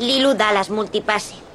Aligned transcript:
Lilu 0.00 0.32
Dallas 0.32 0.70
Multipase. 0.72 1.49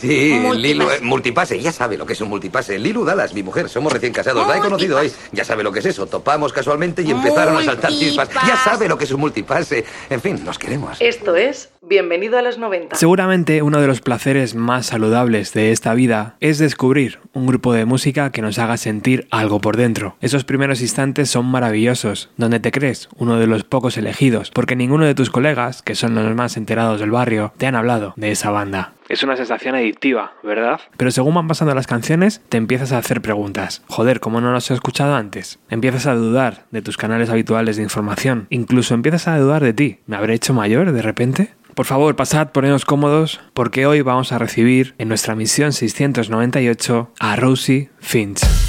Sí, 0.00 0.38
Multipase. 0.40 0.58
Lilu, 0.58 0.90
eh, 0.90 1.00
multipase, 1.02 1.60
ya 1.60 1.72
sabe 1.72 1.96
lo 1.96 2.06
que 2.06 2.12
es 2.12 2.20
un 2.20 2.28
multipase. 2.28 2.78
Lilu 2.78 3.04
Dallas, 3.04 3.34
mi 3.34 3.42
mujer, 3.42 3.68
somos 3.68 3.92
recién 3.92 4.12
casados, 4.12 4.46
la 4.46 4.56
he 4.56 4.60
conocido 4.60 4.98
hoy. 4.98 5.10
Ya 5.32 5.44
sabe 5.44 5.62
lo 5.62 5.72
que 5.72 5.80
es 5.80 5.86
eso, 5.86 6.06
topamos 6.06 6.52
casualmente 6.52 7.02
y 7.02 7.10
empezaron 7.10 7.56
a 7.56 7.64
saltar 7.64 7.90
chispas. 7.90 8.28
Ya 8.46 8.56
sabe 8.56 8.88
lo 8.88 8.96
que 8.96 9.04
es 9.04 9.12
un 9.12 9.20
multipase. 9.20 9.84
En 10.08 10.20
fin, 10.20 10.44
nos 10.44 10.58
queremos. 10.58 10.98
Esto 11.00 11.36
es 11.36 11.70
Bienvenido 11.88 12.36
a 12.36 12.42
los 12.42 12.58
90. 12.58 12.96
Seguramente 12.96 13.62
uno 13.62 13.80
de 13.80 13.86
los 13.86 14.02
placeres 14.02 14.54
más 14.54 14.84
saludables 14.84 15.54
de 15.54 15.72
esta 15.72 15.94
vida 15.94 16.36
es 16.38 16.58
descubrir 16.58 17.18
un 17.32 17.46
grupo 17.46 17.72
de 17.72 17.86
música 17.86 18.30
que 18.30 18.42
nos 18.42 18.58
haga 18.58 18.76
sentir 18.76 19.26
algo 19.30 19.58
por 19.60 19.78
dentro. 19.78 20.16
Esos 20.20 20.44
primeros 20.44 20.82
instantes 20.82 21.30
son 21.30 21.46
maravillosos, 21.46 22.28
donde 22.36 22.60
te 22.60 22.72
crees 22.72 23.08
uno 23.16 23.38
de 23.38 23.46
los 23.46 23.64
pocos 23.64 23.96
elegidos, 23.96 24.50
porque 24.50 24.76
ninguno 24.76 25.06
de 25.06 25.14
tus 25.14 25.30
colegas, 25.30 25.80
que 25.80 25.94
son 25.94 26.14
los 26.14 26.34
más 26.34 26.58
enterados 26.58 27.00
del 27.00 27.10
barrio, 27.10 27.54
te 27.56 27.66
han 27.66 27.74
hablado 27.74 28.12
de 28.16 28.32
esa 28.32 28.50
banda. 28.50 28.92
Es 29.08 29.22
una 29.22 29.36
sensación 29.36 29.74
adictiva, 29.74 30.34
¿verdad? 30.42 30.80
Pero 30.96 31.10
según 31.10 31.34
van 31.34 31.48
pasando 31.48 31.74
las 31.74 31.86
canciones, 31.86 32.42
te 32.48 32.58
empiezas 32.58 32.92
a 32.92 32.98
hacer 32.98 33.22
preguntas. 33.22 33.82
Joder, 33.88 34.20
¿cómo 34.20 34.40
no 34.40 34.52
los 34.52 34.70
he 34.70 34.74
escuchado 34.74 35.14
antes? 35.14 35.58
Empiezas 35.70 36.06
a 36.06 36.14
dudar 36.14 36.66
de 36.70 36.82
tus 36.82 36.98
canales 36.98 37.30
habituales 37.30 37.76
de 37.76 37.82
información. 37.82 38.46
Incluso 38.50 38.94
empiezas 38.94 39.26
a 39.28 39.38
dudar 39.38 39.62
de 39.62 39.72
ti. 39.72 39.98
¿Me 40.06 40.16
habré 40.16 40.34
hecho 40.34 40.52
mayor 40.52 40.92
de 40.92 41.02
repente? 41.02 41.54
Por 41.74 41.86
favor, 41.86 42.16
pasad, 42.16 42.50
poneos 42.50 42.84
cómodos, 42.84 43.40
porque 43.54 43.86
hoy 43.86 44.02
vamos 44.02 44.32
a 44.32 44.38
recibir 44.38 44.94
en 44.98 45.08
nuestra 45.08 45.34
misión 45.34 45.72
698 45.72 47.12
a 47.18 47.36
Rosie 47.36 47.90
Finch. 48.00 48.67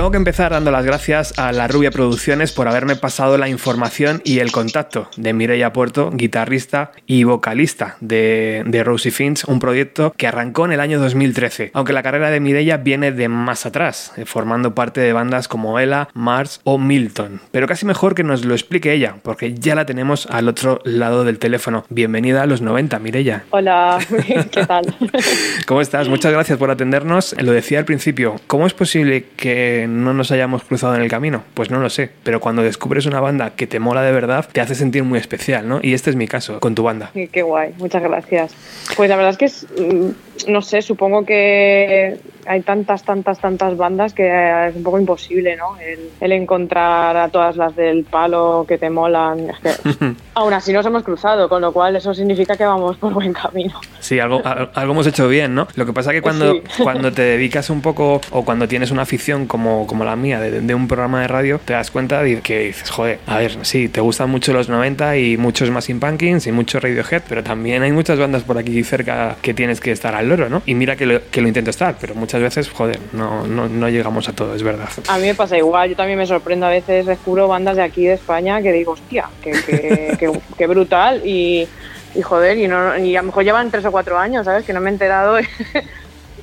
Tengo 0.00 0.12
que 0.12 0.16
empezar 0.16 0.52
dando 0.52 0.70
las 0.70 0.86
gracias 0.86 1.38
a 1.38 1.52
La 1.52 1.68
Rubia 1.68 1.90
Producciones 1.90 2.52
por 2.52 2.66
haberme 2.66 2.96
pasado 2.96 3.36
la 3.36 3.50
información 3.50 4.22
y 4.24 4.38
el 4.38 4.50
contacto 4.50 5.10
de 5.18 5.34
Mireia 5.34 5.74
Puerto, 5.74 6.10
guitarrista 6.10 6.92
y 7.04 7.24
vocalista 7.24 7.98
de, 8.00 8.62
de 8.64 8.82
Rosie 8.82 9.10
Finch, 9.10 9.44
un 9.46 9.60
proyecto 9.60 10.14
que 10.16 10.26
arrancó 10.26 10.64
en 10.64 10.72
el 10.72 10.80
año 10.80 10.98
2013, 10.98 11.72
aunque 11.74 11.92
la 11.92 12.02
carrera 12.02 12.30
de 12.30 12.40
Mireia 12.40 12.78
viene 12.78 13.12
de 13.12 13.28
más 13.28 13.66
atrás, 13.66 14.14
eh, 14.16 14.24
formando 14.24 14.74
parte 14.74 15.02
de 15.02 15.12
bandas 15.12 15.48
como 15.48 15.78
Ella, 15.78 16.08
Mars 16.14 16.62
o 16.64 16.78
Milton. 16.78 17.42
Pero 17.50 17.66
casi 17.66 17.84
mejor 17.84 18.14
que 18.14 18.24
nos 18.24 18.42
lo 18.46 18.54
explique 18.54 18.94
ella, 18.94 19.16
porque 19.22 19.52
ya 19.52 19.74
la 19.74 19.84
tenemos 19.84 20.24
al 20.30 20.48
otro 20.48 20.80
lado 20.84 21.24
del 21.24 21.38
teléfono. 21.38 21.84
Bienvenida 21.90 22.40
a 22.40 22.46
los 22.46 22.62
90, 22.62 22.98
Mireia. 23.00 23.44
Hola, 23.50 23.98
¿qué 24.50 24.64
tal? 24.64 24.94
¿Cómo 25.66 25.82
estás? 25.82 26.08
Muchas 26.08 26.32
gracias 26.32 26.56
por 26.56 26.70
atendernos. 26.70 27.36
Lo 27.38 27.52
decía 27.52 27.78
al 27.78 27.84
principio, 27.84 28.36
¿cómo 28.46 28.66
es 28.66 28.72
posible 28.72 29.26
que 29.36 29.89
no 29.90 30.14
nos 30.14 30.30
hayamos 30.32 30.64
cruzado 30.64 30.94
en 30.94 31.02
el 31.02 31.08
camino? 31.08 31.42
Pues 31.54 31.70
no 31.70 31.80
lo 31.80 31.90
sé, 31.90 32.10
pero 32.22 32.40
cuando 32.40 32.62
descubres 32.62 33.06
una 33.06 33.20
banda 33.20 33.50
que 33.50 33.66
te 33.66 33.78
mola 33.78 34.02
de 34.02 34.12
verdad, 34.12 34.46
te 34.50 34.60
hace 34.60 34.74
sentir 34.74 35.04
muy 35.04 35.18
especial, 35.18 35.68
¿no? 35.68 35.80
Y 35.82 35.94
este 35.94 36.10
es 36.10 36.16
mi 36.16 36.26
caso, 36.26 36.60
con 36.60 36.74
tu 36.74 36.82
banda. 36.82 37.10
Qué 37.12 37.42
guay, 37.42 37.74
muchas 37.78 38.02
gracias. 38.02 38.54
Pues 38.96 39.08
la 39.10 39.16
verdad 39.16 39.32
es 39.32 39.38
que 39.38 39.44
es, 39.44 39.66
mm, 39.78 40.10
no 40.48 40.62
sé, 40.62 40.82
supongo 40.82 41.24
que 41.24 42.18
hay 42.46 42.62
tantas, 42.62 43.02
tantas, 43.02 43.38
tantas 43.38 43.76
bandas 43.76 44.14
que 44.14 44.68
es 44.68 44.74
un 44.74 44.82
poco 44.82 44.98
imposible, 44.98 45.56
¿no? 45.56 45.76
El, 46.20 46.32
encontrar 46.32 47.16
a 47.16 47.28
todas 47.28 47.56
las 47.56 47.74
del 47.74 48.04
palo 48.04 48.64
que 48.66 48.78
te 48.78 48.88
molan. 48.88 49.50
Es 49.50 49.58
que 49.58 50.14
aún 50.34 50.52
así 50.52 50.72
nos 50.72 50.86
hemos 50.86 51.02
cruzado, 51.02 51.48
con 51.48 51.60
lo 51.60 51.72
cual 51.72 51.96
eso 51.96 52.14
significa 52.14 52.56
que 52.56 52.64
vamos 52.64 52.96
por 52.96 53.12
buen 53.12 53.32
camino. 53.32 53.80
Sí, 53.98 54.18
algo, 54.18 54.40
algo 54.44 54.92
hemos 54.92 55.06
hecho 55.06 55.28
bien, 55.28 55.54
¿no? 55.54 55.66
Lo 55.74 55.86
que 55.86 55.92
pasa 55.92 56.12
que 56.12 56.22
cuando, 56.22 56.60
cuando 56.82 57.12
te 57.12 57.22
dedicas 57.22 57.70
un 57.70 57.82
poco 57.82 58.20
o 58.30 58.44
cuando 58.44 58.68
tienes 58.68 58.90
una 58.90 59.02
afición 59.02 59.46
como, 59.46 59.86
como 59.86 60.04
la 60.04 60.16
mía 60.16 60.40
de, 60.40 60.74
un 60.74 60.88
programa 60.88 61.20
de 61.20 61.28
radio, 61.28 61.60
te 61.64 61.72
das 61.72 61.90
cuenta 61.90 62.22
de 62.22 62.40
que 62.40 62.66
dices, 62.66 62.90
joder, 62.90 63.18
a 63.26 63.38
ver, 63.38 63.58
sí, 63.62 63.88
te 63.88 64.00
gustan 64.00 64.30
mucho 64.30 64.52
los 64.52 64.68
90 64.68 65.16
y 65.18 65.36
muchos 65.36 65.70
más 65.70 65.88
in 65.90 66.00
Punkins 66.00 66.46
y 66.46 66.52
mucho 66.52 66.80
Radiohead, 66.80 67.22
pero 67.28 67.42
también 67.42 67.82
hay 67.82 67.92
muchas 67.92 68.18
bandas 68.18 68.44
por 68.44 68.56
aquí 68.56 68.82
cerca 68.84 69.36
que 69.42 69.52
tienes 69.52 69.80
que 69.80 69.90
estar 69.90 70.14
al 70.14 70.29
loro, 70.30 70.48
¿no? 70.48 70.62
Y 70.64 70.74
mira 70.74 70.96
que 70.96 71.04
lo, 71.04 71.20
que 71.30 71.42
lo 71.42 71.48
intento 71.48 71.70
estar, 71.70 71.96
pero 72.00 72.14
muchas 72.14 72.40
veces, 72.40 72.70
joder, 72.70 72.98
no, 73.12 73.46
no, 73.46 73.68
no, 73.68 73.88
llegamos 73.88 74.28
a 74.28 74.32
todo, 74.32 74.54
es 74.54 74.62
verdad. 74.62 74.88
A 75.08 75.18
mí 75.18 75.26
me 75.26 75.34
pasa 75.34 75.58
igual, 75.58 75.90
yo 75.90 75.96
también 75.96 76.18
me 76.18 76.26
sorprendo 76.26 76.66
a 76.66 76.70
veces, 76.70 77.06
descubro 77.06 77.48
bandas 77.48 77.76
de 77.76 77.82
aquí 77.82 78.04
de 78.04 78.14
España 78.14 78.62
que 78.62 78.72
digo, 78.72 78.92
hostia, 78.92 79.28
que, 79.42 80.66
brutal 80.66 81.22
y, 81.26 81.68
y 82.14 82.22
joder, 82.22 82.56
y, 82.56 82.68
no, 82.68 82.96
y 82.96 83.16
a 83.16 83.20
lo 83.20 83.26
mejor 83.26 83.44
llevan 83.44 83.70
tres 83.70 83.84
o 83.84 83.90
cuatro 83.90 84.18
años, 84.18 84.46
¿sabes? 84.46 84.64
Que 84.64 84.72
no 84.72 84.80
me 84.80 84.88
he 84.88 84.92
enterado 84.92 85.36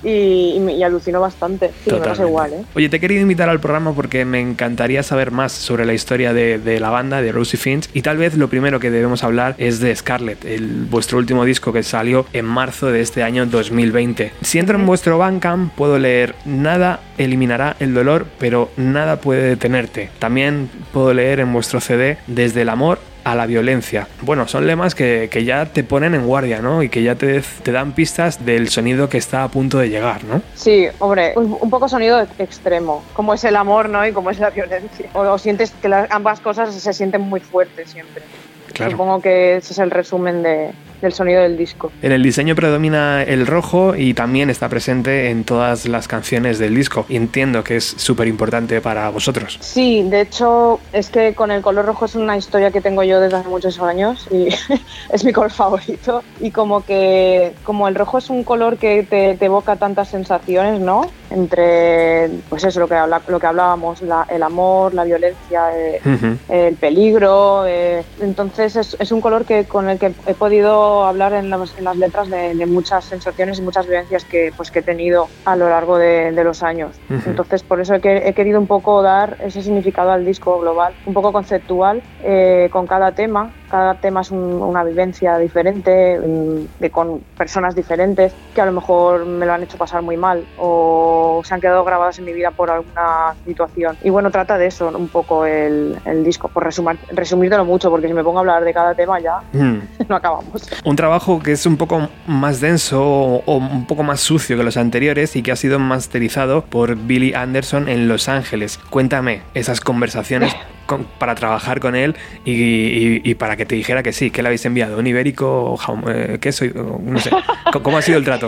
y, 0.03 0.57
y, 0.57 0.83
alucino 0.83 1.21
bastante. 1.21 1.71
Sí, 1.83 1.91
me 1.91 1.99
pasa 1.99 2.23
igual, 2.23 2.53
¿eh? 2.53 2.63
Oye, 2.75 2.89
te 2.89 2.97
he 2.97 2.99
querido 2.99 3.21
invitar 3.21 3.49
al 3.49 3.59
programa 3.59 3.93
porque 3.93 4.25
me 4.25 4.39
encantaría 4.39 5.03
saber 5.03 5.31
más 5.31 5.51
sobre 5.51 5.85
la 5.85 5.93
historia 5.93 6.33
de, 6.33 6.59
de 6.59 6.79
la 6.79 6.89
banda, 6.89 7.21
de 7.21 7.31
Rosie 7.31 7.59
Finch, 7.59 7.89
y 7.93 8.01
tal 8.01 8.17
vez 8.17 8.35
lo 8.35 8.49
primero 8.49 8.79
que 8.79 8.91
debemos 8.91 9.23
hablar 9.23 9.55
es 9.57 9.79
de 9.79 9.95
Scarlet, 9.95 10.43
el, 10.45 10.85
vuestro 10.89 11.17
último 11.17 11.45
disco 11.45 11.73
que 11.73 11.83
salió 11.83 12.25
en 12.33 12.45
marzo 12.45 12.91
de 12.91 13.01
este 13.01 13.23
año 13.23 13.45
2020. 13.45 14.33
Si 14.41 14.59
entro 14.59 14.77
en 14.77 14.85
vuestro 14.85 15.17
Bandcamp 15.17 15.73
puedo 15.73 15.99
leer 15.99 16.35
nada 16.45 17.01
eliminará 17.17 17.75
el 17.79 17.93
dolor, 17.93 18.25
pero 18.39 18.69
nada 18.77 19.19
puede 19.19 19.43
detenerte. 19.43 20.09
También 20.19 20.69
puedo 20.91 21.13
leer 21.13 21.39
en 21.39 21.51
vuestro 21.53 21.81
CD 21.81 22.17
desde 22.27 22.61
el 22.61 22.69
amor 22.69 22.99
a 23.27 23.35
la 23.35 23.45
violencia. 23.45 24.07
Bueno, 24.21 24.47
son 24.47 24.65
lemas 24.65 24.95
que, 24.95 25.27
que, 25.29 25.43
ya 25.43 25.65
te 25.65 25.83
ponen 25.83 26.15
en 26.15 26.25
guardia, 26.25 26.61
¿no? 26.61 26.81
Y 26.81 26.87
que 26.87 27.03
ya 27.03 27.15
te, 27.15 27.41
te, 27.41 27.73
dan 27.73 27.91
pistas 27.91 28.45
del 28.45 28.69
sonido 28.69 29.09
que 29.09 29.17
está 29.17 29.43
a 29.43 29.49
punto 29.49 29.79
de 29.79 29.89
llegar, 29.89 30.23
¿no? 30.23 30.41
Sí, 30.55 30.87
hombre, 30.99 31.33
un, 31.35 31.69
poco 31.69 31.89
sonido 31.89 32.25
extremo, 32.39 33.03
como 33.11 33.33
es 33.33 33.43
el 33.43 33.57
amor, 33.57 33.89
¿no? 33.89 34.07
Y 34.07 34.13
como 34.13 34.31
es 34.31 34.39
la 34.39 34.49
violencia. 34.49 35.09
O, 35.13 35.19
o 35.19 35.37
sientes 35.37 35.71
que 35.81 35.89
las, 35.89 36.09
ambas 36.09 36.39
cosas 36.39 36.73
se 36.73 36.93
sienten 36.93 37.19
muy 37.19 37.41
fuertes 37.41 37.89
siempre. 37.89 38.23
Claro. 38.71 38.91
Supongo 38.91 39.21
que 39.21 39.57
ese 39.57 39.73
es 39.73 39.79
el 39.79 39.91
resumen 39.91 40.41
de, 40.41 40.71
del 41.01 41.13
sonido 41.13 41.41
del 41.41 41.57
disco. 41.57 41.91
En 42.01 42.11
el 42.11 42.23
diseño 42.23 42.55
predomina 42.55 43.23
el 43.23 43.47
rojo 43.47 43.95
y 43.95 44.13
también 44.13 44.49
está 44.49 44.69
presente 44.69 45.29
en 45.29 45.43
todas 45.43 45.85
las 45.87 46.07
canciones 46.07 46.59
del 46.59 46.75
disco. 46.75 47.05
Entiendo 47.09 47.63
que 47.63 47.77
es 47.77 47.85
súper 47.85 48.27
importante 48.27 48.81
para 48.81 49.09
vosotros. 49.09 49.57
Sí, 49.61 50.03
de 50.03 50.21
hecho 50.21 50.79
es 50.93 51.09
que 51.09 51.33
con 51.33 51.51
el 51.51 51.61
color 51.61 51.85
rojo 51.85 52.05
es 52.05 52.15
una 52.15 52.37
historia 52.37 52.71
que 52.71 52.81
tengo 52.81 53.03
yo 53.03 53.19
desde 53.19 53.37
hace 53.37 53.49
muchos 53.49 53.79
años 53.79 54.27
y 54.31 54.47
es 55.13 55.23
mi 55.23 55.33
color 55.33 55.51
favorito. 55.51 56.23
Y 56.39 56.51
como 56.51 56.83
que 56.83 57.53
como 57.63 57.87
el 57.87 57.95
rojo 57.95 58.17
es 58.17 58.29
un 58.29 58.43
color 58.43 58.77
que 58.77 59.03
te, 59.03 59.35
te 59.35 59.45
evoca 59.45 59.75
tantas 59.75 60.09
sensaciones, 60.09 60.79
¿no? 60.79 61.09
Entre, 61.29 62.29
pues 62.49 62.63
eso, 62.63 62.79
lo 62.79 62.87
que, 62.87 62.95
habla, 62.95 63.21
lo 63.27 63.39
que 63.39 63.47
hablábamos, 63.47 64.01
la, 64.01 64.25
el 64.29 64.41
amor, 64.43 64.93
la 64.93 65.03
violencia, 65.03 65.77
eh, 65.77 65.99
uh 66.05 66.09
-huh. 66.09 66.37
el 66.47 66.75
peligro. 66.75 67.65
Eh, 67.67 68.03
entonces 68.21 68.75
es, 68.77 68.95
es 68.97 69.11
un 69.11 69.19
color 69.19 69.43
que 69.43 69.65
con 69.65 69.89
el 69.89 69.99
que 69.99 70.13
he 70.25 70.33
podido 70.33 70.86
hablar 71.05 71.33
en 71.33 71.49
las, 71.49 71.77
en 71.77 71.83
las 71.83 71.97
letras 71.97 72.29
de, 72.29 72.55
de, 72.55 72.65
muchas 72.65 73.05
sensaciones 73.05 73.59
y 73.59 73.61
muchas 73.61 73.85
vivencias 73.85 74.25
que, 74.25 74.51
pues, 74.55 74.71
que 74.71 74.79
he 74.79 74.81
tenido 74.81 75.27
a 75.45 75.55
lo 75.55 75.69
largo 75.69 75.97
de, 75.97 76.31
de 76.31 76.43
los 76.43 76.63
años. 76.63 76.95
Uh 77.09 77.13
-huh. 77.13 77.27
Entonces, 77.27 77.63
por 77.63 77.79
eso 77.79 77.95
he, 77.95 78.29
he, 78.29 78.33
querido 78.33 78.59
un 78.59 78.67
poco 78.67 79.01
dar 79.01 79.37
ese 79.43 79.61
significado 79.61 80.11
al 80.11 80.25
disco 80.25 80.59
global, 80.59 80.93
un 81.05 81.13
poco 81.13 81.31
conceptual, 81.31 82.01
eh, 82.23 82.69
con 82.71 82.87
cada 82.87 83.11
tema. 83.11 83.51
Cada 83.69 83.95
tema 83.95 84.21
es 84.21 84.31
un, 84.31 84.39
una 84.61 84.83
vivencia 84.83 85.37
diferente, 85.37 86.19
mm, 86.19 86.79
de, 86.79 86.89
con 86.89 87.19
personas 87.37 87.75
diferentes 87.75 88.33
que 88.55 88.61
a 88.61 88.65
lo 88.65 88.71
mejor 88.71 89.25
me 89.25 89.45
lo 89.45 89.53
han 89.53 89.63
hecho 89.63 89.77
pasar 89.77 90.01
muy 90.01 90.15
mal 90.17 90.45
o 90.57 91.41
se 91.43 91.53
han 91.53 91.61
quedado 91.61 91.83
grabadas 91.83 92.17
en 92.19 92.25
mi 92.25 92.33
vida 92.33 92.51
por 92.51 92.71
alguna 92.71 93.35
situación. 93.45 93.97
Y 94.03 94.09
bueno, 94.09 94.31
trata 94.31 94.57
de 94.57 94.67
eso 94.67 94.87
un 94.95 95.09
poco 95.09 95.45
el, 95.45 95.97
el 96.05 96.23
disco, 96.23 96.47
por 96.47 96.63
resumir, 96.63 96.97
resumírtelo 97.11 97.65
mucho, 97.65 97.89
porque 97.89 98.07
si 98.07 98.13
me 98.13 98.23
pongo 98.23 98.39
a 98.39 98.41
hablar 98.41 98.63
de 98.63 98.73
cada 98.73 98.93
tema 98.95 99.19
ya 99.19 99.39
mm. 99.53 99.79
no 100.09 100.15
acabamos. 100.15 100.61
Un 100.83 100.95
trabajo 100.95 101.41
que 101.41 101.51
es 101.51 101.65
un 101.65 101.77
poco 101.77 102.09
más 102.27 102.61
denso 102.61 103.03
o, 103.03 103.57
un 103.57 103.85
poco 103.85 104.03
más 104.03 104.19
sucio 104.19 104.57
que 104.57 104.63
los 104.63 104.77
anteriores 104.77 105.35
y 105.35 105.43
que 105.43 105.51
ha 105.51 105.55
sido 105.55 105.79
masterizado 105.79 106.63
por 106.65 106.95
Billy 106.95 107.33
Anderson 107.33 107.89
en 107.89 108.07
Los 108.07 108.29
Ángeles. 108.29 108.79
Cuéntame 108.89 109.41
esas 109.53 109.81
conversaciones 109.81 110.55
con, 110.87 111.03
para 111.19 111.35
trabajar 111.35 111.79
con 111.79 111.95
él 111.95 112.15
y, 112.45 112.51
y, 112.53 113.21
y, 113.23 113.35
para 113.35 113.55
que 113.55 113.65
te 113.65 113.75
dijera 113.75 114.01
que 114.01 114.13
sí, 114.13 114.31
que 114.31 114.41
le 114.41 114.47
habéis 114.47 114.65
enviado 114.65 114.97
un 114.97 115.05
ibérico, 115.05 115.77
eh, 116.07 116.39
¿qué 116.41 116.51
soy? 116.51 116.73
No 116.73 117.19
sé. 117.19 117.29
¿Cómo 117.83 117.97
ha 117.97 118.01
sido 118.01 118.17
el 118.17 118.25
trato? 118.25 118.47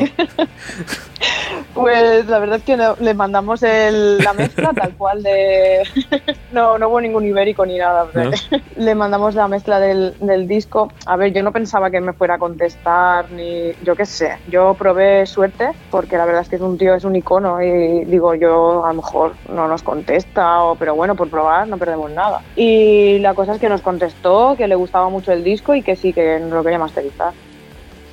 Pues 1.73 2.25
la 2.25 2.39
verdad 2.39 2.57
es 2.57 2.63
que 2.63 2.75
no, 2.75 2.95
le 2.99 3.13
mandamos 3.13 3.63
el, 3.63 4.17
la 4.17 4.33
mezcla 4.33 4.71
tal 4.73 4.95
cual 4.95 5.23
de... 5.23 5.83
no, 6.51 6.77
no 6.77 6.89
hubo 6.89 6.99
ningún 6.99 7.25
ibérico 7.25 7.65
ni 7.65 7.77
nada. 7.77 8.07
¿No? 8.13 8.31
Le 8.75 8.95
mandamos 8.95 9.35
la 9.35 9.47
mezcla 9.47 9.79
del, 9.79 10.13
del, 10.19 10.47
disco. 10.47 10.91
A 11.05 11.15
ver, 11.15 11.31
yo 11.31 11.43
no 11.43 11.51
pensaba 11.51 11.89
que 11.89 12.01
me 12.01 12.13
fuera 12.13 12.35
a 12.35 12.37
contestar 12.37 13.31
ni... 13.31 13.71
Yo 13.83 13.95
qué 13.95 14.05
sé. 14.05 14.37
Yo 14.49 14.73
probé 14.73 15.25
suerte 15.25 15.69
porque 15.91 16.17
la 16.17 16.25
verdad 16.25 16.41
es 16.41 16.49
que 16.49 16.55
es 16.57 16.61
un 16.61 16.77
tío, 16.77 16.95
es 16.95 17.03
un 17.03 17.15
icono 17.15 17.61
y 17.61 18.03
digo 18.05 18.33
yo 18.35 18.83
a 18.83 18.89
lo 18.89 18.95
mejor 18.95 19.33
no 19.47 19.67
nos 19.67 19.83
contesta, 19.83 20.63
o, 20.63 20.75
pero 20.75 20.95
bueno, 20.95 21.15
por 21.15 21.29
probar 21.29 21.67
no 21.67 21.77
perdemos 21.77 22.11
nada. 22.11 22.28
Y 22.55 23.19
la 23.19 23.33
cosa 23.33 23.53
es 23.53 23.59
que 23.59 23.69
nos 23.69 23.81
contestó, 23.81 24.55
que 24.57 24.67
le 24.67 24.75
gustaba 24.75 25.09
mucho 25.09 25.31
el 25.31 25.43
disco 25.43 25.75
y 25.75 25.81
que 25.81 25.95
sí, 25.95 26.13
que 26.13 26.39
nos 26.39 26.51
lo 26.51 26.63
quería 26.63 26.79
masterizar. 26.79 27.33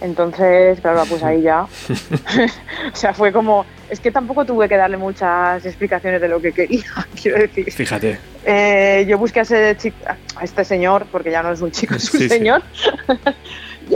Entonces, 0.00 0.80
claro, 0.80 1.04
pues 1.08 1.22
ahí 1.22 1.42
ya. 1.42 1.62
o 2.92 2.96
sea, 2.96 3.14
fue 3.14 3.32
como. 3.32 3.64
Es 3.88 4.00
que 4.00 4.10
tampoco 4.10 4.44
tuve 4.44 4.68
que 4.68 4.76
darle 4.76 4.96
muchas 4.96 5.64
explicaciones 5.64 6.20
de 6.20 6.28
lo 6.28 6.40
que 6.40 6.52
quería, 6.52 6.84
quiero 7.22 7.38
decir. 7.38 7.72
Fíjate. 7.72 8.18
Eh, 8.44 9.04
yo 9.08 9.18
busqué 9.18 9.40
a, 9.40 9.42
ese 9.42 9.76
chico, 9.76 9.96
a 10.36 10.44
este 10.44 10.64
señor, 10.64 11.06
porque 11.10 11.30
ya 11.30 11.42
no 11.42 11.52
es 11.52 11.60
un 11.60 11.70
chico, 11.70 11.94
es 11.94 12.12
un 12.12 12.20
sí, 12.20 12.28
señor. 12.28 12.62
Sí. 12.72 12.90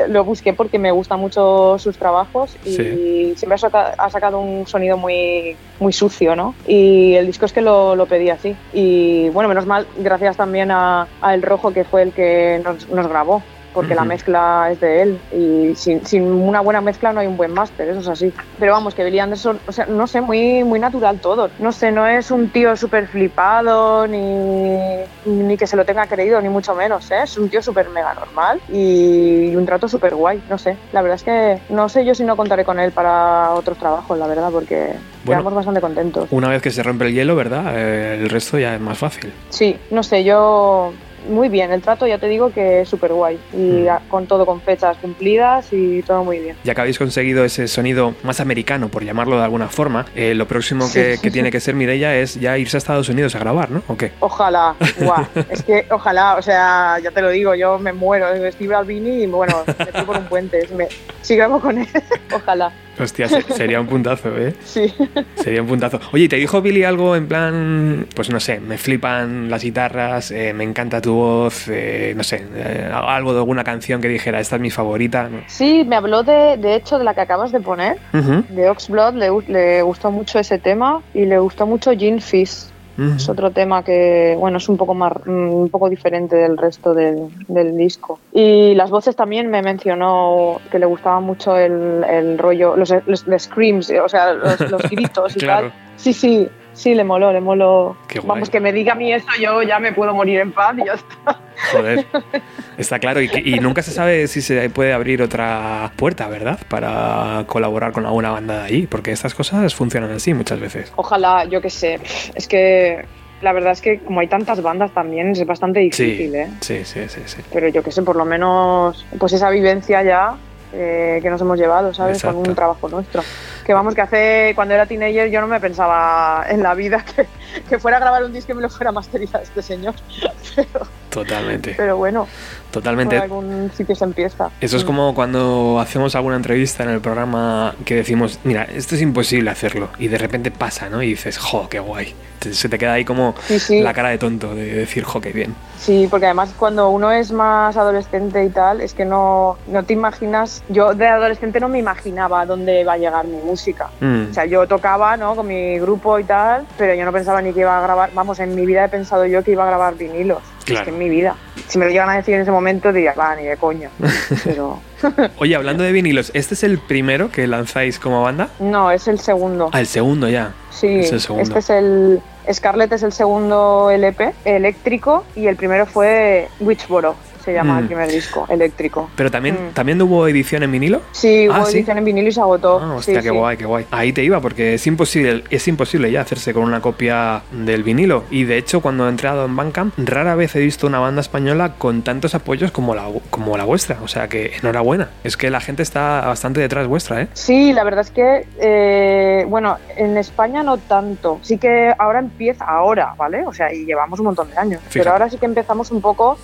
Lo 0.09 0.25
busqué 0.25 0.53
porque 0.53 0.79
me 0.79 0.93
gustan 0.93 1.21
mucho 1.21 1.79
sus 1.79 1.97
trabajos 1.97 2.57
y 2.65 2.77
sí. 2.77 3.35
siempre 3.37 3.57
ha 3.99 4.11
sacado 4.11 4.41
un 4.41 4.67
sonido 4.67 4.97
muy, 4.97 5.57
muy 5.79 5.93
sucio, 5.93 6.37
¿no? 6.37 6.55
Y 6.67 7.15
el 7.15 7.27
disco 7.27 7.47
es 7.47 7.53
que 7.53 7.61
lo, 7.61 7.97
lo 7.97 8.07
pedí 8.07 8.31
así. 8.31 8.55
Y 8.73 9.29
bueno, 9.31 9.49
menos 9.49 9.67
mal, 9.67 9.87
gracias 9.99 10.37
también 10.37 10.71
a, 10.71 11.09
a 11.21 11.35
El 11.35 11.43
Rojo, 11.43 11.73
que 11.73 11.85
fue 11.85 12.03
el 12.03 12.13
que 12.13 12.61
nos, 12.65 12.89
nos 12.89 13.09
grabó 13.09 13.43
porque 13.73 13.93
uh 13.93 13.97
-huh. 13.97 14.01
la 14.01 14.05
mezcla 14.05 14.69
es 14.71 14.81
de 14.81 15.03
él 15.03 15.21
y 15.33 15.75
sin, 15.77 16.05
sin, 16.07 16.25
una 16.25 16.61
buena 16.61 16.81
mezcla 16.81 17.13
no 17.13 17.21
hay 17.21 17.27
un 17.27 17.37
buen 17.37 17.53
máster, 17.53 17.89
eso 17.89 18.01
es 18.01 18.09
así. 18.09 18.33
Pero 18.59 18.73
vamos, 18.73 18.95
que 18.95 19.05
Billy 19.05 19.19
Anderson, 19.19 19.59
o 19.67 19.73
sea, 19.73 19.87
no 19.87 20.07
sé, 20.07 20.21
muy, 20.21 20.65
muy 20.65 20.79
natural 20.79 21.19
todo. 21.21 21.51
No 21.59 21.73
sé, 21.73 21.93
no 21.93 22.07
es 22.07 22.31
un 22.31 22.49
tío 22.51 22.77
súper 22.77 23.07
flipado 23.07 24.07
ni, 24.07 24.79
ni 25.25 25.57
que 25.57 25.67
se 25.67 25.77
lo 25.77 25.85
tenga 25.85 26.07
creído, 26.07 26.41
ni 26.41 26.49
mucho 26.49 26.75
menos, 26.75 27.11
¿eh? 27.11 27.21
Es 27.25 27.37
un 27.39 27.49
tío 27.49 27.63
súper 27.63 27.89
mega 27.91 28.15
normal 28.15 28.61
y, 28.69 29.51
y, 29.51 29.57
un 29.57 29.67
trato 29.67 29.89
súper 29.89 30.15
guay, 30.15 30.43
no 30.49 30.59
sé. 30.59 30.77
La 30.93 31.03
verdad 31.03 31.17
es 31.17 31.23
que 31.23 31.61
no 31.73 31.89
sé 31.89 32.05
yo 32.05 32.15
si 32.15 32.25
no 32.25 32.37
contaré 32.37 32.65
con 32.65 32.79
él 32.79 32.93
para 32.93 33.51
otros 33.53 33.79
trabajos, 33.79 34.19
la 34.19 34.27
verdad, 34.27 34.51
porque 34.51 34.95
bueno, 35.25 35.43
quedamos 35.43 35.55
bastante 35.55 35.81
contentos. 35.81 36.29
Una 36.31 36.49
vez 36.49 36.63
que 36.63 36.71
se 36.71 36.83
rompe 36.83 37.07
el 37.07 37.15
hielo, 37.15 37.37
¿verdad? 37.37 37.73
Eh, 37.77 38.19
el 38.21 38.31
resto 38.31 38.59
ya 38.59 38.75
es 38.75 38.81
más 38.81 38.99
fácil. 38.99 39.33
Sí, 39.51 39.77
no 39.91 40.03
sé, 40.03 40.25
yo 40.25 40.93
muy 41.29 41.49
bien, 41.49 41.71
el 41.73 41.83
trato 41.83 42.07
ya 42.07 42.19
te 42.19 42.27
digo 42.29 42.53
que 42.53 42.81
es 42.83 42.89
súper 42.89 43.13
guay 43.13 43.39
y 43.53 43.57
Mm. 43.91 44.09
con 44.09 44.27
todo, 44.27 44.47
con 44.47 44.61
fechas 44.61 44.97
cumplidas 44.99 45.69
y 45.73 46.03
todo 46.03 46.25
muy 46.25 46.39
bien. 46.39 46.57
Ya 46.65 46.75
que 46.75 46.81
habéis 46.81 46.99
conseguido 46.99 47.45
ese 47.45 47.69
sonido 47.69 48.15
más 48.23 48.41
americano, 48.41 48.89
por 48.89 49.05
llamarlo 49.05 49.37
de 49.37 49.45
alguna 49.45 49.69
forma, 49.69 50.07
eh, 50.15 50.35
lo 50.35 50.47
próximo 50.47 50.87
Sí. 50.87 50.95
que, 51.01 51.19
que 51.23 51.31
tiene 51.31 51.51
que 51.51 51.61
ser 51.61 51.75
Mireia 51.75 52.17
es 52.17 52.35
ya 52.41 52.57
irse 52.59 52.77
a 52.77 52.79
Estados 52.79 53.09
Unidos 53.09 53.35
a 53.35 53.39
grabar, 53.41 53.71
¿no? 53.71 53.83
¿O 53.89 53.97
qué? 53.97 54.13
Ojalá, 54.21 54.75
guau, 55.01 55.25
es 55.51 55.63
que 55.63 55.87
ojalá, 55.91 56.37
o 56.37 56.43
sea, 56.43 56.99
ya 57.03 57.11
te 57.11 57.21
lo 57.23 57.31
digo, 57.31 57.55
yo 57.55 57.79
me 57.79 57.93
muero, 57.93 58.27
Steve 58.53 58.75
Albini 58.75 59.23
y 59.23 59.27
bueno, 59.27 59.57
me 59.67 59.87
tiro 59.87 60.07
por 60.07 60.17
un 60.19 60.25
puente, 60.25 60.69
me, 60.77 60.89
si 61.23 61.37
grabo 61.37 61.61
con 61.61 61.79
él, 61.79 61.87
ojalá, 62.35 62.73
Hostia, 63.01 63.29
se- 63.29 63.43
sería 63.55 63.81
un 63.81 63.87
puntazo, 63.87 64.37
¿eh? 64.37 64.55
sí. 64.65 64.93
Sería 65.37 65.63
un 65.63 65.69
puntazo. 65.69 66.01
Oye, 66.13 66.25
¿y 66.25 66.29
¿te 66.29 66.37
dijo 66.37 66.61
Billy 66.61 66.85
algo 66.85 67.17
en 67.17 67.27
plan, 67.29 68.07
pues 68.15 68.31
no 68.31 68.41
sé, 68.41 68.61
me 68.61 68.79
flipan 68.79 69.49
las 69.51 69.63
guitarras, 69.63 70.31
eh, 70.31 70.53
me 70.53 70.65
encanta 70.65 71.01
tu 71.01 71.15
voz, 71.15 71.67
eh, 71.69 72.13
no 72.17 72.23
sé, 72.23 72.45
eh, 72.55 72.91
algo 72.93 73.33
de 73.33 73.39
alguna 73.39 73.65
canción 73.65 74.01
que 74.01 74.09
dijera, 74.09 74.41
esta 74.41 74.57
es 74.57 74.63
mi 74.63 74.71
favorita? 74.71 75.29
¿no? 75.29 75.39
Sí, 75.47 75.85
me 75.87 75.97
habló 75.97 76.23
de, 76.23 76.57
de 76.59 76.75
hecho 76.77 76.99
de 76.99 77.05
la 77.05 77.15
que 77.15 77.21
acabas 77.23 77.53
de 77.53 77.61
poner, 77.61 77.97
de 78.13 78.69
Oxblood, 78.69 79.15
le, 79.15 79.31
le 79.49 79.83
gustó 79.83 80.11
mucho 80.11 80.39
ese 80.39 80.59
tema 80.59 81.03
y 81.15 81.25
le 81.27 81.39
gustó 81.39 81.67
mucho 81.67 81.93
Gin 81.93 82.21
Fizz. 82.21 82.71
Es 83.17 83.29
otro 83.29 83.51
tema 83.51 83.83
que, 83.83 84.37
bueno, 84.39 84.59
es 84.59 84.69
un 84.69 84.77
poco 84.77 84.95
más, 84.95 85.13
mm, 85.25 85.31
un 85.55 85.69
poco 85.71 85.89
diferente 85.89 86.37
del 86.37 86.57
resto 86.59 86.93
del, 86.95 87.29
del 87.49 87.77
disco. 87.77 88.19
Y 88.33 88.75
las 88.75 88.91
voces 88.91 89.17
también 89.17 89.49
me 89.51 89.63
mencionó 89.63 90.61
que 90.71 90.79
le 90.79 90.87
gustaba 90.87 91.21
mucho 91.21 91.57
el, 91.57 92.05
el 92.05 92.39
rollo, 92.39 92.77
los, 92.77 92.93
los, 93.07 93.27
los 93.27 93.43
screams, 93.43 93.91
o 94.05 94.09
sea, 94.09 94.33
los, 94.35 94.61
los 94.71 94.83
gritos 94.91 95.37
y 95.37 95.41
Claro. 95.41 95.69
tal. 95.69 95.73
Sí, 95.97 96.13
sí, 96.13 96.49
sí, 96.73 96.95
le 96.95 97.05
moló, 97.05 97.33
le 97.33 97.41
moló. 97.41 97.97
Qué. 98.09 98.21
Vamos, 98.21 98.51
que 98.51 98.61
me 98.61 98.73
diga 98.73 98.93
a 98.93 98.97
mí 98.97 99.13
eso, 99.13 99.27
yo 99.41 99.63
ya 99.63 99.79
me 99.79 99.93
puedo 99.93 100.15
morir 100.15 100.41
en 100.41 100.53
paz 100.53 100.77
y 100.79 100.85
ya 100.87 100.95
está. 100.95 101.41
Joder, 101.73 102.07
está 102.79 102.99
claro. 102.99 103.21
Y, 103.21 103.59
nunca 103.61 103.83
se 103.83 103.91
sabe 103.91 104.27
si 104.29 104.41
se 104.41 104.71
puede 104.71 104.93
abrir 104.93 105.23
otra 105.23 105.93
puerta, 105.97 106.29
¿verdad? 106.29 106.59
Para 106.69 107.45
colaborar 107.47 107.93
con 107.93 108.07
alguna 108.07 108.31
banda 108.31 108.59
de 108.61 108.65
allí, 108.65 108.87
porque 108.87 109.13
estas 109.13 109.35
cosas 109.35 109.75
funcionan 109.75 110.11
así 110.13 110.35
muchas 110.35 110.61
veces. 110.61 110.93
Ojalá, 110.97 111.45
yo 111.45 111.61
qué 111.61 111.71
sé. 111.71 112.01
Es 112.35 112.49
que 112.49 113.05
la 113.43 113.53
verdad 113.53 113.73
es 113.73 113.81
que 113.81 114.01
como 114.01 114.21
hay 114.21 114.29
tantas 114.29 114.63
bandas 114.63 114.93
también 114.93 115.31
es 115.31 115.45
bastante 115.47 115.81
difícil, 115.81 116.31
Sí, 116.31 116.37
¿eh? 116.37 116.49
sí, 116.61 116.85
sí, 116.85 117.01
sí, 117.09 117.21
sí. 117.25 117.43
pero 117.53 117.69
yo 117.69 117.83
que 117.83 117.91
sé, 117.91 118.03
por 118.03 118.17
lo 118.17 118.25
menos 118.25 119.07
pues 119.19 119.33
esa 119.33 119.49
vivencia 119.49 120.03
ya 120.03 120.37
eh, 120.73 121.19
que 121.23 121.31
nos 121.31 121.41
hemos 121.41 121.59
llevado, 121.59 121.93
¿sabes? 121.93 122.19
Exacto. 122.19 122.39
Con 122.39 122.49
un 122.49 122.55
trabajo 122.55 122.89
nuestro. 122.89 123.23
Que 123.65 123.75
vamos, 123.75 123.95
que 123.95 124.01
hace, 124.01 124.53
cuando 124.55 124.75
era 124.75 124.87
teenager 124.87 125.31
yo 125.31 125.41
no 125.41 125.47
me 125.47 125.61
pensaba 125.61 126.45
en 126.49 126.63
la 126.63 126.75
vida 126.75 127.05
que, 127.05 127.27
que 127.69 127.79
fuera 127.79 127.99
a 127.99 128.01
grabar 128.01 128.25
un 128.25 128.33
disco 128.33 128.53
y 128.53 128.55
me 128.55 128.63
lo 128.63 128.71
fuera 128.71 128.91
a 128.91 128.93
masterizar 128.93 129.43
este 129.43 129.63
señor. 129.63 129.95
Pero, 130.57 130.87
Totalmente, 131.11 131.75
pero 131.77 131.97
bueno, 131.97 132.29
por 132.73 132.83
totalmente. 132.83 133.17
algún 133.19 133.71
sitio 133.75 133.95
se 133.95 134.05
empieza. 134.05 134.51
Eso 134.61 134.77
es 134.77 134.85
Mm. 134.85 134.87
como 134.87 135.15
cuando 135.15 135.79
hacemos 135.81 136.15
alguna 136.15 136.37
entrevista 136.37 136.83
en 136.85 136.91
el 136.91 137.01
programa 137.01 137.75
que 137.85 137.95
decimos, 137.97 138.39
mira, 138.45 138.65
esto 138.65 138.95
es 138.95 139.03
imposible 139.03 139.51
hacerlo. 139.51 139.89
Y 139.99 140.09
de 140.09 140.19
repente 140.19 140.51
pasa, 140.51 140.89
¿no? 140.89 141.03
Y 141.03 141.09
dices, 141.09 141.39
jo, 141.39 141.69
qué 141.69 141.79
guay. 141.81 142.15
Se 142.41 142.71
te 142.71 142.79
queda 142.79 142.95
ahí 142.95 143.05
como 143.05 143.35
Sí, 143.47 143.59
sí. 143.59 143.81
la 143.83 143.93
cara 143.93 144.09
de 144.09 144.17
tonto 144.17 144.55
de 144.55 144.65
decir, 144.73 145.05
jo, 145.05 145.21
qué 145.21 145.31
bien. 145.31 145.55
Sí, 145.79 146.07
porque 146.11 146.25
además 146.27 146.55
cuando 146.59 146.89
uno 146.89 147.13
es 147.13 147.33
más 147.33 147.77
adolescente 147.77 148.43
y 148.45 148.49
tal, 148.49 148.81
es 148.81 148.95
que 148.95 149.05
no, 149.05 149.59
no 149.67 149.83
te 149.83 149.93
imaginas, 149.93 150.63
yo 150.71 150.95
de 150.95 151.07
adolescente 151.07 151.61
no 151.61 151.69
me 151.69 151.79
imaginaba 151.79 152.47
dónde 152.47 152.81
iba 152.81 152.95
a 152.95 152.97
llegar 152.99 153.27
mi 153.27 153.37
música. 153.45 153.91
Mm, 154.01 154.31
O 154.31 154.35
sea, 154.35 154.47
yo 154.47 154.67
tocaba, 154.67 155.19
¿no? 155.19 155.37
Con 155.37 155.47
mi 155.49 155.79
grupo 155.79 156.19
y 156.19 156.25
tal, 156.25 156.67
pero 156.79 156.95
yo 156.95 157.05
no 157.05 157.13
pensaba 157.13 157.43
ni 157.43 157.53
que 157.53 157.61
iba 157.61 157.79
a 157.79 157.83
grabar, 157.83 158.11
vamos, 158.15 158.39
en 158.41 158.55
mi 158.55 158.65
vida 158.65 158.85
he 158.87 158.89
pensado 158.89 159.27
yo 159.27 159.43
que 159.45 159.51
iba 159.53 159.65
a 159.65 159.67
grabar 159.67 159.95
vinilos. 159.97 160.39
Claro. 160.75 160.83
Es 160.83 160.89
que 160.89 160.91
en 160.95 160.99
mi 160.99 161.09
vida. 161.09 161.37
Si 161.69 161.79
me 161.79 161.85
lo 161.85 161.91
llegan 161.91 162.09
a 162.11 162.17
decir 162.17 162.35
en 162.35 162.43
ese 162.43 162.51
momento, 162.51 162.93
diría, 162.93 163.15
va, 163.15 163.37
ni 163.37 163.45
de 163.45 163.57
coño. 163.57 163.91
Pero 164.45 164.81
Oye, 165.39 165.57
hablando 165.57 165.83
de 165.85 165.93
vinilos, 165.93 166.31
¿este 166.35 166.55
es 166.55 166.65
el 166.65 166.79
primero 166.79 167.31
que 167.31 167.47
lanzáis 167.47 167.99
como 167.99 168.23
banda? 168.23 168.49
no, 168.59 168.91
es 168.91 169.09
el 169.09 169.19
segundo. 169.19 169.71
Ah, 169.73 169.81
el 169.81 169.87
segundo 169.87 170.29
ya. 170.29 170.53
Sí, 170.71 171.01
es 171.01 171.13
el 171.13 171.21
segundo. 171.21 171.43
este 171.43 171.59
es 171.59 171.71
el... 171.71 172.21
Scarlett 172.53 172.93
es 172.93 173.03
el 173.03 173.13
segundo 173.13 173.91
LP 173.91 174.33
eléctrico 174.45 175.25
y 175.37 175.47
el 175.47 175.57
primero 175.57 175.87
fue 175.87 176.49
Witchboro, 176.59 177.15
se 177.45 177.53
llama 177.53 177.75
Mm. 177.75 177.79
el 177.79 177.87
primer 177.87 178.09
disco, 178.11 178.47
eléctrico. 178.49 179.11
Pero 179.17 179.31
también, 179.31 179.55
Mm. 179.71 179.73
también 179.75 180.01
hubo 180.03 180.27
edición 180.29 180.63
en 180.63 180.73
vinilo. 180.73 181.01
Sí, 181.13 181.49
hubo 181.49 181.57
Ah, 181.57 181.65
¿sí? 181.65 181.79
edición 181.79 181.99
en 181.99 182.05
vinilo 182.05 182.29
y 182.29 182.33
se 182.33 182.41
agotó. 182.41 182.81
Ah, 182.83 182.95
hostia, 182.97 183.15
Sí, 183.17 183.23
qué 183.27 183.31
sí. 183.31 183.37
guay, 183.37 183.57
qué 183.57 183.65
guay. 183.67 183.87
Ahí 183.91 184.13
te 184.13 184.23
iba, 184.25 184.41
porque 184.41 184.75
es 184.75 184.87
imposible, 184.87 185.45
es 185.51 185.67
imposible 185.69 186.11
ya 186.11 186.21
hacerse 186.23 186.53
con 186.55 186.63
una 186.65 186.81
copia 186.81 187.43
del 187.53 187.83
vinilo. 187.83 188.25
Y 188.31 188.45
de 188.45 188.57
hecho, 188.59 188.81
cuando 188.81 189.07
he 189.07 189.09
entrado 189.11 189.45
en 189.47 189.57
Bandcamp, 189.57 189.95
rara 189.99 190.35
vez 190.35 190.55
he 190.57 190.61
visto 190.61 190.87
una 190.87 190.99
banda 190.99 191.21
española 191.21 191.75
con 191.79 192.03
tantos 192.03 192.35
apoyos 192.35 192.71
como 192.71 192.95
la, 192.95 193.07
como 193.31 193.57
la 193.57 193.65
vuestra. 193.65 193.99
O 194.03 194.09
sea 194.09 194.29
que 194.29 194.53
enhorabuena. 194.61 195.09
Es 195.25 195.37
que 195.37 195.51
la 195.51 195.61
gente 195.61 195.83
está 195.83 196.23
bastante 196.27 196.61
detrás 196.61 196.87
vuestra, 196.87 197.23
¿eh? 197.23 197.29
Sí, 197.35 197.73
la 197.73 197.85
verdad 197.85 198.01
es 198.05 198.11
que, 198.11 198.47
eh, 198.59 199.45
bueno, 199.49 199.77
en 199.97 200.17
España 200.17 200.63
no 200.63 200.79
tanto. 200.79 201.39
Sí 201.43 201.59
que 201.59 201.93
ahora 201.99 202.19
empieza, 202.19 202.65
ahora, 202.65 203.15
¿vale? 203.17 203.45
O 203.47 203.53
sea, 203.53 203.73
y 203.73 203.85
llevamos 203.85 204.19
un 204.21 204.27
montón 204.27 204.51
de 204.51 204.57
años. 204.59 204.81
Fíjate. 204.83 204.99
Pero 205.01 205.13
ahora 205.13 205.31
sí 205.31 205.39
que 205.39 205.47
empezamos 205.47 205.91
un 205.91 206.01
poco 206.01 206.39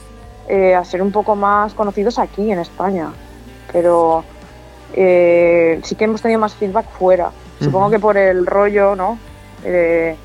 eh, 0.48 0.74
a 0.74 0.84
ser 0.84 1.02
un 1.02 1.12
poco 1.12 1.36
más 1.36 1.74
conocidos 1.74 2.18
aquí 2.18 2.50
en 2.50 2.58
España. 2.58 3.10
Pero 3.72 4.24
eh, 4.94 5.80
sí 5.82 5.94
que 5.94 6.04
hemos 6.04 6.22
tenido 6.22 6.40
más 6.40 6.54
feedback 6.54 6.88
fuera. 6.90 7.30
Supongo 7.60 7.90
que 7.90 7.98
por 7.98 8.16
el 8.16 8.46
rollo, 8.46 8.94
¿no? 8.94 9.18
Eh, 9.64 10.16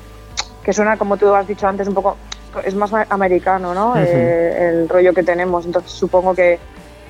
que 0.62 0.72
suena, 0.72 0.96
como 0.96 1.16
tú 1.16 1.34
has 1.34 1.46
dicho 1.46 1.66
antes, 1.66 1.88
un 1.88 1.94
poco. 1.94 2.16
Es 2.64 2.74
más 2.74 2.92
americano, 3.08 3.74
¿no? 3.74 3.96
Eh, 3.96 4.68
el 4.68 4.88
rollo 4.88 5.14
que 5.14 5.22
tenemos. 5.22 5.64
Entonces 5.64 5.92
supongo 5.92 6.34
que 6.34 6.58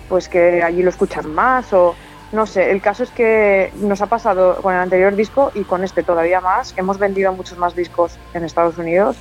pues 0.09 0.29
que 0.29 0.63
allí 0.63 0.83
lo 0.83 0.91
escuchan 0.91 1.33
más 1.33 1.73
o 1.73 1.95
no 2.33 2.47
sé, 2.47 2.71
el 2.71 2.81
caso 2.81 3.03
es 3.03 3.11
que 3.11 3.73
nos 3.77 4.01
ha 4.01 4.07
pasado 4.07 4.57
con 4.63 4.75
el 4.75 4.81
anterior 4.81 5.15
disco 5.15 5.51
y 5.55 5.65
con 5.65 5.85
este 5.85 6.03
todavía 6.03 6.41
más. 6.41 6.75
Hemos 6.77 6.99
vendido 6.99 7.33
muchos 7.33 7.59
más 7.59 7.77
discos 7.77 8.19
en 8.33 8.45
Estados 8.45 8.79
Unidos 8.79 9.17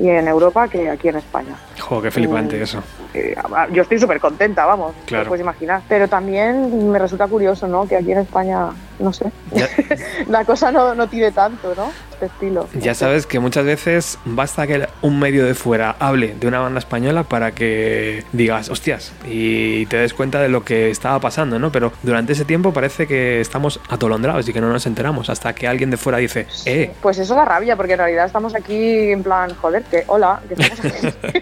y 0.00 0.08
en 0.08 0.26
Europa 0.28 0.66
que 0.68 0.88
aquí 0.88 1.08
en 1.08 1.16
España. 1.16 1.54
Jo, 1.78 2.00
qué 2.00 2.10
flipante 2.10 2.58
Mm. 2.58 2.62
eso. 2.62 2.82
Eh, 3.12 3.34
yo 3.72 3.82
estoy 3.82 3.98
súper 3.98 4.18
contenta, 4.20 4.64
vamos, 4.64 4.94
Claro. 5.04 5.28
puedes 5.28 5.42
imaginar. 5.42 5.82
Pero 5.88 6.08
también 6.08 6.90
me 6.90 6.98
resulta 6.98 7.26
curioso, 7.26 7.66
¿no? 7.68 7.86
Que 7.86 7.96
aquí 7.96 8.12
en 8.12 8.18
España, 8.18 8.68
no 8.98 9.12
sé, 9.12 9.30
la 10.28 10.44
cosa 10.44 10.72
no, 10.72 10.94
no 10.94 11.06
tire 11.08 11.32
tanto, 11.32 11.74
¿no? 11.76 11.90
Este 12.20 12.34
estilo. 12.34 12.68
ya 12.74 12.94
sabes 12.94 13.26
que 13.26 13.38
muchas 13.38 13.64
veces 13.64 14.18
basta 14.26 14.66
que 14.66 14.86
un 15.00 15.18
medio 15.18 15.46
de 15.46 15.54
fuera 15.54 15.96
hable 15.98 16.34
de 16.34 16.46
una 16.46 16.60
banda 16.60 16.78
española 16.78 17.22
para 17.24 17.52
que 17.52 18.24
digas, 18.32 18.68
hostias, 18.68 19.12
y 19.26 19.86
te 19.86 19.96
des 19.96 20.12
cuenta 20.12 20.38
de 20.42 20.50
lo 20.50 20.62
que 20.62 20.90
estaba 20.90 21.18
pasando, 21.18 21.58
¿no? 21.58 21.72
Pero 21.72 21.92
durante 22.02 22.34
ese 22.34 22.44
tiempo 22.44 22.74
parece 22.74 23.06
que 23.06 23.40
estamos 23.40 23.80
atolondrados 23.88 24.46
y 24.46 24.52
que 24.52 24.60
no 24.60 24.70
nos 24.70 24.84
enteramos 24.84 25.30
hasta 25.30 25.54
que 25.54 25.66
alguien 25.66 25.90
de 25.90 25.96
fuera 25.96 26.18
dice, 26.18 26.46
eh, 26.66 26.92
Pues 27.00 27.18
eso 27.18 27.34
da 27.34 27.46
rabia, 27.46 27.74
porque 27.74 27.94
en 27.94 28.00
realidad 28.00 28.26
estamos 28.26 28.54
aquí 28.54 29.10
en 29.10 29.22
plan, 29.22 29.54
joder, 29.54 29.82
que 29.84 30.04
hola, 30.06 30.42
que 30.46 30.54
estamos 30.62 31.14
aquí. 31.24 31.38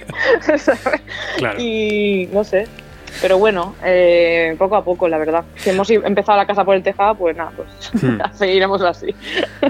Claro. 1.38 1.60
Y 1.60 2.28
no 2.32 2.44
sé. 2.44 2.68
Pero 3.20 3.38
bueno, 3.38 3.74
eh, 3.84 4.54
poco 4.58 4.76
a 4.76 4.84
poco, 4.84 5.08
la 5.08 5.18
verdad. 5.18 5.44
Si 5.56 5.70
hemos 5.70 5.90
empezado 5.90 6.38
la 6.38 6.46
casa 6.46 6.64
por 6.64 6.74
el 6.76 6.82
tejado, 6.82 7.14
pues 7.16 7.36
nada, 7.36 7.52
pues 7.56 7.68
Hmm. 7.92 8.18
seguiremos 8.34 8.82
así. 8.82 9.14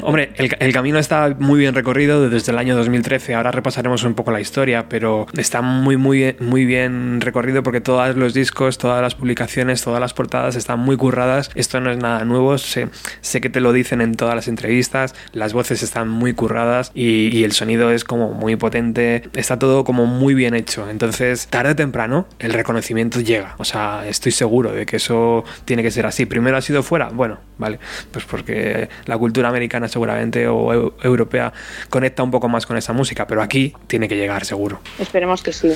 Hombre, 0.03 0.33
el, 0.37 0.51
el 0.59 0.73
camino 0.73 0.99
está 0.99 1.35
muy 1.39 1.59
bien 1.61 1.75
recorrido 1.75 2.29
desde 2.29 2.53
el 2.53 2.59
año 2.59 2.77
2013. 2.77 3.35
Ahora 3.35 3.51
repasaremos 3.51 4.05
un 4.05 4.15
poco 4.15 4.31
la 4.31 4.41
historia, 4.41 4.87
pero 4.89 5.27
está 5.37 5.63
muy, 5.63 5.97
muy, 5.97 6.37
muy 6.41 6.65
bien 6.65 7.21
recorrido 7.21 7.63
porque 7.63 7.81
todos 7.81 8.17
los 8.17 8.35
discos, 8.35 8.79
todas 8.79 9.03
las 9.03 9.15
publicaciones, 9.15 9.83
todas 9.83 10.01
las 10.01 10.15
portadas 10.15 10.57
están 10.57 10.81
muy 10.81 10.97
curradas. 10.97 11.51
Esto 11.55 11.81
no 11.81 11.91
es 11.91 11.99
nada 11.99 12.25
nuevo. 12.25 12.59
Sé, 12.59 12.89
sé 13.21 13.41
que 13.41 13.51
te 13.51 13.61
lo 13.61 13.73
dicen 13.73 14.01
en 14.01 14.15
todas 14.15 14.35
las 14.35 14.49
entrevistas. 14.49 15.15
Las 15.33 15.53
voces 15.53 15.83
están 15.83 16.09
muy 16.09 16.35
curradas 16.35 16.91
y, 16.95 17.37
y 17.37 17.45
el 17.45 17.53
sonido 17.53 17.91
es 17.93 18.05
como 18.05 18.33
muy 18.33 18.57
potente. 18.57 19.23
Está 19.35 19.59
todo 19.59 19.85
como 19.85 20.07
muy 20.07 20.35
bien 20.35 20.55
hecho. 20.55 20.89
Entonces, 20.91 21.47
tarde 21.49 21.73
o 21.73 21.77
temprano, 21.77 22.27
el 22.39 22.53
reconocimiento 22.53 23.21
llega. 23.29 23.55
O 23.59 23.65
sea, 23.65 24.03
estoy 24.09 24.33
seguro 24.33 24.73
de 24.73 24.85
que 24.87 24.97
eso 24.97 25.45
tiene 25.65 25.83
que 25.85 25.91
ser 25.93 26.05
así. 26.07 26.27
Primero 26.27 26.57
ha 26.57 26.61
sido 26.63 26.83
fuera. 26.83 27.11
Bueno, 27.11 27.39
vale. 27.59 27.79
Pues 28.11 28.25
porque 28.25 28.89
la 29.07 29.17
cultura 29.17 29.49
americana 29.49 29.87
seguramente 29.87 30.49
o 30.49 30.73
eu- 30.75 30.93
europea 31.05 31.53
conecta 31.91 32.23
un 32.25 32.31
poco 32.33 32.49
más 32.49 32.67
con 32.67 32.77
esa 32.77 32.93
música, 32.93 33.27
pero 33.27 33.43
aquí 33.43 33.73
tiene 33.87 34.09
que 34.09 34.17
llegar 34.17 34.45
seguro. 34.45 34.81
Esperemos 34.99 35.43
que 35.43 35.53
sí. 35.53 35.71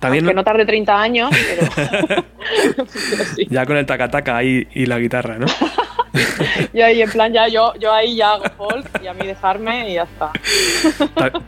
También 0.00 0.26
Que 0.26 0.34
no 0.34 0.42
tarde 0.42 0.66
30 0.66 1.00
años, 1.00 1.30
pero, 1.30 1.68
pero 3.10 3.24
sí. 3.36 3.46
ya 3.50 3.64
con 3.66 3.76
el 3.76 3.86
tacataca 3.86 4.36
ahí 4.36 4.66
y 4.74 4.86
la 4.86 4.98
guitarra, 4.98 5.38
¿no? 5.38 5.46
yo 6.72 6.84
ahí 6.84 7.02
en 7.02 7.10
plan, 7.10 7.32
ya 7.32 7.48
yo, 7.48 7.72
yo 7.80 7.92
ahí 7.92 8.16
ya 8.16 8.32
hago 8.32 8.44
folk 8.56 8.86
y 9.02 9.06
a 9.06 9.14
mí 9.14 9.26
dejarme 9.26 9.90
y 9.90 9.94
ya 9.94 10.02
está. 10.04 10.30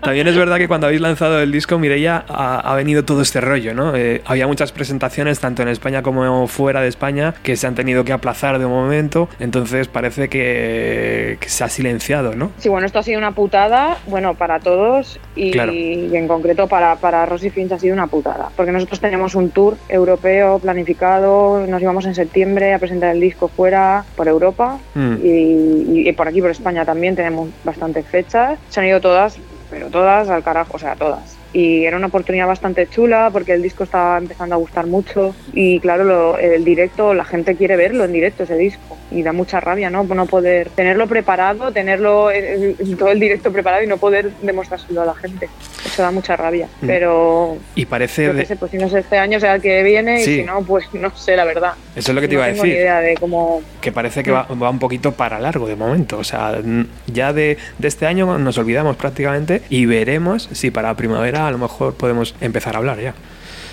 También 0.00 0.26
es 0.28 0.36
verdad 0.36 0.58
que 0.58 0.68
cuando 0.68 0.86
habéis 0.86 1.00
lanzado 1.00 1.40
el 1.40 1.52
disco, 1.52 1.78
Mireia, 1.78 2.24
ha, 2.28 2.60
ha 2.60 2.74
venido 2.74 3.04
todo 3.04 3.22
este 3.22 3.40
rollo, 3.40 3.74
¿no? 3.74 3.94
Eh, 3.94 4.22
había 4.26 4.46
muchas 4.46 4.72
presentaciones, 4.72 5.40
tanto 5.40 5.62
en 5.62 5.68
España 5.68 6.02
como 6.02 6.46
fuera 6.48 6.80
de 6.80 6.88
España, 6.88 7.34
que 7.42 7.56
se 7.56 7.66
han 7.66 7.74
tenido 7.74 8.04
que 8.04 8.12
aplazar 8.12 8.58
de 8.58 8.66
momento, 8.66 9.28
entonces 9.38 9.88
parece 9.88 10.28
que, 10.28 11.38
que 11.40 11.48
se 11.48 11.64
ha 11.64 11.68
silenciado, 11.68 12.34
¿no? 12.34 12.50
Sí, 12.58 12.68
bueno, 12.68 12.86
esto 12.86 12.98
ha 12.98 13.02
sido 13.02 13.18
una 13.18 13.32
putada, 13.32 13.98
bueno, 14.06 14.34
para 14.34 14.60
todos 14.60 15.18
y, 15.34 15.50
Claro. 15.52 15.72
y 15.72 16.14
en 16.16 16.26
concreto 16.28 16.66
para, 16.66 16.96
para 16.96 17.26
Rosy 17.26 17.50
Finch 17.50 17.72
ha 17.72 17.78
sido 17.78 17.94
una 17.94 18.06
putada, 18.06 18.50
porque 18.56 18.72
nosotros 18.72 19.00
tenemos 19.00 19.34
un 19.34 19.50
tour 19.50 19.76
europeo 19.88 20.58
planificado, 20.58 21.66
nos 21.66 21.80
íbamos 21.82 22.06
en 22.06 22.14
septiembre 22.14 22.74
a 22.74 22.78
presentar 22.78 23.14
el 23.14 23.20
disco 23.20 23.48
fuera, 23.48 24.04
por 24.16 24.28
Europa, 24.28 24.55
Mm. 24.94 25.14
y, 25.22 26.08
y 26.08 26.12
por 26.12 26.28
aquí, 26.28 26.40
por 26.40 26.50
España 26.50 26.84
también 26.84 27.14
tenemos 27.14 27.50
bastantes 27.64 28.06
fechas, 28.06 28.58
se 28.68 28.80
han 28.80 28.86
ido 28.86 29.00
todas, 29.00 29.38
pero 29.70 29.88
todas 29.90 30.28
al 30.28 30.42
carajo, 30.42 30.72
o 30.74 30.78
sea, 30.78 30.96
todas. 30.96 31.35
Y 31.56 31.86
era 31.86 31.96
una 31.96 32.08
oportunidad 32.08 32.46
bastante 32.46 32.86
chula 32.86 33.30
porque 33.32 33.54
el 33.54 33.62
disco 33.62 33.84
estaba 33.84 34.18
empezando 34.18 34.54
a 34.54 34.58
gustar 34.58 34.86
mucho 34.86 35.34
y 35.54 35.80
claro, 35.80 36.04
lo- 36.04 36.38
el 36.38 36.64
directo, 36.64 37.14
la 37.14 37.24
gente 37.24 37.56
quiere 37.56 37.76
verlo 37.76 38.04
en 38.04 38.12
directo 38.12 38.42
ese 38.42 38.56
disco 38.58 38.98
y 39.10 39.22
da 39.22 39.32
mucha 39.32 39.58
rabia, 39.60 39.88
¿no? 39.88 40.04
No 40.04 40.26
poder 40.26 40.68
tenerlo 40.70 41.06
preparado, 41.06 41.72
tenerlo 41.72 42.30
eh, 42.30 42.74
eh, 42.78 42.96
todo 42.98 43.10
el 43.10 43.20
directo 43.20 43.50
preparado 43.52 43.82
y 43.82 43.86
no 43.86 43.96
poder 43.96 44.30
demostrárselo 44.42 45.00
a 45.00 45.06
la 45.06 45.14
gente. 45.14 45.48
Eso 45.86 46.02
da 46.02 46.10
mucha 46.10 46.36
rabia. 46.36 46.66
Mm. 46.82 46.86
Pero 46.86 47.56
Y 47.74 47.86
parece... 47.86 48.32
de- 48.34 48.44
sé, 48.44 48.56
pues 48.56 48.72
si 48.72 48.76
no 48.76 48.86
es 48.86 48.92
este 48.94 49.16
año 49.16 49.40
será 49.40 49.54
el 49.54 49.62
que 49.62 49.82
viene 49.82 50.20
Sí. 50.20 50.32
y 50.32 50.36
si 50.40 50.44
no, 50.44 50.60
pues 50.62 50.92
no 50.92 51.14
sé, 51.16 51.36
la 51.36 51.44
verdad. 51.44 51.72
Eso 51.94 52.10
es 52.10 52.14
lo 52.14 52.20
que 52.20 52.28
te 52.28 52.34
no 52.34 52.40
iba 52.40 52.44
a 52.46 52.52
tengo 52.52 52.64
ni 52.64 52.70
decir. 52.70 52.82
idea 52.82 53.00
de 53.00 53.14
cómo 53.14 53.62
que 53.80 53.92
parece 53.92 54.22
que 54.24 54.32
va, 54.32 54.42
va 54.60 54.68
un 54.68 54.78
poquito 54.80 55.12
para 55.12 55.38
largo 55.38 55.66
de 55.68 55.76
momento. 55.76 56.18
O 56.18 56.24
sea, 56.24 56.58
ya 57.06 57.32
de, 57.32 57.56
de 57.78 57.88
este 57.88 58.04
año 58.06 58.36
nos 58.38 58.58
olvidamos 58.58 58.96
prácticamente 58.96 59.62
y 59.70 59.86
veremos 59.86 60.48
si 60.52 60.70
para 60.72 60.92
primavera 60.94 61.45
a 61.48 61.50
lo 61.52 61.58
mejor 61.58 61.94
podemos 61.94 62.34
empezar 62.40 62.74
a 62.74 62.78
hablar 62.78 63.00
ya. 63.00 63.14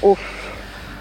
Uf, 0.02 0.20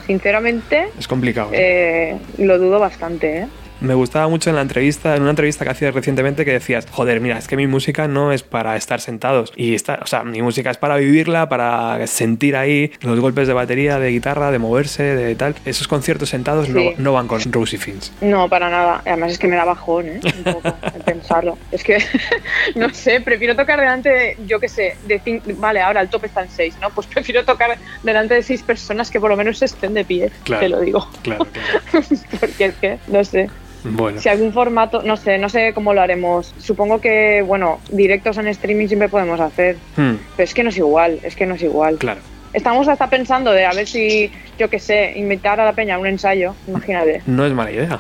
sinceramente, 0.06 0.88
Es 0.98 1.08
complicado. 1.08 1.50
¿eh? 1.52 2.16
eh, 2.38 2.44
lo 2.44 2.58
dudo 2.58 2.78
bastante, 2.78 3.38
¿eh? 3.40 3.46
Me 3.83 3.95
gustaba 3.95 4.29
mucho 4.29 4.49
en 4.51 4.55
la 4.57 4.62
entrevista, 4.62 5.16
en 5.16 5.23
una 5.23 5.31
entrevista 5.31 5.64
que 5.64 5.71
hacías 5.73 5.92
recientemente 5.92 6.45
que 6.45 6.53
decías, 6.53 6.87
joder, 6.88 7.21
mira, 7.21 7.37
es 7.37 7.49
que 7.49 7.57
mi 7.57 7.66
música 7.66 8.07
no 8.07 8.31
es 8.31 8.45
para 8.45 8.77
estar 8.77 9.01
sentados. 9.01 9.53
Y 9.57 9.75
está, 9.75 9.99
o 10.03 10.07
sea, 10.07 10.23
mi 10.23 10.40
música 10.40 10.71
es 10.71 10.77
para 10.77 10.97
vivirla, 10.97 11.49
para 11.49 12.07
sentir 12.07 12.55
ahí 12.55 12.92
los 13.01 13.18
golpes 13.18 13.49
de 13.49 13.55
batería, 13.55 13.99
de 13.99 14.11
guitarra, 14.11 14.53
de 14.53 14.61
moverse, 14.61 15.03
de 15.03 15.35
tal. 15.35 15.57
Esos 15.64 15.88
conciertos 15.88 16.29
sentados 16.29 16.68
no, 16.68 16.81
Sí. 16.81 16.95
no 16.99 17.12
van 17.12 17.27
con 17.27 17.40
Rosie 17.51 17.77
Fins. 17.79 18.12
No, 18.21 18.49
para 18.49 18.71
nada. 18.71 19.03
Además 19.05 19.33
es 19.33 19.38
que 19.40 19.49
me 19.49 19.57
da 19.57 19.64
bajón, 19.64 20.07
¿eh? 20.07 20.21
Un 20.23 20.45
poco, 20.45 20.75
pensarlo. 21.05 21.59
Es 21.73 21.83
que, 21.83 21.99
no 22.77 22.88
sé, 22.95 23.21
prefiero 23.21 23.57
tocar 23.57 23.81
delante 23.81 24.09
de, 24.11 24.37
yo 24.47 24.61
qué 24.61 24.68
sé, 24.68 24.97
de 25.09 25.21
cin- 25.21 25.42
Vale, 25.59 25.81
ahora 25.81 26.01
el 26.03 26.09
top 26.09 26.27
está 26.27 26.42
en 26.42 26.51
seis, 26.51 26.77
¿no? 26.81 26.90
Pues 26.90 27.09
prefiero 27.09 27.45
tocar 27.45 27.77
delante 28.05 28.35
de 28.35 28.45
seis 28.45 28.62
personas 28.62 29.11
que 29.11 29.18
por 29.18 29.29
lo 29.31 29.37
menos 29.37 29.61
estén 29.61 29.92
de 29.95 30.05
pie, 30.05 30.31
Claro. 30.45 30.61
te 30.62 30.68
lo 30.68 30.81
digo. 30.81 31.09
Claro, 31.23 31.47
claro. 31.47 32.07
Porque 32.40 32.64
es 32.66 32.75
que, 32.77 32.99
no 33.09 33.25
sé. 33.25 33.51
Bueno. 33.85 34.21
Si 34.21 34.29
algún 34.29 34.53
formato, 34.53 35.03
no 35.03 35.16
sé, 35.16 35.38
no 35.38 35.49
sé 35.49 35.73
cómo 35.75 35.92
lo 35.95 36.01
haremos. 36.01 36.55
Supongo 36.59 37.01
que, 37.01 37.42
bueno, 37.42 37.81
directos 37.90 38.38
en 38.38 38.47
streaming 38.49 38.87
siempre 38.87 39.09
podemos 39.09 39.40
hacer. 39.40 39.77
Hmm, 39.97 40.14
Pero 40.37 40.45
es 40.45 40.55
que 40.55 40.62
no 40.62 40.71
es 40.71 40.77
igual, 40.77 41.18
es 41.23 41.35
que 41.37 41.47
no 41.47 41.55
es 41.55 41.62
igual. 41.62 41.97
claro. 41.99 42.21
Estamos 42.53 42.87
hasta 42.87 43.09
pensando 43.09 43.51
de 43.51 43.64
a 43.64 43.73
ver 43.73 43.87
si, 43.87 44.31
yo 44.59 44.68
qué 44.68 44.79
sé, 44.79 45.14
invitar 45.16 45.59
a 45.59 45.64
la 45.64 45.73
peña 45.73 45.95
a 45.95 45.99
un 45.99 46.07
ensayo, 46.07 46.55
imagínate, 46.68 47.23
No 47.25 47.47
es 47.47 47.53
mala 47.55 47.71
idea. 47.73 47.99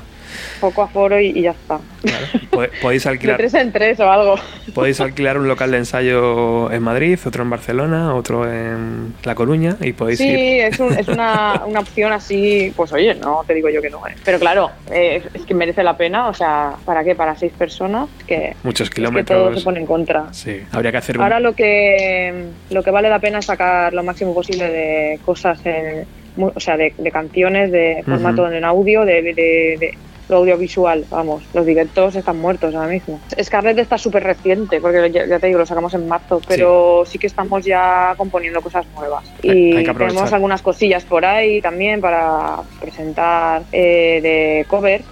Poco 0.60 0.82
aforo 0.82 1.20
y, 1.20 1.26
y 1.28 1.42
ya 1.42 1.50
está. 1.52 1.78
Claro. 2.02 2.26
Pode- 2.50 2.70
Podéis 2.80 3.04
De 3.04 3.10
alquilar, 3.10 3.36
tres 3.36 3.54
en 3.54 3.72
tres 3.72 4.00
o 4.00 4.10
algo. 4.10 4.34
podéis 4.74 5.00
alquilar 5.00 5.38
un 5.38 5.48
local 5.48 5.70
de 5.70 5.78
ensayo 5.78 6.70
en 6.72 6.82
Madrid, 6.82 7.18
otro 7.24 7.42
en 7.42 7.50
Barcelona, 7.50 8.14
otro 8.14 8.50
en 8.50 9.14
La 9.24 9.34
Coruña 9.34 9.76
y 9.80 9.92
podéis 9.92 10.18
Sí, 10.18 10.28
ir. 10.28 10.64
es, 10.64 10.78
un- 10.80 10.92
es 10.98 11.08
una, 11.08 11.62
una 11.66 11.80
opción 11.80 12.12
así, 12.12 12.72
pues 12.76 12.92
oye, 12.92 13.14
no 13.14 13.42
te 13.46 13.54
digo 13.54 13.68
yo 13.68 13.80
que 13.82 13.90
no. 13.90 14.06
¿eh? 14.06 14.14
Pero 14.24 14.38
claro, 14.38 14.70
eh, 14.90 15.22
es 15.34 15.42
que 15.42 15.54
merece 15.54 15.82
la 15.82 15.96
pena, 15.96 16.28
o 16.28 16.34
sea, 16.34 16.72
¿para 16.84 17.04
qué? 17.04 17.14
Para 17.14 17.36
seis 17.36 17.52
personas, 17.56 18.08
que, 18.26 18.54
Muchos 18.62 18.88
es 18.88 18.94
que 18.94 19.00
todo 19.02 19.12
se 19.12 19.22
kilómetros. 19.24 19.64
pone 19.64 19.80
en 19.80 19.86
contra. 19.86 20.32
Sí, 20.32 20.62
habría 20.72 20.90
que 20.90 20.98
hacer 20.98 21.16
un- 21.16 21.22
Ahora 21.22 21.40
lo 21.40 21.54
que, 21.54 22.46
lo 22.70 22.82
que 22.82 22.90
vale 22.90 23.08
la 23.08 23.18
pena 23.18 23.38
es 23.38 23.46
sacar 23.46 23.92
lo 23.92 24.02
máximo 24.02 24.34
posible 24.34 24.68
de 24.70 25.18
cosas, 25.24 25.60
en, 25.64 26.04
mu- 26.36 26.52
o 26.54 26.60
sea, 26.60 26.76
de, 26.76 26.94
de 26.96 27.10
canciones, 27.10 27.70
de 27.70 28.02
formato 28.04 28.50
en 28.50 28.64
audio, 28.64 29.04
de, 29.04 29.22
de- 29.22 29.34
de- 29.34 29.98
lo 30.28 30.36
audiovisual, 30.38 31.04
vamos, 31.10 31.42
los 31.52 31.66
directos 31.66 32.14
están 32.16 32.38
muertos 32.38 32.74
ahora 32.74 32.88
mismo. 32.88 33.20
Scarlett 33.42 33.78
está 33.78 33.98
súper 33.98 34.22
reciente, 34.24 34.80
porque 34.80 35.10
ya, 35.10 35.26
ya 35.26 35.38
te 35.38 35.46
digo, 35.48 35.58
lo 35.58 35.66
sacamos 35.66 35.92
en 35.94 36.08
marzo, 36.08 36.40
pero 36.48 37.04
sí. 37.06 37.18
que 37.18 37.26
estamos 37.26 37.64
ya 37.64 38.14
componiendo 38.16 38.60
cosas 38.60 38.86
nuevas. 38.94 39.24
Hay- 39.42 39.50
Y 39.72 39.76
hay 39.76 39.84
tenemos 39.84 40.32
algunas 40.32 40.62
cosillas 40.62 41.04
por 41.04 41.24
ahí 41.24 41.60
también 41.60 42.00
para 42.00 42.58
presentar 42.80 43.62
eh, 43.72 44.20
de 44.22 44.66
cover, 44.68 45.02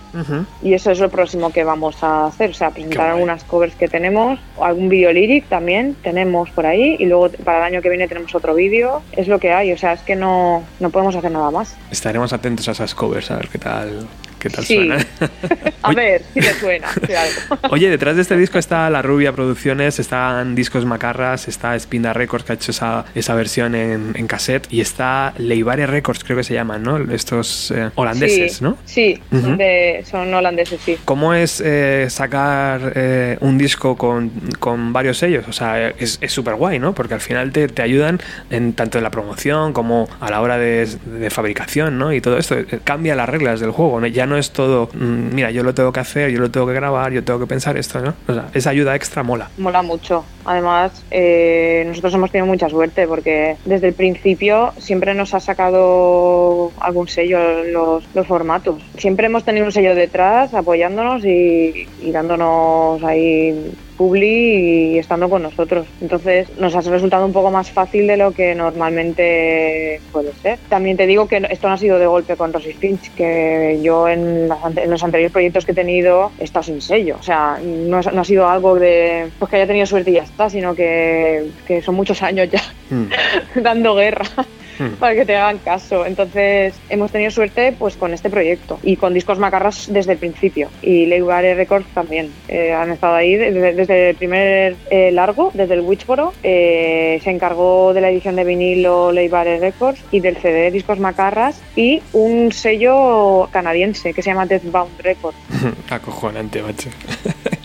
y 0.63 0.75
eso 0.75 0.91
es 0.91 0.99
lo 0.99 1.09
próximo 1.09 1.53
que 1.53 1.63
vamos 1.65 2.03
a 2.03 2.27
hacer, 2.27 2.51
o 2.51 2.55
sea, 2.55 2.69
Qué 2.69 2.75
presentar 2.75 3.07
guay. 3.07 3.11
algunas 3.13 3.45
covers 3.45 3.75
que 3.77 3.89
tenemos, 3.89 4.39
algún 4.61 4.89
vídeo 4.89 5.13
lyric 5.13 5.47
también 5.49 5.97
tenemos 6.03 6.51
por 6.51 6.67
ahí, 6.67 6.97
y 6.99 7.07
luego 7.07 7.29
para 7.45 7.59
el 7.59 7.65
año 7.75 7.83
que 7.83 7.89
viene 7.91 8.09
tenemos 8.09 8.35
otro 8.35 8.55
vídeo, 8.55 9.03
es 9.13 9.29
lo 9.29 9.39
que 9.39 9.53
hay, 9.53 9.73
o 9.73 9.79
sea, 9.79 9.93
es 9.93 10.01
que 10.03 10.17
no, 10.17 10.63
no 10.81 10.91
podemos 10.91 11.15
hacer 11.15 11.31
nada 11.31 11.51
más. 11.51 11.77
Estaremos 11.91 12.33
atentos 12.33 12.69
a 12.69 12.73
esas 12.73 12.95
covers, 12.95 13.31
a 13.31 13.37
ver 13.37 13.49
qué 13.49 13.59
tal, 13.59 14.09
qué 14.41 14.51
tal 14.51 14.65
Sí. 14.65 14.75
suena. 14.77 14.97
A 15.83 15.89
Oye. 15.91 15.97
ver 15.97 16.23
si 16.35 16.41
te 16.41 16.55
suena, 16.55 16.89
si 17.07 17.13
algo. 17.15 17.69
Oye, 17.71 17.89
detrás 17.89 18.17
de 18.17 18.23
este 18.23 18.37
disco 18.37 18.59
está 18.59 18.91
La 18.91 19.01
Rubia 19.03 19.33
Producciones, 19.33 19.99
están 19.99 20.55
Discos 20.55 20.85
Macarras, 20.85 21.47
está 21.49 21.79
Spinda 21.79 22.13
Records 22.13 22.45
que 22.45 22.53
ha 22.53 22.55
hecho 22.57 22.71
esa, 22.73 23.05
esa 23.15 23.35
versión 23.35 23.75
en, 23.75 24.13
en 24.15 24.27
cassette 24.27 24.67
y 24.71 24.81
está 24.81 25.33
Leivare 25.39 25.87
Records, 25.87 26.25
creo 26.25 26.37
que 26.37 26.45
se 26.45 26.55
llaman, 26.55 26.83
¿no? 26.83 26.99
Estos 27.13 27.71
eh, 27.71 27.91
holandeses, 27.95 28.57
sí, 28.57 28.65
¿no? 28.65 28.77
Sí, 28.85 29.21
son, 29.31 29.57
de- 29.57 30.05
son 30.11 30.33
holandeses, 30.35 30.81
sí. 30.85 30.99
¿Cómo 31.05 31.33
es 31.35 31.63
eh, 31.65 32.07
sacar 32.11 32.93
eh, 32.97 33.37
un 33.41 33.57
disco 33.59 33.97
con, 33.97 34.31
con 34.59 34.93
varios 34.93 35.19
sellos? 35.19 35.47
O 35.49 35.53
sea, 35.53 35.89
es 35.89 36.19
súper 36.29 36.55
guay, 36.57 36.79
¿no? 36.79 36.95
Porque 36.95 37.15
al 37.15 37.21
final 37.21 37.53
te, 37.53 37.69
te 37.69 37.83
ayudan 37.83 38.21
en, 38.51 38.73
tanto 38.75 38.99
en 38.99 39.05
la 39.05 39.11
promoción 39.11 39.73
como 39.73 40.09
a 40.21 40.31
la 40.31 40.41
hora 40.41 40.59
de, 40.59 40.87
de 40.87 41.31
fabricación, 41.31 41.99
¿no? 41.99 42.13
Y 42.13 42.21
todo 42.21 42.39
esto 42.39 42.59
eh, 42.59 42.67
cambia 42.85 43.15
las 43.15 43.29
reglas 43.29 43.61
del 43.61 43.71
juego, 43.71 44.01
¿no? 44.01 44.07
Ya 44.07 44.27
no 44.27 44.30
es 44.37 44.51
todo, 44.51 44.89
mm, 44.93 45.35
mira, 45.35 45.51
yo 45.51 45.63
lo 45.63 45.75
tengo 45.75 45.93
que 45.93 46.01
hacer, 46.01 46.31
yo 46.31 46.41
lo 46.41 46.51
tengo 46.51 46.67
que 46.67 46.75
grabar, 46.75 47.13
yo 47.13 47.23
tengo 47.25 47.41
que 47.41 47.47
pensar 47.47 47.77
esto, 47.77 48.01
¿no? 48.01 48.15
O 48.29 48.35
sea, 48.35 48.49
esa 48.55 48.71
ayuda 48.71 48.95
extra 48.95 49.23
mola. 49.23 49.51
Mola 49.59 49.83
mucho. 49.83 50.25
Además, 50.51 51.05
eh, 51.13 51.85
nosotros 51.87 52.13
hemos 52.15 52.33
tenido 52.33 52.45
mucha 52.45 52.69
suerte 52.69 53.07
porque 53.07 53.57
desde 53.65 53.87
el 53.87 53.95
principio 53.95 54.73
siempre 54.79 55.15
nos 55.15 55.33
ha 55.33 55.39
sacado 55.39 56.73
algún 56.81 57.07
sello 57.07 57.63
los, 57.63 58.05
los 58.17 58.27
formatos. 58.27 58.83
Siempre 58.99 59.27
hemos 59.27 59.45
tenido 59.45 59.67
un 59.67 59.71
sello 59.71 59.95
detrás 59.95 60.53
apoyándonos 60.53 61.25
y, 61.25 61.87
y 62.03 62.11
dándonos 62.11 63.01
ahí 63.05 63.73
publi 64.01 64.95
y 64.95 64.99
estando 64.99 65.29
con 65.29 65.43
nosotros. 65.43 65.87
Entonces 66.01 66.49
nos 66.59 66.75
ha 66.75 66.81
resultado 66.81 67.27
un 67.27 67.35
poco 67.35 67.51
más 67.51 67.71
fácil 67.71 68.07
de 68.07 68.17
lo 68.17 68.33
que 68.33 68.55
normalmente 68.55 70.01
puede 70.11 70.33
ser. 70.43 70.59
También 70.71 70.97
te 70.97 71.07
digo 71.07 71.29
que 71.29 71.47
esto 71.51 71.69
no 71.69 71.75
ha 71.75 71.77
sido 71.77 71.99
de 71.99 72.07
golpe 72.07 72.35
con 72.35 72.51
Rosy 72.51 72.73
Finch, 72.73 73.13
que 73.15 73.79
yo 73.83 74.09
en, 74.09 74.49
las 74.49 74.59
en 74.75 74.91
los 74.91 75.05
anteriores 75.05 75.33
proyectos 75.33 75.67
que 75.67 75.73
he 75.73 75.75
tenido 75.75 76.33
he 76.41 76.45
estado 76.45 76.63
sin 76.63 76.81
sello. 76.81 77.17
O 77.21 77.23
sea, 77.23 77.59
no, 77.63 78.01
no 78.01 78.21
ha 78.23 78.25
sido 78.25 78.49
algo 78.49 78.77
de 78.77 79.29
pues 79.39 79.51
que 79.51 79.57
haya 79.57 79.67
tenido 79.67 79.85
suerte 79.85 80.13
y 80.13 80.15
ya 80.15 80.23
está, 80.23 80.40
sino 80.49 80.75
que, 80.75 81.51
que 81.67 81.83
son 81.83 81.97
muchos 81.97 82.23
años 82.23 82.49
ya 82.51 82.63
Mm, 82.91 83.05
dando 83.63 83.95
guerra 83.95 84.25
mm. 84.79 84.95
para 84.99 85.15
que 85.15 85.25
te 85.25 85.37
hagan 85.37 85.59
caso. 85.59 86.05
Entonces, 86.05 86.75
hemos 86.89 87.11
tenido 87.11 87.31
suerte 87.31 87.75
pues 87.79 87.97
con 87.97 88.13
este 88.13 88.29
proyecto 88.31 88.79
y 88.83 88.97
con 88.97 89.15
Discos 89.15 89.39
Macarras 89.39 89.89
desde 89.91 90.13
el 90.13 90.19
principio. 90.19 90.69
Y 90.83 91.07
Leibare 91.07 91.55
Records 91.55 91.87
también. 91.95 92.31
Eh, 92.49 92.73
han 92.73 92.91
estado 92.91 93.15
ahí 93.15 93.37
desde, 93.37 93.75
desde 93.75 94.11
el 94.11 94.17
primer 94.17 94.77
eh, 94.91 95.11
largo, 95.13 95.51
desde 95.55 95.75
el 95.75 95.81
Witchboro. 95.81 96.33
Eh, 96.43 97.21
se 97.23 97.31
encargó 97.31 97.95
de 97.95 98.01
la 98.01 98.11
edición 98.11 98.37
de 98.37 98.45
vinilo 98.45 99.13
Leibare 99.13 99.59
Records 99.59 100.03
y 100.11 100.21
del 100.21 100.37
CD 100.37 100.71
Discos 100.71 100.99
Macarras 100.99 101.63
y 101.77 102.03
un 102.13 102.53
sello 102.53 103.49
canadiense 103.53 104.13
que 104.13 104.23
se 104.23 104.31
llama 104.31 104.47
Deathbound 104.47 105.01
Records. 105.01 105.39
Acojonante, 105.91 106.63
macho. 106.63 106.91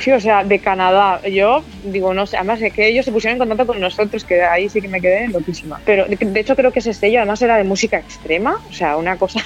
Sí, 0.00 0.12
o 0.12 0.20
sea, 0.20 0.44
de 0.44 0.58
Canadá. 0.58 1.20
Yo 1.28 1.64
digo, 1.84 2.12
no 2.12 2.26
sé, 2.26 2.36
además 2.36 2.60
es 2.60 2.72
que 2.72 2.86
ellos 2.86 3.04
se 3.04 3.12
pusieron 3.12 3.34
en 3.34 3.38
contacto 3.38 3.66
con 3.72 3.80
nosotros, 3.80 4.24
que 4.24 4.42
ahí 4.42 4.68
sí 4.68 4.80
que 4.80 4.88
me 4.88 5.00
quedé 5.00 5.28
loquísima. 5.28 5.80
Pero 5.84 6.06
de, 6.06 6.40
hecho 6.40 6.56
creo 6.56 6.72
que 6.72 6.80
ese 6.80 6.92
sello 6.92 7.18
además 7.18 7.40
era 7.42 7.56
de 7.56 7.64
música 7.64 7.98
extrema, 7.98 8.60
o 8.68 8.72
sea, 8.72 8.96
una 8.96 9.16
cosa 9.16 9.40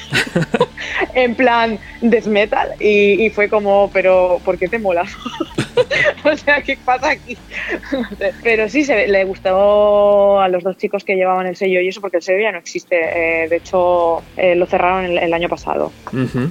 en 1.15 1.35
plan 1.35 1.79
death 2.01 2.27
metal 2.27 2.71
y, 2.81 3.25
y 3.25 3.31
fue 3.31 3.49
como, 3.49 3.91
pero 3.93 4.41
¿por 4.45 4.59
qué 4.59 4.69
te 4.69 4.79
mola? 4.79 5.05
o 6.25 6.37
sea, 6.37 6.63
¿qué 6.63 6.79
pasa 6.85 7.11
aquí? 7.11 7.37
Pero 8.43 8.69
sí, 8.69 8.85
se, 8.85 9.07
le 9.09 9.25
gustó 9.25 10.41
a 10.41 10.49
los 10.49 10.63
dos 10.63 10.77
chicos 10.77 11.05
que 11.05 11.15
llevaban 11.15 11.47
el 11.47 11.57
sello 11.57 11.81
y 11.81 11.89
eso, 11.89 12.01
porque 12.01 12.19
el 12.19 12.23
sello 12.23 12.41
ya 12.41 12.53
no 12.53 12.59
existe. 12.59 12.97
Eh, 12.97 13.49
de 13.49 13.57
hecho, 13.57 14.23
eh, 14.37 14.55
lo 14.55 14.67
cerraron 14.67 15.05
el, 15.05 15.19
el 15.19 15.33
año 15.33 15.49
pasado. 15.49 15.93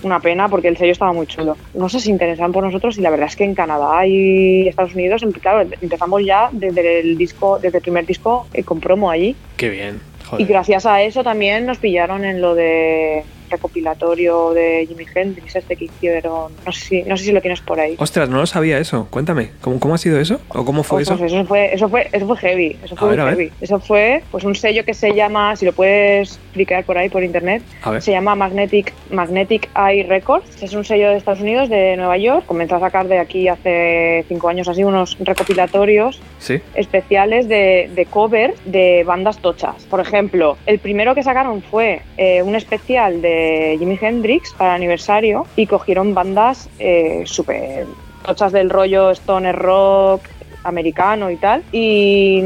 Una 0.03 0.19
pena 0.19 0.49
porque 0.49 0.67
el 0.67 0.77
sello 0.77 0.91
estaba 0.91 1.13
muy 1.13 1.27
chulo. 1.27 1.57
No 1.73 1.89
sé 1.89 1.99
si 1.99 2.09
interesaban 2.09 2.51
por 2.51 2.63
nosotros 2.63 2.97
y 2.97 3.01
la 3.01 3.09
verdad 3.09 3.27
es 3.27 3.35
que 3.35 3.43
en 3.43 3.55
Canadá 3.55 4.05
y 4.05 4.67
Estados 4.67 4.95
Unidos, 4.95 5.25
claro, 5.41 5.67
empezamos 5.81 6.25
ya 6.25 6.49
desde 6.51 6.99
el 6.99 7.17
disco, 7.17 7.59
desde 7.59 7.77
el 7.77 7.81
primer 7.81 8.05
disco 8.05 8.47
eh, 8.53 8.63
con 8.63 8.79
promo 8.79 9.09
allí. 9.09 9.35
Qué 9.57 9.69
bien. 9.69 10.01
Y 10.37 10.45
gracias 10.45 10.85
a 10.85 11.01
eso 11.03 11.23
también 11.23 11.65
nos 11.65 11.77
pillaron 11.77 12.25
en 12.25 12.41
lo 12.41 12.55
de 12.55 13.23
recopilatorio 13.49 14.51
de 14.51 14.86
Jimi 14.88 15.06
Hendrix 15.13 15.56
este 15.56 15.75
que 15.75 15.86
hicieron. 15.86 16.51
No 16.65 16.71
sé 16.71 16.79
si, 16.86 17.01
no 17.03 17.17
sé 17.17 17.25
si 17.25 17.32
lo 17.32 17.41
tienes 17.41 17.62
por 17.62 17.79
ahí. 17.79 17.95
Ostras, 17.97 18.29
no 18.29 18.38
lo 18.38 18.45
sabía 18.45 18.77
eso. 18.79 19.08
Cuéntame, 19.10 19.51
¿cómo, 19.62 19.79
cómo 19.79 19.95
ha 19.95 19.97
sido 19.97 20.19
eso? 20.19 20.39
¿O 20.49 20.63
cómo 20.65 20.84
fue 20.84 21.01
Ostras, 21.01 21.21
eso? 21.21 21.36
eso 21.38 21.45
fue, 21.45 21.73
eso 21.73 21.89
fue, 21.89 22.08
eso 22.12 22.27
fue 22.27 22.38
heavy, 22.38 22.77
eso 22.84 22.95
fue 22.95 23.15
ver, 23.15 23.19
heavy. 23.29 23.51
Eso 23.62 23.79
fue 23.79 24.23
pues 24.32 24.43
un 24.43 24.56
sello 24.56 24.84
que 24.86 24.93
se 24.93 25.13
llama, 25.13 25.56
si 25.56 25.65
lo 25.65 25.73
puedes 25.73 26.34
explicar 26.36 26.84
por 26.84 26.97
ahí 26.97 27.10
por 27.10 27.23
internet, 27.23 27.63
se 27.99 28.12
llama 28.12 28.36
Magnetic, 28.36 28.93
Magnetic 29.12 29.69
Eye 29.75 30.03
Records. 30.03 30.62
Es 30.62 30.73
un 30.73 30.86
sello 30.86 31.10
de 31.10 31.17
Estados 31.17 31.41
Unidos, 31.41 31.69
de 31.69 31.95
Nueva 31.97 32.17
York. 32.17 32.45
Comenzó 32.45 32.75
a 32.75 32.79
sacar 32.79 33.08
de 33.08 33.19
aquí 33.19 33.47
hace 33.47 34.25
cinco 34.27 34.49
años 34.49 34.67
así 34.67 34.84
unos 34.84 35.17
recopilatorios 35.19 36.21
Sí. 36.39 36.60
especiales 36.75 37.47
de, 37.47 37.89
de 37.95 38.06
cover 38.06 38.53
de 38.65 39.03
bandas 39.06 39.38
tochas. 39.39 39.86
Por 39.89 39.99
ejemplo, 39.99 40.58
el 40.65 40.79
primero 40.79 41.15
que 41.15 41.23
sacaron 41.23 41.62
fue 41.62 42.01
eh, 42.17 42.41
un 42.43 42.56
especial 42.56 43.21
de 43.21 43.32
Jimi 43.79 43.97
Hendrix 44.01 44.53
para 44.53 44.71
el 44.71 44.75
aniversario 44.77 45.45
y 45.55 45.67
cogieron 45.67 46.13
bandas 46.13 46.69
eh, 46.79 47.23
súper 47.25 47.87
tochas 48.25 48.51
del 48.51 48.69
rollo 48.69 49.11
stoner 49.11 49.55
rock 49.55 50.23
americano 50.63 51.29
y 51.29 51.37
tal 51.37 51.63
y 51.71 52.39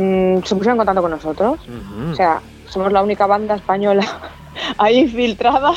se 0.44 0.56
pusieron 0.56 0.74
en 0.74 0.78
contacto 0.78 1.02
con 1.02 1.12
nosotros. 1.12 1.60
O 2.12 2.16
sea, 2.16 2.42
somos 2.68 2.92
la 2.92 3.04
única 3.04 3.28
banda 3.28 3.56
española 3.56 4.06
ahí 4.78 5.00
infiltrada. 5.00 5.74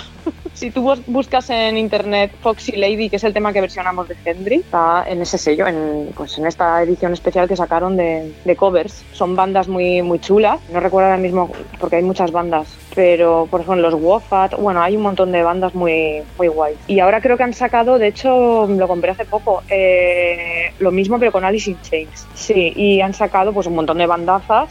Si 0.61 0.71
tú 0.71 0.83
bus- 0.83 1.01
buscas 1.07 1.49
en 1.49 1.79
internet 1.79 2.33
Foxy 2.43 2.73
Lady, 2.73 3.09
que 3.09 3.17
es 3.17 3.25
el 3.25 3.33
tema 3.33 3.51
que 3.51 3.63
versionamos 3.63 4.07
de 4.09 4.17
Hendrix, 4.27 4.67
está 4.67 5.07
en 5.09 5.23
ese 5.23 5.39
sello, 5.39 5.67
en, 5.67 6.11
pues 6.15 6.37
en 6.37 6.47
esta 6.47 6.83
edición 6.83 7.15
especial 7.15 7.49
que 7.49 7.57
sacaron 7.57 7.97
de, 7.97 8.31
covers. 8.59 9.03
Son 9.15 9.35
bandas 9.35 9.69
muy, 9.69 10.03
muy 10.03 10.19
chulas. 10.19 10.61
No 10.71 10.81
recuerdo 10.81 11.09
ahora 11.09 11.19
mismo 11.23 11.51
porque 11.79 11.97
hay 11.97 12.03
muchas 12.03 12.31
bandas, 12.31 12.69
pero 12.95 13.49
por 13.51 13.63
ejemplo 13.63 13.89
los 13.89 13.95
Wofat, 13.99 14.57
bueno, 14.59 14.83
hay 14.83 14.97
un 14.97 15.03
montón 15.03 15.33
de 15.33 15.43
bandas 15.43 15.75
muy, 15.75 16.23
muy 16.37 16.49
guays. 16.49 16.77
Y 16.89 17.01
ahora 17.01 17.23
creo 17.23 17.39
que 17.39 17.45
han 17.45 17.55
sacado, 17.55 17.99
de 17.99 18.09
hecho, 18.09 18.67
lo 18.67 18.87
compré 18.87 19.13
hace 19.13 19.25
poco, 19.25 19.63
eh, 19.71 20.75
lo 20.79 20.91
mismo 20.91 21.19
pero 21.19 21.33
con 21.33 21.43
Alice 21.43 21.71
in 21.71 21.81
Chains. 21.81 22.27
Sí, 22.35 22.75
y 22.77 23.01
han 23.01 23.15
sacado 23.15 23.55
pues 23.55 23.67
un 23.67 23.77
montón 23.77 23.97
de 23.97 24.07
bandazas, 24.07 24.69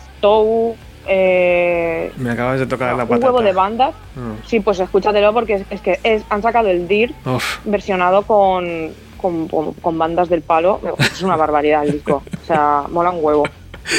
eh, 1.08 2.12
Me 2.18 2.32
acabas 2.32 2.60
de 2.60 2.66
tocar 2.68 2.96
la 2.96 3.04
un 3.04 3.10
patata. 3.10 3.26
huevo 3.28 3.42
de 3.42 3.54
bandas. 3.54 3.94
Mm. 4.16 4.46
Sí, 4.48 4.60
pues 4.60 4.80
escúchatelo 4.80 5.34
porque 5.34 5.56
es, 5.56 5.64
es 5.70 5.82
que 5.82 6.00
es- 6.04 6.24
han 6.30 6.42
sacado 6.42 6.70
el 6.70 6.88
DIR 6.88 7.14
Uf, 7.26 7.60
versionado 7.66 8.24
con, 8.24 8.92
con, 9.18 9.48
con- 9.48 9.74
con 9.74 9.98
bandas 9.98 10.30
del 10.30 10.42
palo. 10.42 10.80
Es 11.00 11.22
una 11.22 11.36
barbaridad 11.36 11.84
el 11.86 11.94
disco. 11.94 12.24
O 12.42 12.46
sea, 12.46 12.84
mola 12.90 13.12
un 13.12 13.24
huevo. 13.24 13.44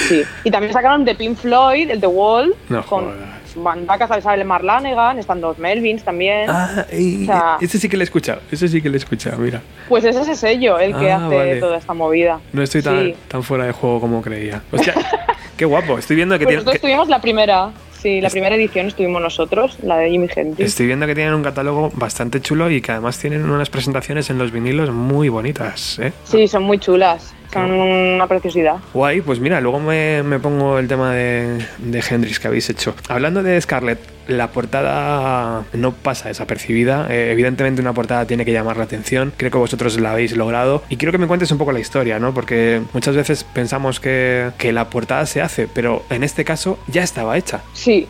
Sí. 0.09 0.23
Y 0.45 0.51
también 0.51 0.73
sacaron 0.73 1.05
de 1.05 1.15
Pink 1.15 1.37
Floyd, 1.37 1.91
el 1.91 2.01
The 2.01 2.07
Wall, 2.07 2.55
no 2.69 2.83
con 2.85 3.05
jodas. 3.07 3.17
Bandacas, 3.63 4.09
¿sabes? 4.09 4.25
Sale 4.25 4.45
Mark 4.45 4.65
Lanegan, 4.65 5.19
están 5.19 5.41
los 5.41 5.59
Melvins 5.59 6.03
también. 6.05 6.49
Ah, 6.51 6.87
y- 6.93 7.23
O 7.25 7.27
sea- 7.27 7.57
ese 7.61 7.79
sí 7.79 7.89
que 7.89 7.97
le 7.97 8.03
he 8.03 8.05
escuchado. 8.05 8.41
Ese 8.51 8.69
sí 8.69 8.81
que 8.83 8.89
le 8.89 8.97
he 8.97 8.99
escuchado, 8.99 9.39
mira. 9.39 9.61
Pues 9.89 10.05
es 10.05 10.17
ese 10.17 10.35
sello 10.35 10.79
el 10.79 10.95
que 10.97 11.11
Ah, 11.11 11.27
hace 11.27 11.37
vale. 11.37 11.57
toda 11.61 11.77
esta 11.79 11.95
movida. 11.95 12.41
No 12.53 12.63
estoy 12.63 12.83
tan, 12.83 13.05
Sí. 13.07 13.15
tan 13.29 13.43
fuera 13.43 13.65
de 13.65 13.73
juego 13.73 14.01
como 14.01 14.23
creía. 14.23 14.63
Hostia, 14.73 14.95
qué 15.57 15.65
guapo. 15.65 15.99
Estoy 15.99 16.17
viendo 16.17 16.35
que 16.39 16.45
Pues 16.45 16.53
tiene. 16.53 16.57
nosotros 16.65 16.75
que- 16.81 16.87
tuvimos 16.87 17.09
la 17.09 17.21
primera. 17.21 17.71
Sí, 17.93 18.23
la 18.23 18.31
primera 18.31 18.55
edición 18.55 18.87
estuvimos 18.87 19.21
nosotros, 19.21 19.77
la 19.83 19.99
de 19.99 20.09
Jimi 20.09 20.27
Hendrix. 20.35 20.71
Estoy 20.71 20.87
viendo 20.87 21.07
que 21.07 21.15
tienen 21.15 21.35
un 21.35 21.43
catálogo 21.43 21.91
bastante 21.95 22.41
chulo 22.41 22.71
y 22.71 22.81
que 22.81 22.93
además 22.93 23.19
tienen 23.19 23.45
unas 23.51 23.69
presentaciones 23.69 24.31
en 24.31 24.39
los 24.39 24.53
vinilos 24.53 24.91
muy 24.91 25.29
bonitas. 25.29 25.99
¿eh? 25.99 26.15
Sí, 26.25 26.49
son 26.49 26.63
muy 26.63 26.79
chulas. 26.79 27.35
Son 27.53 27.71
una 27.73 28.27
preciosidad. 28.27 28.77
Guay, 28.95 29.21
pues 29.23 29.41
mira, 29.41 29.61
luego 29.61 29.81
me, 29.81 30.23
me 30.23 30.39
pongo 30.39 30.79
el 30.79 30.87
tema 30.89 31.13
de, 31.13 31.59
de 31.79 32.05
Hendrix 32.09 32.39
que 32.39 32.47
habéis 32.49 32.71
hecho. 32.71 32.95
Hablando 33.09 33.43
de 33.43 33.61
Scarlett, 33.61 33.99
la 34.29 34.49
portada 34.53 35.65
no 35.73 35.93
pasa 35.93 36.29
desapercibida. 36.29 37.07
Eh, 37.11 37.31
evidentemente 37.33 37.81
una 37.83 37.93
portada 37.93 38.25
tiene 38.27 38.45
que 38.45 38.53
llamar 38.53 38.77
la 38.77 38.85
atención. 38.85 39.33
Creo 39.37 39.51
que 39.51 39.59
vosotros 39.59 39.99
la 40.01 40.13
habéis 40.13 40.37
logrado. 40.37 40.83
Y 40.89 40.97
quiero 40.97 41.11
que 41.13 41.19
me 41.19 41.27
cuentes 41.27 41.51
un 41.51 41.59
poco 41.59 41.73
la 41.73 41.81
historia, 41.81 42.19
¿no? 42.21 42.33
Porque 42.33 42.83
muchas 42.93 43.17
veces 43.17 43.43
pensamos 43.45 43.99
que, 44.01 44.51
que 44.59 44.73
la 44.73 44.89
portada 44.91 45.27
se 45.27 45.43
hace, 45.43 45.67
pero 45.67 46.05
en 46.11 46.23
este 46.23 46.45
caso 46.45 46.79
ya 46.87 47.03
estaba 47.03 47.37
hecha. 47.37 47.61
Sí, 47.73 48.07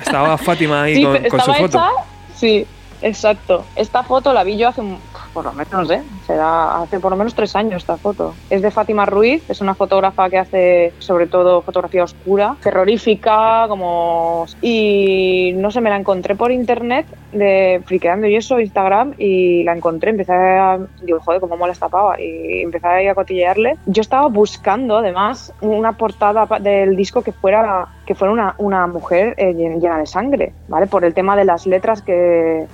Estaba 0.00 0.36
Fátima 0.38 0.82
ahí 0.82 0.94
Sí, 0.96 1.02
con, 1.28 1.40
su 1.40 1.52
foto. 1.54 1.78
hecha- 1.78 1.88
Sí, 2.36 2.66
exacto. 3.02 3.64
Esta 3.76 4.02
foto 4.02 4.32
la 4.32 4.44
vi 4.44 4.56
yo 4.58 4.68
hace, 4.68 4.80
un- 4.80 4.98
por 5.34 5.44
lo 5.44 5.52
menos, 5.52 5.72
no 5.72 5.84
sé, 5.84 6.02
será 6.26 6.80
hace 6.80 7.00
por 7.00 7.10
lo 7.10 7.16
menos 7.16 7.34
tres 7.34 7.54
años 7.56 7.82
esta 7.82 7.96
foto. 7.96 8.34
Es 8.48 8.62
de 8.62 8.70
Fátima 8.70 9.04
Ruiz, 9.04 9.42
es 9.50 9.60
una 9.60 9.74
fotógrafa 9.74 10.30
que 10.30 10.38
hace 10.38 10.92
sobre 11.00 11.26
todo 11.26 11.60
fotografía 11.60 12.04
oscura, 12.04 12.56
terrorífica, 12.62 13.66
como... 13.68 14.46
Y 14.62 15.52
no 15.56 15.70
sé, 15.70 15.80
me 15.80 15.90
la 15.90 15.96
encontré 15.96 16.36
por 16.36 16.52
internet, 16.52 17.06
de 17.32 17.82
friqueando 17.84 18.28
y 18.28 18.36
eso, 18.36 18.60
Instagram, 18.60 19.14
y 19.18 19.64
la 19.64 19.72
encontré, 19.72 20.10
empecé 20.10 20.32
a... 20.32 20.78
Digo, 21.02 21.18
joder, 21.20 21.40
cómo 21.40 21.56
mola 21.56 21.72
esta 21.72 21.88
pava, 21.88 22.20
y 22.20 22.62
empecé 22.62 22.86
ahí 22.86 23.08
a 23.08 23.14
cotillearle. 23.14 23.76
Yo 23.86 24.00
estaba 24.00 24.28
buscando, 24.28 24.98
además, 24.98 25.52
una 25.60 25.92
portada 25.96 26.46
del 26.60 26.94
disco 26.94 27.22
que 27.22 27.32
fuera 27.32 27.88
que 28.06 28.14
fuera 28.14 28.32
una, 28.32 28.54
una 28.58 28.86
mujer 28.86 29.34
eh, 29.38 29.52
llen- 29.54 29.80
llena 29.80 29.98
de 29.98 30.06
sangre, 30.06 30.52
¿vale? 30.68 30.86
Por 30.86 31.04
el 31.04 31.14
tema 31.14 31.36
de 31.36 31.44
las 31.44 31.66
letras 31.66 32.02
que, 32.02 32.66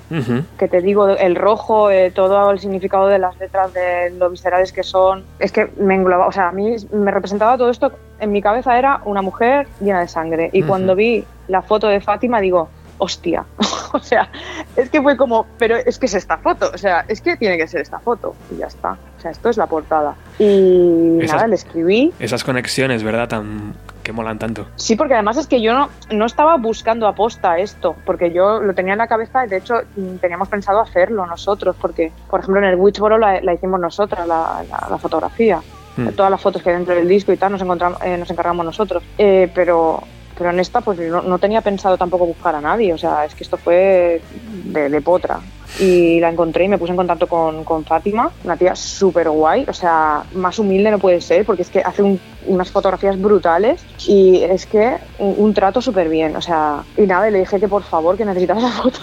que 0.59 0.69
te 0.69 0.81
digo, 0.81 1.09
el 1.09 1.37
rojo, 1.37 1.91
eh, 1.91 2.11
todo 2.11 2.51
el 2.51 2.59
significado 2.59 3.07
de 3.09 3.19
las 3.19 3.39
letras, 3.39 3.73
de 3.73 4.11
lo 4.19 4.29
viscerales 4.31 4.73
que 4.73 4.83
son. 4.83 5.25
Es 5.39 5.53
que 5.53 5.69
me 5.79 5.95
englobaba, 5.95 6.27
o 6.27 6.33
sea, 6.33 6.49
a 6.49 6.53
mí 6.53 6.75
me 6.93 7.11
representaba 7.11 7.57
todo 7.57 7.71
esto, 7.71 7.93
en 8.19 8.33
mi 8.33 8.43
cabeza 8.43 8.79
era 8.79 9.01
una 9.05 9.23
mujer 9.23 9.67
llena 9.81 10.01
de 10.01 10.09
sangre. 10.09 10.51
Y 10.53 10.63
cuando 10.69 10.95
vi 10.95 11.25
la 11.49 11.63
foto 11.63 11.89
de 11.89 12.01
Fátima, 12.01 12.41
digo, 12.41 12.69
hostia. 13.01 13.45
o 13.93 13.99
sea, 13.99 14.31
es 14.77 14.89
que 14.91 15.03
fue 15.03 15.17
como, 15.17 15.47
pero 15.59 15.77
es 15.77 15.99
que 15.99 16.07
es 16.07 16.15
esta 16.15 16.39
foto, 16.39 16.71
o 16.73 16.79
sea, 16.79 17.05
es 17.09 17.21
que 17.21 17.37
tiene 17.37 17.57
que 17.59 17.67
ser 17.67 17.81
esta 17.81 17.99
foto. 17.99 18.35
Y 18.55 18.59
ya 18.59 18.67
está. 18.67 18.93
O 19.19 19.21
sea, 19.21 19.33
esto 19.33 19.49
es 19.51 19.57
la 19.57 19.67
portada. 19.67 20.15
Y 20.39 21.19
Esas- 21.21 21.37
nada, 21.37 21.47
le 21.49 21.55
escribí. 21.57 22.13
Esas 22.21 22.45
conexiones, 22.45 23.03
¿verdad? 23.03 23.29
Tan, 23.29 23.75
que 24.03 24.13
molan 24.13 24.39
tanto. 24.39 24.67
Sí, 24.77 24.97
porque 24.97 25.15
además 25.15 25.37
es 25.37 25.47
que 25.47 25.61
yo 25.61 25.75
no, 25.75 25.89
no 26.11 26.25
estaba 26.25 26.57
buscando 26.57 27.07
aposta 27.07 27.59
esto, 27.59 27.97
porque 28.07 28.33
yo 28.33 28.61
lo 28.61 28.75
tenía 28.75 28.93
en 28.95 28.99
la 28.99 29.09
cabeza 29.09 29.45
y 29.45 29.49
de 29.49 29.59
hecho 29.59 29.75
mm, 29.97 30.17
teníamos 30.17 30.49
pensado 30.49 30.81
hacerlo 30.81 31.27
nosotros, 31.27 31.77
porque 31.81 32.13
por 32.31 32.41
ejemplo 32.41 32.63
en 32.63 32.69
el 32.69 32.77
Witchboro 32.77 33.19
la, 33.19 33.41
la 33.43 33.53
hicimos 33.53 33.79
nosotras, 33.81 34.27
la, 34.27 34.63
la- 34.71 34.87
la 34.91 34.99
fotografía. 34.99 35.61
Mm. 35.97 36.09
Todas 36.11 36.31
las 36.31 36.41
fotos 36.41 36.63
que 36.63 36.71
hay 36.71 36.77
dentro 36.77 36.95
del 36.95 37.09
disco 37.09 37.33
y 37.33 37.37
tal 37.37 37.53
nos, 37.53 37.61
encontramos, 37.61 38.01
eh, 38.03 38.17
nos 38.17 38.31
encargamos 38.31 38.65
nosotros. 38.65 39.03
Eh, 39.19 39.51
pero, 39.55 40.03
pero 40.41 40.51
en 40.53 40.59
esta 40.61 40.81
pues 40.81 40.99
no, 40.99 41.21
no 41.21 41.39
tenía 41.39 41.61
pensado 41.61 41.99
tampoco 41.99 42.25
buscar 42.25 42.55
a 42.55 42.63
nadie, 42.63 42.95
o 42.95 42.99
sea, 42.99 43.27
es 43.27 43.35
que 43.35 43.45
esto 43.45 43.59
fue 43.59 44.23
de, 44.65 44.89
de 44.89 45.01
potra. 45.03 45.39
Y 45.79 46.19
la 46.19 46.31
encontré 46.31 46.65
y 46.65 46.69
me 46.69 46.79
puse 46.79 46.91
en 46.93 46.97
contacto 46.97 47.27
con, 47.29 47.63
con 47.63 47.85
Fátima, 47.85 48.31
una 48.43 48.57
tía 48.57 48.75
súper 48.75 49.29
guay, 49.29 49.67
o 49.69 49.73
sea, 49.75 50.25
más 50.35 50.59
humilde 50.59 50.91
no 50.91 50.99
puede 50.99 51.21
ser, 51.21 51.45
porque 51.45 51.61
es 51.63 51.69
que 51.69 51.81
hace 51.81 52.03
un- 52.03 52.19
unas 52.47 52.71
fotografías 52.71 53.21
brutales 53.21 53.85
y 54.09 54.43
es 54.43 54.65
que 54.65 54.97
un, 55.19 55.35
un 55.37 55.53
trato 55.55 55.83
súper 55.83 56.09
bien, 56.09 56.35
o 56.35 56.41
sea, 56.41 56.83
y 56.97 57.03
nada, 57.03 57.29
y 57.29 57.33
le 57.33 57.41
dije 57.41 57.61
que 57.61 57.69
por 57.69 57.83
favor, 57.83 58.17
que 58.17 58.25
necesitaba 58.25 58.61
esa 58.61 58.71
foto. 58.83 58.99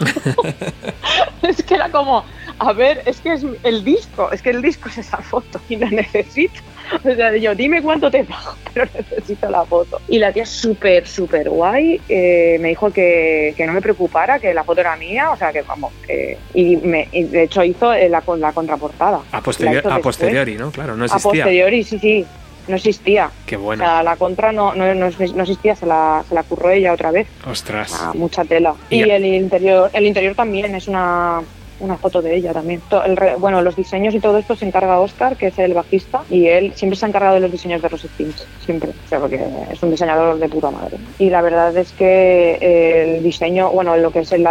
es 1.44 1.64
que 1.64 1.76
era 1.76 1.90
como, 1.92 2.24
a 2.60 2.74
ver, 2.74 3.04
es 3.06 3.20
que 3.22 3.34
es 3.34 3.46
el 3.64 3.84
disco, 3.84 4.32
es 4.32 4.42
que 4.42 4.50
el 4.50 4.62
disco 4.62 4.90
es 4.90 4.98
esa 5.00 5.18
foto 5.18 5.60
y 5.70 5.76
la 5.78 5.90
necesito. 5.90 6.60
O 7.04 7.14
sea, 7.16 7.36
yo, 7.36 7.54
dime 7.54 7.82
cuánto 7.82 8.10
te 8.10 8.24
pago, 8.24 8.54
pero 8.74 8.88
necesito 8.96 9.50
la 9.50 9.66
foto. 9.66 10.00
Y 10.08 10.20
la 10.20 10.32
tía 10.32 10.46
súper, 10.46 11.06
súper 11.06 11.50
guay. 11.50 12.00
eh, 12.08 12.58
me 12.62 12.70
dijo 12.70 12.92
que, 12.92 13.54
que 13.58 13.66
no 13.68 13.74
me 13.74 13.82
preocupara, 13.82 14.40
que 14.40 14.54
la 14.54 14.64
foto 14.64 14.80
era 14.82 14.96
mía, 14.96 15.32
o 15.32 15.36
sea, 15.38 15.52
que 15.52 15.62
vamos. 15.64 15.92
que- 16.06 16.38
y, 16.54 16.78
me, 16.78 17.08
y 17.12 17.24
de 17.24 17.44
hecho 17.44 17.64
hizo 17.64 17.94
eh, 17.94 18.08
la, 18.10 18.24
la 18.38 18.54
contraportada. 18.54 19.20
A, 19.32 19.42
posterior- 19.42 19.84
La 19.84 19.90
hizo 19.90 20.00
a 20.00 20.02
posteriori, 20.02 20.56
¿no? 20.56 20.72
Claro, 20.72 20.96
no 20.96 21.04
A 21.04 21.08
existía. 21.08 21.44
posteriori, 21.44 21.84
sí, 21.84 22.00
sí. 22.00 22.26
No 22.70 22.76
existía. 22.76 23.30
Qué 23.46 23.56
O 23.56 23.62
bueno. 23.62 23.84
sea, 23.86 24.04
la 24.04 24.16
contra 24.18 24.52
no, 24.52 24.74
no, 24.76 24.94
no, 24.94 25.10
no 25.10 25.42
existía, 25.44 25.74
se 25.76 25.86
la, 25.86 26.24
se 26.28 26.36
la 26.36 26.44
curró 26.44 26.70
ella 26.70 26.92
otra 26.94 27.12
vez. 27.12 27.28
Ostras. 27.46 27.94
Ah, 27.98 28.12
mucha 28.14 28.44
tela. 28.44 28.76
Y 28.90 29.04
Y 29.06 29.10
el 29.10 29.26
interior, 29.26 29.90
el 29.94 30.06
interior 30.06 30.36
también 30.36 30.76
es 30.76 30.88
una, 30.90 31.42
una 31.80 31.98
foto 31.98 32.22
de 32.22 32.36
ella 32.36 32.54
también. 32.54 32.82
Bueno, 33.40 33.62
los 33.62 33.76
diseños 33.76 34.14
y 34.16 34.20
todo 34.20 34.38
esto 34.38 34.56
se 34.56 34.66
encarga 34.66 35.00
Oscar, 35.00 35.38
que 35.38 35.48
es 35.48 35.60
el 35.60 35.74
bajista, 35.74 36.22
y 36.30 36.48
él 36.48 36.74
siempre 36.76 36.98
se 36.98 37.06
ha 37.06 37.10
encargado 37.10 37.36
de 37.36 37.42
los 37.42 37.52
diseños 37.52 37.82
de 37.82 37.88
Rose 37.88 38.08
Things, 38.18 38.48
siempre. 38.66 38.90
O 38.90 39.10
sea, 39.10 39.20
porque 39.20 39.40
es 39.72 39.82
un 39.84 39.92
diseñador 39.92 40.40
de 40.40 40.50
puta 40.50 40.72
madre. 40.72 40.98
Y 41.20 41.30
la 41.30 41.42
verdad 41.42 41.76
es 41.78 41.92
que 41.92 43.16
el 43.18 43.24
diseño, 43.24 43.70
bueno, 43.72 43.96
lo 43.98 44.12
que 44.12 44.20
es 44.20 44.32
el, 44.32 44.48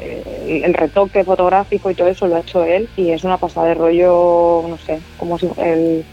el, 0.00 0.64
el 0.64 0.74
retoque 0.74 1.24
fotográfico 1.24 1.90
y 1.90 1.94
todo 1.94 2.08
eso 2.08 2.26
lo 2.26 2.36
ha 2.36 2.40
hecho 2.40 2.64
él, 2.64 2.88
y 2.96 3.10
es 3.10 3.24
una 3.24 3.38
pasada 3.38 3.68
de 3.68 3.74
rollo, 3.74 4.64
no 4.68 4.78
sé, 4.78 5.00
como 5.18 5.38
si 5.38 5.48
el 5.58 6.04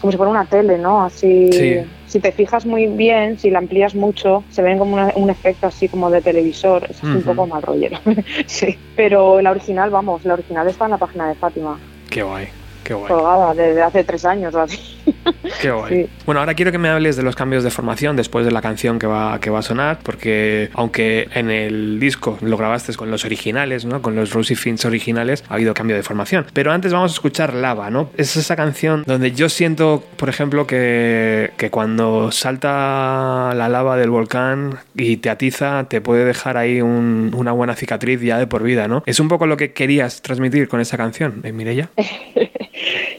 como 0.00 0.10
si 0.10 0.16
fuera 0.16 0.30
una 0.32 0.44
tele, 0.44 0.78
¿no? 0.78 1.04
Así. 1.04 1.52
Sí. 1.52 1.80
Si 2.12 2.20
te 2.20 2.30
fijas 2.30 2.66
muy 2.66 2.88
bien, 2.88 3.38
si 3.38 3.48
la 3.48 3.58
amplías 3.58 3.94
mucho, 3.94 4.44
se 4.50 4.60
ven 4.60 4.76
como 4.78 4.92
una- 4.96 5.14
un 5.16 5.30
efecto 5.30 5.66
así 5.66 5.88
como 5.88 6.10
de 6.10 6.20
televisor. 6.20 6.84
Es 6.90 6.98
así 6.98 7.06
un 7.06 7.22
poco 7.22 7.46
mal 7.46 7.62
rollero. 7.62 7.96
sí. 8.46 8.76
Pero 8.94 9.40
la 9.40 9.50
original, 9.50 9.88
vamos, 9.88 10.22
la 10.26 10.34
original 10.34 10.68
está 10.68 10.84
en 10.84 10.90
la 10.90 10.98
página 10.98 11.26
de 11.28 11.34
Fátima, 11.36 11.78
Qué 12.10 12.22
guay, 12.22 12.48
qué 12.84 12.94
guay. 12.94 13.08
colgada 13.08 13.54
desde 13.54 13.82
hace 13.82 14.04
tres 14.04 14.24
años 14.24 14.54
o 14.54 14.60
así. 14.60 14.78
Qué 15.60 15.70
guay. 15.70 16.04
Sí. 16.04 16.10
Bueno, 16.26 16.40
ahora 16.40 16.54
quiero 16.54 16.70
que 16.72 16.78
me 16.78 16.88
hables 16.88 17.16
de 17.16 17.22
los 17.22 17.34
cambios 17.36 17.64
de 17.64 17.70
formación 17.70 18.14
después 18.16 18.44
de 18.44 18.52
la 18.52 18.62
canción 18.62 18.98
que 18.98 19.06
va, 19.06 19.38
que 19.40 19.50
va 19.50 19.58
a 19.58 19.62
sonar, 19.62 19.98
porque 20.02 20.70
aunque 20.74 21.28
en 21.34 21.50
el 21.50 21.98
disco 22.00 22.38
lo 22.40 22.56
grabaste 22.56 22.94
con 22.94 23.10
los 23.10 23.24
originales, 23.24 23.84
¿no? 23.84 24.00
Con 24.02 24.14
los 24.16 24.32
Rosie 24.32 24.54
Fins 24.56 24.84
originales, 24.84 25.44
ha 25.48 25.54
habido 25.54 25.74
cambio 25.74 25.96
de 25.96 26.02
formación. 26.02 26.46
Pero 26.52 26.72
antes 26.72 26.92
vamos 26.92 27.12
a 27.12 27.14
escuchar 27.14 27.52
Lava, 27.54 27.90
¿no? 27.90 28.10
Es 28.16 28.36
esa 28.36 28.54
canción 28.56 29.02
donde 29.06 29.32
yo 29.32 29.48
siento, 29.48 30.04
por 30.16 30.28
ejemplo, 30.28 30.66
que, 30.66 31.50
que 31.56 31.70
cuando 31.70 32.30
salta 32.30 33.52
la 33.54 33.68
lava 33.68 33.96
del 33.96 34.10
volcán 34.10 34.78
y 34.94 35.16
te 35.18 35.30
atiza, 35.30 35.84
te 35.88 36.00
puede 36.00 36.24
dejar 36.24 36.56
ahí 36.56 36.80
un- 36.80 37.32
una 37.36 37.52
buena 37.52 37.74
cicatriz 37.74 38.20
ya 38.20 38.38
de 38.38 38.46
por 38.46 38.62
vida, 38.62 38.88
¿no? 38.88 39.02
Es 39.06 39.20
un 39.20 39.28
poco 39.28 39.46
lo 39.46 39.56
que 39.56 39.72
querías 39.72 40.22
transmitir 40.22 40.68
con 40.68 40.80
esa 40.80 40.96
canción, 40.96 41.40
¿eh, 41.44 41.52
Mireia? 41.52 41.90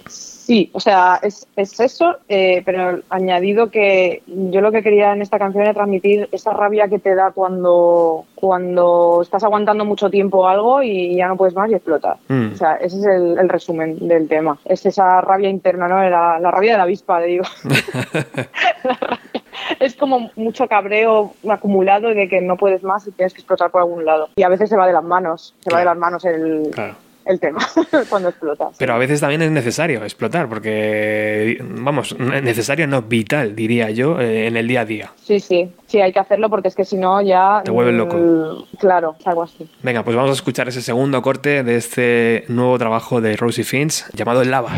Sí, 0.08 0.70
o 0.74 0.80
sea, 0.82 1.20
es, 1.22 1.48
es 1.56 1.80
eso, 1.80 2.18
eh, 2.28 2.64
pero 2.66 3.00
añadido 3.10 3.72
que 3.72 4.24
yo 4.28 4.60
lo 4.60 4.74
que 4.74 4.84
quería 4.84 5.14
en 5.14 5.22
esta 5.22 5.40
canción 5.40 5.64
era 5.64 5.74
transmitir 5.74 6.28
esa 6.34 6.52
rabia 6.52 6.90
que 6.90 7.00
te 7.00 7.16
da 7.16 7.32
cuando, 7.32 8.26
cuando 8.36 9.22
estás 9.22 9.46
aguantando 9.46 9.86
mucho 9.86 10.10
tiempo 10.10 10.46
algo 10.46 10.84
y 10.84 11.16
ya 11.16 11.30
no 11.30 11.38
puedes 11.38 11.56
más 11.56 11.72
y 11.72 11.76
explotas. 11.76 12.18
Mm. 12.28 12.52
O 12.52 12.56
sea, 12.58 12.76
ese 12.76 12.98
es 12.98 13.06
el, 13.06 13.40
el 13.40 13.48
resumen 13.48 14.06
del 14.06 14.28
tema. 14.28 14.60
Es 14.66 14.86
esa 14.86 15.22
rabia 15.22 15.48
interna, 15.50 15.88
¿no? 15.88 15.98
La, 16.10 16.38
la 16.40 16.52
rabia 16.52 16.74
de 16.74 16.78
la 16.78 16.84
avispa, 16.84 17.22
digo. 17.22 17.46
Es 19.80 19.96
como 19.96 20.32
mucho 20.36 20.68
cabreo 20.68 21.34
acumulado 21.50 22.10
de 22.10 22.28
que 22.28 22.42
no 22.42 22.58
puedes 22.58 22.84
más 22.84 23.08
y 23.08 23.12
tienes 23.12 23.34
que 23.34 23.40
explotar 23.40 23.72
por 23.72 23.82
algún 23.82 24.04
lado. 24.04 24.30
Y 24.36 24.44
a 24.44 24.50
veces 24.50 24.70
se 24.70 24.76
va 24.76 24.88
de 24.88 24.94
las 24.94 25.04
manos, 25.04 25.56
se 25.60 25.72
va 25.72 25.80
de 25.80 25.86
las 25.86 25.98
manos 25.98 26.26
el, 26.26 26.70
Claro. 26.72 26.96
El 27.26 27.40
tema 27.40 27.60
cuando 28.10 28.30
explotas. 28.30 28.76
Pero 28.78 28.94
a 28.94 28.98
veces 28.98 29.20
también 29.20 29.42
es 29.42 29.52
necesario 29.52 30.04
explotar, 30.04 30.48
porque, 30.50 31.58
vamos, 31.62 32.18
necesario 32.18 32.88
no 32.88 33.02
vital, 33.04 33.56
diría 33.56 33.90
yo, 33.90 34.20
eh, 34.20 34.48
en 34.48 34.58
el 34.58 34.68
día 34.68 34.82
a 34.82 34.86
día. 34.86 35.12
Sí, 35.24 35.40
sí, 35.40 35.70
sí, 35.88 36.02
hay 36.02 36.12
que 36.12 36.20
hacerlo 36.20 36.50
porque 36.50 36.68
es 36.68 36.76
que 36.76 36.86
si 36.86 36.98
no 36.98 37.22
ya... 37.22 37.62
Te 37.64 37.72
vuelves 37.72 37.96
loco. 37.96 38.18
mm, 38.18 38.78
Claro, 38.78 39.16
algo 39.26 39.44
así. 39.44 39.70
Venga, 39.82 40.04
pues 40.04 40.16
vamos 40.16 40.32
a 40.32 40.34
escuchar 40.34 40.68
ese 40.68 40.82
segundo 40.82 41.22
corte 41.22 41.64
de 41.64 41.76
este 41.76 42.46
nuevo 42.48 42.78
trabajo 42.78 43.22
de 43.22 43.36
Rosie 43.36 43.64
Fins 43.64 44.06
llamado 44.14 44.44
Lava. 44.44 44.72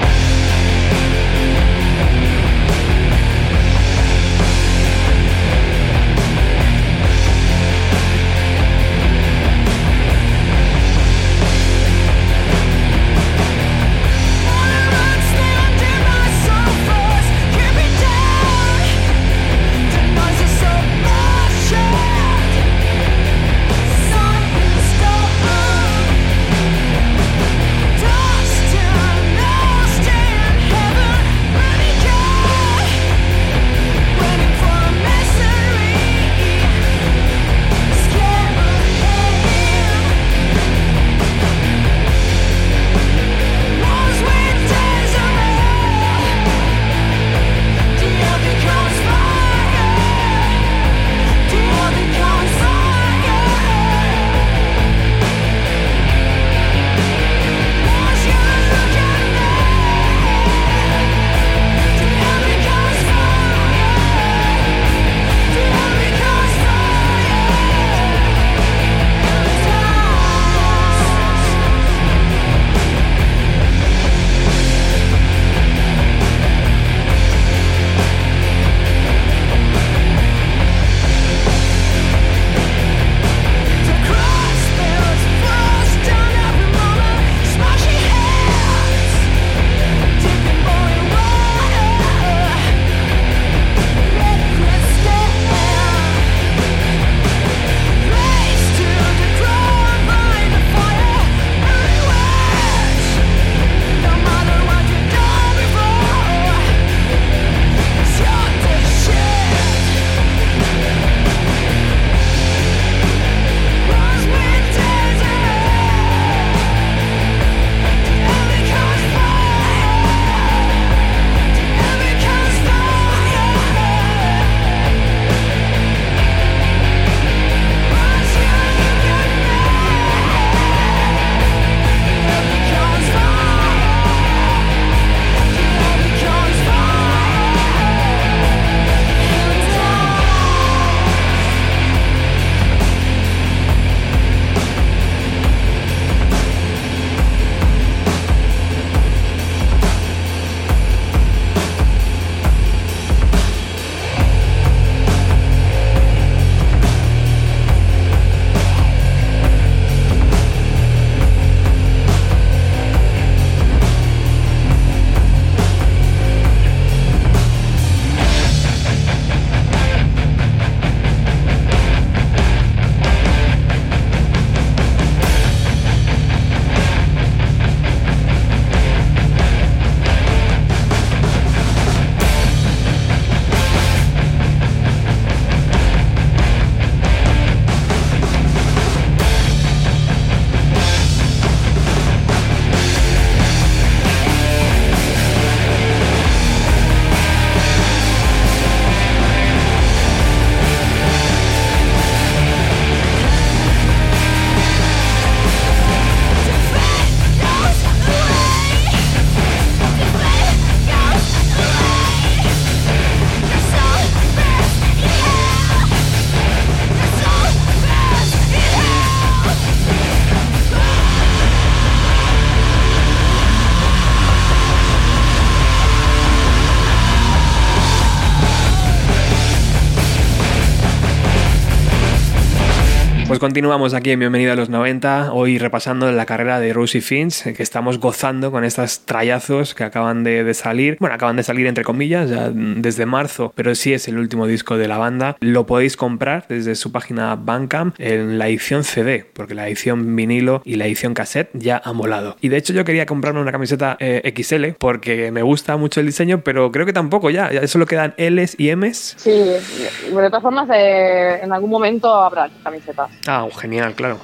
Pues 233.36 233.42
continuamos 233.42 233.94
aquí 233.94 234.12
en 234.12 234.20
Bienvenido 234.20 234.54
a 234.54 234.56
los 234.56 234.70
90, 234.70 235.34
hoy 235.34 235.58
repasando 235.58 236.10
la 236.10 236.26
carrera 236.26 236.62
de 236.62 236.72
Rosie 236.72 237.02
Finch, 237.02 237.54
que 237.54 237.64
estamos 237.64 238.00
gozando 238.00 238.50
con 238.50 238.64
estos 238.64 239.02
trayazos 239.02 239.76
que 239.76 239.84
acaban 239.84 240.24
de, 240.24 240.54
salir. 240.54 240.96
Bueno, 241.02 241.16
acaban 241.16 241.36
de 241.36 241.44
salir 241.44 241.68
entre 241.68 241.84
comillas, 241.84 242.30
ya 242.30 242.50
desde 242.50 243.06
marzo, 243.06 243.52
pero 243.54 243.76
sí 243.76 243.92
es 243.92 244.08
el 244.08 244.20
último 244.20 244.48
disco 244.48 244.78
de 244.78 244.88
la 244.88 244.98
banda. 244.98 245.36
Lo 245.42 245.66
podéis 245.66 245.98
comprar 245.98 246.46
desde 246.48 246.76
su 246.76 246.94
página 246.94 247.36
Bandcamp 247.36 248.00
en 248.00 248.40
la 248.40 248.48
edición 248.48 248.86
CD, 248.86 249.30
porque 249.34 249.54
la 249.54 249.68
edición 249.68 250.16
vinilo 250.16 250.62
y 250.64 250.76
la 250.78 250.86
edición 250.86 251.14
cassette 251.14 251.50
ya 251.56 251.82
han 251.84 251.98
volado. 251.98 252.38
Y 252.40 252.48
de 252.48 252.56
hecho 252.56 252.72
yo 252.72 252.86
quería 252.86 253.06
comprarme 253.06 253.42
una 253.42 253.52
camiseta 253.52 253.98
eh, 254.00 254.34
XL 254.34 254.78
porque 254.80 255.34
me 255.34 255.42
gusta 255.42 255.76
mucho 255.76 256.00
el 256.00 256.06
diseño, 256.06 256.40
pero 256.40 256.72
creo 256.72 256.86
que 256.86 256.94
tampoco 256.94 257.30
ya, 257.30 257.52
ya 257.52 257.68
solo 257.68 257.86
quedan 257.86 258.14
Ls 258.18 258.56
y 258.58 258.74
Ms. 258.74 259.16
Sí, 259.18 259.32
de 259.32 260.30
todas 260.30 260.42
formas 260.42 260.70
eh, 260.74 261.42
en 261.44 261.52
algún 261.52 261.70
momento 261.70 262.14
habrá 262.14 262.50
camisetas. 262.64 263.10
Ah, 263.28 263.48
genial, 263.60 263.94
claro. 263.96 264.18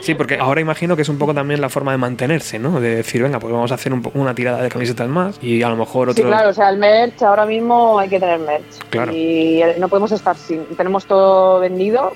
Sí, 0.00 0.14
porque 0.14 0.38
ahora 0.38 0.60
imagino 0.60 0.96
que 0.96 1.02
es 1.02 1.08
un 1.08 1.18
poco 1.18 1.34
también 1.34 1.60
la 1.60 1.68
forma 1.68 1.92
de 1.92 1.98
mantenerse, 1.98 2.58
¿no? 2.58 2.80
De 2.80 2.96
decir, 2.96 3.22
venga, 3.22 3.38
pues 3.38 3.52
vamos 3.52 3.70
a 3.72 3.76
hacer 3.76 3.92
un 3.92 4.04
una 4.14 4.34
tirada 4.34 4.62
de 4.62 4.68
camisetas 4.68 5.08
más 5.08 5.38
y 5.42 5.62
a 5.62 5.68
lo 5.68 5.76
mejor 5.76 6.08
otro. 6.10 6.22
Sí, 6.22 6.28
claro, 6.28 6.50
o 6.50 6.52
sea, 6.52 6.68
el 6.70 6.78
merch 6.78 7.22
ahora 7.22 7.46
mismo 7.46 7.98
hay 7.98 8.08
que 8.08 8.20
tener 8.20 8.38
merch. 8.38 8.78
Claro. 8.90 9.12
Y 9.12 9.62
no 9.78 9.88
podemos 9.88 10.12
estar 10.12 10.36
sin. 10.36 10.64
Tenemos 10.76 11.06
todo 11.06 11.60
vendido 11.60 12.12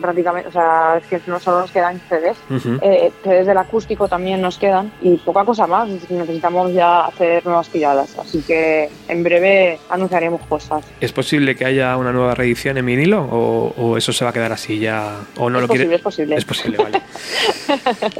prácticamente, 0.00 0.48
o 0.48 0.52
sea, 0.52 0.98
es 1.00 1.06
que 1.06 1.20
no 1.30 1.38
solo 1.38 1.60
nos 1.60 1.70
quedan 1.70 2.00
CDs, 2.08 2.36
uh 2.50 2.54
-huh. 2.54 2.78
eh, 2.82 3.12
CDs 3.22 3.46
del 3.46 3.58
acústico 3.58 4.08
también 4.08 4.40
nos 4.40 4.58
quedan 4.58 4.92
y 5.02 5.16
poca 5.18 5.44
cosa 5.44 5.66
más. 5.66 5.88
Necesitamos 6.10 6.72
ya 6.72 7.06
hacer 7.06 7.44
nuevas 7.44 7.68
tiradas, 7.68 8.18
así 8.18 8.42
que 8.42 8.88
en 9.08 9.22
breve 9.22 9.78
anunciaremos 9.90 10.40
cosas. 10.48 10.84
¿Es 11.00 11.12
posible 11.12 11.54
que 11.56 11.64
haya 11.64 11.96
una 11.96 12.12
nueva 12.12 12.34
reedición 12.34 12.78
en 12.78 12.86
vinilo 12.86 13.22
o, 13.30 13.74
o 13.76 13.96
eso 13.96 14.12
se 14.12 14.24
va 14.24 14.30
a 14.30 14.32
quedar 14.34 14.52
así 14.52 14.78
ya? 14.78 15.16
¿O 15.38 15.50
no 15.50 15.57
es 15.58 15.62
lo 15.62 15.68
posible, 15.68 15.86
quiere? 15.86 15.96
es 15.96 16.02
posible. 16.02 16.36
Es 16.36 16.44
posible, 16.44 16.76
vale. 16.78 17.02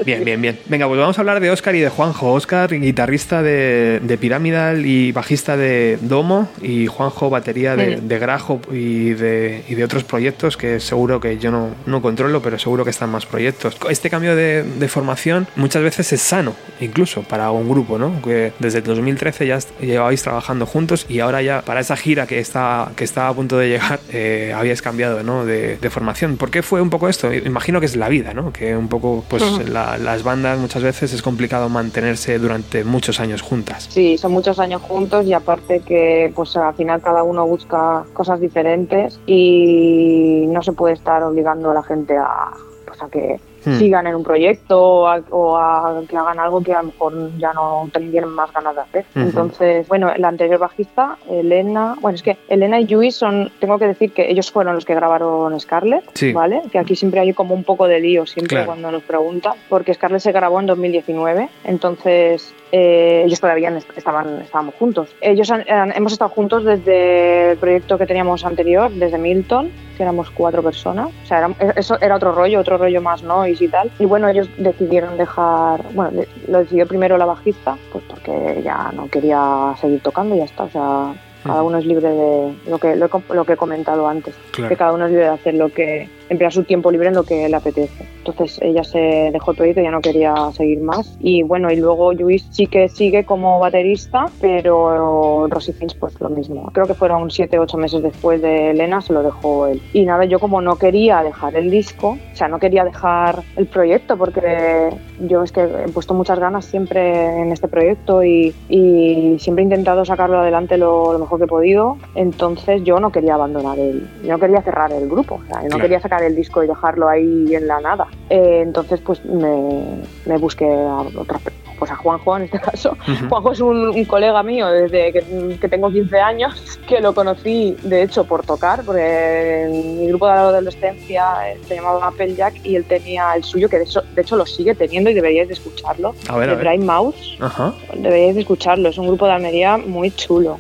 Bien, 0.05 0.25
bien, 0.25 0.41
bien. 0.41 0.59
Venga, 0.67 0.87
pues 0.87 0.99
vamos 0.99 1.19
a 1.19 1.21
hablar 1.21 1.41
de 1.41 1.51
Oscar 1.51 1.75
y 1.75 1.81
de 1.81 1.89
Juanjo. 1.89 2.33
Oscar, 2.33 2.71
guitarrista 2.73 3.43
de, 3.43 4.01
de 4.03 4.19
Pyramidal 4.19 4.87
y 4.87 5.13
bajista 5.13 5.57
de 5.57 5.99
Domo, 6.01 6.49
y 6.63 6.87
Juanjo, 6.87 7.31
batería 7.31 7.77
de, 7.77 8.01
de 8.01 8.19
Grajo 8.19 8.61
y 8.71 9.11
de, 9.11 9.65
y 9.69 9.75
de 9.75 9.85
otros 9.85 10.05
proyectos 10.05 10.57
que 10.57 10.81
seguro 10.81 11.21
que 11.21 11.39
yo 11.39 11.51
no, 11.51 11.71
no 11.87 12.03
controlo, 12.03 12.43
pero 12.43 12.59
seguro 12.59 12.85
que 12.85 12.91
están 12.91 13.11
más 13.11 13.27
proyectos. 13.27 13.77
Este 13.89 14.11
cambio 14.11 14.37
de, 14.37 14.63
de 14.63 14.89
formación 14.89 15.47
muchas 15.57 15.83
veces 15.83 16.13
es 16.13 16.21
sano, 16.21 16.55
incluso 16.81 17.23
para 17.23 17.51
un 17.51 17.69
grupo, 17.69 17.99
¿no? 17.99 18.21
Que 18.23 18.53
desde 18.59 18.81
2013 18.81 19.47
ya 19.47 19.59
llevabais 19.81 20.23
trabajando 20.23 20.67
juntos 20.67 21.07
y 21.09 21.21
ahora 21.21 21.43
ya 21.43 21.63
para 21.63 21.81
esa 21.81 21.97
gira 21.97 22.27
que 22.27 22.39
está, 22.39 22.91
que 22.97 23.05
estaba 23.05 23.29
a 23.29 23.35
punto 23.35 23.59
de 23.59 23.69
llegar 23.69 24.01
eh, 24.13 24.53
habíais 24.55 24.83
cambiado 24.83 25.23
¿no? 25.23 25.45
de, 25.45 25.77
de, 25.77 25.91
formación. 25.91 26.37
¿Por 26.37 26.51
qué 26.51 26.63
fue 26.63 26.81
un 26.81 26.91
poco 26.91 27.09
esto? 27.09 27.33
Imagino 27.33 27.81
que 27.81 27.87
es 27.87 27.97
la 27.97 28.09
vida, 28.09 28.35
¿no? 28.35 28.53
Que 28.53 28.77
un 28.77 28.89
poco, 28.89 29.25
pues 29.29 29.38
uh 29.43 29.59
-huh. 29.59 29.69
la, 29.69 29.99
las 29.99 30.23
bandas 30.23 30.59
muchas 30.59 30.83
veces 30.83 31.13
es 31.13 31.23
complicado 31.23 31.69
mantenerse 31.69 32.39
durante 32.39 32.85
muchos 32.85 33.21
años 33.21 33.43
juntas. 33.43 33.87
Sí, 33.91 34.19
son 34.19 34.33
muchos 34.33 34.59
años 34.59 34.83
juntos 34.83 35.27
y 35.27 35.33
aparte 35.33 35.81
que 35.81 36.33
pues 36.35 36.57
al 36.57 36.75
final 36.75 37.01
cada 37.01 37.23
uno 37.23 37.47
busca 37.47 38.05
cosas 38.13 38.41
diferentes 38.41 39.21
y 39.27 40.45
no 40.49 40.63
se 40.63 40.73
puede 40.73 40.95
estar 40.95 41.23
obligando 41.23 41.71
a 41.71 41.75
la 41.75 41.83
gente 41.83 42.17
a, 42.17 42.51
pues, 42.87 43.03
a 43.03 43.09
que 43.09 43.41
Hmm. 43.69 43.79
sigan 43.79 44.07
en 44.07 44.15
un 44.15 44.23
proyecto 44.23 44.83
o 44.83 45.07
a, 45.07 45.21
o 45.31 45.57
a, 45.57 46.03
que 46.09 46.17
hagan 46.17 46.39
algo 46.39 46.63
que 46.63 46.73
a 46.73 46.81
lo 46.81 46.89
mejor 46.89 47.31
ya 47.39 47.53
no 47.53 47.89
tienen 47.93 48.31
más 48.31 48.53
ganas 48.53 48.75
de 48.75 48.81
hacer. 48.81 49.05
Uh 49.15 49.19
-huh. 49.19 49.23
Entonces, 49.25 49.89
bueno, 49.89 50.11
la 50.17 50.29
anterior 50.29 50.59
bajista, 50.59 51.19
Elena, 51.31 51.97
bueno, 52.01 52.17
es 52.17 52.23
que 52.23 52.39
Elena 52.49 52.81
y 52.81 52.87
Yui 52.87 53.11
son, 53.11 53.51
tengo 53.61 53.79
que 53.79 53.87
decir 53.87 54.13
que 54.13 54.31
ellos 54.31 54.51
fueron 54.51 54.75
los 54.75 54.85
que 54.85 54.95
grabaron 54.95 55.59
Scarlett, 55.61 56.05
sí. 56.15 56.33
¿vale? 56.33 56.63
Que 56.73 56.79
aquí 56.79 56.97
siempre 56.97 57.21
hay 57.21 57.33
como 57.35 57.55
un 57.55 57.65
poco 57.65 57.87
de 57.87 58.01
lío 58.01 58.25
siempre 58.27 58.57
claro. 58.57 58.67
cuando 58.69 58.91
nos 58.91 59.03
preguntan, 59.03 59.55
porque 59.69 59.93
Scarlett 59.93 60.23
se 60.23 60.33
grabó 60.33 60.61
en 60.61 60.67
2019, 60.67 61.49
entonces 61.65 62.55
eh, 62.73 63.23
ellos 63.27 63.41
todavía 63.41 63.77
estaban 63.97 64.41
estábamos 64.43 64.75
juntos. 64.77 65.15
Ellos 65.21 65.51
han, 65.51 65.69
han, 65.71 65.93
hemos 65.93 66.13
estado 66.13 66.31
juntos 66.31 66.65
desde 66.65 67.53
el 67.53 67.59
proyecto 67.59 67.99
que 67.99 68.07
teníamos 68.07 68.45
anterior, 68.45 68.91
desde 68.91 69.19
Milton, 69.19 69.71
éramos 70.03 70.31
cuatro 70.31 70.63
personas. 70.63 71.09
O 71.23 71.27
sea, 71.27 71.39
era, 71.39 71.75
eso 71.77 72.01
era 72.01 72.17
otro 72.17 72.33
rollo, 72.33 72.61
otro 72.61 72.79
rollo 72.79 73.01
más 73.01 73.23
noise 73.23 73.65
y 73.65 73.69
tal. 73.69 73.91
Y 73.99 74.05
bueno, 74.05 74.29
ellos 74.29 74.49
decidieron 74.59 75.17
dejar, 75.17 75.83
bueno, 75.93 76.23
lo 76.49 76.59
decidió 76.59 76.87
primero 76.87 77.17
la 77.19 77.27
bajista, 77.27 77.77
pues 77.93 78.05
porque 78.09 78.61
ya 78.65 78.91
no 78.93 79.09
quería 79.09 79.75
seguir 79.81 80.01
tocando 80.01 80.35
y 80.35 80.39
ya 80.39 80.45
está. 80.45 80.65
O 80.65 80.71
sea, 80.71 81.15
cada 81.49 81.63
uno 81.63 81.79
es 81.79 81.87
libre 81.87 82.09
de 82.09 82.55
lo 82.69 82.79
que, 82.79 82.97
lo, 82.97 83.09
lo 83.31 83.45
que 83.45 83.53
he 83.55 83.57
comentado 83.57 84.07
antes, 84.07 84.35
claro. 84.53 84.69
que 84.69 84.77
cada 84.77 84.93
uno 84.93 85.07
es 85.07 85.11
libre 85.11 85.25
de 85.25 85.31
hacer 85.31 85.55
lo 85.55 85.69
que, 85.71 86.09
emplear 86.29 86.53
su 86.53 86.65
tiempo 86.65 86.91
libre 86.91 87.09
en 87.09 87.15
lo 87.15 87.25
que 87.25 87.49
le 87.49 87.57
apetece. 87.57 88.07
Entonces 88.19 88.59
ella 88.63 88.85
se 88.85 89.31
dejó 89.33 89.53
el 89.53 89.57
proyecto, 89.57 89.81
ya 89.81 89.91
no 89.91 90.01
quería 90.01 90.35
seguir 90.53 90.81
más. 90.81 91.17
Y 91.21 91.43
bueno, 91.43 91.71
y 91.71 91.77
luego 91.77 92.13
Luis 92.13 92.47
sí 92.51 92.67
que 92.67 92.89
sigue 92.89 93.25
como 93.25 93.59
baterista, 93.59 94.27
pero 94.41 95.47
Rosy 95.49 95.73
Finch 95.73 95.97
pues 95.99 96.21
lo 96.21 96.29
mismo. 96.29 96.71
Creo 96.73 96.87
que 96.87 96.95
fueron 96.95 97.31
7 97.31 97.59
8 97.59 97.77
meses 97.79 98.03
después 98.03 98.43
de 98.43 98.71
Elena, 98.71 99.01
se 99.01 99.13
lo 99.13 99.23
dejó 99.23 99.67
él. 99.67 99.81
Y 99.93 100.05
nada, 100.05 100.25
yo 100.25 100.39
como 100.39 100.61
no 100.61 100.77
quería 100.77 101.23
dejar 101.23 101.57
el 101.57 101.71
disco, 101.71 102.19
o 102.33 102.37
sea, 102.37 102.49
no 102.49 102.59
quería 102.59 102.85
dejar 102.85 103.43
el 103.57 103.67
proyecto 103.67 104.17
porque 104.17 104.91
yo 105.21 105.43
es 105.43 105.53
que 105.53 105.63
he 105.63 105.89
puesto 105.89 106.15
muchas 106.15 106.39
ganas 106.39 106.65
siempre 106.65 107.41
en 107.41 107.53
este 107.53 107.69
proyecto 107.69 108.23
y, 108.23 108.55
y 108.69 109.37
siempre 109.39 109.63
he 109.63 109.65
intentado 109.65 110.05
sacarlo 110.05 110.39
adelante 110.39 110.77
lo, 110.77 111.13
lo, 111.13 111.19
mejor 111.19 111.38
que 111.39 111.45
he 111.45 111.49
podido. 111.49 111.97
Entonces 112.15 112.83
yo 112.85 113.01
no 113.01 113.11
quería 113.11 113.35
abandonar 113.35 113.79
el, 113.79 114.09
yo 114.23 114.33
no 114.33 114.39
quería 114.39 114.63
cerrar 114.63 114.93
el 114.93 115.09
grupo, 115.09 115.37
o 115.37 115.47
sea, 115.47 115.59
yo 115.59 115.65
no 115.65 115.69
claro. 115.69 115.83
quería 115.83 116.01
sacar 116.01 116.23
el 116.23 116.35
disco 116.35 116.63
y 116.63 116.67
dejarlo 116.67 117.09
ahí 117.09 117.55
en 117.55 117.67
la 117.67 117.81
nada. 117.81 118.07
Eh, 118.31 118.61
entonces 118.63 119.01
pues 119.01 119.25
me, 119.25 120.03
me 120.27 120.39
busqué 120.39 120.67
a 120.67 121.01
otras 121.19 121.43
pues 121.79 121.91
a 121.91 121.97
Juanjo 121.97 122.37
en 122.37 122.45
este 122.45 122.59
caso. 122.61 122.97
Uh 123.07 123.11
-huh. 123.11 123.29
Juanjo 123.29 123.53
es 123.53 123.61
un, 123.61 123.89
un, 123.89 124.05
colega 124.05 124.43
mío 124.43 124.69
desde 124.69 125.13
que, 125.13 125.59
que, 125.61 125.69
tengo 125.69 125.91
15 125.91 126.21
años, 126.21 126.79
que 126.87 127.01
lo 127.01 127.15
conocí 127.15 127.77
de 127.83 128.03
hecho 128.03 128.25
por 128.25 128.45
tocar, 128.45 128.83
porque 128.85 129.65
en 129.65 129.99
mi 129.99 130.09
grupo 130.09 130.27
de 130.27 130.33
adolescencia 130.33 131.25
se 131.67 131.77
llamaba 131.77 132.09
Applejack 132.09 132.55
y 132.65 132.77
él 132.77 132.85
tenía 132.85 133.35
el 133.35 133.45
suyo, 133.45 133.69
que 133.69 133.79
de 133.79 133.85
hecho, 133.85 134.03
de 134.15 134.23
hecho 134.23 134.37
lo 134.37 134.47
sigue 134.47 134.75
teniendo 134.75 135.11
y 135.11 135.15
deberíais 135.15 135.49
de 135.49 135.55
escucharlo, 135.55 136.15
a 136.29 136.37
ver, 136.37 136.49
de 136.49 136.55
a 136.55 136.71
ver. 136.71 136.79
Mouse. 136.81 137.37
Uh 137.41 137.45
-huh. 137.45 137.73
Deberíais 137.95 138.35
de 138.35 138.41
escucharlo, 138.41 138.89
es 138.89 138.99
un 138.99 139.07
grupo 139.07 139.27
de 139.27 139.33
Almería 139.33 139.77
muy 139.77 140.11
chulo. 140.11 140.59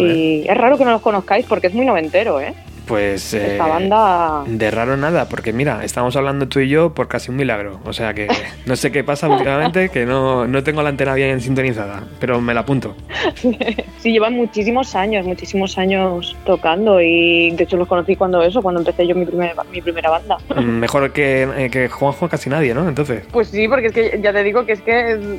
Y 0.00 0.44
es 0.46 0.56
raro 0.56 0.78
que 0.78 0.84
no 0.84 0.92
los 0.92 1.02
conozcáis 1.02 1.46
porque 1.46 1.68
es 1.68 1.74
muy 1.74 1.84
noventero, 1.86 2.40
¿eh? 2.40 2.54
Pues 2.86 3.32
esta 3.32 3.66
eh, 3.66 3.70
banda 3.70 4.44
de 4.46 4.70
raro 4.70 4.96
nada, 4.96 5.28
porque 5.28 5.52
mira, 5.52 5.84
estamos 5.84 6.16
hablando 6.16 6.48
tú 6.48 6.60
y 6.60 6.68
yo 6.68 6.92
por 6.92 7.08
casi 7.08 7.30
un 7.30 7.36
milagro. 7.36 7.80
O 7.84 7.92
sea 7.92 8.14
que 8.14 8.28
no 8.66 8.76
sé 8.76 8.92
qué 8.92 9.04
pasa 9.04 9.28
últimamente, 9.28 9.88
que 9.88 10.04
no, 10.04 10.46
no 10.46 10.62
tengo 10.62 10.82
la 10.82 10.90
antena 10.90 11.14
bien 11.14 11.40
sintonizada, 11.40 12.04
pero 12.20 12.40
me 12.40 12.54
la 12.54 12.60
apunto. 12.60 12.94
sí, 13.98 14.12
llevan 14.12 14.34
muchísimos 14.34 14.94
años, 14.94 15.26
muchísimos 15.26 15.78
años 15.78 16.36
tocando 16.44 17.00
y 17.00 17.50
de 17.52 17.64
hecho 17.64 17.76
los 17.76 17.88
conocí 17.88 18.16
cuando 18.16 18.42
eso, 18.42 18.62
cuando 18.62 18.80
empecé 18.80 19.06
yo 19.06 19.14
mi, 19.14 19.24
primer, 19.24 19.54
mi 19.72 19.80
primera 19.80 20.10
banda. 20.10 20.36
Mejor 20.62 21.12
que, 21.12 21.48
eh, 21.56 21.70
que 21.70 21.88
Juanjo 21.88 22.28
casi 22.28 22.50
nadie, 22.50 22.74
¿no? 22.74 22.88
Entonces. 22.88 23.24
Pues 23.32 23.48
sí, 23.48 23.68
porque 23.68 23.86
es 23.86 23.92
que 23.92 24.20
ya 24.22 24.32
te 24.32 24.42
digo 24.42 24.66
que 24.66 24.72
es 24.72 24.80
que 24.80 24.92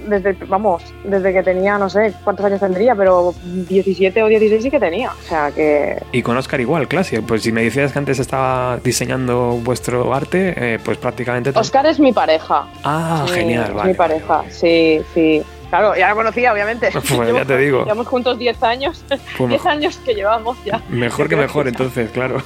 desde, 0.07 0.33
vamos, 0.47 0.83
desde 1.03 1.33
que 1.33 1.43
tenía, 1.43 1.77
no 1.77 1.89
sé 1.89 2.13
cuántos 2.23 2.45
años 2.45 2.59
tendría, 2.59 2.95
pero 2.95 3.33
17 3.43 4.23
o 4.23 4.27
16 4.27 4.63
sí 4.63 4.71
que 4.71 4.79
tenía. 4.79 5.11
O 5.11 5.27
sea 5.27 5.51
que... 5.51 6.01
Y 6.11 6.21
con 6.21 6.37
Oscar 6.37 6.59
igual, 6.59 6.87
Clasia. 6.87 7.21
Pues 7.21 7.34
si 7.37 7.51
me 7.51 7.63
decías 7.63 7.91
que 7.91 7.99
antes 7.99 8.19
estaba 8.19 8.77
diseñando 8.77 9.59
vuestro 9.63 10.13
arte, 10.13 10.53
eh, 10.55 10.79
pues 10.83 10.97
prácticamente... 10.97 11.51
Oscar 11.55 11.85
es 11.85 11.99
mi 11.99 12.11
pareja. 12.13 12.67
Ah, 12.83 13.25
sí, 13.27 13.33
genial, 13.33 13.75
es 13.77 13.85
mi 13.85 13.93
pareja, 13.93 14.43
sí, 14.49 15.01
sí. 15.13 15.43
Claro, 15.69 15.95
ya 15.95 16.07
la 16.07 16.15
conocía, 16.15 16.53
obviamente. 16.53 16.89
Pues 17.15 17.33
ya 17.33 17.45
te 17.45 17.57
digo. 17.57 17.83
Llevamos 17.83 18.07
juntos 18.07 18.37
10 18.37 18.63
años. 18.63 19.05
10 19.09 19.21
pues 19.37 19.65
años 19.65 19.97
que 20.03 20.13
llevamos 20.13 20.57
ya. 20.65 20.81
Mejor 20.89 21.29
que 21.29 21.35
mejor, 21.35 21.67
entonces, 21.67 22.09
claro. 22.11 22.41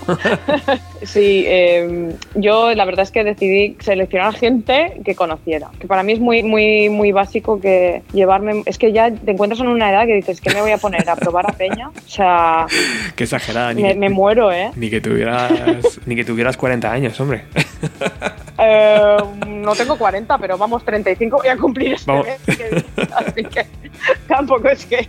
sí, 1.03 1.43
eh, 1.47 2.13
yo 2.35 2.73
la 2.75 2.85
verdad 2.85 3.03
es 3.03 3.11
que 3.11 3.23
decidí 3.23 3.77
seleccionar 3.79 4.33
gente 4.35 5.01
que 5.03 5.15
conociera. 5.15 5.69
Que 5.79 5.87
para 5.87 6.03
mí 6.03 6.13
es 6.13 6.19
muy, 6.19 6.43
muy, 6.43 6.89
muy 6.89 7.11
básico 7.11 7.59
que 7.59 8.03
llevarme. 8.13 8.63
Es 8.65 8.77
que 8.77 8.91
ya 8.91 9.11
te 9.11 9.31
encuentras 9.31 9.59
en 9.61 9.67
una 9.67 9.89
edad 9.89 10.05
que 10.05 10.15
dices, 10.15 10.41
¿qué 10.41 10.53
me 10.53 10.61
voy 10.61 10.71
a 10.71 10.77
poner? 10.77 11.09
¿A 11.09 11.15
probar 11.15 11.49
a 11.49 11.53
Peña? 11.53 11.89
O 11.89 12.09
sea. 12.09 12.67
Qué 13.15 13.23
exagerada. 13.23 13.73
Me, 13.73 13.89
que, 13.89 13.95
me, 13.95 14.09
muero, 14.09 14.51
¿eh? 14.51 14.71
Ni 14.75 14.89
que 14.89 15.01
tuvieras, 15.01 15.51
ni 16.05 16.15
que 16.15 16.25
tuvieras 16.25 16.57
40 16.57 16.91
años, 16.91 17.19
hombre. 17.19 17.45
Eh, 18.61 19.17
no 19.47 19.73
tengo 19.73 19.97
40, 19.97 20.37
pero 20.37 20.57
vamos, 20.57 20.83
35 20.83 21.37
voy 21.37 21.47
a 21.47 21.57
cumplir 21.57 21.93
este 21.93 22.11
vamos. 22.11 22.27
mes. 22.27 22.57
Que, 22.57 22.83
así 23.15 23.43
que 23.43 23.65
tampoco 24.27 24.69
es 24.69 24.85
que. 24.85 25.07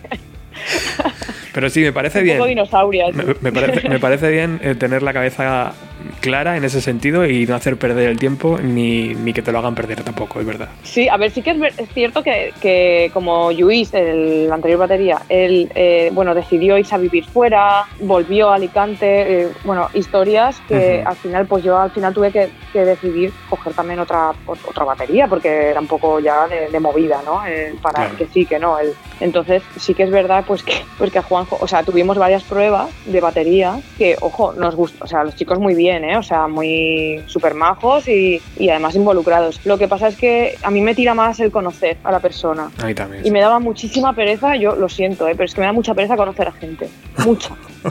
Pero 1.53 1.71
sí, 1.71 1.81
me 1.81 1.93
parece 1.93 2.23
bien. 2.23 2.37
Un 2.37 2.41
poco 2.41 2.49
dinosauria. 2.49 3.07
Me, 3.13 3.25
me, 3.41 3.53
parece, 3.53 3.89
me, 3.89 3.99
parece, 3.99 4.31
bien 4.31 4.61
eh, 4.63 4.75
tener 4.75 5.03
la 5.03 5.13
cabeza 5.13 5.73
clara 6.21 6.57
en 6.57 6.65
ese 6.65 6.81
sentido 6.81 7.27
y 7.27 7.47
no 7.47 7.55
hacer 7.55 7.77
perder 7.77 8.09
el 8.11 8.19
tiempo 8.19 8.59
ni, 8.63 9.15
ni 9.15 9.33
que 9.33 9.43
te 9.43 9.53
lo 9.53 9.59
hagan 9.59 9.75
perder 9.75 10.03
tampoco, 10.03 10.41
es 10.41 10.47
verdad. 10.47 10.69
Sí, 10.83 11.09
a 11.09 11.17
ver, 11.17 11.31
sí 11.31 11.43
que 11.43 11.51
es, 11.51 11.59
ver- 11.59 11.75
es 11.77 11.89
cierto 11.93 12.23
que, 12.23 12.53
que 12.61 13.11
como 13.13 13.51
Luis, 13.53 13.93
el 13.95 14.51
anterior 14.53 14.79
batería, 14.81 15.19
él, 15.29 15.71
eh, 15.75 16.11
bueno, 16.13 16.35
decidió 16.35 16.79
irse 16.79 16.95
a 16.95 16.99
vivir 16.99 17.27
fuera, 17.27 17.85
volvió 18.01 18.51
a 18.51 18.55
Alicante, 18.57 19.43
eh, 19.43 19.49
bueno, 19.65 19.89
historias 19.95 20.61
que 20.69 21.03
al 21.05 21.17
final, 21.17 21.47
pues 21.47 21.65
yo 21.65 21.79
al 21.79 21.91
final 21.91 22.13
tuve 22.15 22.31
que, 22.33 22.51
que 22.73 22.85
decidir 22.85 23.33
coger 23.49 23.75
también 23.75 24.01
otra, 24.01 24.31
ot- 24.47 24.59
otra 24.65 24.85
batería, 24.85 25.27
porque 25.27 25.49
era 25.71 25.81
un 25.81 25.87
poco 25.87 26.21
ya 26.21 26.47
de, 26.49 26.69
de 26.71 26.81
movida, 26.81 27.21
¿no? 27.25 27.45
Eh, 27.47 27.75
para 27.83 28.01
Claro. 28.01 28.17
que 28.17 28.27
sí, 28.27 28.47
que 28.47 28.59
no. 28.59 28.77
Entonces, 29.21 29.63
sí 29.77 29.95
que 29.95 30.05
es 30.05 30.11
verdad, 30.11 30.45
pues 30.47 30.63
que, 30.63 30.73
pues 30.97 31.11
que 31.11 31.19
a 31.19 31.23
Juanjo, 31.23 31.59
o 31.61 31.67
sea, 31.67 31.83
tuvimos 31.83 32.17
varias 32.17 32.45
pruebas 32.45 32.89
de 33.05 33.21
batería 33.21 33.79
que, 33.99 34.17
ojo, 34.21 34.53
nos 34.55 34.75
gustó, 34.77 35.05
o 35.05 35.07
sea, 35.07 35.25
los 35.25 35.35
chicos 35.37 35.59
muy 35.59 35.75
bien, 35.75 35.90
¿eh? 35.91 36.17
O 36.17 36.23
sea, 36.23 36.49
muy 36.49 37.23
súper 37.27 37.55
majos 37.55 38.09
y, 38.09 38.41
y 38.59 38.69
además 38.69 38.95
involucrados. 38.95 39.61
Lo 39.65 39.79
que 39.79 39.89
pasa 39.89 40.09
es 40.09 40.17
que 40.17 40.57
a 40.63 40.71
mí 40.71 40.81
me 40.81 40.95
tira 40.95 41.15
más 41.15 41.41
el 41.41 41.51
conocer 41.51 41.97
a 42.05 42.13
la 42.13 42.21
persona. 42.21 42.71
A 42.79 42.87
mí 42.87 42.95
también. 42.95 43.27
Y 43.27 43.31
me 43.31 43.41
daba 43.41 43.59
muchísima 43.59 44.15
pereza, 44.15 44.57
yo 44.57 44.77
lo 44.77 44.89
siento, 44.89 45.27
¿eh? 45.29 45.33
pero 45.33 45.45
es 45.45 45.55
que 45.55 45.61
me 45.61 45.67
da 45.67 45.73
mucha 45.73 45.95
pereza 45.95 46.17
conocer 46.17 46.49
a 46.49 46.53
gente. 46.53 46.89
Mucha. 47.25 47.55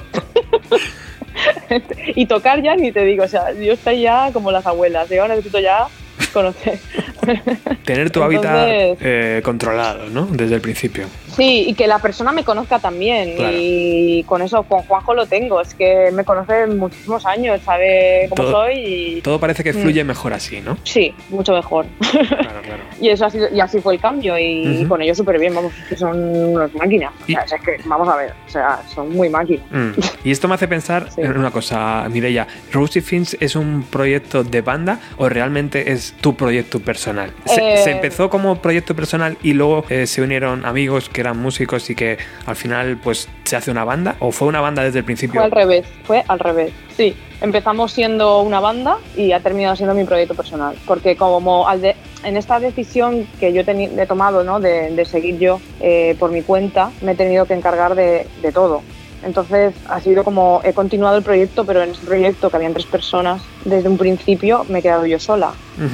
y 2.15 2.25
tocar 2.25 2.61
ya 2.61 2.75
ni 2.75 2.91
te 2.91 3.03
digo, 3.03 3.23
o 3.23 3.27
sea, 3.27 3.51
yo 3.53 3.73
estoy 3.73 4.01
ya 4.01 4.31
como 4.31 4.51
las 4.51 4.65
abuelas, 4.65 5.09
yo 5.09 5.27
necesito 5.27 5.59
ya 5.59 5.87
conocer. 6.33 6.79
Tener 7.85 8.11
tu 8.11 8.23
hábitat 8.23 8.67
eh, 8.67 9.41
controlado, 9.43 10.09
¿no? 10.09 10.25
Desde 10.25 10.55
el 10.55 10.61
principio. 10.61 11.05
Sí, 11.35 11.65
y 11.67 11.73
que 11.73 11.87
la 11.87 11.99
persona 11.99 12.31
me 12.31 12.43
conozca 12.43 12.79
también. 12.79 13.35
Claro. 13.35 13.55
Y 13.57 14.23
con 14.27 14.41
eso, 14.41 14.63
con 14.63 14.81
Juanjo 14.83 15.13
lo 15.13 15.25
tengo. 15.25 15.61
Es 15.61 15.73
que 15.73 16.09
me 16.13 16.23
conoce 16.23 16.67
muchísimos 16.67 17.25
años, 17.25 17.61
sabe 17.63 18.27
cómo 18.29 18.43
Todo- 18.43 18.51
soy 18.51 18.73
y. 19.17 19.21
Todo 19.21 19.39
parece 19.39 19.63
que 19.63 19.73
Mm. 19.73 19.81
fluye 19.81 20.03
mejor 20.03 20.33
así, 20.33 20.61
¿no? 20.61 20.77
Sí, 20.83 21.13
mucho 21.29 21.53
mejor. 21.53 21.85
Claro, 22.11 22.27
claro. 22.63 22.83
y 23.01 23.09
eso 23.09 23.25
ha 23.25 23.29
sido, 23.29 23.47
y 23.53 23.59
así 23.59 23.79
fue 23.79 23.95
el 23.95 23.99
cambio. 24.01 24.37
Y 24.37 24.79
Ujú. 24.79 24.87
con 24.89 25.01
ellos 25.01 25.17
súper 25.17 25.39
bien, 25.39 25.53
vamos, 25.55 25.71
que 25.87 25.95
son 25.95 26.17
unas 26.19 26.73
máquinas. 26.75 27.11
O 27.21 27.25
sea, 27.25 27.41
es 27.43 27.53
que, 27.63 27.77
vamos 27.85 28.07
a 28.09 28.15
ver, 28.15 28.33
o 28.47 28.49
sea, 28.49 28.81
son 28.93 29.09
muy 29.15 29.29
máquinas. 29.29 29.65
Mm. 29.71 29.91
Y 30.23 30.31
esto 30.31 30.47
me 30.47 30.55
hace 30.55 30.67
pensar 30.67 31.09
Sí. 31.13 31.21
en 31.21 31.37
una 31.37 31.51
cosa, 31.51 32.07
Mireia. 32.09 32.47
¿Rosie 32.71 33.01
Fins 33.01 33.37
es 33.39 33.55
un 33.55 33.83
proyecto 33.83 34.43
de 34.43 34.61
banda 34.61 34.99
o 35.17 35.29
realmente 35.29 35.91
es 35.91 36.13
tu 36.21 36.35
proyecto 36.35 36.79
personal? 36.79 37.31
Se, 37.45 37.73
Eh, 37.73 37.77
se 37.77 37.91
empezó 37.91 38.29
como 38.29 38.61
proyecto 38.61 38.95
personal 38.95 39.37
y 39.43 39.53
luego 39.53 39.85
eh, 39.89 40.07
se 40.07 40.21
unieron 40.21 40.65
amigos 40.65 41.07
que 41.09 41.21
eran 41.21 41.28
músicos 41.37 41.89
y 41.89 41.95
que 41.95 42.17
al 42.45 42.55
final 42.55 42.97
pues 43.03 43.27
se 43.43 43.55
hace 43.55 43.71
una 43.71 43.83
banda 43.83 44.15
o 44.19 44.31
fue 44.31 44.47
una 44.47 44.61
banda 44.61 44.83
desde 44.83 44.99
el 44.99 45.05
principio? 45.05 45.39
Fue 45.39 45.45
al 45.45 45.51
revés, 45.51 45.85
fue 46.03 46.23
al 46.27 46.39
revés. 46.39 46.71
Sí, 46.95 47.15
empezamos 47.41 47.91
siendo 47.91 48.41
una 48.41 48.59
banda 48.59 48.97
y 49.15 49.31
ha 49.31 49.39
terminado 49.39 49.75
siendo 49.75 49.95
mi 49.95 50.03
proyecto 50.03 50.35
personal. 50.35 50.75
Porque 50.85 51.15
como 51.15 51.67
al 51.67 51.81
de- 51.81 51.95
en 52.23 52.35
esta 52.37 52.59
decisión 52.59 53.27
que 53.39 53.53
yo 53.53 53.61
he 53.61 54.05
tomado 54.05 54.43
¿no? 54.43 54.59
de, 54.59 55.05
seguir 55.05 55.39
yo 55.39 55.61
eh, 55.79 56.15
por 56.19 56.31
mi 56.31 56.41
cuenta, 56.41 56.91
me 57.01 57.13
he 57.13 57.15
tenido 57.15 57.45
que 57.45 57.53
encargar 57.53 57.95
de 57.95 58.25
todo. 58.53 58.81
Entonces 59.23 59.73
ha 59.87 59.99
sido 59.99 60.23
como 60.23 60.61
he 60.63 60.73
continuado 60.73 61.17
el 61.17 61.23
proyecto, 61.23 61.65
pero 61.65 61.83
en 61.83 61.91
ese 61.91 62.05
proyecto 62.05 62.49
que 62.49 62.55
habían 62.55 62.73
tres 62.73 62.85
personas, 62.85 63.41
desde 63.65 63.89
un 63.89 63.97
principio 63.97 64.65
me 64.69 64.79
he 64.79 64.81
quedado 64.81 65.05
yo 65.05 65.19
sola. 65.19 65.53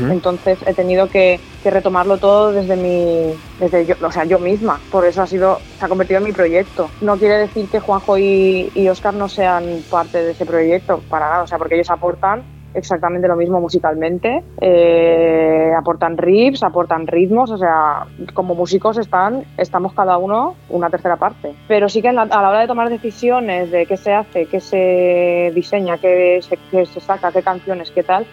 Entonces 0.09 0.57
he 0.65 0.73
tenido 0.73 1.07
que, 1.09 1.39
que 1.61 1.69
retomarlo 1.69 2.17
todo 2.17 2.51
desde 2.51 2.75
mi, 2.75 3.35
desde 3.59 3.85
yo, 3.85 3.95
o 4.01 4.11
sea, 4.11 4.25
yo 4.25 4.39
misma. 4.39 4.79
Por 4.91 5.05
eso 5.05 5.21
ha 5.21 5.27
sido, 5.27 5.59
se 5.77 5.85
ha 5.85 5.87
convertido 5.87 6.17
en 6.19 6.23
mi 6.23 6.31
proyecto. 6.31 6.89
No 7.01 7.17
quiere 7.17 7.37
decir 7.37 7.67
que 7.69 7.79
Juanjo 7.79 8.17
y, 8.17 8.71
y 8.73 8.87
Oscar 8.89 9.13
no 9.13 9.29
sean 9.29 9.83
parte 9.89 10.23
de 10.23 10.31
ese 10.31 10.45
proyecto, 10.45 11.01
para 11.09 11.29
nada. 11.29 11.43
O 11.43 11.47
sea, 11.47 11.59
porque 11.59 11.75
ellos 11.75 11.91
aportan 11.91 12.43
exactamente 12.75 13.27
lo 13.27 13.35
mismo 13.35 13.59
musicalmente, 13.59 14.43
eh, 14.61 15.71
aportan 15.77 16.17
riffs, 16.17 16.63
aportan 16.63 17.07
ritmos, 17.07 17.49
o 17.51 17.57
sea, 17.57 18.05
como 18.33 18.55
músicos 18.55 18.97
están, 18.97 19.43
estamos 19.57 19.93
cada 19.93 20.17
uno 20.17 20.55
una 20.69 20.89
tercera 20.89 21.17
parte. 21.17 21.53
Pero 21.67 21.89
sí 21.89 22.01
que 22.01 22.11
la- 22.11 22.23
a 22.23 22.41
la 22.41 22.49
hora 22.49 22.59
de 22.59 22.67
tomar 22.67 22.89
decisiones 22.89 23.71
de 23.71 23.85
qué 23.85 23.97
se 23.97 24.13
hace, 24.13 24.45
qué 24.47 24.59
se 24.59 25.51
diseña, 25.53 25.97
qué 25.97 26.39
se, 26.41 26.57
qué 26.69 26.85
se 26.85 26.99
saca, 26.99 27.31
qué 27.31 27.41
canciones, 27.41 27.91
qué 27.91 28.03
tal, 28.03 28.27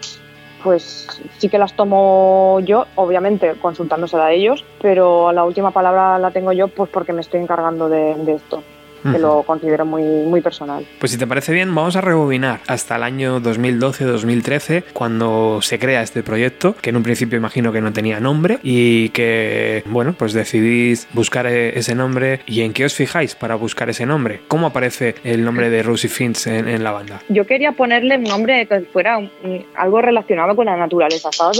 pues 0.63 1.07
sí 1.37 1.49
que 1.49 1.57
las 1.57 1.73
tomo 1.75 2.59
yo, 2.61 2.85
obviamente 2.95 3.53
consultándosela 3.59 4.27
a 4.27 4.31
ellos, 4.31 4.63
pero 4.81 5.31
la 5.33 5.43
última 5.43 5.71
palabra 5.71 6.17
la 6.19 6.31
tengo 6.31 6.53
yo 6.53 6.69
pues 6.69 6.89
porque 6.89 7.11
me 7.13 7.21
estoy 7.21 7.41
encargando 7.41 7.89
de, 7.89 8.15
de 8.15 8.33
esto, 8.35 8.63
que 9.03 9.19
lo 9.19 9.43
considero 9.43 9.85
muy, 9.85 10.03
muy 10.03 10.41
personal. 10.41 10.85
Pues 10.99 11.11
si 11.11 11.17
te 11.17 11.27
parece 11.27 11.51
bien, 11.53 11.73
vamos 11.75 11.95
a 11.95 12.01
rebobinar 12.01 12.61
hasta 12.67 12.95
el 12.95 13.03
año 13.03 13.39
2012-2013, 13.41 14.83
cuando 14.93 15.59
se 15.61 15.79
crea 15.79 16.01
este 16.01 16.23
proyecto, 16.23 16.75
que 16.81 16.89
en 16.89 16.97
un 16.97 17.03
principio 17.03 17.37
imagino 17.37 17.71
que 17.71 17.81
no 17.81 17.91
tenía 17.93 18.19
nombre 18.19 18.59
y 18.63 19.09
que, 19.09 19.83
bueno, 19.87 20.13
pues 20.17 20.33
decidís 20.33 21.07
buscar 21.13 21.45
eh, 21.47 21.77
ese 21.77 21.95
nombre 21.95 22.41
y 22.45 22.61
en 22.61 22.73
qué 22.73 22.85
os 22.85 22.93
fijáis 22.93 23.35
para 23.35 23.55
buscar 23.55 23.89
ese 23.89 24.05
nombre. 24.05 24.41
¿Cómo 24.47 24.67
aparece 24.67 25.15
el 25.23 25.43
nombre 25.43 25.69
de 25.69 25.83
Rosie 25.83 26.09
Finch 26.09 26.47
en, 26.47 26.67
en 26.67 26.83
la 26.83 26.91
banda? 26.91 27.21
Yo 27.29 27.45
quería 27.45 27.73
ponerle 27.73 28.17
un 28.17 28.23
nombre 28.23 28.65
que 28.67 28.81
fuera 28.81 29.17
un- 29.17 29.31
algo 29.75 30.01
relacionado 30.01 30.55
con 30.55 30.65
la 30.65 30.75
naturaleza. 30.77 31.29
Estaba 31.29 31.51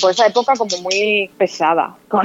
por 0.00 0.10
esa 0.10 0.26
época 0.26 0.52
como 0.56 0.76
muy 0.82 1.30
pesada 1.38 1.94
con, 2.08 2.22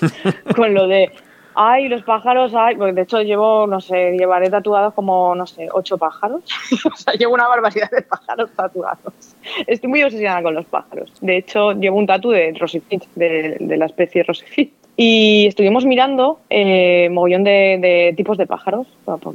con 0.56 0.74
lo 0.74 0.86
de, 0.86 1.10
ay, 1.54 1.88
los 1.88 2.02
pájaros, 2.02 2.52
ay, 2.54 2.76
porque 2.76 2.92
de 2.92 3.02
hecho 3.02 3.22
llevo, 3.22 3.66
no 3.66 3.80
sé, 3.80 4.12
llevaré 4.12 4.50
tatuados 4.50 4.94
como, 4.94 5.34
no 5.34 5.46
sé, 5.46 5.68
ocho 5.72 5.98
pájaros. 5.98 6.42
o 6.92 6.96
sea, 6.96 7.14
llevo 7.14 7.34
una 7.34 7.48
barbaridad 7.48 7.90
de 7.90 8.02
pájaros 8.02 8.50
tatuados. 8.54 9.36
Estoy 9.66 9.90
muy 9.90 10.02
obsesionada 10.02 10.42
con 10.42 10.54
los 10.54 10.66
pájaros. 10.66 11.12
De 11.20 11.36
hecho, 11.36 11.72
llevo 11.72 11.98
un 11.98 12.06
tatu 12.06 12.30
de 12.30 12.52
Rosifit, 12.58 13.04
de, 13.14 13.56
de 13.60 13.76
la 13.76 13.86
especie 13.86 14.22
Rosifit. 14.22 14.72
Y 14.96 15.46
estuvimos 15.48 15.84
mirando 15.84 16.38
eh, 16.50 17.08
mogollón 17.10 17.42
de, 17.42 17.78
de 17.80 18.14
tipos 18.16 18.38
de 18.38 18.46
pájaros, 18.46 18.86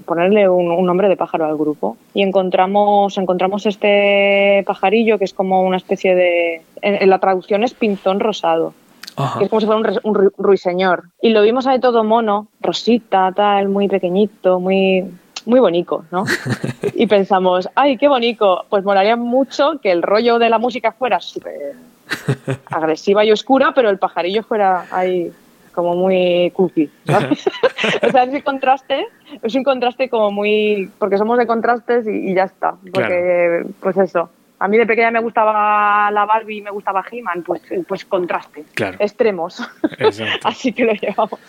ponerle 0.06 0.48
un, 0.48 0.72
un 0.72 0.86
nombre 0.86 1.10
de 1.10 1.18
pájaro 1.18 1.46
al 1.46 1.58
grupo. 1.58 1.98
Y 2.14 2.22
encontramos, 2.22 3.18
encontramos 3.18 3.66
este 3.66 4.64
pajarillo 4.66 5.18
que 5.18 5.26
es 5.26 5.34
como 5.34 5.64
una 5.64 5.76
especie 5.76 6.16
de. 6.16 6.62
La 7.06 7.20
traducción 7.20 7.66
es 7.66 7.74
pinzón 7.74 8.22
rosado, 8.22 8.74
Ajá. 9.20 9.38
que 9.40 9.46
es 9.46 9.50
como 9.50 9.60
si 9.60 9.66
fuera 9.68 9.80
un, 9.82 10.00
un 10.04 10.16
ru- 10.16 10.34
ruiseñor. 10.38 11.04
Y 11.22 11.30
lo 11.30 11.42
vimos 11.42 11.68
ahí 11.68 11.80
todo 11.80 12.04
mono, 12.04 12.48
rosita, 12.62 13.32
tal, 13.36 13.70
muy 13.70 13.88
pequeñito, 13.88 14.60
muy. 14.60 15.06
Muy 15.46 15.60
bonito, 15.62 16.04
¿no? 16.12 16.26
Y 16.94 17.08
pensamos, 17.08 17.70
ay, 17.74 17.98
qué 17.98 18.08
bonito, 18.10 18.66
pues 18.70 18.84
molaría 18.84 19.16
mucho 19.16 19.80
que 19.82 19.90
el 19.92 20.02
rollo 20.04 20.38
de 20.38 20.50
la 20.50 20.60
música 20.60 20.92
fuera 20.92 21.22
súper 21.22 21.76
agresiva 22.66 23.24
y 23.24 23.32
oscura, 23.32 23.72
pero 23.74 23.90
el 23.90 23.98
pajarillo 23.98 24.44
fuera 24.44 24.86
ahí 24.92 25.32
como 25.74 25.96
muy 25.96 26.52
cookie. 26.56 26.90
¿sabes? 27.06 27.48
o 28.04 28.12
sea, 28.12 28.24
es 28.24 28.34
un 28.34 28.42
contraste, 28.42 29.08
es 29.42 29.56
un 29.56 29.64
contraste 29.64 30.10
como 30.10 30.30
muy. 30.30 30.90
porque 31.00 31.18
somos 31.18 31.38
de 31.38 31.48
contrastes 31.48 32.06
y, 32.06 32.32
y 32.32 32.36
ya 32.36 32.44
está. 32.44 32.76
Porque, 32.94 33.66
pues 33.80 33.98
eso. 33.98 34.30
A 34.60 34.68
mí 34.68 34.78
de 34.78 34.86
pequeña 34.86 35.10
me 35.10 35.22
gustaba 35.22 36.12
la 36.12 36.26
Barbie 36.26 36.58
y 36.58 36.62
me 36.62 36.70
gustaba 36.70 37.04
He-Man, 37.10 37.44
pues, 37.44 37.62
pues 37.88 38.06
contraste. 38.06 38.66
Claro. 38.74 38.98
Extremos. 39.00 39.62
Exacto. 39.98 40.40
Así 40.48 40.74
que 40.74 40.84
lo 40.84 40.94
llevamos, 40.94 41.40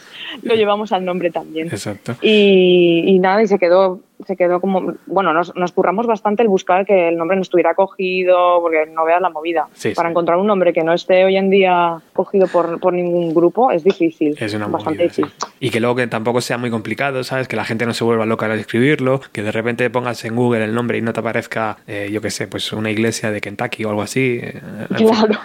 lo 0.42 0.54
llevamos 0.54 0.92
al 0.92 1.04
nombre 1.04 1.30
también. 1.30 1.66
Exacto. 1.68 2.16
Y, 2.22 3.04
y 3.06 3.18
nada, 3.18 3.42
y 3.42 3.48
se 3.48 3.58
quedó, 3.58 4.00
se 4.26 4.36
quedó 4.36 4.60
como, 4.60 4.94
bueno, 5.06 5.32
nos, 5.32 5.54
nos 5.56 5.72
curramos 5.72 6.06
bastante 6.06 6.42
el 6.42 6.48
buscar 6.48 6.84
que 6.86 7.08
el 7.08 7.16
nombre 7.16 7.36
no 7.36 7.42
estuviera 7.42 7.74
cogido, 7.74 8.60
porque 8.60 8.86
no 8.92 9.04
veas 9.04 9.20
la 9.20 9.30
movida. 9.30 9.68
Sí, 9.74 9.90
Para 9.94 10.08
sí. 10.08 10.10
encontrar 10.12 10.38
un 10.38 10.46
nombre 10.46 10.72
que 10.72 10.82
no 10.84 10.92
esté 10.92 11.24
hoy 11.24 11.36
en 11.36 11.50
día 11.50 12.00
cogido 12.12 12.46
por, 12.46 12.80
por 12.80 12.92
ningún 12.92 13.34
grupo 13.34 13.70
es 13.70 13.84
difícil. 13.84 14.36
Es 14.38 14.54
una 14.54 14.66
bastante 14.66 15.04
movida, 15.04 15.14
sí. 15.14 15.22
difícil. 15.22 15.48
Y 15.60 15.70
que 15.70 15.80
luego 15.80 15.96
que 15.96 16.06
tampoco 16.06 16.40
sea 16.40 16.58
muy 16.58 16.70
complicado, 16.70 17.22
¿sabes? 17.24 17.48
Que 17.48 17.56
la 17.56 17.64
gente 17.64 17.86
no 17.86 17.92
se 17.94 18.04
vuelva 18.04 18.26
loca 18.26 18.46
al 18.46 18.58
escribirlo, 18.58 19.20
que 19.32 19.42
de 19.42 19.52
repente 19.52 19.88
pongas 19.90 20.24
en 20.24 20.36
Google 20.36 20.64
el 20.64 20.74
nombre 20.74 20.98
y 20.98 21.02
no 21.02 21.12
te 21.12 21.20
aparezca, 21.20 21.78
eh, 21.86 22.08
yo 22.12 22.20
qué 22.20 22.30
sé, 22.30 22.46
pues 22.48 22.72
una 22.72 22.90
iglesia 22.90 23.30
de 23.30 23.40
Kentucky 23.40 23.84
o 23.84 23.90
algo 23.90 24.02
así. 24.02 24.40
eh, 24.42 24.60
fin. 24.96 25.08
Claro. 25.08 25.38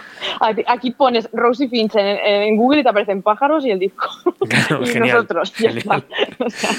Aquí- 0.66 0.90
pones 0.90 1.28
Rosie 1.32 1.68
Finch 1.68 1.94
en, 1.96 2.06
en 2.06 2.56
Google 2.56 2.80
y 2.80 2.82
te 2.82 2.88
aparecen 2.88 3.22
pájaros 3.22 3.64
y 3.66 3.70
el 3.70 3.78
disco. 3.78 4.06
Claro, 4.48 4.82
y 4.84 4.86
genial, 4.86 5.16
nosotros. 5.16 5.52
ya 5.58 5.70
genial. 5.72 5.78
está. 5.78 6.04
O 6.46 6.50
sea, 6.50 6.70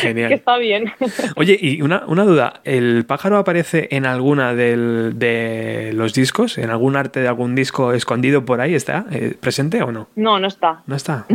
Genial. 0.00 0.28
que 0.28 0.34
está 0.34 0.56
bien. 0.58 0.92
Oye, 1.36 1.43
y 1.48 1.82
una, 1.82 2.04
una 2.06 2.24
duda, 2.24 2.60
¿el 2.64 3.04
pájaro 3.06 3.38
aparece 3.38 3.88
en 3.92 4.06
alguna 4.06 4.54
del- 4.54 5.12
de 5.18 5.92
los 5.94 6.14
discos? 6.14 6.58
¿En 6.58 6.70
algún 6.70 6.96
arte 6.96 7.20
de 7.20 7.28
algún 7.28 7.54
disco 7.54 7.92
escondido 7.92 8.44
por 8.44 8.60
ahí? 8.60 8.74
¿Está 8.74 9.06
eh, 9.10 9.34
presente 9.38 9.82
o 9.82 9.92
no? 9.92 10.08
No, 10.16 10.38
no 10.38 10.48
está. 10.48 10.82
No 10.86 10.96
está. 10.96 11.26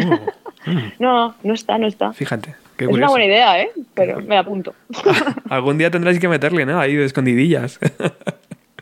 Oh, 0.68 0.72
mm, 0.72 0.92
No, 1.00 1.36
no 1.44 1.54
está, 1.54 1.78
no 1.78 1.88
está. 1.88 2.12
fíjate, 2.12 2.54
qué 2.76 2.84
es 2.84 2.92
una 2.92 3.08
buena 3.08 3.26
idea, 3.26 3.62
¿eh? 3.62 3.70
Pero 3.94 4.20
me 4.20 4.38
apunto. 4.38 4.76
Algún 5.50 5.78
día 5.78 5.90
tendréis 5.90 6.20
que 6.20 6.28
meterle, 6.28 6.66
¿no? 6.66 6.80
Ahí 6.82 6.96
de 6.96 7.06
escondidillas. 7.06 7.80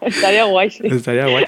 Estaría 0.02 0.44
guay, 0.46 0.70
sí. 0.70 0.84
Estaría 0.86 1.28
guay. 1.28 1.46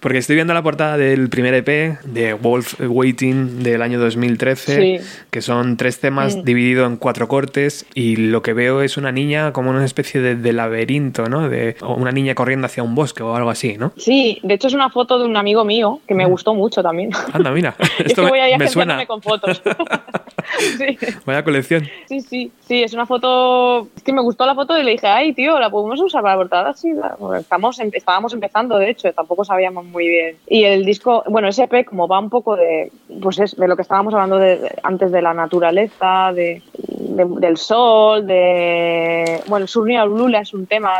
Porque 0.00 0.18
estoy 0.18 0.36
viendo 0.36 0.54
la 0.54 0.62
portada 0.62 0.96
del 0.96 1.28
primer 1.28 1.54
EP 1.54 1.98
de 2.04 2.34
Wolf 2.34 2.74
Waiting 2.80 3.62
del 3.62 3.82
año 3.82 3.98
2013, 4.00 4.76
Sí. 5.00 5.04
que 5.30 5.42
son 5.42 5.76
tres 5.76 6.00
temas 6.00 6.36
Mm. 6.36 6.42
divididos 6.44 6.90
en 6.90 6.96
cuatro 6.96 7.28
cortes 7.28 7.86
y 7.94 8.16
lo 8.16 8.42
que 8.42 8.52
veo 8.52 8.82
es 8.82 8.96
una 8.96 9.12
niña 9.12 9.52
como 9.52 9.70
una 9.70 9.84
especie 9.84 10.20
de, 10.20 10.34
de 10.36 10.52
laberinto, 10.52 11.28
¿no? 11.28 11.48
De, 11.48 11.76
o 11.82 11.94
una 11.94 12.12
niña 12.12 12.34
corriendo 12.34 12.66
hacia 12.66 12.82
un 12.82 12.94
bosque 12.94 13.22
o 13.22 13.34
algo 13.36 13.50
así, 13.50 13.76
¿no? 13.78 13.92
Sí, 13.96 14.38
de 14.42 14.54
hecho 14.54 14.68
es 14.68 14.74
una 14.74 14.90
foto 14.90 15.18
de 15.18 15.24
un 15.26 15.36
amigo 15.36 15.64
mío 15.64 16.00
que 16.06 16.14
me 16.14 16.24
gustó 16.26 16.54
mucho 16.54 16.82
también. 16.82 17.10
Anda, 17.32 17.50
mira, 17.50 17.74
es 17.78 17.88
Mm. 17.88 18.06
esto 18.06 18.22
que 18.22 18.28
voy 18.30 18.38
me, 18.38 18.44
ahí 18.44 18.58
me 18.58 18.68
suena. 18.68 19.06
con 19.06 19.22
fotos. 19.22 19.62
sí, 20.78 20.98
Vaya 21.26 21.42
colección. 21.44 21.84
sí, 22.06 22.20
sí, 22.20 22.52
sí, 22.60 22.82
es 22.82 22.92
una 22.94 23.06
foto. 23.06 23.88
Es 23.96 24.02
que 24.02 24.12
me 24.12 24.22
gustó 24.22 24.46
la 24.46 24.54
foto 24.54 24.78
y 24.78 24.82
le 24.82 24.92
dije, 24.92 25.06
ay, 25.06 25.32
tío, 25.32 25.58
¿la 25.58 25.70
podemos 25.70 26.00
usar 26.00 26.22
para 26.22 26.34
la 26.34 26.40
portada? 26.40 26.72
Sí, 26.74 26.92
la- 26.92 27.16
estamos, 27.38 27.78
em- 27.80 27.90
estábamos 27.92 28.32
empezando, 28.32 28.78
de 28.78 28.90
hecho, 28.90 29.12
tampoco 29.12 29.44
sabíamos 29.44 29.84
muy 29.84 30.08
bien. 30.08 30.36
Y 30.48 30.64
el 30.64 30.84
disco, 30.84 31.22
bueno, 31.28 31.48
ese 31.48 31.64
EP, 31.64 31.84
como 31.84 32.06
va 32.08 32.18
un 32.18 32.30
poco 32.30 32.56
de, 32.56 32.90
pues 33.22 33.38
es 33.38 33.56
de 33.56 33.68
lo 33.68 33.76
que 33.76 33.82
estábamos 33.82 34.14
hablando 34.14 34.38
de- 34.38 34.70
antes 34.82 35.10
de 35.12 35.22
la 35.22 35.34
naturaleza, 35.34 36.32
de, 36.34 36.62
de- 36.76 37.26
del 37.40 37.56
sol, 37.56 38.26
de. 38.26 39.40
Bueno, 39.46 39.66
Surnia 39.66 40.04
Lula 40.04 40.40
es 40.40 40.54
un 40.54 40.66
tema 40.66 40.90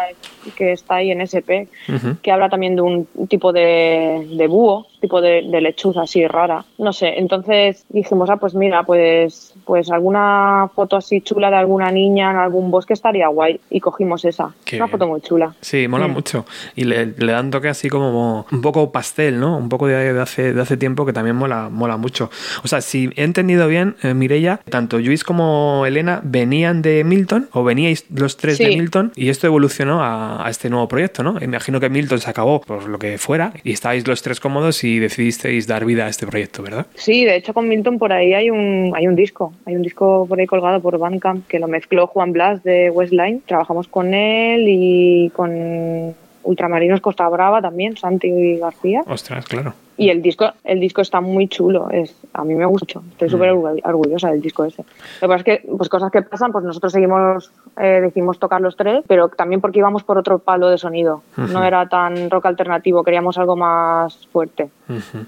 que 0.56 0.72
está 0.72 0.96
ahí 0.96 1.10
en 1.10 1.20
ese 1.20 1.38
EP 1.38 1.68
Ujú. 1.88 2.16
que 2.22 2.32
habla 2.32 2.48
también 2.48 2.74
de 2.76 2.82
un 2.82 3.06
tipo 3.28 3.52
de, 3.52 4.26
de 4.30 4.46
búho, 4.46 4.86
tipo 5.00 5.20
de, 5.20 5.42
de 5.46 5.60
lechuza 5.60 6.02
así 6.02 6.26
rara. 6.26 6.64
No 6.78 6.92
sé, 6.92 7.18
entonces 7.18 7.84
dijimos, 7.88 8.28
ah, 8.30 8.36
pues 8.36 8.54
mira, 8.54 8.82
pues, 8.84 9.54
pues 9.64 9.90
alguna 9.90 10.68
foto 10.74 10.96
así 10.96 11.20
chula 11.20 11.50
de 11.50 11.56
alguna 11.56 11.90
niña 11.90 12.30
en 12.30 12.36
algún 12.36 12.70
bosque 12.70 12.92
estaría 12.92 13.28
guay. 13.28 13.60
Y 13.70 13.80
cogimos 13.80 14.24
esa. 14.24 14.52
Qué 14.64 14.76
Una 14.76 14.86
bien. 14.86 14.92
foto 14.92 15.06
muy 15.08 15.20
chula. 15.20 15.54
Sí, 15.60 15.88
mola 15.88 16.08
Mm. 16.08 16.12
mucho. 16.12 16.44
Y 16.76 16.84
le, 16.84 17.06
le 17.06 17.32
dan 17.32 17.50
toque 17.50 17.68
así 17.68 17.88
como 17.88 18.46
un 18.50 18.60
poco 18.62 18.90
pastel, 18.92 19.38
¿no? 19.40 19.56
Un 19.56 19.68
poco 19.68 19.86
de, 19.86 20.12
de 20.12 20.20
hace, 20.20 20.52
de 20.52 20.60
hace 20.60 20.76
tiempo 20.76 21.06
que 21.06 21.12
también 21.12 21.36
mola, 21.36 21.68
mola 21.70 21.96
mucho. 21.96 22.30
O 22.64 22.68
sea, 22.68 22.80
si 22.80 23.10
he 23.16 23.22
entendido 23.24 23.68
bien, 23.68 23.96
eh, 24.02 24.14
Mireia, 24.14 24.60
tanto 24.68 24.98
Luis 24.98 25.24
como 25.24 25.84
Elena 25.86 26.20
venían 26.24 26.82
de 26.82 27.04
Milton, 27.04 27.48
o 27.52 27.62
veníais 27.64 28.04
los 28.14 28.36
tres 28.36 28.58
de. 28.58 28.66
Milton, 28.68 29.12
y 29.14 29.28
esto 29.28 29.46
evolucionó 29.46 30.02
a, 30.02 30.44
a 30.46 30.50
este 30.50 30.68
nuevo 30.70 30.88
proyecto, 30.88 31.22
¿no? 31.22 31.36
Imagino 31.40 31.78
que 31.80 31.88
Milton 31.88 32.18
se 32.18 32.28
acabó 32.30 32.60
por 32.60 32.88
lo 32.88 32.98
que 32.98 33.18
fuera, 33.18 33.52
y 33.62 33.72
estáis 33.72 34.06
los 34.08 34.22
tres 34.22 34.40
cómodos 34.40 34.82
y 34.82 34.89
decidisteis 34.98 35.66
dar 35.66 35.84
vida 35.84 36.06
a 36.06 36.08
este 36.08 36.26
proyecto, 36.26 36.62
¿verdad? 36.62 36.86
Sí, 36.94 37.24
de 37.24 37.36
hecho 37.36 37.54
con 37.54 37.68
Milton 37.68 37.98
por 37.98 38.12
ahí 38.12 38.34
hay 38.34 38.50
un, 38.50 38.92
hay 38.94 39.06
un 39.06 39.14
disco. 39.16 39.52
Hay 39.66 39.76
un 39.76 39.82
disco 39.82 40.26
por 40.28 40.38
ahí 40.40 40.46
colgado 40.46 40.80
por 40.80 40.98
Bandcamp 40.98 41.46
que 41.46 41.58
lo 41.58 41.68
mezcló 41.68 42.06
Juan 42.06 42.32
Blas 42.32 42.62
de 42.62 42.90
Westline. 42.90 43.42
Trabajamos 43.46 43.88
con 43.88 44.12
él 44.14 44.64
y 44.68 45.30
con 45.36 46.14
Ultramarinos 46.42 47.00
Costa 47.00 47.28
Brava 47.28 47.60
también, 47.60 47.96
Santi 47.96 48.56
García. 48.56 49.02
Ostras, 49.06 49.46
claro. 49.46 49.74
Y 49.98 50.08
el 50.08 50.22
disco, 50.22 50.46
el 50.64 50.80
disco 50.80 51.02
está 51.02 51.20
muy 51.20 51.46
chulo, 51.46 51.90
es, 51.90 52.16
a 52.32 52.42
mí 52.42 52.54
me 52.54 52.64
gusta 52.64 52.98
mucho, 53.00 53.02
estoy 53.12 53.28
Mm. 53.28 53.30
súper 53.30 53.50
orgu- 53.52 53.80
orgullosa 53.84 54.30
del 54.30 54.40
disco 54.40 54.64
ese. 54.64 54.82
Lo 55.20 55.28
que 55.28 55.28
pasa 55.28 55.36
es 55.36 55.44
que, 55.44 55.68
pues 55.76 55.90
cosas 55.90 56.10
que 56.10 56.22
pasan, 56.22 56.52
pues 56.52 56.64
nosotros 56.64 56.90
seguimos, 56.90 57.52
eh, 57.78 58.00
decidimos 58.00 58.38
tocar 58.38 58.62
los 58.62 58.76
tres, 58.76 59.02
pero 59.06 59.28
también 59.28 59.60
porque 59.60 59.80
íbamos 59.80 60.02
por 60.02 60.16
otro 60.16 60.38
palo 60.38 60.70
de 60.70 60.78
sonido, 60.78 61.22
no 61.36 61.62
era 61.62 61.86
tan 61.86 62.30
rock 62.30 62.46
alternativo, 62.46 63.04
queríamos 63.04 63.36
algo 63.36 63.56
más 63.56 64.26
fuerte. 64.32 64.70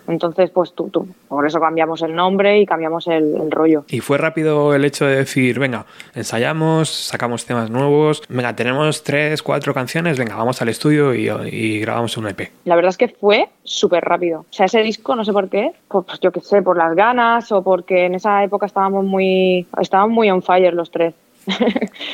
Entonces, 0.08 0.50
pues 0.50 0.72
tú, 0.72 0.88
tú, 0.88 1.08
por 1.28 1.46
eso 1.46 1.60
cambiamos 1.60 2.02
el 2.02 2.14
nombre 2.14 2.60
y 2.60 2.66
cambiamos 2.66 3.06
el, 3.06 3.36
el 3.36 3.50
rollo. 3.50 3.84
Y 3.88 4.00
fue 4.00 4.18
rápido 4.18 4.74
el 4.74 4.84
hecho 4.84 5.06
de 5.06 5.16
decir, 5.16 5.58
venga, 5.58 5.86
ensayamos, 6.14 6.88
sacamos 6.88 7.46
temas 7.46 7.70
nuevos, 7.70 8.22
venga, 8.28 8.54
tenemos 8.54 9.02
tres, 9.02 9.42
cuatro 9.42 9.74
canciones, 9.74 10.18
venga, 10.18 10.36
vamos 10.36 10.60
al 10.62 10.68
estudio 10.68 11.14
y, 11.14 11.28
y 11.50 11.80
grabamos 11.80 12.16
un 12.16 12.28
EP. 12.28 12.50
La 12.64 12.76
verdad 12.76 12.90
es 12.90 12.98
que 12.98 13.08
fue 13.08 13.48
súper 13.64 14.04
rápido. 14.04 14.40
O 14.40 14.46
sea, 14.52 14.66
ese 14.66 14.82
disco, 14.82 15.14
no 15.16 15.24
sé 15.24 15.32
por 15.32 15.48
qué, 15.48 15.72
pues, 15.88 16.04
pues 16.06 16.20
yo 16.20 16.32
qué 16.32 16.40
sé, 16.40 16.62
por 16.62 16.76
las 16.76 16.94
ganas 16.94 17.50
o 17.52 17.62
porque 17.62 18.06
en 18.06 18.14
esa 18.14 18.42
época 18.44 18.66
estábamos 18.66 19.04
muy, 19.04 19.66
estábamos 19.80 20.14
muy 20.14 20.30
on 20.30 20.42
fire 20.42 20.74
los 20.74 20.90
tres. 20.90 21.14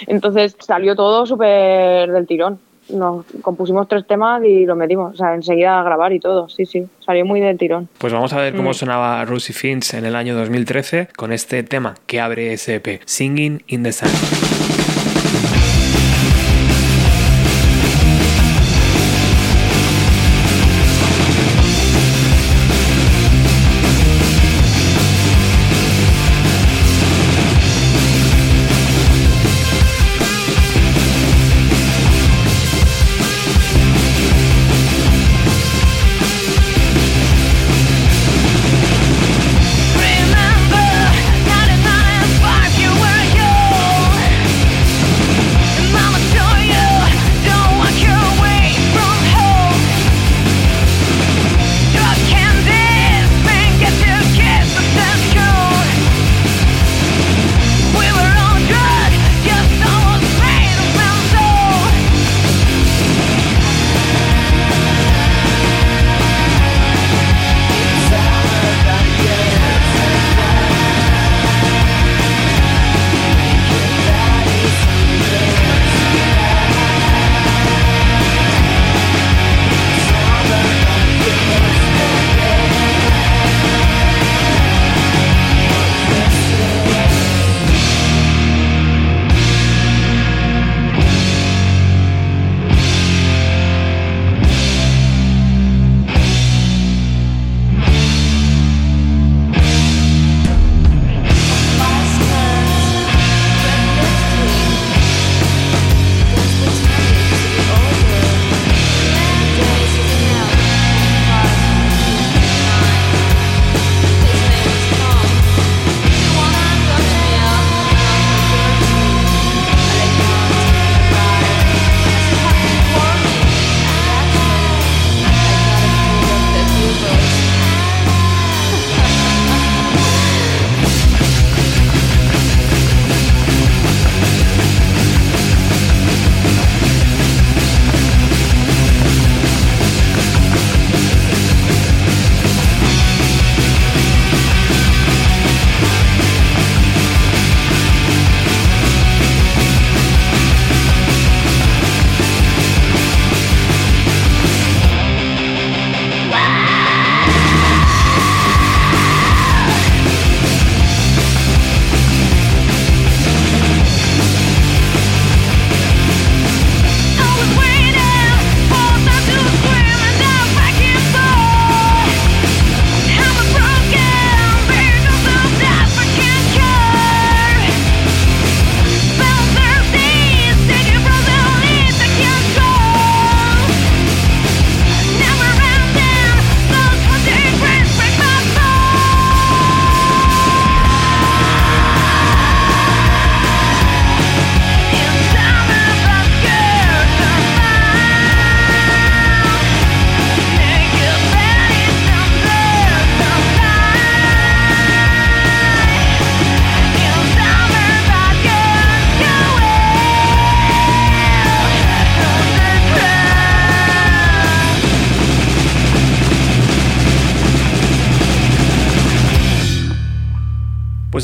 Entonces 0.06 0.56
salió 0.58 0.96
todo 0.96 1.26
súper 1.26 2.10
del 2.10 2.26
tirón. 2.26 2.58
Nos 2.90 3.26
compusimos 3.42 3.86
tres 3.88 4.06
temas 4.06 4.42
y 4.44 4.64
lo 4.66 4.74
metimos, 4.76 5.14
o 5.14 5.16
sea, 5.16 5.34
enseguida 5.34 5.78
a 5.80 5.82
grabar 5.82 6.12
y 6.12 6.20
todo, 6.20 6.48
sí, 6.48 6.64
sí, 6.66 6.86
salió 7.04 7.24
muy 7.26 7.40
del 7.40 7.58
tirón. 7.58 7.88
Pues 7.98 8.12
vamos 8.12 8.32
a 8.32 8.38
ver 8.40 8.54
cómo 8.56 8.70
Mm. 8.70 8.74
sonaba 8.74 9.24
Rusty 9.24 9.52
Finch 9.52 9.94
en 9.94 10.04
el 10.04 10.16
año 10.16 10.34
2013 10.36 11.08
con 11.16 11.32
este 11.32 11.62
tema 11.62 11.94
que 12.06 12.20
abre 12.20 12.52
ese 12.52 12.76
EP, 12.76 13.00
Singing 13.04 13.62
in 13.66 13.82
the 13.82 13.92
Sun. 13.92 14.08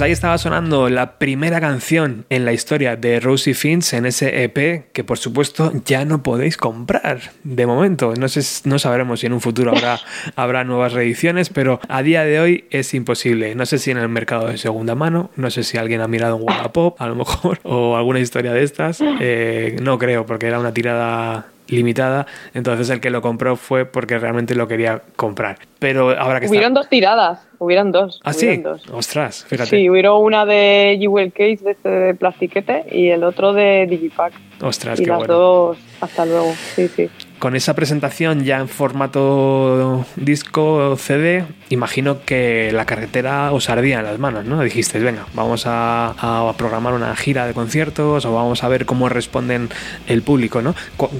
Ahí 0.05 0.12
estaba 0.12 0.36
sonando 0.36 0.90
la 0.90 1.18
primera 1.18 1.62
canción 1.62 2.26
en 2.28 2.44
la 2.44 2.52
historia 2.52 2.94
de 2.94 3.20
Rosie 3.20 3.55
Finch 3.55 3.94
en 3.94 4.05
ese 4.05 4.44
EP 4.44 4.92
que 4.92 5.02
por 5.02 5.16
supuesto 5.16 5.72
ya 5.86 6.05
no 6.05 6.22
podéis 6.22 6.59
comprar 6.59 7.32
de 7.42 7.66
momento. 7.66 8.12
No, 8.14 8.28
sé, 8.28 8.42
no 8.68 8.78
sabremos 8.78 9.20
si 9.20 9.26
en 9.26 9.32
un 9.32 9.40
futuro 9.40 9.70
habrá, 9.70 9.98
habrá 10.36 10.62
nuevas 10.62 10.92
reediciones, 10.92 11.48
pero 11.48 11.80
a 11.88 12.02
día 12.02 12.22
de 12.24 12.38
hoy 12.38 12.66
es 12.70 12.92
imposible. 12.92 13.55
No 13.55 13.64
sé 13.64 13.78
si 13.78 13.92
en 13.92 13.96
el 13.96 14.11
mercado 14.11 14.48
de 14.48 14.59
segunda 14.59 14.94
mano, 14.94 15.30
no 15.36 15.50
sé 15.50 15.64
si 15.64 15.78
alguien 15.78 16.02
ha 16.02 16.09
mirado 16.09 16.36
un 16.36 16.42
Wallapop 16.42 17.00
a 17.00 17.07
lo 17.07 17.14
mejor 17.14 17.61
o 17.62 17.96
alguna 17.96 18.20
historia 18.20 18.52
de 18.52 18.62
estas. 18.62 18.98
Eh, 19.00 19.76
no 19.80 19.98
creo 19.98 20.26
porque 20.26 20.48
era 20.48 20.61
una 20.61 20.74
tirada 20.74 21.46
limitada, 21.68 22.26
entonces 22.52 22.90
el 22.90 23.00
que 23.00 23.10
lo 23.10 23.22
compró 23.22 23.56
fue 23.56 23.84
porque 23.86 24.18
realmente 24.18 24.54
lo 24.54 24.68
quería 24.68 25.02
comprar. 25.16 25.58
Pero 25.78 26.18
ahora 26.18 26.40
que 26.40 26.48
Hubieron 26.48 26.74
dos 26.74 26.88
tiradas, 26.88 27.46
hubieron 27.58 27.92
dos. 27.92 28.20
¿Ah, 28.24 28.32
hubieron 28.36 28.56
sí? 28.56 28.62
dos. 28.62 28.82
Ostras, 28.92 29.44
fíjate. 29.48 29.70
Sí, 29.70 29.88
hubieron 29.88 30.22
una 30.22 30.44
de 30.46 30.96
Jewel 31.00 31.32
Case 31.32 31.58
de, 31.64 31.70
este 31.72 31.88
de 31.88 32.14
plastiquete 32.14 32.84
y 32.90 33.08
el 33.08 33.24
otro 33.24 33.52
de 33.52 33.86
Digipack. 33.88 34.32
Ostras, 34.62 35.00
y 35.00 35.04
qué 35.04 35.10
las 35.10 35.18
bueno. 35.18 35.34
dos, 35.34 35.78
hasta 36.00 36.26
luego. 36.26 36.52
Sí, 36.74 36.88
sí. 36.88 37.10
Con 37.45 37.57
esa 37.57 37.74
presentación 37.74 38.42
ya 38.42 38.57
en 38.59 38.68
formato 38.68 40.07
disco 40.16 40.92
o 40.92 40.97
CD, 40.97 41.45
imagino 41.68 42.22
que 42.24 42.70
la 42.72 42.86
carretera 42.86 43.53
os 43.53 43.68
ardía 43.68 43.99
en 43.99 44.07
las 44.07 44.18
manos, 44.18 44.47
¿no? 44.47 44.62
Dijisteis, 44.62 45.05
venga, 45.05 45.26
vamos 45.34 45.66
a, 45.66 46.14
a 46.49 46.51
programar 46.57 46.95
una 46.95 47.14
gira 47.14 47.47
de 47.47 47.53
conciertos 47.53 48.24
o 48.24 48.34
vamos 48.34 48.64
a 48.64 48.68
ver 48.68 48.86
cómo 48.86 49.11
responden 49.11 49.68
el 50.09 50.22
público, 50.22 50.62
¿no? 50.62 50.74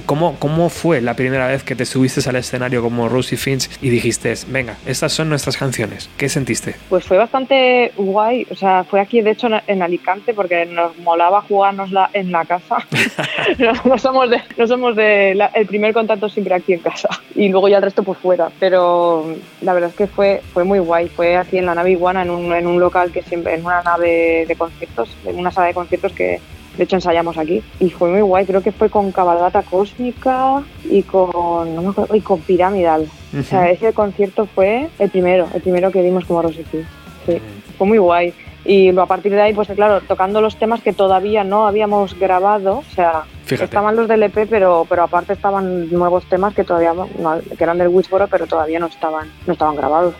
¿Cómo, 0.07 0.37
¿Cómo 0.39 0.69
fue 0.69 0.99
la 0.99 1.13
primera 1.15 1.45
vez 1.45 1.61
que 1.61 1.75
te 1.75 1.85
subiste 1.85 2.27
al 2.27 2.37
escenario 2.37 2.81
como 2.81 3.07
Rosie 3.07 3.37
Finch 3.37 3.69
y 3.79 3.89
dijiste, 3.91 4.33
venga, 4.47 4.77
estas 4.87 5.13
son 5.13 5.29
nuestras 5.29 5.57
canciones? 5.57 6.09
¿Qué 6.17 6.27
sentiste? 6.27 6.73
Pues 6.89 7.05
fue 7.05 7.17
bastante 7.19 7.91
guay. 7.97 8.47
O 8.49 8.55
sea, 8.55 8.83
fue 8.83 8.99
aquí, 8.99 9.21
de 9.21 9.29
hecho, 9.29 9.47
en- 9.67 9.83
Alicante, 9.83 10.33
porque 10.33 10.65
nos 10.65 10.97
molaba 10.97 11.43
jugárnosla 11.43 12.09
en 12.13 12.31
la 12.31 12.45
casa. 12.45 12.77
no, 13.59 13.73
no 13.85 13.97
somos 13.99 14.27
de, 14.31 14.41
no 14.57 14.65
somos 14.65 14.95
de 14.95 15.35
la- 15.35 15.51
el 15.53 15.67
primer 15.67 15.93
contacto 15.93 16.14
siempre 16.29 16.55
aquí 16.55 16.73
en 16.73 16.79
casa. 16.79 17.09
Y 17.35 17.49
luego 17.49 17.67
ya 17.67 17.77
el 17.77 17.83
resto 17.83 18.01
pues 18.03 18.17
fuera. 18.17 18.49
Pero 18.61 19.25
la 19.61 19.73
verdad 19.73 19.89
es 19.89 19.95
que 19.95 20.07
fue, 20.07 20.41
fue 20.53 20.63
muy 20.63 20.79
guay. 20.79 21.09
Fue 21.09 21.35
aquí 21.35 21.57
en 21.57 21.65
la 21.65 21.75
nave 21.75 21.91
Iguana, 21.91 22.21
en 22.21 22.29
un, 22.29 22.53
en 22.53 22.65
un 22.65 22.79
local 22.79 23.11
que 23.11 23.23
siempre, 23.23 23.55
en 23.55 23.65
una 23.65 23.81
nave 23.81 24.45
de 24.47 24.55
conciertos, 24.55 25.09
en 25.25 25.37
una 25.37 25.51
sala 25.51 25.67
de 25.67 25.73
conciertos 25.73 26.13
que 26.13 26.39
de 26.77 26.83
hecho 26.83 26.95
ensayamos 26.95 27.37
aquí. 27.37 27.61
Y 27.79 27.89
fue 27.89 28.09
muy 28.09 28.21
guay. 28.21 28.45
Creo 28.45 28.61
que 28.61 28.71
fue 28.71 28.89
con 28.89 29.11
Cabalgata 29.11 29.63
Cósmica 29.63 30.63
y 30.89 31.03
con, 31.03 31.75
no 31.75 31.81
me 31.81 31.89
acuerdo, 31.89 32.15
y 32.15 32.21
con 32.21 32.39
Piramidal. 32.39 33.07
O 33.37 33.43
sea, 33.43 33.69
ese 33.69 33.91
concierto 33.91 34.45
fue 34.45 34.87
el 34.97 35.09
primero, 35.09 35.47
el 35.53 35.61
primero 35.61 35.91
que 35.91 36.01
dimos 36.01 36.23
como 36.23 36.41
Rosity. 36.41 36.85
Sí, 37.25 37.37
fue 37.77 37.87
muy 37.87 37.97
guay. 37.97 38.33
Y 38.65 38.89
a 38.97 39.05
partir 39.05 39.31
de 39.31 39.41
ahí, 39.41 39.53
pues 39.53 39.67
claro, 39.75 40.01
tocando 40.01 40.41
los 40.41 40.57
temas 40.57 40.81
que 40.81 40.91
todavía 40.91 41.43
no 41.43 41.67
habíamos 41.67 42.17
grabado, 42.19 42.79
o 42.79 42.95
sea, 42.95 43.23
Fíjate. 43.45 43.65
estaban 43.65 43.95
los 43.95 44.07
del 44.07 44.23
EP, 44.23 44.47
pero, 44.49 44.87
pero 44.89 45.03
aparte 45.03 45.33
estaban 45.33 45.91
nuevos 45.91 46.25
temas 46.25 46.55
que 46.55 46.63
todavía 46.63 46.93
no- 46.93 47.39
que 47.57 47.63
eran 47.63 47.77
del 47.77 47.89
Wishboro, 47.89 48.27
pero 48.27 48.47
todavía 48.47 48.79
no 48.79 48.87
estaban, 48.87 49.29
no 49.45 49.53
estaban 49.53 49.75
grabados. 49.75 50.15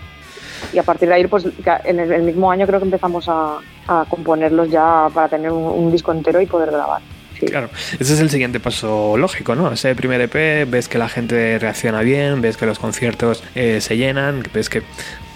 Y 0.73 0.77
a 0.77 0.83
partir 0.83 1.09
de 1.09 1.15
ahí, 1.15 1.27
pues 1.27 1.45
en 1.85 1.99
el, 1.99 2.21
mismo 2.21 2.51
año 2.51 2.67
creo 2.67 2.79
que 2.79 2.85
empezamos 2.85 3.27
a, 3.27 3.57
a 3.87 4.05
componerlos 4.09 4.69
ya 4.69 5.07
para 5.13 5.27
tener 5.27 5.51
un, 5.51 5.63
un 5.63 5.91
disco 5.91 6.11
entero 6.11 6.39
y 6.39 6.45
poder 6.45 6.69
grabar. 6.71 7.01
Sí. 7.39 7.47
Claro, 7.47 7.69
ese 7.99 8.13
es 8.13 8.19
el 8.21 8.29
siguiente 8.29 8.59
paso 8.61 9.17
lógico, 9.17 9.55
¿no? 9.55 9.71
Ese 9.71 9.93
primer 9.95 10.21
EP, 10.21 10.69
ves 10.69 10.87
que 10.87 10.97
la 10.97 11.09
gente 11.09 11.59
reacciona 11.59 12.01
bien, 12.01 12.41
ves 12.41 12.55
que 12.57 12.65
los 12.65 12.79
conciertos 12.79 13.43
eh, 13.55 13.81
se 13.81 13.97
llenan, 13.97 14.43
ves 14.53 14.69
que 14.69 14.83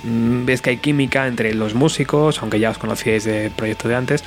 ves 0.04 0.62
que 0.62 0.72
hay 0.72 0.78
química 0.78 1.28
entre 1.28 1.54
los 1.54 1.74
músicos, 1.74 2.40
aunque 2.42 2.60
ya 2.60 2.70
os 2.70 2.78
conocíais 2.78 3.24
de 3.26 3.52
proyecto 3.56 3.88
de 3.88 3.96
antes. 3.96 4.24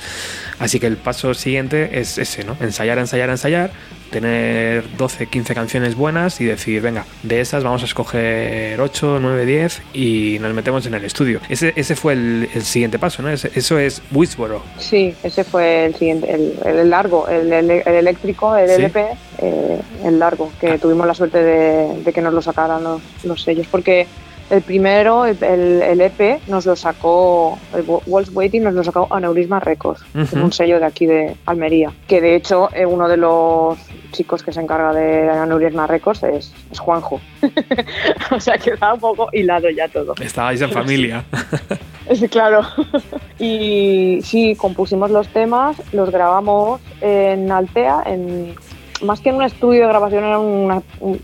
Así 0.59 0.79
que 0.79 0.87
el 0.87 0.97
paso 0.97 1.33
siguiente 1.33 1.99
es 1.99 2.17
ese, 2.17 2.43
¿no? 2.43 2.55
Ensayar, 2.61 2.97
ensayar, 2.99 3.29
ensayar, 3.29 3.71
tener 4.11 4.83
12, 4.97 5.25
15 5.27 5.55
canciones 5.55 5.95
buenas 5.95 6.39
y 6.39 6.45
decir, 6.45 6.81
venga, 6.81 7.05
de 7.23 7.41
esas 7.41 7.63
vamos 7.63 7.81
a 7.81 7.85
escoger 7.85 8.79
8, 8.79 9.17
9, 9.19 9.45
10 9.45 9.81
y 9.93 10.37
nos 10.39 10.53
metemos 10.53 10.85
en 10.85 10.93
el 10.93 11.03
estudio. 11.03 11.41
Ese, 11.49 11.73
ese 11.75 11.95
fue 11.95 12.13
el, 12.13 12.49
el 12.53 12.61
siguiente 12.63 12.99
paso, 12.99 13.23
¿no? 13.23 13.29
Ese- 13.29 13.51
eso 13.55 13.79
es 13.79 14.01
Whisboro. 14.11 14.61
Sí, 14.77 15.15
ese 15.23 15.43
fue 15.43 15.85
el 15.85 15.95
siguiente, 15.95 16.31
el, 16.31 16.53
el 16.65 16.89
largo, 16.89 17.27
el, 17.27 17.51
el- 17.51 17.71
el 17.71 17.93
eléctrico, 17.95 18.55
el 18.55 18.69
Sí. 18.69 18.75
LP, 18.83 19.05
eh, 19.39 19.79
el 20.05 20.19
largo, 20.19 20.51
que 20.61 20.77
tuvimos 20.77 21.07
la 21.07 21.15
suerte 21.15 21.39
de, 21.43 22.01
de 22.03 22.13
que 22.13 22.21
nos 22.21 22.33
lo 22.33 22.41
sacaran 22.43 22.83
los, 22.83 23.01
los 23.23 23.41
sellos, 23.41 23.65
porque 23.71 24.05
el 24.53 24.61
primero, 24.61 25.25
el, 25.25 25.41
el- 25.43 25.81
el 25.81 26.01
EP, 26.01 26.39
nos 26.47 26.65
lo 26.65 26.75
sacó, 26.75 27.57
el 27.73 27.83
Walls 28.07 28.29
Waiting 28.33 28.63
nos 28.63 28.73
lo 28.73 28.83
sacó 28.83 29.07
Aneurisma 29.09 29.59
Records, 29.59 30.03
un 30.33 30.51
sello 30.51 30.79
de 30.79 30.85
aquí 30.85 31.05
de 31.05 31.35
Almería, 31.45 31.91
que 32.07 32.21
de 32.21 32.35
hecho 32.35 32.69
eh, 32.73 32.85
uno 32.85 33.07
de 33.09 33.17
los 33.17 33.77
chicos 34.11 34.43
que 34.43 34.51
se 34.53 34.61
encarga 34.61 34.93
de 34.93 35.29
Aneurisma 35.29 35.87
Records 35.87 36.23
es, 36.23 36.53
es 36.71 36.79
Juanjo. 36.79 37.19
o 38.31 38.39
sea 38.39 38.57
que 38.57 38.71
un 38.71 38.99
poco 38.99 39.29
hilado 39.33 39.69
ya 39.69 39.87
todo. 39.87 40.13
Estabais 40.21 40.61
en 40.61 40.71
familia. 40.71 41.23
Sí, 42.13 42.27
claro. 42.27 42.61
y 43.39 44.19
sí, 44.23 44.55
compusimos 44.55 45.09
los 45.09 45.27
temas, 45.29 45.77
los 45.93 46.11
grabamos 46.11 46.81
en 47.01 47.51
Altea, 47.51 48.03
en 48.05 48.55
más 49.03 49.19
que 49.19 49.29
en 49.29 49.35
un 49.35 49.43
estudio 49.43 49.81
de 49.83 49.87
grabación 49.87 50.23
era 50.23 50.39
una, 50.39 50.81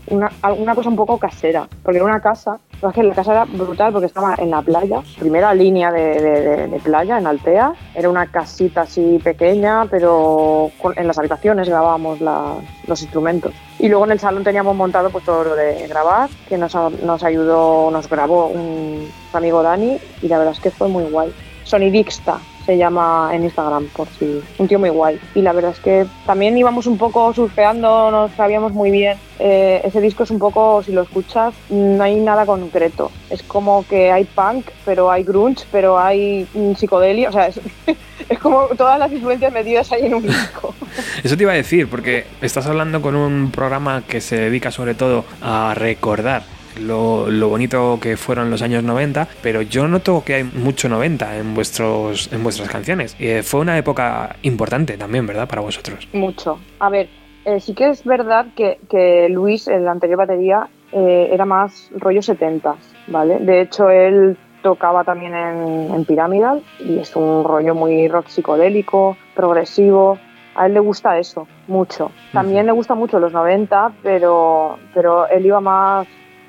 una, 0.08 0.30
una 0.56 0.74
cosa 0.74 0.88
un 0.88 0.96
poco 0.96 1.18
casera, 1.18 1.68
porque 1.82 1.98
era 1.98 2.04
una 2.06 2.20
casa, 2.20 2.58
que 2.94 3.02
la 3.02 3.14
casa 3.14 3.32
era 3.32 3.44
brutal 3.44 3.92
porque 3.92 4.06
estaba 4.06 4.34
en 4.38 4.50
la 4.50 4.62
playa, 4.62 5.02
primera 5.18 5.52
línea 5.54 5.92
de, 5.92 6.20
de- 6.68 6.80
playa 6.80 7.18
en 7.18 7.26
Altea, 7.26 7.74
era 7.94 8.08
una 8.08 8.26
casita 8.26 8.82
así 8.82 9.18
pequeña, 9.22 9.84
pero 9.90 10.70
en 10.96 11.06
las 11.06 11.18
habitaciones 11.18 11.68
grabábamos 11.68 12.20
los 12.20 13.02
instrumentos. 13.02 13.52
Y 13.78 13.88
luego 13.88 14.04
en 14.06 14.12
el 14.12 14.18
salón 14.20 14.44
teníamos 14.44 14.74
montado 14.76 15.10
pues 15.10 15.24
todo 15.24 15.44
lo 15.44 15.54
de 15.56 15.86
grabar, 15.88 16.30
que 16.48 16.56
nos, 16.56 16.74
nos 17.02 17.22
ayudó, 17.22 17.90
nos 17.90 18.08
grabó 18.08 18.46
un 18.46 19.08
amigo 19.32 19.62
Dani 19.62 19.98
y 20.22 20.28
la 20.28 20.38
verdad 20.38 20.54
es 20.54 20.60
que 20.60 20.70
fue 20.70 20.88
muy 20.88 21.04
guay. 21.04 21.32
Sonidixta 21.70 22.40
se 22.66 22.76
llama 22.76 23.30
en 23.32 23.44
Instagram, 23.44 23.86
por 23.96 24.08
si. 24.18 24.40
Un 24.58 24.68
tío 24.68 24.78
muy 24.78 24.90
guay. 24.90 25.18
Y 25.34 25.42
la 25.42 25.52
verdad 25.52 25.70
es 25.72 25.80
que 25.80 26.06
también 26.26 26.58
íbamos 26.58 26.86
un 26.86 26.98
poco 26.98 27.32
surfeando, 27.32 28.10
no 28.10 28.28
sabíamos 28.36 28.72
muy 28.72 28.90
bien. 28.90 29.16
Eh, 29.38 29.80
ese 29.84 30.00
disco 30.00 30.24
es 30.24 30.30
un 30.30 30.38
poco, 30.38 30.82
si 30.82 30.92
lo 30.92 31.02
escuchas, 31.02 31.54
no 31.68 32.02
hay 32.02 32.16
nada 32.16 32.44
concreto. 32.44 33.10
Es 33.30 33.42
como 33.42 33.86
que 33.86 34.10
hay 34.10 34.24
punk, 34.24 34.66
pero 34.84 35.10
hay 35.10 35.22
grunge, 35.22 35.64
pero 35.70 35.98
hay 35.98 36.46
mm, 36.52 36.74
psicodelia. 36.74 37.28
O 37.28 37.32
sea, 37.32 37.46
es, 37.46 37.60
es 38.28 38.38
como 38.38 38.66
todas 38.76 38.98
las 38.98 39.12
influencias 39.12 39.52
metidas 39.52 39.90
ahí 39.92 40.06
en 40.06 40.14
un 40.14 40.22
disco. 40.22 40.74
Eso 41.22 41.36
te 41.36 41.42
iba 41.44 41.52
a 41.52 41.56
decir, 41.56 41.88
porque 41.88 42.26
estás 42.40 42.66
hablando 42.66 43.00
con 43.00 43.14
un 43.14 43.50
programa 43.50 44.02
que 44.06 44.20
se 44.20 44.36
dedica 44.36 44.70
sobre 44.70 44.94
todo 44.94 45.24
a 45.40 45.74
recordar 45.74 46.42
lo, 46.78 47.30
lo 47.30 47.48
bonito 47.48 47.98
que 48.00 48.16
fueron 48.16 48.50
los 48.50 48.62
años 48.62 48.82
90, 48.82 49.28
pero 49.42 49.62
yo 49.62 49.88
noto 49.88 50.22
que 50.24 50.34
hay 50.34 50.44
mucho 50.44 50.88
90 50.88 51.38
en, 51.38 51.54
vuestros, 51.54 52.32
en 52.32 52.42
vuestras 52.42 52.68
canciones. 52.68 53.16
Eh, 53.18 53.42
fue 53.42 53.60
una 53.60 53.76
época 53.76 54.36
importante 54.42 54.96
también, 54.96 55.26
¿verdad? 55.26 55.48
Para 55.48 55.62
vosotros. 55.62 56.08
Mucho. 56.12 56.58
A 56.78 56.88
ver, 56.90 57.08
eh, 57.44 57.60
sí 57.60 57.74
que 57.74 57.88
es 57.88 58.04
verdad 58.04 58.46
que, 58.54 58.78
que 58.88 59.28
Luis, 59.28 59.68
el 59.68 59.88
anterior 59.88 60.18
batería, 60.18 60.68
eh, 60.92 61.28
era 61.32 61.44
más 61.44 61.90
rollo 61.96 62.22
70, 62.22 62.74
¿vale? 63.08 63.38
De 63.38 63.60
hecho, 63.60 63.90
él 63.90 64.36
tocaba 64.62 65.04
también 65.04 65.34
en, 65.34 65.94
en 65.94 66.04
Pyramidal 66.04 66.62
y 66.80 66.98
es 66.98 67.14
un 67.16 67.44
rollo 67.44 67.74
muy 67.74 68.08
rock 68.08 68.28
psicodélico, 68.28 69.16
progresivo. 69.34 70.18
A 70.54 70.66
él 70.66 70.74
le 70.74 70.80
gusta 70.80 71.18
eso, 71.18 71.46
mucho. 71.68 72.10
También 72.32 72.66
le 72.66 72.72
gusta 72.72 72.94
mucho 72.94 73.18
los 73.20 73.32
90, 73.32 73.92
pero, 74.02 74.78
pero 74.92 75.28
él 75.28 75.46
iba 75.46 75.60
más 75.60 76.06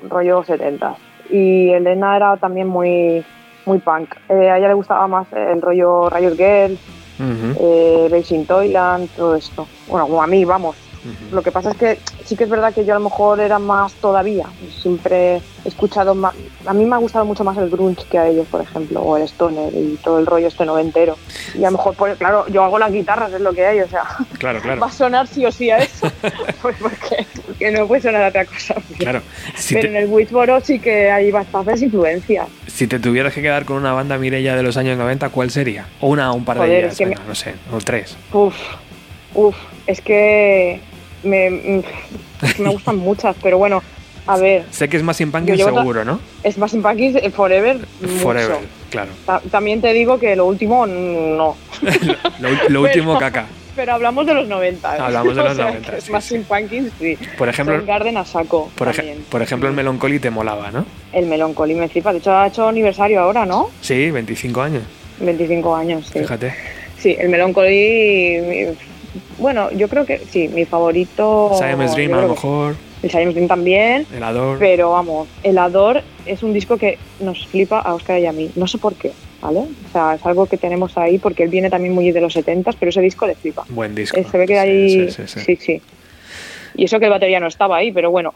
rollo 0.08 0.42
70. 0.44 0.94
Y 1.30 1.70
Elena 1.70 2.16
era 2.16 2.36
también 2.36 2.68
muy, 2.68 3.24
muy 3.66 3.78
punk. 3.78 4.14
Eh, 4.28 4.50
a 4.50 4.58
ella 4.58 4.68
le 4.68 4.74
gustaba 4.74 5.06
más 5.06 5.32
el 5.32 5.62
rollo 5.62 6.10
Riot 6.10 6.36
Girl, 6.36 6.78
eh, 7.60 8.08
Beijing 8.10 8.44
Toyland, 8.46 9.08
todo 9.16 9.34
esto. 9.34 9.66
Bueno, 9.88 10.06
como 10.06 10.22
a 10.22 10.26
mí, 10.26 10.44
vamos. 10.44 10.76
Lo 11.32 11.42
que 11.42 11.50
pasa 11.50 11.70
es 11.72 11.76
que 11.76 11.98
sí 12.24 12.36
que 12.36 12.44
es 12.44 12.50
verdad 12.50 12.72
que 12.72 12.84
yo 12.84 12.94
a 12.94 12.98
lo 12.98 13.04
mejor 13.04 13.40
era 13.40 13.58
más 13.58 13.92
todavía. 13.94 14.46
Siempre 14.80 15.36
he 15.64 15.68
escuchado 15.68 16.14
más. 16.14 16.34
A 16.64 16.72
mí 16.72 16.84
me 16.84 16.94
ha 16.94 16.98
gustado 16.98 17.24
mucho 17.24 17.42
más 17.44 17.56
el 17.58 17.68
grunge 17.70 18.04
que 18.10 18.18
a 18.18 18.28
ellos, 18.28 18.46
por 18.48 18.60
ejemplo, 18.60 19.00
o 19.00 19.16
el 19.16 19.24
stoner 19.24 19.72
y 19.74 19.98
todo 20.02 20.18
el 20.18 20.26
rollo 20.26 20.46
este 20.48 20.64
noventero. 20.64 21.16
Y 21.54 21.64
a 21.64 21.70
lo 21.70 21.76
mejor, 21.78 21.94
pues, 21.94 22.16
claro, 22.18 22.46
yo 22.48 22.62
hago 22.62 22.78
las 22.78 22.92
guitarras, 22.92 23.32
es 23.32 23.40
lo 23.40 23.52
que 23.52 23.66
hay, 23.66 23.80
o 23.80 23.88
sea, 23.88 24.04
Claro, 24.38 24.60
claro. 24.60 24.80
va 24.82 24.86
a 24.86 24.92
sonar 24.92 25.26
sí 25.26 25.44
o 25.44 25.50
sí 25.50 25.70
a 25.70 25.78
eso. 25.78 26.10
pues 26.62 26.76
porque, 26.80 27.26
porque 27.46 27.70
no 27.72 27.86
puede 27.86 28.02
sonar 28.02 28.22
a 28.24 28.28
otra 28.28 28.44
cosa. 28.44 28.74
Claro. 28.98 29.22
Si 29.56 29.74
Pero 29.74 29.88
te, 29.88 29.96
en 29.96 30.02
el 30.04 30.08
Wishboro 30.08 30.60
sí 30.60 30.78
que 30.78 31.10
hay 31.10 31.30
bastantes 31.32 31.82
influencias. 31.82 32.46
si 32.66 32.86
te 32.86 32.98
tuvieras 32.98 33.32
que 33.34 33.42
quedar 33.42 33.64
con 33.64 33.76
una 33.76 33.92
banda 33.92 34.18
Mirella 34.18 34.54
de 34.56 34.62
los 34.62 34.76
años 34.76 34.96
90, 34.98 35.28
¿cuál 35.30 35.50
sería? 35.50 35.86
O 36.00 36.08
una, 36.08 36.32
un 36.32 36.44
par 36.44 36.60
de 36.60 36.78
ellas, 36.78 36.92
es 36.92 36.98
que 36.98 37.14
no 37.26 37.34
sé, 37.34 37.54
o 37.72 37.78
tres. 37.78 38.16
Uf, 38.32 38.54
uf, 39.34 39.56
es 39.86 40.00
que 40.00 40.80
me, 41.22 41.82
me 42.58 42.68
gustan 42.70 42.96
muchas, 42.96 43.36
pero 43.42 43.58
bueno, 43.58 43.82
a 44.26 44.36
ver, 44.36 44.64
Sé 44.70 44.88
que 44.88 44.96
es 44.96 45.02
más 45.02 45.20
to- 45.70 45.74
seguro, 45.76 46.04
¿no? 46.04 46.20
es 46.42 46.56
más 46.58 46.72
Punkies 46.72 47.16
Forever, 47.34 47.78
mucho. 48.00 48.18
Forever. 48.22 48.56
Claro. 48.90 49.10
Ta- 49.26 49.40
también 49.50 49.80
te 49.80 49.92
digo 49.92 50.18
que 50.18 50.36
lo 50.36 50.46
último, 50.46 50.86
no. 50.86 51.56
Lo, 52.40 52.48
lo 52.68 52.82
último 52.82 53.14
Pero- 53.14 53.18
caca. 53.20 53.46
Pero 53.74 53.94
hablamos 53.94 54.26
de 54.26 54.34
los 54.34 54.46
90. 54.48 54.96
¿eh? 54.96 55.00
Hablamos 55.00 55.34
de 55.34 55.40
O 55.40 55.44
los 55.44 55.56
sea, 55.56 55.64
90, 55.64 55.90
que 55.92 56.00
sí, 56.02 56.06
Smashing 56.08 56.44
Pumpkins, 56.44 56.92
sí. 57.00 57.16
Por 57.38 57.48
ejemplo- 57.48 57.82
Garden 57.86 58.18
a 58.18 58.24
saco. 58.26 58.70
Por, 58.76 58.88
ej- 58.88 59.16
por 59.30 59.40
ejemplo, 59.40 59.66
el 59.68 59.74
Melancholy 59.74 60.18
te 60.18 60.28
molaba, 60.30 60.70
¿no? 60.70 60.84
El 61.12 61.24
Melancholy 61.26 61.74
me 61.74 61.88
flipa. 61.88 62.12
De 62.12 62.18
hecho, 62.18 62.32
ha 62.36 62.46
hecho 62.48 62.68
aniversario 62.68 63.18
ahora, 63.20 63.46
¿no? 63.46 63.70
Sí, 63.80 64.10
25 64.10 64.60
años. 64.60 64.82
25 65.20 65.74
años, 65.74 66.06
sí. 66.12 66.18
Fíjate. 66.18 66.52
Sí, 66.98 67.16
el 67.18 67.30
Melancholy. 67.30 68.68
Bueno, 69.38 69.70
yo 69.72 69.88
creo 69.88 70.04
que 70.06 70.18
sí, 70.30 70.48
mi 70.48 70.64
favorito. 70.64 71.52
Siamese 71.58 71.94
Dream 71.94 72.14
a 72.14 72.22
lo 72.22 72.28
mejor. 72.28 72.74
El 73.02 73.10
Siamese 73.10 73.32
Dream 73.34 73.48
también. 73.48 74.06
El 74.14 74.22
Ador. 74.22 74.58
Pero 74.58 74.90
vamos, 74.92 75.28
El 75.42 75.58
Ador 75.58 76.02
es 76.26 76.42
un 76.42 76.52
disco 76.52 76.76
que 76.76 76.98
nos 77.20 77.46
flipa 77.46 77.80
a 77.80 77.94
Oscar 77.94 78.18
y 78.20 78.26
a 78.26 78.32
mí. 78.32 78.50
No 78.54 78.66
sé 78.66 78.78
por 78.78 78.94
qué, 78.94 79.12
¿vale? 79.40 79.58
O 79.60 79.92
sea, 79.92 80.14
es 80.14 80.24
algo 80.24 80.46
que 80.46 80.56
tenemos 80.56 80.96
ahí 80.96 81.18
porque 81.18 81.42
él 81.42 81.48
viene 81.48 81.68
también 81.70 81.94
muy 81.94 82.10
de 82.12 82.20
los 82.20 82.36
70s, 82.36 82.76
pero 82.78 82.90
ese 82.90 83.00
disco 83.00 83.26
le 83.26 83.34
flipa. 83.34 83.64
Buen 83.70 83.94
disco. 83.94 84.16
Eh, 84.18 84.24
Se 84.30 84.38
ve 84.38 84.46
que 84.46 84.54
Sí, 84.54 84.58
ahí. 84.58 84.88
Sí, 84.88 85.10
sí, 85.10 85.22
sí. 85.26 85.40
sí, 85.40 85.56
sí. 85.56 85.82
Y 86.74 86.84
eso 86.84 86.98
que 86.98 87.06
el 87.06 87.10
batería 87.10 87.40
no 87.40 87.46
estaba 87.48 87.76
ahí, 87.76 87.92
pero 87.92 88.10
bueno, 88.10 88.32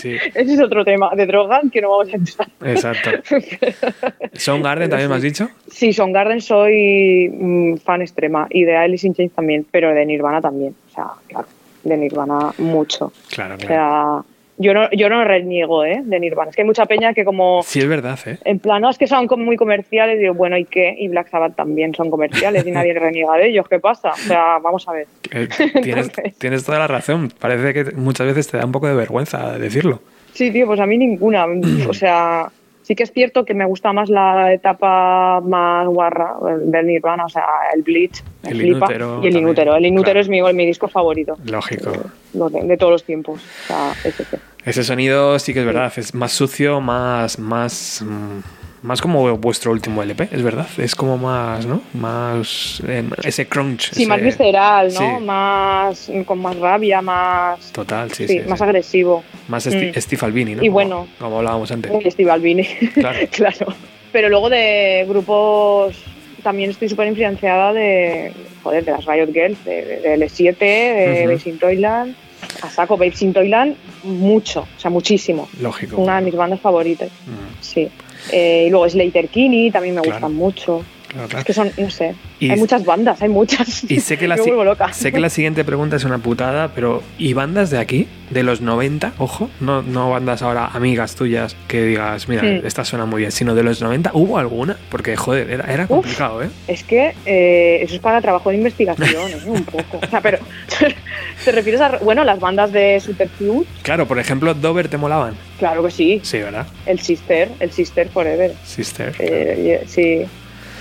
Sí, 0.00 0.16
ese 0.34 0.54
es 0.54 0.60
otro 0.60 0.84
tema 0.84 1.10
de 1.16 1.26
drogas 1.26 1.62
que 1.72 1.80
no 1.80 1.90
vamos 1.90 2.12
a 2.12 2.16
entrar. 2.16 2.48
exacto. 2.64 3.10
Soundgarden 4.34 4.90
también 4.90 5.08
me 5.10 5.16
has 5.16 5.22
dicho. 5.22 5.48
Sí, 5.70 5.92
Soundgarden 5.92 6.40
soy 6.40 7.28
mm, 7.32 7.76
fan 7.78 8.02
extrema 8.02 8.46
y 8.50 8.64
de 8.64 8.76
Alice 8.76 9.06
in 9.06 9.14
Chains 9.14 9.32
también, 9.32 9.66
pero 9.70 9.92
de 9.94 10.04
Nirvana 10.06 10.40
también. 10.40 10.74
O 10.90 10.94
sea, 10.94 11.06
claro, 11.26 11.46
de 11.84 11.96
Nirvana 11.96 12.52
mucho. 12.58 13.12
Claro, 13.30 13.54
O 13.54 13.58
claro. 13.58 14.24
sea, 14.24 14.24
yo 14.58 14.74
no, 14.74 14.90
yo 14.90 15.08
no 15.08 15.24
reniego 15.24 15.84
¿eh? 15.84 16.02
de 16.04 16.20
Nirvana. 16.20 16.50
Es 16.50 16.56
que 16.56 16.62
hay 16.62 16.66
mucha 16.66 16.86
peña 16.86 17.14
que 17.14 17.24
como... 17.24 17.62
Sí, 17.62 17.78
es 17.78 17.88
verdad, 17.88 18.18
¿eh? 18.26 18.38
En 18.44 18.58
plan, 18.58 18.82
no, 18.82 18.90
es 18.90 18.98
que 18.98 19.06
son 19.06 19.26
como 19.26 19.44
muy 19.44 19.56
comerciales, 19.56 20.18
digo, 20.18 20.34
bueno, 20.34 20.58
¿y 20.58 20.64
qué? 20.64 20.94
Y 20.98 21.08
Black 21.08 21.30
Sabbath 21.30 21.54
también 21.54 21.94
son 21.94 22.10
comerciales 22.10 22.66
y 22.66 22.70
nadie 22.70 22.92
reniega 22.98 23.36
de 23.36 23.48
ellos, 23.48 23.66
¿qué 23.68 23.78
pasa? 23.78 24.10
O 24.10 24.16
sea, 24.16 24.58
vamos 24.58 24.86
a 24.88 24.92
ver. 24.92 25.06
Eh, 25.30 25.48
tienes, 25.82 26.10
tienes 26.38 26.64
toda 26.64 26.78
la 26.78 26.88
razón. 26.88 27.32
Parece 27.38 27.72
que 27.72 27.92
muchas 27.92 28.26
veces 28.26 28.48
te 28.48 28.58
da 28.58 28.64
un 28.64 28.72
poco 28.72 28.88
de 28.88 28.94
vergüenza 28.94 29.58
decirlo. 29.58 30.00
Sí, 30.32 30.50
tío, 30.50 30.66
pues 30.66 30.80
a 30.80 30.86
mí 30.86 30.98
ninguna. 30.98 31.46
O 31.88 31.94
sea, 31.94 32.50
sí 32.88 32.96
que 32.96 33.02
es 33.02 33.12
cierto 33.12 33.44
que 33.44 33.52
me 33.52 33.66
gusta 33.66 33.92
más 33.92 34.08
la 34.08 34.50
etapa 34.54 35.42
más 35.42 35.86
guarra 35.88 36.36
del 36.62 36.86
Nirvana, 36.86 37.26
o 37.26 37.28
sea, 37.28 37.44
el 37.74 37.82
Bleach, 37.82 38.24
El 38.44 38.56
flipa, 38.56 38.86
Inútero 38.86 39.20
y 39.22 39.26
el 39.26 39.36
Inútero. 39.36 39.76
El 39.76 39.84
Inútero 39.84 40.12
claro. 40.12 40.20
es 40.20 40.28
mi, 40.30 40.40
mi 40.54 40.64
disco 40.64 40.88
favorito 40.88 41.36
Lógico. 41.44 41.92
lo 42.32 42.48
de, 42.48 42.62
de 42.62 42.76
todos 42.78 42.92
los 42.92 43.04
tiempos. 43.04 43.42
O 43.42 43.66
sea, 43.66 43.92
ese, 44.04 44.22
ese. 44.22 44.38
Ese 44.64 44.84
sonido 44.84 45.38
sí 45.38 45.52
que 45.52 45.60
es 45.60 45.66
verdad. 45.66 45.92
Es 45.96 46.14
más 46.14 46.32
sucio, 46.32 46.80
más. 46.80 47.38
más 47.38 48.02
mm, 48.02 48.40
más 48.82 49.00
como 49.00 49.36
vuestro 49.38 49.72
último 49.72 50.02
LP, 50.02 50.28
es 50.32 50.42
verdad. 50.42 50.66
Es 50.78 50.94
como 50.94 51.18
más, 51.18 51.66
¿no? 51.66 51.80
Más. 51.94 52.82
eh, 52.86 53.04
ese 53.24 53.46
crunch. 53.46 53.90
Sí, 53.92 54.02
ese- 54.02 54.08
más 54.08 54.22
visceral, 54.22 54.92
¿no? 54.94 55.00
sí. 55.00 55.24
Más, 55.24 56.10
con 56.26 56.38
más 56.40 56.56
rabia, 56.56 57.02
más... 57.02 57.72
Total, 57.72 58.10
sí, 58.12 58.26
Sí, 58.28 58.40
sí. 58.40 58.48
más 58.48 58.60
agresivo. 58.62 59.24
Más 59.48 59.66
Mm. 59.66 59.92
Steve 59.98 60.20
Albini, 60.26 60.54
¿no? 60.54 60.62
Y 60.62 60.66
Como- 60.66 60.72
bueno. 60.74 61.08
Como, 61.18 61.38
hablábamos 61.38 61.70
antes. 61.70 61.90
Steve 62.12 62.30
Albini, 62.30 62.64
Claro. 62.94 63.18
claro. 63.30 63.66
Pero 64.12 64.28
luego 64.28 64.48
de 64.48 65.04
grupos 65.08 65.96
también 66.42 66.70
estoy 66.70 66.88
súper 66.88 67.08
influenciada 67.08 67.72
de, 67.72 68.32
joder, 68.62 68.84
de 68.84 68.92
las 68.92 69.04
Riot 69.04 69.32
Girls, 69.32 69.62
de, 69.64 70.00
de 70.00 70.14
L7, 70.16 70.56
de. 70.58 71.22
Babes 71.26 71.46
in 71.46 71.58
Toyland, 71.58 72.14
a 72.62 72.70
saco 72.70 72.96
Babes 72.96 73.20
in 73.22 73.32
Toyland, 73.32 73.76
mucho, 74.04 74.60
o 74.60 74.80
sea, 74.80 74.90
muchísimo. 74.90 75.48
Lógico. 75.60 75.96
Una 76.00 76.16
de 76.20 76.22
mis 76.26 76.34
bandas 76.36 76.60
favoritas, 76.60 77.10
Mm, 77.26 77.60
sí. 77.60 77.88
Eh, 78.32 78.64
y 78.66 78.70
luego 78.70 78.88
Slater 78.88 79.28
Kinney 79.28 79.70
también 79.70 79.94
me 79.94 80.02
Claro. 80.02 80.14
gustan 80.16 80.34
mucho. 80.34 80.80
Claro, 81.08 81.38
Es 81.38 81.44
que 81.44 81.52
son, 81.52 81.70
no 81.78 81.90
sé, 81.90 82.14
Y- 82.40 82.50
hay 82.50 82.58
muchas 82.58 82.84
bandas, 82.84 83.20
hay 83.22 83.28
muchas. 83.28 83.84
Y 83.90 84.00
sé 84.00 84.16
que, 84.18 84.28
la, 84.28 84.36
me 84.36 84.42
si- 84.42 84.48
vuelvo 84.50 84.64
loca. 84.64 84.92
sé 84.92 85.10
que 85.12 85.20
la 85.20 85.30
siguiente 85.30 85.64
pregunta 85.64 85.96
es 85.96 86.04
una 86.04 86.18
putada, 86.18 86.68
pero 86.74 87.02
¿y 87.18 87.32
bandas 87.32 87.70
de 87.70 87.78
aquí? 87.78 88.06
De 88.30 88.42
los 88.42 88.60
90, 88.60 89.14
ojo, 89.18 89.48
no, 89.60 89.80
no 89.82 90.10
bandas 90.10 90.42
ahora 90.42 90.66
amigas 90.66 91.14
tuyas 91.14 91.56
que 91.66 91.82
digas, 91.82 92.28
mira, 92.28 92.42
Hmm. 92.42 92.66
esta 92.66 92.84
suena 92.84 93.06
muy 93.06 93.20
bien, 93.20 93.32
sino 93.32 93.54
de 93.54 93.62
los 93.62 93.80
90, 93.80 94.10
¿hubo 94.12 94.38
alguna? 94.38 94.76
Porque, 94.90 95.16
joder, 95.16 95.50
era, 95.50 95.72
era 95.72 95.86
complicado, 95.86 96.42
¿eh? 96.42 96.50
Es 96.66 96.84
que 96.84 97.14
eh, 97.24 97.80
eso 97.82 97.94
es 97.94 98.00
para 98.00 98.20
trabajo 98.20 98.50
de 98.50 98.56
investigación, 98.56 99.30
¿eh? 99.30 99.36
un 99.46 99.64
poco. 99.64 100.00
O 100.02 100.10
sea, 100.10 100.20
pero 100.20 100.38
¿te 101.44 101.52
refieres 101.52 101.80
a, 101.80 101.96
bueno, 102.02 102.22
las 102.24 102.38
bandas 102.38 102.70
de 102.72 103.00
Superfuse? 103.00 103.66
Claro, 103.82 104.06
por 104.06 104.18
ejemplo, 104.18 104.52
Dover 104.54 104.88
te 104.88 104.98
molaban. 104.98 105.34
Claro 105.58 105.82
que 105.84 105.90
sí. 105.90 106.20
Sí, 106.22 106.38
¿verdad? 106.38 106.66
El 106.86 107.00
Sister, 107.00 107.48
el 107.60 107.70
Sister 107.72 108.08
Forever. 108.10 108.52
Sister. 108.64 109.14
Eh, 109.18 109.82
sí, 109.86 110.22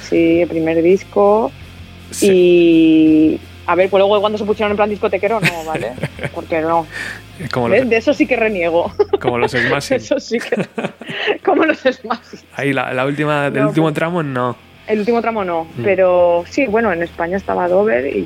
sí, 0.10 0.42
el 0.42 0.48
primer 0.48 0.82
disco. 0.82 1.52
Sí. 2.12 2.30
Y 2.32 3.40
a 3.66 3.76
ver, 3.76 3.90
pues 3.90 4.00
luego 4.00 4.20
cuando 4.22 4.38
se 4.38 4.46
pusieron 4.46 4.72
en 4.72 4.78
plan 4.78 4.90
discotequero, 4.90 5.40
no, 5.40 5.64
¿vale? 5.66 5.92
Porque 6.34 6.62
no. 6.62 6.88
Como, 7.52 7.70
¿Ves? 7.70 7.82
los, 7.82 7.90
De 7.90 7.98
eso 7.98 8.14
sí 8.14 8.26
que 8.26 8.36
reniego. 8.36 8.92
como 9.22 9.38
los 9.38 9.52
Smashing. 9.68 9.98
Eso 9.98 10.20
sí 10.20 10.38
que. 10.40 10.66
Como 11.44 11.66
los 11.66 11.80
Smash. 11.80 12.42
Ahí 12.56 12.74
la, 12.74 12.94
la 12.94 13.06
última, 13.06 13.48
el 13.48 13.54
No, 13.54 13.68
último 13.68 13.86
pues- 13.88 13.96
tramo 13.96 14.24
no. 14.24 14.56
El 14.88 15.00
último 15.00 15.22
tramo 15.22 15.44
no, 15.44 15.66
Mm. 15.66 15.84
pero 15.84 16.46
sí, 16.50 16.66
bueno, 16.66 16.94
en 16.94 17.04
España 17.04 17.36
estaba 17.36 17.68
Dover 17.68 18.08
y 18.08 18.26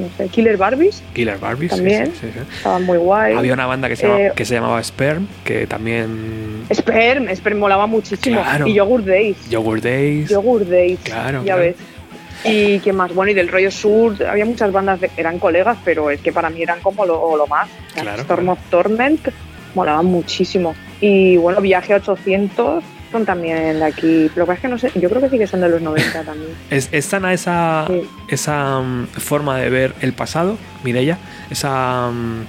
no 0.00 0.08
sé, 0.16 0.28
Killer 0.28 0.56
Barbies, 0.56 1.02
Killer 1.14 1.38
Barbie, 1.38 1.68
sí, 1.68 1.76
También. 1.76 2.06
sí, 2.06 2.12
sí, 2.22 2.26
sí. 2.32 2.40
estaban 2.56 2.84
muy 2.84 2.98
guay. 2.98 3.34
Había 3.34 3.52
una 3.54 3.66
banda 3.66 3.88
que 3.88 3.96
se, 3.96 4.06
llamaba, 4.06 4.20
Eh, 4.26 4.32
que 4.34 4.44
se 4.44 4.54
llamaba 4.54 4.82
Sperm, 4.82 5.26
que 5.44 5.66
también... 5.66 6.64
Sperm, 6.72 7.28
Sperm 7.34 7.58
molaba 7.58 7.86
muchísimo. 7.86 8.40
Claro. 8.42 8.66
Y 8.66 8.74
Yogurt 8.74 9.04
Days. 9.06 9.48
Yogurt 9.50 9.82
Days. 9.82 10.28
Yogurt 10.28 10.66
Days. 10.68 10.98
Claro, 11.02 11.38
Ya 11.44 11.54
claro. 11.54 11.60
ves. 11.62 11.76
Y 12.46 12.78
qué 12.80 12.92
más, 12.92 13.14
bueno, 13.14 13.30
y 13.30 13.34
del 13.34 13.48
rollo 13.48 13.70
sur, 13.70 14.22
había 14.26 14.44
muchas 14.44 14.70
bandas, 14.70 15.00
de- 15.00 15.10
eran 15.16 15.38
colegas, 15.38 15.78
pero 15.84 16.10
es 16.10 16.20
que 16.20 16.30
para 16.30 16.50
mí 16.50 16.62
eran 16.62 16.80
como 16.80 17.06
lo, 17.06 17.36
lo 17.36 17.46
más. 17.46 17.68
Claro, 17.94 18.20
Storm 18.20 18.50
of 18.50 18.58
Torment 18.70 19.28
molaban 19.74 20.04
muchísimo. 20.06 20.74
Y 21.00 21.36
bueno, 21.38 21.60
Viaje 21.62 21.94
800 21.94 22.84
son 23.14 23.24
también 23.24 23.78
de 23.78 23.84
aquí. 23.84 24.28
Pero 24.34 24.50
es 24.52 24.58
que 24.58 24.66
no 24.68 24.76
sé, 24.76 24.90
yo 24.96 25.08
creo 25.08 25.22
que 25.22 25.30
sí 25.30 25.38
que 25.38 25.46
son 25.46 25.60
de 25.60 25.68
los 25.68 25.80
90 25.80 26.22
también. 26.24 26.50
¿Es, 26.68 26.88
es 26.90 27.04
sana 27.04 27.32
esa, 27.32 27.84
Sí. 27.86 28.02
esa 28.28 28.80
mm, 28.80 29.06
forma 29.06 29.58
de 29.58 29.70
ver 29.70 29.94
el 30.00 30.12
pasado, 30.12 30.58
Mireia? 30.82 31.16
Esa 31.48 32.10
mm, 32.10 32.44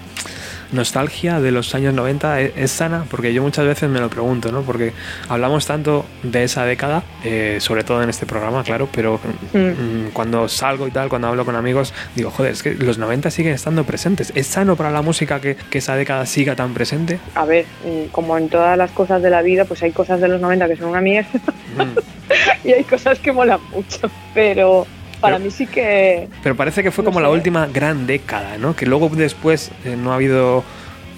nostalgia 0.72 1.39
de 1.39 1.51
los 1.51 1.74
años 1.76 1.93
90 1.93 2.41
¿es, 2.41 2.51
es 2.55 2.72
sana? 2.72 3.05
Porque 3.09 3.34
yo 3.34 3.41
muchas 3.41 3.66
veces 3.66 3.89
me 3.89 3.99
lo 3.99 4.09
pregunto, 4.09 4.51
¿no? 4.51 4.61
Porque 4.61 4.93
hablamos 5.30 5.66
tanto 5.66 6.05
de 6.24 6.43
esa 6.43 6.66
década, 6.66 7.03
eh, 7.24 7.57
sobre 7.59 7.84
todo 7.84 8.01
en 8.03 8.09
este 8.09 8.26
programa, 8.26 8.63
claro, 8.63 8.88
pero 8.91 9.20
Mm. 9.53 9.57
mm, 9.57 10.09
cuando 10.13 10.47
salgo 10.47 10.88
y 10.88 10.91
tal, 10.91 11.09
cuando 11.09 11.28
hablo 11.28 11.45
con 11.45 11.55
amigos, 11.55 11.93
digo, 12.16 12.32
joder, 12.32 12.51
es 12.53 12.63
que 12.63 12.74
los 12.74 12.97
90 12.97 13.32
siguen 13.32 13.53
estando 13.53 13.84
presentes. 13.84 14.32
¿Es 14.36 14.47
sano 14.47 14.76
para 14.76 14.91
la 14.91 15.01
música 15.01 15.39
que, 15.39 15.55
que 15.55 15.78
esa 15.80 15.95
década 15.95 16.26
siga 16.26 16.55
tan 16.55 16.74
presente? 16.74 17.20
A 17.36 17.45
ver, 17.45 17.66
mm, 17.86 18.09
como 18.11 18.38
en 18.38 18.49
todas 18.49 18.78
las 18.78 18.91
cosas 18.91 19.22
de 19.22 19.30
la 19.30 19.41
vida, 19.41 19.66
pues 19.66 19.82
hay 19.84 19.91
cosas 19.91 20.20
de 20.22 20.28
los 20.28 20.41
90 20.41 20.68
que 20.68 20.76
son 20.78 20.89
una 20.89 21.01
mierda 21.01 21.30
Mm. 21.78 21.97
y 22.68 22.72
hay 22.74 22.84
cosas 22.84 23.20
que 23.20 23.32
molan 23.32 23.59
mucho. 23.74 24.09
Pero 24.34 24.86
para 25.20 25.38
Pero- 25.38 25.45
mí 25.45 25.51
sí 25.51 25.68
que 25.68 26.28
Pero 26.43 26.55
parece 26.55 26.84
que 26.84 26.91
fue 26.91 27.03
No 27.03 27.09
como 27.11 27.20
la 27.22 27.30
última 27.30 27.68
gran 27.68 28.07
década, 28.07 28.57
¿no? 28.57 28.76
Que 28.76 28.86
luego 28.86 29.09
después 29.09 29.72
eh, 29.84 29.95
no 29.97 30.11
ha 30.11 30.16
habido 30.16 30.63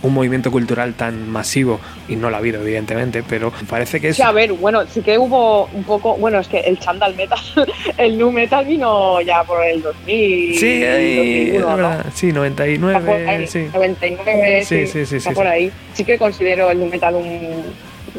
un 0.04 0.14
movimiento 0.14 0.52
cultural 0.52 0.94
tan 0.94 1.28
masivo, 1.28 1.80
y 2.08 2.16
no 2.16 2.30
lo 2.30 2.36
ha 2.36 2.40
habido, 2.40 2.62
evidentemente, 2.62 3.24
pero 3.28 3.52
parece 3.68 4.00
que 4.00 4.10
es... 4.10 4.16
Sí, 4.16 4.22
a 4.22 4.32
ver, 4.32 4.54
bueno, 4.54 4.86
sí 4.86 5.02
que 5.02 5.18
hubo 5.18 5.66
un 5.74 5.84
poco, 5.84 6.16
bueno, 6.18 6.40
es 6.40 6.48
que 6.48 6.60
el 6.60 6.78
chandal 6.78 7.16
metal, 7.16 7.40
el 7.98 8.16
nu 8.18 8.32
metal 8.32 8.64
vino 8.66 9.20
ya 9.22 9.44
por 9.44 9.66
el 9.66 9.82
2000. 9.82 10.56
Sí, 10.60 10.84
ahí, 10.84 11.50
2001, 11.50 11.92
es 11.92 12.14
sí, 12.14 12.28
Está 12.28 12.36
por 12.36 12.36
99, 12.36 13.28
ahí, 13.28 13.48
sí. 13.48 13.68
99, 13.74 14.66
Sí, 14.66 14.86
sí, 14.86 14.88
sí, 14.88 15.06
sí, 15.08 15.16
está 15.18 15.30
sí, 15.32 15.36
por 15.36 15.48
ahí. 15.48 15.72
Sí 15.94 16.04
que 16.06 16.18
considero 16.20 16.70
el 16.70 16.80
nu 16.80 16.86
metal 16.86 17.16
un 17.16 17.64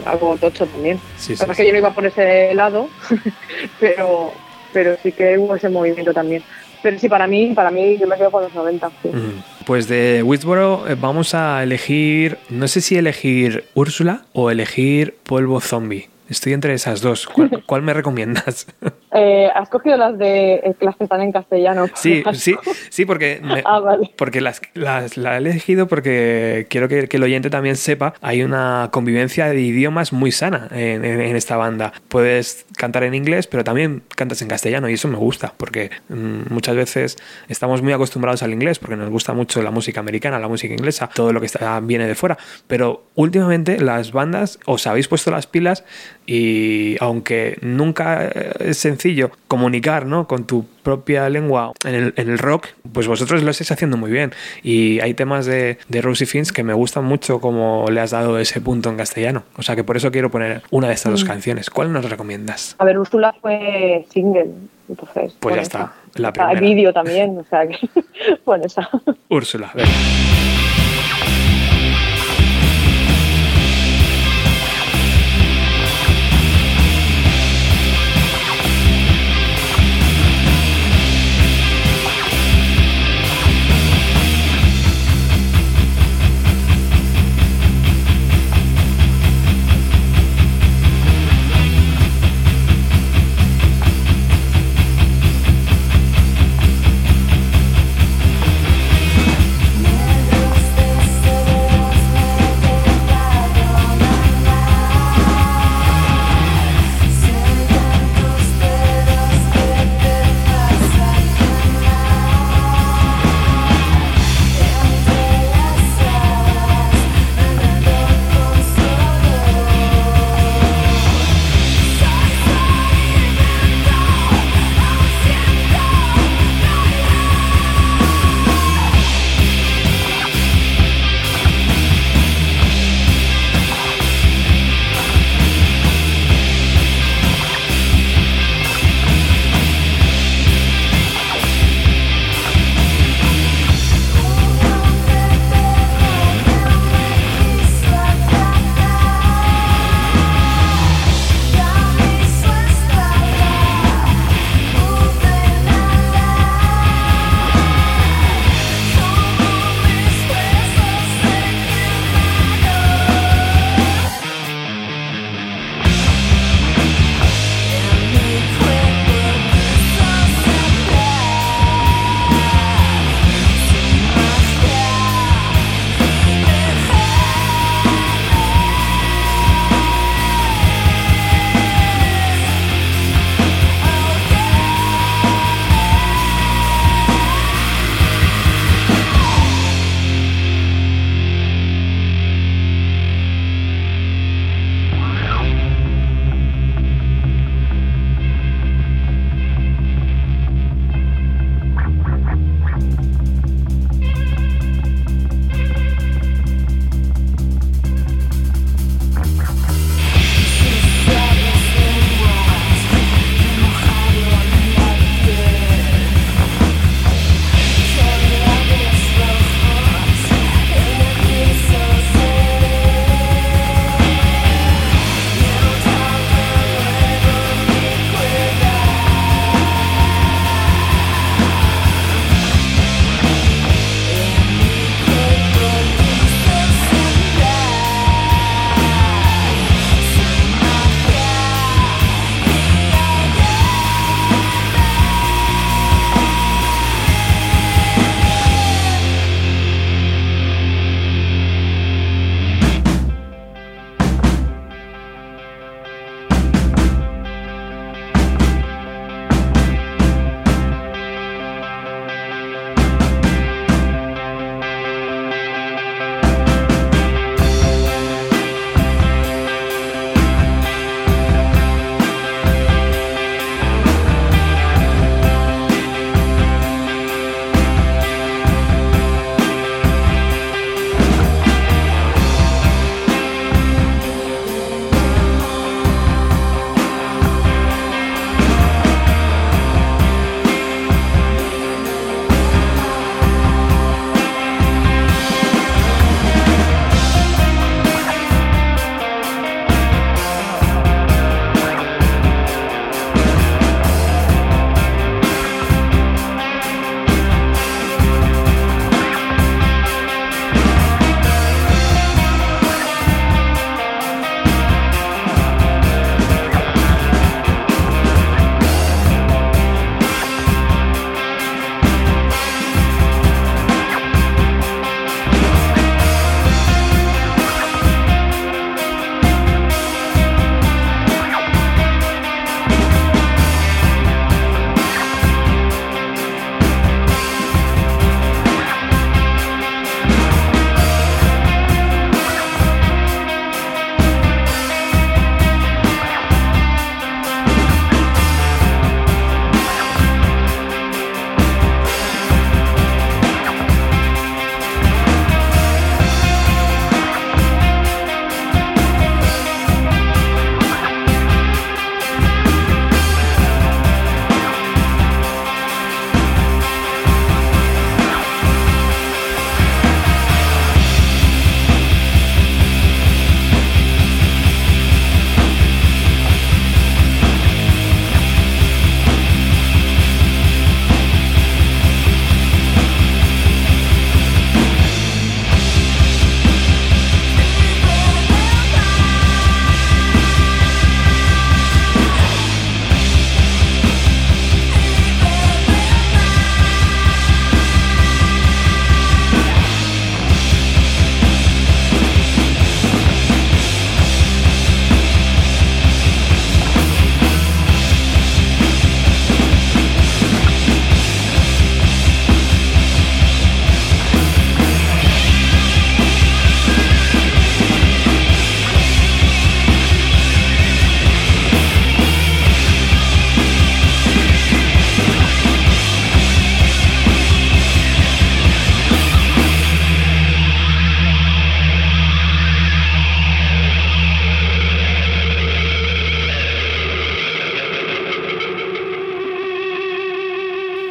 algo 0.05 0.37
tocho 0.37 0.66
también. 0.66 0.99
Sí, 1.16 1.35
es 1.35 1.41
que 1.57 1.64
yo 1.66 1.72
no 1.72 1.79
iba 1.79 1.95
por 1.95 2.05
ese 2.07 2.55
lado, 2.55 2.89
pero, 3.81 4.33
pero 4.73 4.97
sí 5.03 5.12
que 5.12 5.39
hubo 5.39 5.57
ese 5.57 5.69
movimiento 5.69 6.12
también. 6.12 6.43
Pero 6.83 6.99
sí, 6.99 7.09
para 7.09 7.27
mí, 7.27 7.53
para 7.55 7.71
mí 7.71 7.99
yo 7.99 8.07
me 8.07 8.16
quedo 8.16 8.31
con 8.31 8.43
los 8.45 8.55
90. 8.55 8.91
sí. 9.03 9.09
Ujú. 9.09 9.19
Pues 9.66 9.89
de 9.89 10.23
Woodsboro 10.23 10.89
eh, 10.89 10.97
vamos 10.99 11.35
a 11.35 11.62
elegir, 11.62 12.39
no 12.49 12.69
sé 12.69 12.81
si 12.81 12.97
elegir 12.97 13.64
Úrsula 13.75 14.23
o 14.33 14.51
elegir 14.51 15.16
Polvo 15.25 15.61
Zombie. 15.61 16.09
Estoy 16.29 16.53
entre 16.53 16.75
esas 16.75 17.01
dos. 17.01 17.27
¿Cuál, 17.27 17.62
cuál 17.66 17.83
me 17.83 17.93
recomiendas? 17.95 18.66
Eh, 19.12 19.48
has 19.54 19.68
cogido 19.68 19.96
las 19.96 20.18
de 20.18 20.54
eh, 20.54 20.76
las 20.80 20.96
que 20.96 21.04
están 21.04 21.22
en 21.22 21.32
castellano. 21.32 21.86
Sí, 21.98 22.22
sí, 22.34 22.54
sí, 22.90 23.04
porque, 23.04 23.40
ah, 23.64 23.80
vale. 23.80 24.11
porque 24.16 24.40
las, 24.40 24.61
las, 24.74 25.16
la 25.16 25.34
he 25.34 25.38
elegido 25.38 25.88
porque 25.88 26.66
quiero 26.70 26.88
que, 26.88 27.09
que, 27.09 27.16
el 27.16 27.22
oyente 27.24 27.50
también 27.50 27.76
sepa, 27.76 28.14
hay 28.20 28.42
una 28.42 28.90
convivencia 28.92 29.48
de 29.48 29.61
idiomas 29.61 30.12
muy 30.12 30.30
sana 30.30 30.68
en, 30.70 31.04
en, 31.04 31.20
en, 31.20 31.36
esta 31.36 31.56
banda. 31.56 31.92
Puedes 32.09 32.66
cantar 32.76 33.02
en 33.02 33.14
inglés, 33.14 33.46
pero 33.46 33.64
también 33.64 34.02
cantas 34.14 34.42
en 34.42 34.48
castellano 34.48 34.88
y 34.88 34.94
eso 34.94 35.09
me 35.09 35.16
gusta, 35.16 35.52
porque 35.56 35.90
mmm, 36.09 36.52
muchas 36.52 36.76
veces 36.76 37.16
estamos 37.48 37.82
muy 37.82 37.92
acostumbrados 37.92 38.42
al 38.42 38.52
inglés, 38.52 38.78
porque 38.78 38.96
nos 38.96 39.11
gusta 39.11 39.32
mucho 39.32 39.62
la 39.62 39.70
música 39.70 40.00
americana, 40.00 40.38
la 40.38 40.48
música 40.48 40.72
inglesa, 40.72 41.09
todo 41.12 41.32
lo 41.32 41.40
que 41.40 41.46
está, 41.46 41.80
viene 41.80 42.06
de 42.06 42.14
fuera, 42.14 42.38
pero 42.66 43.04
últimamente 43.14 43.80
las 43.80 44.12
bandas 44.12 44.59
os 44.66 44.86
habéis 44.86 45.09
puesto 45.09 45.30
las 45.30 45.46
pilas 45.46 45.84
y 46.31 46.97
aunque 47.01 47.57
nunca 47.62 48.29
es 48.29 48.76
sencillo 48.76 49.31
comunicar 49.49 50.05
¿no? 50.05 50.29
con 50.29 50.45
tu 50.45 50.66
propia 50.83 51.26
lengua 51.31 51.72
en 51.87 51.95
el, 51.95 52.14
en 52.16 52.29
el, 52.29 52.37
rock, 52.37 52.66
pues 52.93 53.09
vosotros 53.09 53.43
lo 53.43 53.51
estáis 53.51 53.72
haciendo 53.72 53.97
muy 53.97 54.11
bien. 54.11 54.35
Y 54.62 55.01
hay 55.01 55.14
temas 55.14 55.47
de, 55.47 55.79
de 55.89 56.03
Rosie 56.03 56.26
Fins 56.26 56.53
que 56.53 56.62
me 56.62 56.74
gustan 56.74 57.07
mucho 57.07 57.41
como 57.41 57.87
le 57.91 58.03
has 58.03 58.11
dado 58.11 58.39
ese 58.39 58.61
punto 58.61 58.91
en 58.91 58.99
castellano. 58.99 59.45
O 59.57 59.62
sea 59.62 59.74
que 59.74 59.85
por 59.85 59.97
eso 59.97 60.12
quiero 60.12 60.31
poner 60.31 60.61
una 60.70 60.89
de 60.89 60.95
estas 60.95 61.12
mm. 61.12 61.14
dos 61.14 61.24
canciones. 61.24 61.70
¿Cuál 61.70 61.95
nos 61.95 62.09
recomiendas? 62.11 62.76
A 62.79 62.85
ver, 62.85 62.99
Úrsula 62.99 63.35
fue 63.41 64.05
single. 64.11 64.51
Entonces, 64.87 65.35
pues 65.41 65.55
ya 65.57 65.62
está. 65.62 65.93
La 66.16 66.31
primera. 66.31 66.51
Hay 66.51 66.61
vídeo 66.61 66.93
también, 66.93 67.39
o 67.39 67.45
sea 67.45 67.66
que. 67.66 67.79
bueno, 68.45 68.66
esa. 68.66 68.87
Úrsula, 69.31 69.70
ven. 69.74 69.87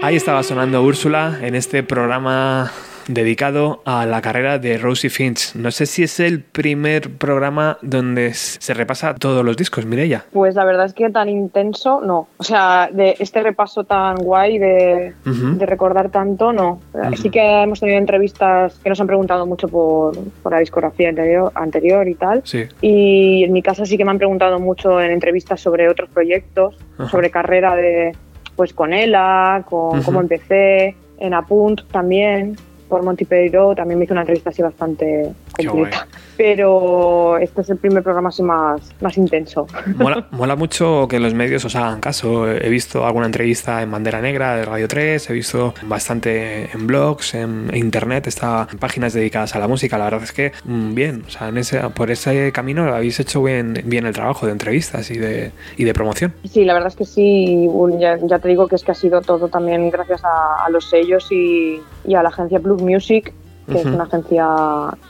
Ahí 0.08 0.16
estaba 0.16 0.42
sonando 0.42 0.82
Úrsula 0.84 1.38
en 1.42 1.54
este 1.54 1.84
programa 1.84 2.72
dedicado 3.10 3.82
a 3.84 4.06
la 4.06 4.22
carrera 4.22 4.58
de 4.58 4.78
Rosie 4.78 5.10
Finch. 5.10 5.54
No 5.54 5.70
sé 5.70 5.86
si 5.86 6.02
es 6.02 6.22
el 6.22 6.44
primer 6.44 7.18
programa 7.18 7.78
donde 7.82 8.34
se 8.34 8.74
repasa 8.74 9.16
todos 9.16 9.44
los 9.44 9.58
discos, 9.58 9.86
Mireia. 9.86 10.24
Pues 10.32 10.56
la 10.56 10.64
verdad 10.64 10.86
es 10.86 10.94
que 10.94 11.10
tan 11.10 11.28
intenso, 11.28 12.00
no. 12.00 12.30
O 12.38 12.44
sea, 12.46 12.90
de 12.90 13.18
este 13.20 13.44
repaso 13.44 13.84
tan 13.84 14.16
guay 14.16 14.60
de, 14.60 15.14
de 15.26 15.66
recordar 15.66 16.10
tanto, 16.10 16.54
no. 16.54 16.80
Sí 17.18 17.30
que 17.30 17.64
hemos 17.64 17.82
tenido 17.82 17.98
entrevistas 17.98 18.80
que 18.82 18.88
nos 18.88 19.02
han 19.02 19.08
preguntado 19.08 19.46
mucho 19.46 19.68
por, 19.68 20.18
por 20.42 20.54
la 20.54 20.60
discografía 20.60 21.10
anterior, 21.10 21.52
anterior 21.54 22.08
y 22.08 22.16
tal. 22.16 22.44
Sí. 22.46 22.64
Y 22.80 23.44
en 23.44 23.52
mi 23.52 23.62
caso 23.62 23.86
sí 23.86 23.98
que 23.98 24.06
me 24.06 24.12
han 24.12 24.20
preguntado 24.20 24.58
mucho 24.58 25.02
en 25.02 25.12
entrevistas 25.12 25.60
sobre 25.60 25.90
otros 25.90 26.10
proyectos, 26.12 26.78
sobre 27.12 27.30
carrera 27.30 27.76
de 27.76 28.14
pues 28.58 28.74
con 28.74 28.92
Ela, 28.92 29.64
con 29.70 30.04
cómo 30.04 30.20
empecé, 30.20 30.98
en 31.20 31.34
Apunt 31.34 31.88
también 31.90 32.58
por 32.88 33.04
Monty 33.04 33.26
Pereiro 33.26 33.76
también 33.76 34.00
me 34.00 34.06
hizo 34.06 34.14
una 34.14 34.22
entrevista 34.22 34.50
así 34.50 34.62
bastante 34.62 35.34
completa. 35.66 36.08
Pero 36.38 37.38
este 37.40 37.62
es 37.62 37.70
el 37.70 37.78
primer 37.78 38.04
programa 38.04 38.30
así 38.30 38.44
más, 38.44 38.82
más 39.02 39.18
intenso. 39.18 39.66
Mola, 39.98 40.28
mola, 40.32 40.56
mucho 40.56 41.08
que 41.10 41.20
los 41.20 41.34
medios 41.34 41.66
os 41.66 41.76
hagan 41.76 42.00
caso. 42.00 42.50
He 42.50 42.70
visto 42.70 43.06
alguna 43.06 43.26
entrevista 43.26 43.82
en 43.82 43.92
Bandera 43.92 44.22
Negra 44.22 44.56
de 44.56 44.66
Radio 44.66 44.88
3, 44.88 45.30
he 45.30 45.34
visto 45.34 45.74
bastante 45.84 46.70
en 46.72 46.86
blogs, 46.86 47.34
en 47.34 47.72
internet, 47.74 48.28
está 48.28 48.68
en 48.72 48.78
páginas 48.78 49.14
dedicadas 49.14 49.56
a 49.56 49.60
la 49.60 49.68
música. 49.68 49.98
La 49.98 50.06
verdad 50.06 50.24
es 50.24 50.32
que 50.32 50.52
mm, 50.64 50.94
bien, 50.94 51.24
o 51.26 51.30
sea, 51.30 51.48
en 51.48 51.58
ese, 51.58 51.80
por 51.90 52.12
ese 52.12 52.52
camino 52.52 52.84
habéis 52.84 53.20
hecho 53.20 53.42
bien, 53.42 53.82
bien 53.86 54.06
el 54.06 54.14
trabajo 54.14 54.46
de 54.46 54.52
entrevistas 54.52 55.10
y 55.10 55.18
de, 55.18 55.52
y 55.76 55.84
de 55.86 55.94
promoción. 55.94 56.34
Sí, 56.50 56.66
la 56.66 56.74
verdad 56.74 56.90
es 56.90 56.96
que 56.96 57.06
sí. 57.06 57.68
Ya, 58.00 58.18
ya, 58.22 58.40
te 58.40 58.48
digo 58.48 58.68
que 58.68 58.76
es 58.76 58.84
que 58.84 58.92
ha 58.92 58.96
sido 58.96 59.22
todo 59.22 59.48
también 59.48 59.90
gracias 59.90 60.24
a, 60.24 60.66
a 60.66 60.70
los 60.70 60.90
sellos 60.90 61.32
y, 61.32 61.82
y 62.06 62.16
a 62.16 62.24
la 62.24 62.30
agencia 62.30 62.60
Blue 62.60 62.78
Music, 62.78 63.34
que 63.68 63.74
uh 63.74 63.78
-huh. 63.78 63.80
es 63.80 63.86
una 63.86 64.04
agencia 64.04 64.48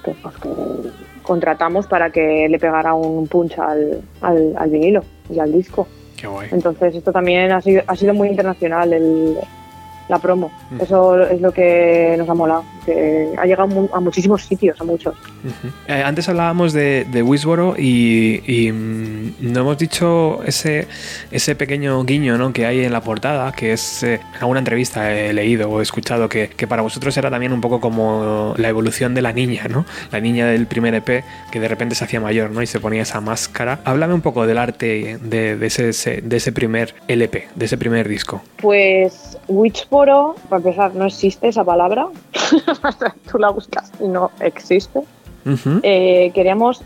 que, 0.04 0.12
pues, 0.22 0.36
que, 0.38 0.50
contratamos 1.24 1.88
para 1.88 2.10
que 2.10 2.48
le 2.50 2.58
pegara 2.58 2.94
un 2.94 3.28
punch 3.28 3.60
al, 3.60 4.02
al, 4.22 4.54
al 4.58 4.70
vinilo 4.70 5.02
y 5.30 5.40
al 5.40 5.52
disco. 5.52 5.88
Qué 6.16 6.26
guay. 6.28 6.48
Entonces 6.52 6.96
esto 6.96 7.12
también 7.12 7.52
ha 7.52 7.62
sido, 7.62 7.84
ha 7.86 7.96
sido 7.96 8.14
muy 8.14 8.30
internacional 8.30 8.94
el, 8.94 9.38
la 10.08 10.20
promo. 10.20 10.48
Uh 10.48 10.76
-huh. 10.76 10.84
Eso 10.84 11.22
es 11.28 11.42
lo 11.42 11.52
que 11.52 12.16
nos 12.18 12.30
ha 12.30 12.34
molado, 12.34 12.64
que 12.86 13.34
ha 13.38 13.46
llegado 13.46 13.90
a 13.94 14.00
muchísimos 14.00 14.44
sitios, 14.44 14.80
a 14.80 14.84
muchos. 14.84 15.14
Uh 15.16 15.48
-huh. 15.48 15.72
eh, 15.88 16.04
antes 16.04 16.30
hablábamos 16.30 16.74
de, 16.74 17.06
de 17.06 17.22
Wisboro 17.24 17.76
y, 17.78 18.42
y 18.48 18.72
mmm, 18.72 19.34
no 19.40 19.62
hemos 19.62 19.78
dicho 19.78 20.44
ese, 20.46 20.88
ese 21.32 21.56
pequeño 21.56 22.04
guiño 22.04 22.38
¿no? 22.38 22.54
que 22.54 22.66
hay 22.66 22.84
en 22.84 22.94
la 22.94 23.02
portada, 23.02 23.52
que 23.52 23.74
es 23.74 24.04
eh, 24.04 24.16
en 24.16 24.40
alguna 24.40 24.60
entrevista 24.60 25.14
he 25.14 25.34
leído 25.34 25.70
o 25.70 25.80
he 25.80 25.84
escuchado 25.84 26.30
que, 26.30 26.50
que, 26.50 26.68
para 26.68 26.82
vosotros 26.82 27.16
era 27.18 27.30
también 27.30 27.54
un 27.54 27.62
poco 27.62 27.80
como 27.80 28.54
la 28.58 28.70
evolución 28.70 29.14
de 29.14 29.22
la 29.22 29.34
niña, 29.34 29.68
¿no? 29.70 29.86
La 30.12 30.20
niña 30.20 30.48
del 30.48 30.68
primer 30.68 30.94
EP 30.96 31.24
que 31.52 31.60
de 31.60 31.68
repente 31.68 31.96
se 31.96 32.04
hacía 32.04 32.20
mayor 32.20 32.52
¿no? 32.52 32.62
y 32.62 32.68
se 32.68 32.80
ponía 32.80 33.02
esa 33.02 33.22
máscara. 33.22 33.80
Háblame 33.86 34.14
un 34.14 34.22
poco 34.22 34.46
del 34.48 34.58
arte 34.58 35.18
de, 35.22 35.56
de, 35.58 35.66
ese, 35.66 36.22
de 36.22 36.38
ese 36.38 36.52
primer 36.52 36.96
LP, 37.08 37.48
de 37.56 37.66
ese 37.66 37.78
primer 37.78 38.08
disco. 38.08 38.42
Pues 38.62 39.38
Para 39.98 40.58
empezar, 40.58 40.94
no 40.94 41.06
existe 41.06 41.48
esa 41.48 41.64
palabra. 41.64 42.08
Tú 43.32 43.40
la 43.40 43.50
buscas 43.50 43.92
y 44.00 44.08
no 44.08 44.30
existe. 44.40 45.00
Uh 45.00 45.52
-huh. 45.52 45.80
eh, 45.82 46.32
queríamos, 46.36 46.84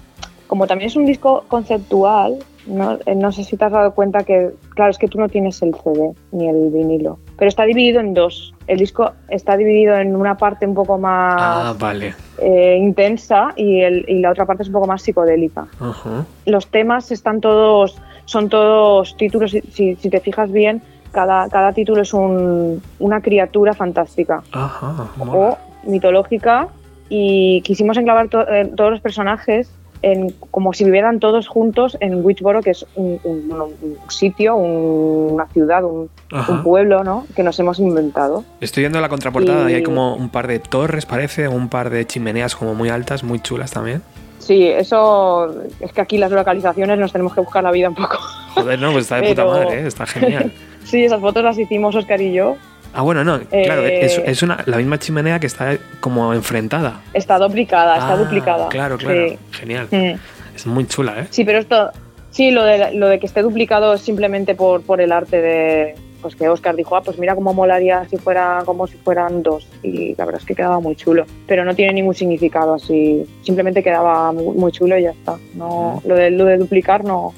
como 0.47 0.65
también 0.65 0.87
es 0.87 0.95
un 0.95 1.05
disco 1.05 1.43
conceptual, 1.49 2.37
¿no? 2.67 2.99
Eh, 3.05 3.15
no 3.15 3.31
sé 3.31 3.43
si 3.43 3.57
te 3.57 3.65
has 3.65 3.71
dado 3.71 3.93
cuenta 3.93 4.23
que, 4.23 4.51
claro, 4.75 4.91
es 4.91 4.97
que 4.97 5.07
tú 5.07 5.17
no 5.17 5.27
tienes 5.27 5.61
el 5.61 5.73
CD 5.73 6.13
ni 6.31 6.47
el 6.47 6.69
vinilo, 6.69 7.17
pero 7.37 7.49
está 7.49 7.65
dividido 7.65 7.99
en 7.99 8.13
dos. 8.13 8.53
El 8.67 8.77
disco 8.77 9.11
está 9.27 9.57
dividido 9.57 9.95
en 9.97 10.15
una 10.15 10.37
parte 10.37 10.65
un 10.65 10.75
poco 10.75 10.97
más 10.97 11.35
ah, 11.37 11.75
vale. 11.77 12.13
eh, 12.37 12.77
intensa 12.79 13.51
y, 13.57 13.81
el, 13.81 14.05
y, 14.07 14.19
la 14.19 14.29
otra 14.31 14.45
parte 14.45 14.63
es 14.63 14.69
un 14.69 14.73
poco 14.73 14.87
más 14.87 15.01
psicodélica. 15.01 15.67
Uh 15.81 15.85
-huh. 15.85 16.25
Los 16.45 16.67
temas 16.67 17.11
están 17.11 17.41
todos, 17.41 17.97
son 18.25 18.47
todos 18.47 19.17
títulos, 19.17 19.51
si, 19.51 19.95
si 19.95 20.09
te 20.09 20.19
fijas 20.19 20.49
bien, 20.51 20.81
cada, 21.11 21.49
cada 21.49 21.73
título 21.73 22.01
es 22.01 22.13
un, 22.13 22.81
una 22.99 23.21
criatura 23.21 23.73
fantástica 23.73 24.43
Ajá, 24.51 25.07
o 25.19 25.57
mitológica 25.83 26.67
y 27.09 27.61
quisimos 27.61 27.97
enclavar 27.97 28.29
to, 28.29 28.47
eh, 28.47 28.71
todos 28.75 28.91
los 28.91 29.01
personajes 29.01 29.71
en, 30.01 30.33
como 30.49 30.73
si 30.73 30.83
vivieran 30.83 31.19
todos 31.19 31.47
juntos 31.47 31.97
en 31.99 32.25
Witchboro, 32.25 32.61
que 32.61 32.71
es 32.71 32.85
un, 32.95 33.19
un, 33.23 33.51
un 33.51 33.97
sitio, 34.09 34.55
una 34.55 35.45
ciudad, 35.47 35.83
un, 35.83 36.09
pueblo 36.63 37.03
¿no? 37.03 37.27
que 37.35 37.43
nos 37.43 37.59
hemos 37.59 37.79
inventado. 37.79 38.43
Estoy 38.61 38.83
viendo 38.83 38.99
la 38.99 39.09
contraportada 39.09 39.69
y... 39.69 39.73
y 39.73 39.75
hay 39.75 39.83
como 39.83 40.15
un 40.15 40.29
par 40.29 40.47
de 40.47 40.59
torres, 40.59 41.05
parece, 41.05 41.47
un 41.47 41.69
par 41.69 41.89
de 41.89 42.05
chimeneas 42.07 42.55
como 42.55 42.73
muy 42.73 42.89
altas, 42.89 43.23
muy 43.23 43.39
chulas 43.39 43.71
también. 43.71 44.01
Sí, 44.39 44.67
eso 44.67 45.53
es 45.79 45.93
que 45.93 46.01
aquí 46.01 46.17
las 46.17 46.31
localizaciones 46.31 46.97
nos 46.97 47.11
tenemos 47.11 47.33
que 47.35 47.41
buscar 47.41 47.63
la 47.63 47.71
vida 47.71 47.89
un 47.89 47.95
poco. 47.95 48.17
Joder, 48.55 48.79
no, 48.79 48.91
pues 48.91 49.03
está 49.03 49.17
de 49.17 49.21
Pero... 49.21 49.45
puta 49.45 49.59
madre, 49.59 49.81
¿eh? 49.81 49.87
está 49.87 50.05
genial. 50.07 50.51
sí, 50.91 51.03
esas 51.03 51.19
fotos 51.19 51.43
las 51.43 51.57
hicimos 51.57 51.95
Oscar 51.95 52.21
y 52.21 52.33
yo. 52.33 52.57
Ah, 52.93 53.03
bueno, 53.03 53.23
no, 53.23 53.39
claro, 53.39 53.85
eh, 53.85 54.05
es, 54.05 54.17
es, 54.17 54.43
una, 54.43 54.61
la 54.65 54.75
misma 54.77 54.99
chimenea 54.99 55.39
que 55.39 55.47
está 55.47 55.77
como 56.01 56.33
enfrentada. 56.33 57.01
Está 57.13 57.39
duplicada, 57.39 57.95
ah, 57.95 57.97
está 57.97 58.17
duplicada. 58.17 58.67
Claro, 58.67 58.97
claro, 58.97 59.29
sí. 59.29 59.37
genial. 59.51 59.87
Mm. 59.89 60.19
Es 60.53 60.67
muy 60.67 60.85
chula, 60.85 61.21
¿eh? 61.21 61.27
Sí, 61.29 61.45
pero 61.45 61.59
esto, 61.59 61.91
sí, 62.31 62.51
lo 62.51 62.63
de, 62.65 62.93
lo 62.93 63.07
de 63.07 63.19
que 63.19 63.25
esté 63.25 63.41
duplicado 63.41 63.93
es 63.93 64.01
simplemente 64.01 64.55
por, 64.55 64.81
por 64.81 64.99
el 64.99 65.13
arte 65.13 65.41
de, 65.41 65.95
pues 66.21 66.35
que 66.35 66.47
Oscar 66.49 66.75
dijo, 66.75 66.95
ah, 66.95 67.01
pues 67.01 67.17
mira 67.17 67.35
cómo 67.35 67.53
molaría 67.53 68.05
si 68.09 68.17
fuera 68.17 68.63
como 68.65 68.87
si 68.87 68.97
fueran 68.97 69.41
dos. 69.41 69.67
Y 69.83 70.15
la 70.15 70.25
verdad 70.25 70.41
es 70.41 70.45
que 70.45 70.55
quedaba 70.55 70.79
muy 70.79 70.95
chulo. 70.95 71.25
Pero 71.47 71.65
no 71.65 71.73
tiene 71.75 71.93
ningún 71.93 72.13
significado 72.13 72.75
así. 72.75 73.25
Simplemente 73.41 73.81
quedaba 73.81 74.31
muy, 74.31 74.55
muy 74.55 74.71
chulo 74.71 74.97
y 74.97 75.03
ya 75.03 75.11
está. 75.11 75.37
No, 75.55 76.01
lo, 76.05 76.15
de, 76.15 76.29
lo 76.31 76.45
de 76.45 76.57
duplicar 76.57 77.03
no. 77.03 77.33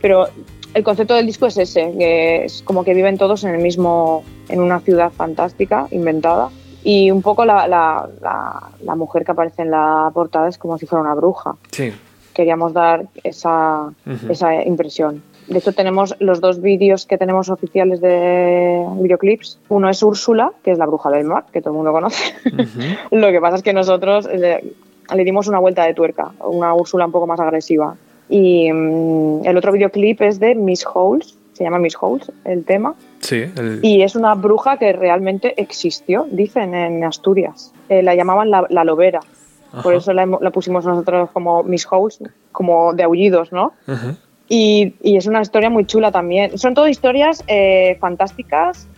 Pero 0.00 0.28
el 0.74 0.84
concepto 0.84 1.14
del 1.14 1.26
disco 1.26 1.46
es 1.46 1.58
ese, 1.58 1.92
que 1.98 2.44
es 2.44 2.62
como 2.62 2.84
que 2.84 2.94
viven 2.94 3.18
todos 3.18 3.44
en 3.44 3.54
el 3.54 3.62
mismo, 3.62 4.24
en 4.48 4.60
una 4.60 4.80
ciudad 4.80 5.10
fantástica, 5.10 5.86
inventada. 5.90 6.50
Y 6.82 7.10
un 7.10 7.20
poco 7.20 7.44
la, 7.44 7.66
la, 7.68 8.08
la, 8.22 8.70
la 8.82 8.94
mujer 8.94 9.24
que 9.24 9.32
aparece 9.32 9.62
en 9.62 9.70
la 9.70 10.10
portada 10.14 10.48
es 10.48 10.56
como 10.56 10.78
si 10.78 10.86
fuera 10.86 11.02
una 11.02 11.14
bruja. 11.14 11.56
Sí. 11.70 11.92
Queríamos 12.32 12.72
dar 12.72 13.06
esa, 13.22 13.82
uh 13.82 13.92
-huh. 14.06 14.30
esa 14.30 14.62
impresión. 14.64 15.22
De 15.48 15.58
hecho, 15.58 15.72
tenemos 15.72 16.14
los 16.20 16.40
dos 16.40 16.62
vídeos 16.62 17.06
que 17.06 17.18
tenemos 17.18 17.50
oficiales 17.50 18.00
de 18.00 18.86
videoclips. 19.00 19.58
Uno 19.68 19.90
es 19.90 20.02
Úrsula, 20.02 20.52
que 20.62 20.70
es 20.70 20.78
la 20.78 20.86
bruja 20.86 21.10
del 21.10 21.24
mar, 21.24 21.44
que 21.52 21.60
todo 21.60 21.72
el 21.72 21.76
mundo 21.78 21.92
conoce. 21.92 22.32
Uh 22.46 22.48
-huh. 22.56 22.96
Lo 23.10 23.30
que 23.32 23.40
pasa 23.40 23.56
es 23.56 23.62
que 23.62 23.72
nosotros 23.72 24.26
le, 24.26 24.72
le, 25.12 25.24
dimos 25.24 25.48
una 25.48 25.58
vuelta 25.58 25.84
de 25.84 25.92
tuerca, 25.92 26.30
una 26.38 26.72
Úrsula 26.72 27.06
un 27.06 27.12
poco 27.12 27.26
más 27.26 27.40
agresiva. 27.40 27.96
Y 28.30 28.70
um, 28.70 29.44
el 29.44 29.56
otro 29.56 29.72
videoclip 29.72 30.22
es 30.22 30.38
de 30.38 30.54
Miss 30.54 30.86
Holes, 30.86 31.36
se 31.52 31.64
llama 31.64 31.78
Miss 31.78 31.96
Holes 32.00 32.30
el 32.44 32.64
tema. 32.64 32.94
Sí, 33.18 33.42
el... 33.56 33.80
Y 33.82 34.02
es 34.02 34.14
una 34.14 34.34
bruja 34.34 34.78
que 34.78 34.92
realmente 34.92 35.60
existió, 35.60 36.26
dicen 36.30 36.74
en 36.74 37.04
Asturias. 37.04 37.74
Eh, 37.88 38.02
la 38.02 38.14
llamaban 38.14 38.50
la, 38.50 38.66
la 38.70 38.84
lobera. 38.84 39.20
Ajá. 39.72 39.82
Por 39.82 39.94
eso 39.94 40.12
la, 40.12 40.26
la, 40.26 40.50
pusimos 40.50 40.86
nosotros 40.86 41.30
como 41.32 41.62
Miss 41.64 41.86
Holes, 41.90 42.20
como 42.52 42.92
de 42.92 43.02
aullidos, 43.02 43.52
¿no? 43.52 43.72
Y, 44.48 44.94
y, 45.02 45.16
es 45.16 45.26
una 45.26 45.42
historia 45.42 45.70
muy 45.70 45.84
chula 45.84 46.10
también. 46.10 46.58
Son 46.58 46.74
todas 46.74 46.90
historias 46.90 47.44
eh, 47.46 47.96
fantásticas 48.00 48.88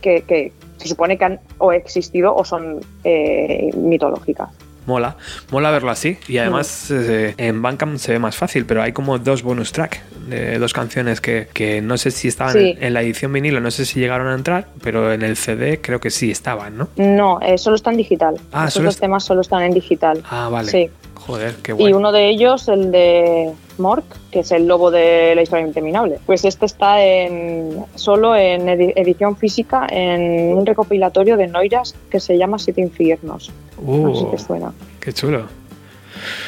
que, 0.00 0.22
que, 0.22 0.52
se 0.78 0.88
supone 0.88 1.16
que 1.16 1.24
han 1.24 1.40
o 1.58 1.72
existido 1.72 2.34
o 2.34 2.44
son 2.44 2.80
eh, 3.04 3.70
mitológicas. 3.76 4.50
Mola, 4.86 5.16
mola 5.50 5.70
verlo 5.70 5.90
así. 5.90 6.18
Y 6.28 6.38
además 6.38 6.90
eh, 6.90 7.34
en 7.36 7.62
Bandcamp 7.62 7.96
se 7.98 8.12
ve 8.12 8.18
más 8.18 8.36
fácil, 8.36 8.66
pero 8.66 8.82
hay 8.82 8.92
como 8.92 9.18
dos 9.18 9.42
bonus 9.42 9.72
track 9.72 10.02
de 10.28 10.58
dos 10.58 10.72
canciones 10.72 11.20
que, 11.20 11.48
que 11.52 11.80
no 11.80 11.96
sé 11.98 12.10
si 12.10 12.28
estaban 12.28 12.54
sí. 12.54 12.74
en, 12.78 12.82
en, 12.82 12.94
la 12.94 13.02
edición 13.02 13.32
vinilo, 13.32 13.60
no 13.60 13.70
sé 13.70 13.84
si 13.84 14.00
llegaron 14.00 14.28
a 14.28 14.34
entrar, 14.34 14.68
pero 14.82 15.12
en 15.12 15.22
el 15.22 15.36
CD 15.36 15.80
creo 15.80 16.00
que 16.00 16.10
sí 16.10 16.30
estaban, 16.30 16.76
¿no? 16.76 16.88
No, 16.96 17.40
eh, 17.42 17.58
solo 17.58 17.76
está 17.76 17.90
en 17.90 17.98
digital. 17.98 18.36
Ah, 18.52 18.66
Esos 18.68 18.82
dos 18.82 18.96
temas 18.98 19.24
solo 19.24 19.40
están 19.40 19.62
en 19.62 19.72
digital. 19.72 20.22
Ah, 20.28 20.48
vale. 20.50 20.70
Sí. 20.70 20.90
Joder, 21.26 21.54
qué 21.62 21.72
bueno. 21.72 21.88
Y 21.88 21.92
uno 21.92 22.12
de 22.12 22.28
ellos, 22.28 22.68
el 22.68 22.90
de 22.90 23.52
Mork, 23.78 24.04
que 24.30 24.40
es 24.40 24.52
el 24.52 24.66
lobo 24.66 24.90
de 24.90 25.34
la 25.34 25.42
historia 25.42 25.66
interminable. 25.66 26.18
Pues 26.26 26.44
este 26.44 26.66
está 26.66 27.02
en, 27.02 27.84
solo 27.94 28.36
en 28.36 28.68
edición 28.68 29.36
física 29.36 29.86
en 29.90 30.54
un 30.54 30.66
recopilatorio 30.66 31.36
de 31.36 31.46
Noiras 31.46 31.94
que 32.10 32.20
se 32.20 32.36
llama 32.36 32.58
Siete 32.58 32.82
Infiernos. 32.82 33.50
Uh, 33.78 33.96
no 33.96 34.14
sé 34.14 34.20
si 34.20 34.26
te 34.32 34.38
suena. 34.38 34.74
Qué 35.00 35.12
chulo. 35.12 35.46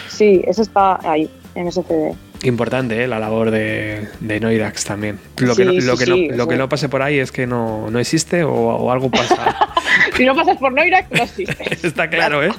Sí, 0.08 0.42
ese 0.46 0.62
está 0.62 0.98
ahí, 1.08 1.30
en 1.54 1.68
ese 1.68 1.82
CD. 1.82 2.14
Importante 2.42 3.02
¿eh? 3.02 3.08
la 3.08 3.18
labor 3.18 3.50
de, 3.50 4.08
de 4.20 4.40
Noirax 4.40 4.84
también. 4.84 5.18
Lo, 5.38 5.54
sí, 5.54 5.62
que, 5.62 5.64
no, 5.66 5.72
lo, 5.72 5.96
sí, 5.96 6.04
que, 6.04 6.28
no, 6.28 6.36
lo 6.36 6.48
que 6.48 6.56
no 6.56 6.68
pase 6.68 6.88
por 6.88 7.02
ahí 7.02 7.18
es 7.18 7.32
que 7.32 7.46
no, 7.46 7.90
no 7.90 7.98
existe 7.98 8.44
o, 8.44 8.52
o 8.52 8.90
algo 8.90 9.10
pasa. 9.10 9.56
si 10.16 10.24
no 10.24 10.34
pasas 10.34 10.56
por 10.58 10.72
Noirax, 10.72 11.10
no 11.10 11.22
existe. 11.22 11.78
Está 11.86 12.08
claro, 12.08 12.42
¿eh? 12.42 12.50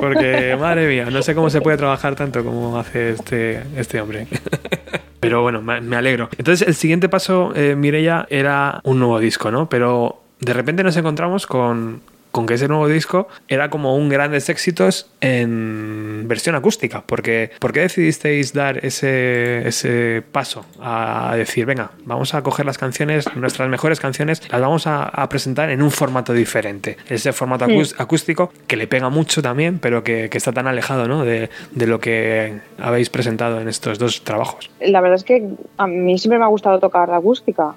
Porque, 0.00 0.56
madre 0.58 0.88
mía, 0.88 1.08
no 1.10 1.22
sé 1.22 1.34
cómo 1.34 1.50
se 1.50 1.60
puede 1.60 1.76
trabajar 1.76 2.14
tanto 2.14 2.44
como 2.44 2.78
hace 2.78 3.10
este, 3.10 3.62
este 3.76 4.00
hombre. 4.00 4.26
Pero 5.20 5.42
bueno, 5.42 5.60
me, 5.60 5.96
alegro. 5.96 6.30
Entonces, 6.38 6.66
el 6.66 6.74
siguiente 6.74 7.08
paso, 7.08 7.52
eh, 7.54 7.74
Mireia, 7.76 8.26
era 8.30 8.80
un 8.84 8.98
nuevo 8.98 9.18
disco, 9.20 9.50
¿no? 9.50 9.68
Pero 9.68 10.22
de 10.40 10.54
repente 10.54 10.82
nos 10.82 10.96
encontramos 10.96 11.46
con 11.46 12.00
con 12.30 12.46
que 12.46 12.54
ese 12.54 12.68
nuevo 12.68 12.88
disco 12.88 13.28
era 13.48 13.70
como 13.70 13.96
un 13.96 14.08
grandes 14.08 14.48
éxitos 14.48 15.10
en 15.20 16.24
versión 16.26 16.54
acústica. 16.54 17.02
Porque, 17.06 17.50
¿Por 17.58 17.72
qué 17.72 17.80
decidisteis 17.80 18.52
dar 18.52 18.84
ese, 18.84 19.66
ese 19.66 20.22
paso 20.32 20.64
a 20.80 21.34
decir, 21.36 21.66
venga, 21.66 21.90
vamos 22.04 22.34
a 22.34 22.42
coger 22.42 22.66
las 22.66 22.78
canciones, 22.78 23.24
nuestras 23.36 23.68
mejores 23.68 24.00
canciones, 24.00 24.42
las 24.50 24.60
vamos 24.60 24.86
a, 24.86 25.10
presentar 25.30 25.70
en 25.70 25.82
un 25.82 25.90
formato 25.90 26.32
diferente? 26.32 26.96
Ese 27.08 27.32
formato 27.32 27.66
acústico 27.98 28.52
que 28.66 28.76
le 28.76 28.86
pega 28.86 29.08
mucho 29.08 29.42
también, 29.42 29.78
pero 29.78 30.02
que, 30.02 30.28
que 30.28 30.38
está 30.38 30.52
tan 30.52 30.66
alejado 30.66 31.06
¿no? 31.06 31.24
de, 31.24 31.50
de, 31.72 31.86
lo 31.86 32.00
que 32.00 32.60
habéis 32.78 33.10
presentado 33.10 33.60
en 33.60 33.68
estos 33.68 33.98
dos 33.98 34.22
trabajos. 34.22 34.70
La 34.80 35.00
verdad 35.00 35.16
es 35.16 35.24
que 35.24 35.48
a 35.76 35.86
mí 35.86 36.18
siempre 36.18 36.38
me 36.38 36.44
ha 36.44 36.48
gustado 36.48 36.78
tocar 36.78 37.08
la 37.08 37.16
acústica. 37.16 37.74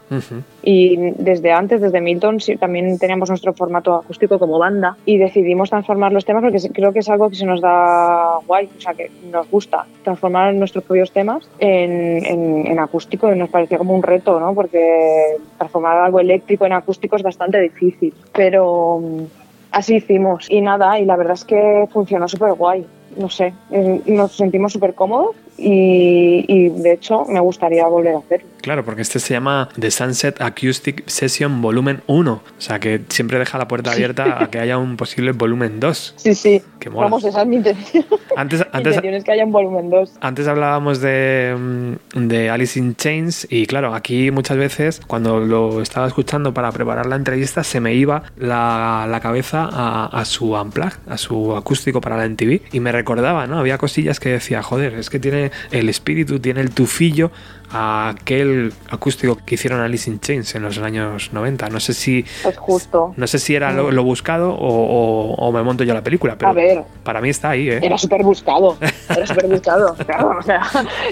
Y 0.63 1.11
desde 1.17 1.51
antes, 1.51 1.81
desde 1.81 2.01
Milton, 2.01 2.37
también 2.59 2.97
teníamos 2.97 3.29
nuestro 3.29 3.53
formato 3.53 3.95
acústico 3.95 4.39
como 4.43 4.59
banda 4.59 4.97
y 5.05 5.17
decidimos 5.17 5.69
transformar 5.69 6.11
los 6.11 6.25
temas 6.25 6.43
porque 6.43 6.59
creo 6.73 6.91
que 6.91 6.99
es 6.99 7.07
algo 7.07 7.29
que 7.29 7.35
se 7.35 7.45
nos 7.45 7.61
da 7.61 8.39
guay, 8.45 8.69
o 8.77 8.81
sea, 8.81 8.93
que 8.93 9.09
nos 9.31 9.49
gusta 9.49 9.85
transformar 10.03 10.53
nuestros 10.53 10.83
propios 10.83 11.11
temas 11.11 11.47
en, 11.59 12.25
en, 12.67 12.79
acústico 12.79 13.31
y 13.31 13.37
nos 13.37 13.49
parecía 13.49 13.77
como 13.77 13.95
un 13.95 14.03
reto, 14.03 14.37
¿no? 14.39 14.53
Porque 14.53 15.37
transformar 15.57 15.97
algo 15.97 16.19
eléctrico 16.19 16.65
en 16.65 16.73
acústico 16.73 17.15
es 17.15 17.23
bastante 17.23 17.61
difícil, 17.61 18.13
pero 18.33 18.99
mm, 18.99 19.23
así 19.71 19.95
hicimos 19.95 20.49
y 20.49 20.59
nada, 20.59 20.99
y 20.99 21.05
la 21.05 21.15
verdad 21.15 21.35
es 21.35 21.45
que 21.45 21.87
funcionó 21.93 22.27
súper 22.27 22.53
guay 22.53 22.85
no 23.17 23.29
sé, 23.29 23.53
eh, 23.71 24.01
nos 24.07 24.35
sentimos 24.35 24.73
súper 24.73 24.93
cómodos 24.93 25.35
y, 25.57 26.69
de 26.69 26.93
hecho 26.93 27.25
me 27.25 27.39
gustaría 27.39 27.85
volver 27.87 28.15
a 28.15 28.19
hacerlo. 28.19 28.47
Claro, 28.61 28.85
porque 28.85 29.01
este 29.01 29.19
se 29.19 29.33
llama 29.33 29.69
The 29.77 29.91
Sunset 29.91 30.41
Acoustic 30.41 31.03
Session 31.07 31.61
Volumen 31.61 32.01
1, 32.07 32.31
o 32.31 32.41
sea 32.61 32.79
que 32.79 33.01
siempre 33.09 33.37
deja 33.37 33.57
la 33.57 33.67
puerta 33.67 33.91
abierta 33.91 34.41
a 34.41 34.49
que 34.49 34.59
haya 34.59 34.77
un 34.77 34.95
posible 34.97 35.31
volumen 35.31 35.79
2. 35.79 36.15
Sí, 36.23 36.35
sí, 36.35 36.61
vamos, 36.91 37.25
esa 37.25 37.41
es 37.41 37.47
mi 37.47 37.57
intención. 37.57 38.05
Antes, 38.37 38.65
antes, 38.71 38.97
es 39.03 39.23
que 39.23 39.31
haya 39.31 39.43
un 39.43 39.51
volumen 39.51 39.89
2. 39.89 40.13
Antes 40.21 40.47
hablábamos 40.47 41.01
de, 41.01 41.55
mm, 41.57 42.27
de 42.27 42.49
Alice 42.49 42.79
in 42.79 42.95
Chains 42.95 43.45
y 43.49 43.65
claro, 43.65 43.93
aquí 43.93 44.31
muchas 44.31 44.57
veces 44.57 45.01
cuando 45.05 45.39
lo 45.41 45.81
estaba 45.81 46.07
escuchando 46.07 46.53
para 46.53 46.71
preparar 46.71 47.05
la 47.05 47.17
entrevista 47.17 47.63
se 47.63 47.81
me 47.81 47.93
iba 47.93 48.23
la, 48.37 49.05
la 49.09 49.19
cabeza 49.19 49.69
a, 49.71 50.05
a, 50.05 50.25
su 50.25 50.53
unplug, 50.53 50.93
a 51.07 51.17
su 51.17 51.55
acústico 51.55 51.99
para 51.99 52.15
la 52.15 52.27
MTV 52.29 52.61
y 52.71 52.79
me 52.79 52.91
recordaba, 52.91 53.45
¿no? 53.47 53.59
Había 53.59 53.77
cosillas 53.77 54.19
que 54.19 54.29
decía, 54.29 54.63
joder, 54.63 54.93
es 54.93 55.09
que 55.09 55.19
tiene 55.19 55.42
el 55.71 55.89
espíritu, 55.89 56.39
tiene 56.39 56.61
el 56.61 56.71
tufillo 56.71 57.31
a 57.73 58.09
aquel 58.09 58.71
acústico 58.89 59.37
que 59.43 59.55
hicieron 59.55 59.81
Alice 59.81 60.09
in 60.09 60.19
Chains 60.19 60.53
en 60.55 60.61
los 60.61 60.77
años 60.77 61.33
90. 61.33 61.69
No 61.69 61.79
sé 61.79 61.93
si. 61.93 62.23
Es 62.47 62.57
justo. 62.57 63.13
No 63.17 63.25
sé 63.25 63.39
si 63.39 63.55
era 63.55 63.71
lo, 63.71 63.91
mm. 63.91 64.05
buscado 64.05 64.55
o, 64.55 65.51
me 65.51 65.63
monto 65.63 65.83
yo 65.83 65.93
la 65.93 66.03
película, 66.03 66.35
pero 66.37 66.51
a 66.51 66.53
ver, 66.53 66.83
para 67.03 67.19
mí 67.19 67.29
está 67.29 67.51
ahí, 67.51 67.69
¿eh? 67.69 67.79
Era 67.81 67.97
súper 67.97 68.23
buscado. 68.23 68.77
Era 69.09 69.25
súper 69.25 69.47
buscado. 69.47 69.95
claro, 70.05 70.37
o 70.39 70.43
sea, 70.43 70.61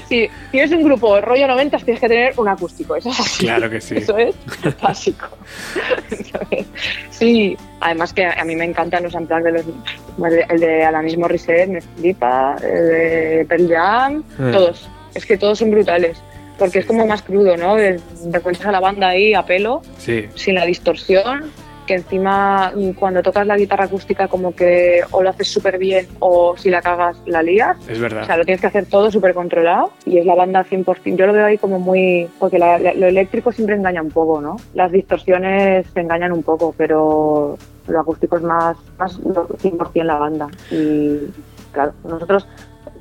si 0.08 0.30
tienes 0.52 0.72
un 0.72 0.84
grupo 0.84 1.20
rollo 1.20 1.48
90, 1.48 1.78
tienes 1.80 2.00
que 2.00 2.08
tener 2.08 2.34
un 2.38 2.48
acústico. 2.48 2.96
Eso 2.96 3.10
es 3.10 3.20
así. 3.20 3.46
Claro 3.46 3.70
que 3.70 3.82
sí. 3.82 3.98
Eso 3.98 4.18
es 4.18 4.36
básico. 4.82 5.28
sí, 7.10 7.58
además 7.80 8.14
que 8.14 8.26
a 8.26 8.44
mí 8.46 8.56
me 8.56 8.66
encantan 8.66 9.04
los 9.04 9.16
amplios 9.16 9.44
de 9.44 9.52
los. 9.52 9.66
El 10.50 10.60
de 10.60 10.84
Alanis 10.84 11.18
Morissette 11.18 11.70
me 11.70 11.82
flipa, 11.82 12.56
el 12.62 12.88
de 12.88 13.46
Pearl 13.50 13.68
Jam, 13.68 14.24
eh. 14.40 14.52
todos. 14.52 14.90
Es 15.16 15.26
que 15.26 15.38
todos 15.38 15.60
son 15.60 15.72
brutales 15.72 16.22
porque 16.62 16.78
es 16.78 16.86
como 16.86 17.08
más 17.08 17.24
crudo, 17.24 17.58
¿no? 17.58 17.76
Te 17.76 17.98
encuentras 18.24 18.68
a 18.68 18.72
la 18.72 18.80
banda 18.80 19.08
ahí 19.08 19.34
a 19.34 19.44
pelo, 19.44 19.82
sin 19.98 20.54
la 20.54 20.64
distorsión, 20.64 21.52
que 21.88 21.96
encima 21.96 22.72
mm, 22.76 22.92
cuando 22.92 23.24
tocas 23.24 23.48
la 23.48 23.58
guitarra 23.58 23.86
acústica 23.86 24.28
como 24.28 24.54
que 24.54 25.02
o 25.10 25.24
lo 25.24 25.32
haces 25.32 25.48
súper 25.48 25.80
bien 25.80 26.06
o 26.20 26.56
si 26.56 26.70
la 26.70 26.84
cagas 26.84 27.18
la 27.26 27.42
lías. 27.42 27.78
Es 27.90 28.00
verdad. 28.00 28.22
O 28.22 28.26
sea, 28.28 28.38
lo 28.38 28.46
tienes 28.46 28.62
que 28.62 28.68
hacer 28.68 28.86
todo 28.86 29.10
súper 29.10 29.34
controlado 29.34 29.92
y 30.06 30.20
es 30.20 30.26
la 30.28 30.36
banda 30.36 30.64
100%. 30.64 31.16
Yo 31.16 31.26
lo 31.26 31.34
veo 31.34 31.48
ahí 31.48 31.58
como 31.58 31.80
muy... 31.80 32.30
porque 32.38 32.60
lo 32.60 33.08
eléctrico 33.08 33.52
siempre 33.52 33.76
engaña 33.76 34.04
un 34.04 34.12
poco, 34.12 34.40
¿no? 34.40 34.58
Las 34.76 34.92
distorsiones 34.92 35.92
te 35.96 36.02
engañan 36.02 36.32
un 36.32 36.44
poco, 36.44 36.76
pero 36.78 37.58
lo 37.88 38.00
acústico 38.00 38.38
es 38.38 38.44
más, 38.44 38.78
más 39.00 39.20
100% 39.20 40.04
la 40.04 40.20
banda. 40.20 40.48
Y 40.70 41.22
claro, 41.72 41.94
nosotros 42.04 42.48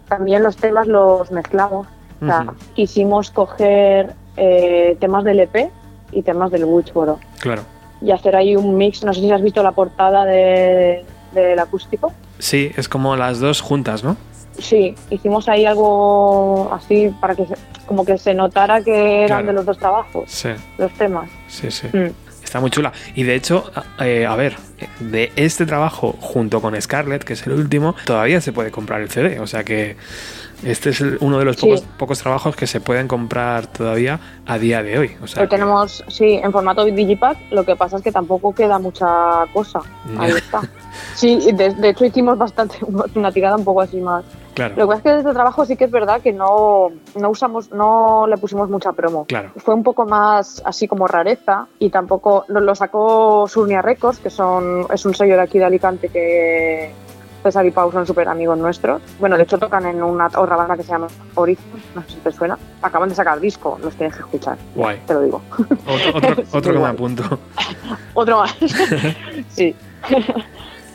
también 0.09 0.43
los 0.43 0.57
temas 0.57 0.87
los 0.87 1.31
mezclamos 1.31 1.87
o 2.21 2.27
sea, 2.27 2.47
quisimos 2.75 3.31
coger 3.31 4.15
eh, 4.37 4.97
temas 5.01 5.25
del 5.25 5.41
EP 5.41 5.71
y 6.13 6.23
temas 6.23 6.51
del 6.51 6.65
Woodsboro. 6.65 7.19
Claro. 7.41 7.63
Y 8.03 8.11
hacer 8.11 8.37
ahí 8.37 8.57
un 8.57 8.77
mix. 8.77 9.05
No 9.05 9.13
sé 9.13 9.21
si 9.21 9.31
has 9.31 9.43
visto 9.43 9.63
la 9.63 9.73
portada 9.73 10.25
del 10.25 11.59
acústico. 11.59 12.13
Sí, 12.39 12.73
es 12.77 12.89
como 12.89 13.17
las 13.17 13.41
dos 13.41 13.61
juntas, 13.61 14.03
¿no? 14.03 14.17
Sí, 14.59 14.95
hicimos 15.11 15.49
ahí 15.49 15.65
algo 15.65 16.71
así 16.73 17.15
para 17.21 17.35
que 17.35 17.47
como 17.87 18.05
que 18.05 18.19
se 18.19 18.35
notara 18.35 18.83
que 18.83 19.25
eran 19.25 19.47
de 19.47 19.53
los 19.53 19.65
dos 19.65 19.79
trabajos, 19.79 20.25
sí. 20.31 20.51
los 20.79 20.93
temas. 20.93 21.31
Sí, 21.49 21.71
sí. 21.71 21.89
Mm. 21.93 22.11
Está 22.45 22.61
muy 22.61 22.71
chula. 22.71 22.93
Y 23.15 23.23
de 23.23 23.37
hecho, 23.37 23.71
eh, 24.01 24.27
a 24.27 24.35
ver, 24.35 24.57
de 24.99 25.31
este 25.37 25.67
trabajo 25.67 26.17
junto 26.21 26.61
con 26.61 26.81
Scarlett, 26.81 27.23
que 27.23 27.35
es 27.35 27.47
el 27.47 27.53
último, 27.53 27.95
todavía 28.05 28.41
se 28.41 28.53
puede 28.53 28.73
comprar 28.73 29.01
el 29.03 29.09
CD. 29.09 29.39
O 29.39 29.47
sea 29.47 29.63
que 29.63 29.97
este 30.65 30.91
es 30.91 31.01
uno 31.01 31.39
de 31.39 31.45
los 31.45 31.57
pocos, 31.99 32.19
trabajos 32.19 32.57
que 32.57 32.67
se 32.67 32.81
pueden 32.81 33.09
comprar 33.09 33.67
todavía 33.67 34.21
a 34.47 34.59
día 34.59 34.83
de 34.83 34.99
hoy. 34.99 35.17
O 35.23 35.27
sea, 35.27 35.43
Lo 35.43 35.49
tenemos, 35.49 36.05
sí, 36.09 36.41
en 36.43 36.53
formato 36.53 36.85
Digipack. 36.85 37.51
Lo 37.51 37.65
que 37.65 37.77
pasa 37.77 37.97
es 37.97 38.03
que 38.03 38.13
tampoco 38.13 38.55
queda 38.55 38.79
mucha 38.79 39.47
cosa. 39.53 39.81
Ahí 40.19 40.33
está. 40.33 40.63
Sí, 41.15 41.53
de, 41.53 41.89
hecho 41.89 42.05
hicimos 42.05 42.39
bastante, 42.39 42.77
una 43.15 43.33
tirada 43.33 43.57
un 43.57 43.65
poco 43.65 43.81
así 43.81 43.99
más. 44.01 44.25
Claro. 44.55 44.75
Lo 44.77 44.83
que 44.83 44.89
pasa 44.89 44.99
es 44.99 45.03
que 45.03 45.17
desde 45.19 45.33
trabajo 45.33 45.65
sí 45.65 45.77
que 45.77 45.85
es 45.85 45.91
verdad 45.91 46.21
que 46.21 46.33
no, 46.33 46.89
no 47.19 47.31
usamos, 47.31 47.71
no 47.71 48.27
le 48.27 48.37
pusimos 48.37 48.69
mucha 48.69 48.93
promo. 48.93 49.25
Claro. 49.27 49.51
Fue 49.57 49.75
un 49.75 49.83
poco 49.83 50.05
más 50.05 50.63
así 50.65 50.89
como 50.89 51.07
rareza 51.07 51.67
y 51.79 51.91
tampoco 51.91 52.45
nos 52.49 52.63
lo 52.63 52.75
sacó 52.75 53.47
Surnia 53.49 53.81
Records, 53.81 54.19
que 54.19 54.31
son, 54.31 54.87
es 54.93 55.05
un 55.07 55.15
sello 55.15 55.37
de 55.37 55.43
aquí 55.43 55.59
de 55.59 55.65
Alicante 55.65 56.09
que, 56.09 56.93
César 57.43 57.67
y 57.67 57.71
Pau 57.71 57.91
son 57.91 58.07
súper 58.07 58.29
amigos 58.29 58.59
nuestros. 58.59 59.01
Bueno, 59.19 59.37
de 59.37 59.45
hecho 59.45 59.59
tocan 59.59 59.87
en 59.87 60.03
una 60.03 60.27
otra 60.27 60.57
banda 60.57 60.77
que 60.77 60.83
se 60.83 60.91
llama 60.91 61.09
Horizon, 61.35 61.65
no 61.95 62.03
sé 62.03 62.11
si 62.11 62.17
te 62.17 62.33
suena. 62.33 62.59
Acaban 62.83 63.09
de 63.09 63.15
sacar 63.15 63.41
disco, 63.41 63.79
los 63.83 63.95
tienes 63.95 64.15
que 64.15 64.23
escuchar. 64.23 64.59
Guay. 64.75 65.01
Te 65.07 65.15
lo 65.15 65.23
digo. 65.23 65.43
Otro, 66.53 66.73
que 66.73 66.79
me 66.79 66.87
apunto. 66.87 67.39
otro 68.15 68.39
más. 68.39 68.55
sí. 69.49 69.75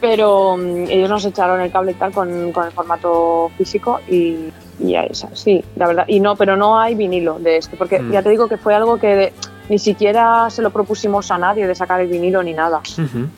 Pero 0.02 0.58
mm, 0.58 0.86
ellos 0.90 1.10
nos 1.10 1.26
echaron 1.26 1.62
el 1.62 1.72
cable 1.72 1.92
y 1.92 1.96
tal 1.96 2.12
con, 2.12 2.52
con 2.52 2.66
el 2.66 2.72
formato 2.72 3.50
físico 3.58 4.00
y, 4.08 4.52
y 4.80 4.96
sí, 5.34 5.64
la 5.76 5.88
verdad. 5.88 6.06
Y 6.08 6.20
no, 6.20 6.36
pero 6.36 6.56
no 6.56 6.80
hay 6.80 6.96
vinilo 6.96 7.40
de 7.40 7.58
este, 7.58 7.78
porque 7.78 8.00
mm. 8.00 8.12
ya 8.12 8.22
te 8.22 8.30
digo 8.30 8.48
que 8.48 8.58
fue 8.58 8.76
algo 8.76 8.98
que 8.98 9.34
ni 9.70 9.80
siquiera 9.80 10.50
se 10.50 10.62
lo 10.62 10.70
propusimos 10.70 11.32
a 11.32 11.38
nadie 11.38 11.68
de 11.68 11.76
sacar 11.76 12.02
el 12.02 12.08
vinilo 12.08 12.44
ni 12.44 12.54
nada. 12.54 12.82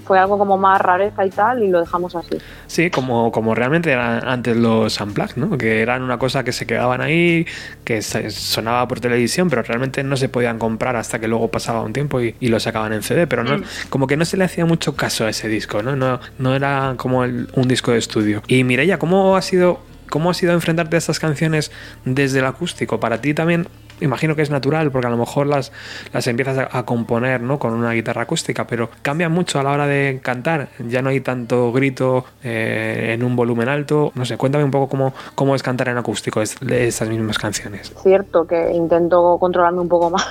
Fue 0.06 0.20
algo 0.20 0.38
como 0.38 0.58
más 0.58 0.82
rareza 0.82 1.26
y 1.26 1.30
tal 1.30 1.64
y 1.64 1.70
lo 1.70 1.80
dejamos 1.80 2.16
así. 2.16 2.38
Sí, 2.68 2.90
como, 2.90 3.32
como 3.32 3.56
realmente 3.56 3.92
eran 3.92 4.28
antes 4.28 4.56
los 4.58 5.00
Unplugged, 5.00 5.38
¿no? 5.38 5.58
Que 5.58 5.82
eran 5.82 6.04
una 6.04 6.18
cosa 6.18 6.44
que 6.44 6.52
se 6.52 6.66
quedaban 6.66 7.02
ahí, 7.02 7.46
que 7.84 8.02
sonaba 8.02 8.88
por 8.88 9.00
televisión, 9.00 9.50
pero 9.50 9.64
realmente 9.64 10.04
no 10.04 10.18
se 10.18 10.30
podían 10.30 10.60
comprar 10.60 10.96
hasta 10.96 11.20
que 11.20 11.28
luego 11.28 11.50
pasaba 11.50 11.82
un 11.82 11.94
tiempo 11.94 12.22
y, 12.22 12.36
lo 12.48 12.62
sacaban 12.62 12.94
en 12.94 13.04
CD, 13.04 13.28
pero 13.28 13.44
no, 13.44 13.58
mm. 13.58 13.64
como 13.90 14.08
que 14.08 14.16
no 14.16 14.24
se 14.24 14.38
le 14.38 14.46
hacía 14.46 14.66
mucho 14.66 14.96
caso 14.96 15.26
a 15.26 15.30
ese 15.30 15.50
disco, 15.50 15.84
¿no? 15.84 15.98
No, 15.98 16.22
no 16.40 16.56
era 16.56 16.94
como 16.96 17.20
un 17.20 17.68
disco 17.68 17.92
de 17.92 17.98
estudio. 17.98 18.42
Y 18.48 18.64
Mireia, 18.64 18.98
¿cómo 18.98 19.36
ha 19.36 19.42
sido 19.42 19.82
¿Cómo 20.10 20.30
ha 20.30 20.34
sido 20.34 20.54
enfrentarte 20.54 20.96
a 20.96 21.00
estas 21.00 21.20
canciones 21.20 21.72
desde 22.06 22.40
el 22.40 22.46
acústico? 22.46 23.00
Para 23.00 23.20
ti 23.20 23.34
también 23.34 23.68
imagino 24.02 24.36
que 24.36 24.42
es 24.42 24.50
natural 24.50 24.92
porque 24.92 25.08
a 25.08 25.10
lo 25.10 25.18
mejor 25.18 25.48
las, 25.48 25.72
las 26.14 26.28
empiezas 26.28 26.68
a, 26.72 26.84
componer 26.84 27.42
¿no? 27.42 27.60
con 27.60 27.74
una 27.74 27.92
guitarra 27.92 28.24
acústica, 28.24 28.66
pero 28.66 28.90
cambia 29.02 29.30
mucho 29.30 29.60
a 29.60 29.64
la 29.64 29.72
hora 29.72 29.88
de 29.88 30.20
cantar. 30.22 30.70
Ya 30.88 31.02
no 31.02 31.10
hay 31.10 31.22
tanto 31.22 31.72
grito 31.72 32.26
eh, 32.44 33.14
en 33.14 33.24
un 33.24 33.36
volumen 33.36 33.70
alto. 33.70 34.12
No 34.16 34.26
sé, 34.26 34.38
cuéntame 34.38 34.64
un 34.64 34.72
poco 34.72 34.88
cómo, 34.88 35.14
cómo 35.36 35.56
es 35.56 35.64
cantar 35.64 35.90
en 35.90 35.98
acústico 35.98 36.42
de 36.62 36.88
estas 36.88 37.10
mismas 37.10 37.38
canciones. 37.38 37.94
Cierto 38.02 38.46
que 38.46 38.72
intento 38.74 39.38
controlarme 39.40 39.82
un 39.82 39.90
poco 39.90 40.10
más 40.10 40.28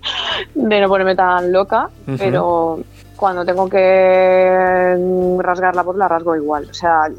de 0.54 0.80
no 0.80 0.88
ponerme 0.88 1.14
tan 1.14 1.52
loca, 1.52 1.90
pero 2.18 2.80
cuando 3.16 3.44
tengo 3.44 3.68
que 3.68 5.38
rasgar 5.38 5.74
la 5.74 5.82
voz 5.82 5.96
la 5.96 6.08
rasgo 6.08 6.36
igual. 6.36 6.68
O 6.70 6.74
sea, 6.74 7.10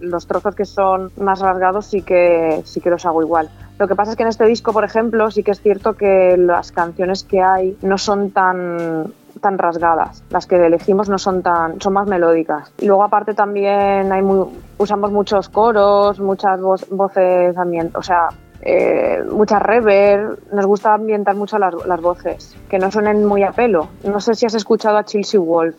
los 0.00 0.26
trozos 0.26 0.54
que 0.54 0.64
son 0.64 1.10
más 1.16 1.40
rasgados 1.40 1.86
sí 1.86 2.02
que, 2.02 2.60
sí 2.64 2.80
que 2.80 2.90
los 2.90 3.04
hago 3.06 3.22
igual. 3.22 3.50
Lo 3.78 3.88
que 3.88 3.94
pasa 3.94 4.12
es 4.12 4.16
que 4.16 4.22
en 4.22 4.28
este 4.28 4.46
disco, 4.46 4.72
por 4.72 4.84
ejemplo, 4.84 5.30
sí 5.30 5.42
que 5.42 5.50
es 5.50 5.60
cierto 5.60 5.94
que 5.94 6.36
las 6.38 6.72
canciones 6.72 7.24
que 7.24 7.42
hay 7.42 7.76
no 7.82 7.98
son 7.98 8.30
tan 8.30 9.12
tan 9.40 9.58
rasgadas. 9.58 10.22
Las 10.30 10.46
que 10.46 10.56
elegimos 10.56 11.08
no 11.10 11.18
son 11.18 11.42
tan, 11.42 11.80
son 11.80 11.92
más 11.92 12.06
melódicas. 12.06 12.72
Y 12.78 12.86
luego 12.86 13.04
aparte 13.04 13.34
también 13.34 14.10
hay 14.10 14.22
muy, 14.22 14.46
usamos 14.78 15.12
muchos 15.12 15.48
coros, 15.50 16.18
muchas 16.20 16.60
voces 16.60 17.54
también, 17.54 17.90
o 17.94 18.02
sea, 18.02 18.28
eh, 18.68 19.22
mucha 19.30 19.60
reverb, 19.60 20.40
nos 20.52 20.66
gusta 20.66 20.92
ambientar 20.92 21.36
mucho 21.36 21.56
las, 21.56 21.72
las, 21.86 22.00
voces, 22.00 22.56
que 22.68 22.80
no 22.80 22.90
suenen 22.90 23.24
muy 23.24 23.44
a 23.44 23.52
pelo. 23.52 23.88
No 24.02 24.20
sé 24.20 24.34
si 24.34 24.44
has 24.44 24.54
escuchado 24.54 24.98
a 24.98 25.04
Chelsea 25.04 25.38
Wolf. 25.38 25.76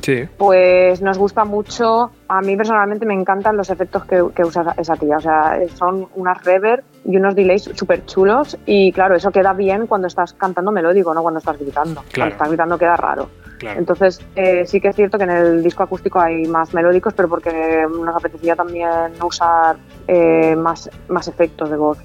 sí. 0.00 0.28
Pues 0.38 1.02
nos 1.02 1.18
gusta 1.18 1.44
mucho, 1.44 2.12
a 2.28 2.40
mí 2.40 2.56
personalmente 2.56 3.04
me 3.04 3.14
encantan 3.14 3.56
los 3.56 3.68
efectos 3.68 4.04
que, 4.04 4.24
que 4.32 4.44
usa 4.44 4.74
esa 4.78 4.94
tía, 4.94 5.16
o 5.16 5.20
sea, 5.20 5.58
son 5.74 6.06
unas 6.14 6.44
reverb 6.44 6.84
y 7.04 7.16
unos 7.16 7.34
delays 7.34 7.68
súper 7.74 8.06
chulos 8.06 8.56
y 8.64 8.92
claro, 8.92 9.16
eso 9.16 9.32
queda 9.32 9.52
bien 9.52 9.88
cuando 9.88 10.06
estás 10.06 10.32
cantando 10.34 10.70
melódico, 10.70 11.12
no 11.12 11.22
cuando 11.22 11.38
estás 11.38 11.58
gritando. 11.58 12.04
Cuando 12.14 12.32
estás 12.32 12.48
gritando 12.48 12.78
queda 12.78 12.96
raro. 12.96 13.28
Entonces, 13.62 14.20
eh, 14.36 14.64
sí 14.66 14.80
que 14.80 14.88
es 14.88 14.96
cierto 14.96 15.18
que 15.18 15.24
en 15.24 15.30
el 15.30 15.62
disco 15.62 15.82
acústico 15.82 16.20
hay 16.20 16.44
más 16.46 16.72
melódicos, 16.72 17.12
pero 17.14 17.28
porque 17.28 17.86
nos 17.88 18.16
apetecía 18.16 18.56
también 18.56 19.12
usar 19.22 19.76
eh, 20.06 20.56
más, 20.56 20.88
más 21.08 21.28
efectos 21.28 21.70
de 21.70 21.76
voz. 21.76 21.98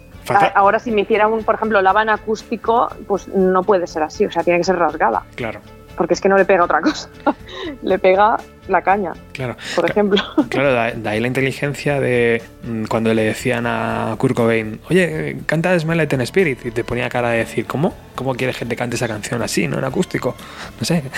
Ahora, 0.55 0.79
si 0.79 0.91
me 0.91 1.01
hiciera 1.01 1.27
un, 1.27 1.43
por 1.43 1.55
ejemplo, 1.55 1.81
lava 1.81 2.01
en 2.01 2.09
acústico, 2.09 2.89
pues 3.07 3.27
no 3.27 3.63
puede 3.63 3.87
ser 3.87 4.03
así, 4.03 4.25
o 4.25 4.31
sea, 4.31 4.43
tiene 4.43 4.59
que 4.59 4.65
ser 4.65 4.77
rasgada. 4.77 5.23
Claro. 5.35 5.59
Porque 5.95 6.13
es 6.13 6.21
que 6.21 6.27
no 6.27 6.37
le 6.37 6.45
pega 6.45 6.63
otra 6.63 6.81
cosa. 6.81 7.09
le 7.81 7.99
pega 7.99 8.37
la 8.67 8.81
caña. 8.81 9.13
Claro. 9.31 9.55
Por 9.75 9.89
ejemplo. 9.89 10.21
Claro, 10.49 10.73
de 10.73 11.09
ahí 11.09 11.19
la 11.19 11.27
inteligencia 11.27 11.99
de 11.99 12.41
mm, 12.63 12.85
cuando 12.85 13.13
le 13.13 13.23
decían 13.23 13.65
a 13.67 14.15
Kurt 14.17 14.35
Cobain, 14.35 14.79
oye, 14.89 15.37
canta 15.45 15.77
Smell 15.77 16.07
in 16.11 16.21
Spirit, 16.21 16.65
y 16.65 16.71
te 16.71 16.83
ponía 16.83 17.09
cara 17.09 17.29
de 17.29 17.39
decir, 17.39 17.65
¿cómo? 17.65 17.93
¿Cómo 18.15 18.35
quieres 18.35 18.57
que 18.57 18.65
te 18.65 18.75
cante 18.75 18.95
esa 18.95 19.07
canción 19.07 19.41
así, 19.41 19.67
no 19.67 19.77
en 19.77 19.85
acústico? 19.85 20.35
No 20.79 20.85
sé. 20.85 21.03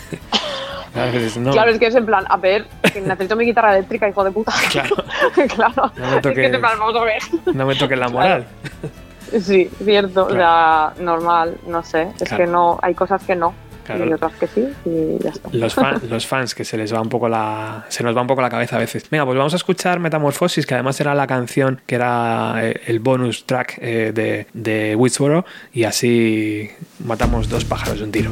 Claro, 0.94 1.72
es 1.72 1.80
que 1.80 1.88
es 1.88 1.96
en 1.96 2.06
plan, 2.06 2.26
a 2.28 2.38
ver, 2.38 2.66
necesito 2.96 3.36
mi 3.36 3.46
guitarra 3.46 3.78
eléctrica, 3.78 4.10
hijo 4.10 4.24
de 4.24 4.32
puta. 4.32 4.54
Claro. 4.72 4.96
claro. 5.56 5.92
No 5.98 6.12
me 6.12 6.22
toques, 6.22 6.54
es 6.54 6.62
vamos 6.62 6.96
a 6.96 7.04
ver. 7.04 7.22
No 7.54 7.66
me 7.66 7.76
toques 7.76 7.98
la 7.98 8.10
moral. 8.10 8.46
Sí, 9.42 9.70
cierto. 9.84 10.26
O 10.26 10.32
sea, 10.32 10.94
normal, 11.00 11.58
no 11.68 11.84
sé. 11.84 12.08
Es 12.20 12.32
que 12.32 12.48
no, 12.48 12.80
hay 12.82 12.94
cosas 12.94 13.24
que 13.24 13.36
no. 13.36 13.54
Y 13.90 14.14
otras 14.14 14.34
que 14.34 14.48
sí, 14.48 14.68
y 14.84 15.24
ya 15.24 15.30
está. 15.30 15.50
Los, 15.54 15.78
los, 16.10 16.28
fans 16.28 16.54
que 16.54 16.66
se 16.66 16.78
les 16.78 16.94
va 16.94 17.00
un 17.00 17.08
poco 17.08 17.30
la. 17.30 17.86
se 17.88 18.04
nos 18.04 18.16
va 18.16 18.22
un 18.22 18.28
poco 18.28 18.42
la 18.42 18.50
cabeza 18.50 18.76
a 18.76 18.80
veces. 18.80 19.10
Venga, 19.10 19.26
pues 19.26 19.38
vamos 19.38 19.54
a 19.54 19.56
escuchar 19.56 20.00
Metamorfosis, 20.00 20.66
que 20.66 20.74
además 20.74 21.00
era 21.00 21.16
la 21.16 21.26
canción 21.26 21.82
que 21.86 21.96
era 21.96 22.56
eh, 22.58 22.82
el 22.88 23.00
bonus 23.00 23.46
track 23.46 23.78
eh, 23.82 24.12
de, 24.14 24.48
de 24.54 24.96
Woodsboro, 24.96 25.46
y 25.72 25.86
así 25.86 26.70
matamos 27.06 27.48
dos 27.48 27.64
pájaros 27.64 28.00
de 28.00 28.04
un 28.04 28.12
tiro. 28.12 28.32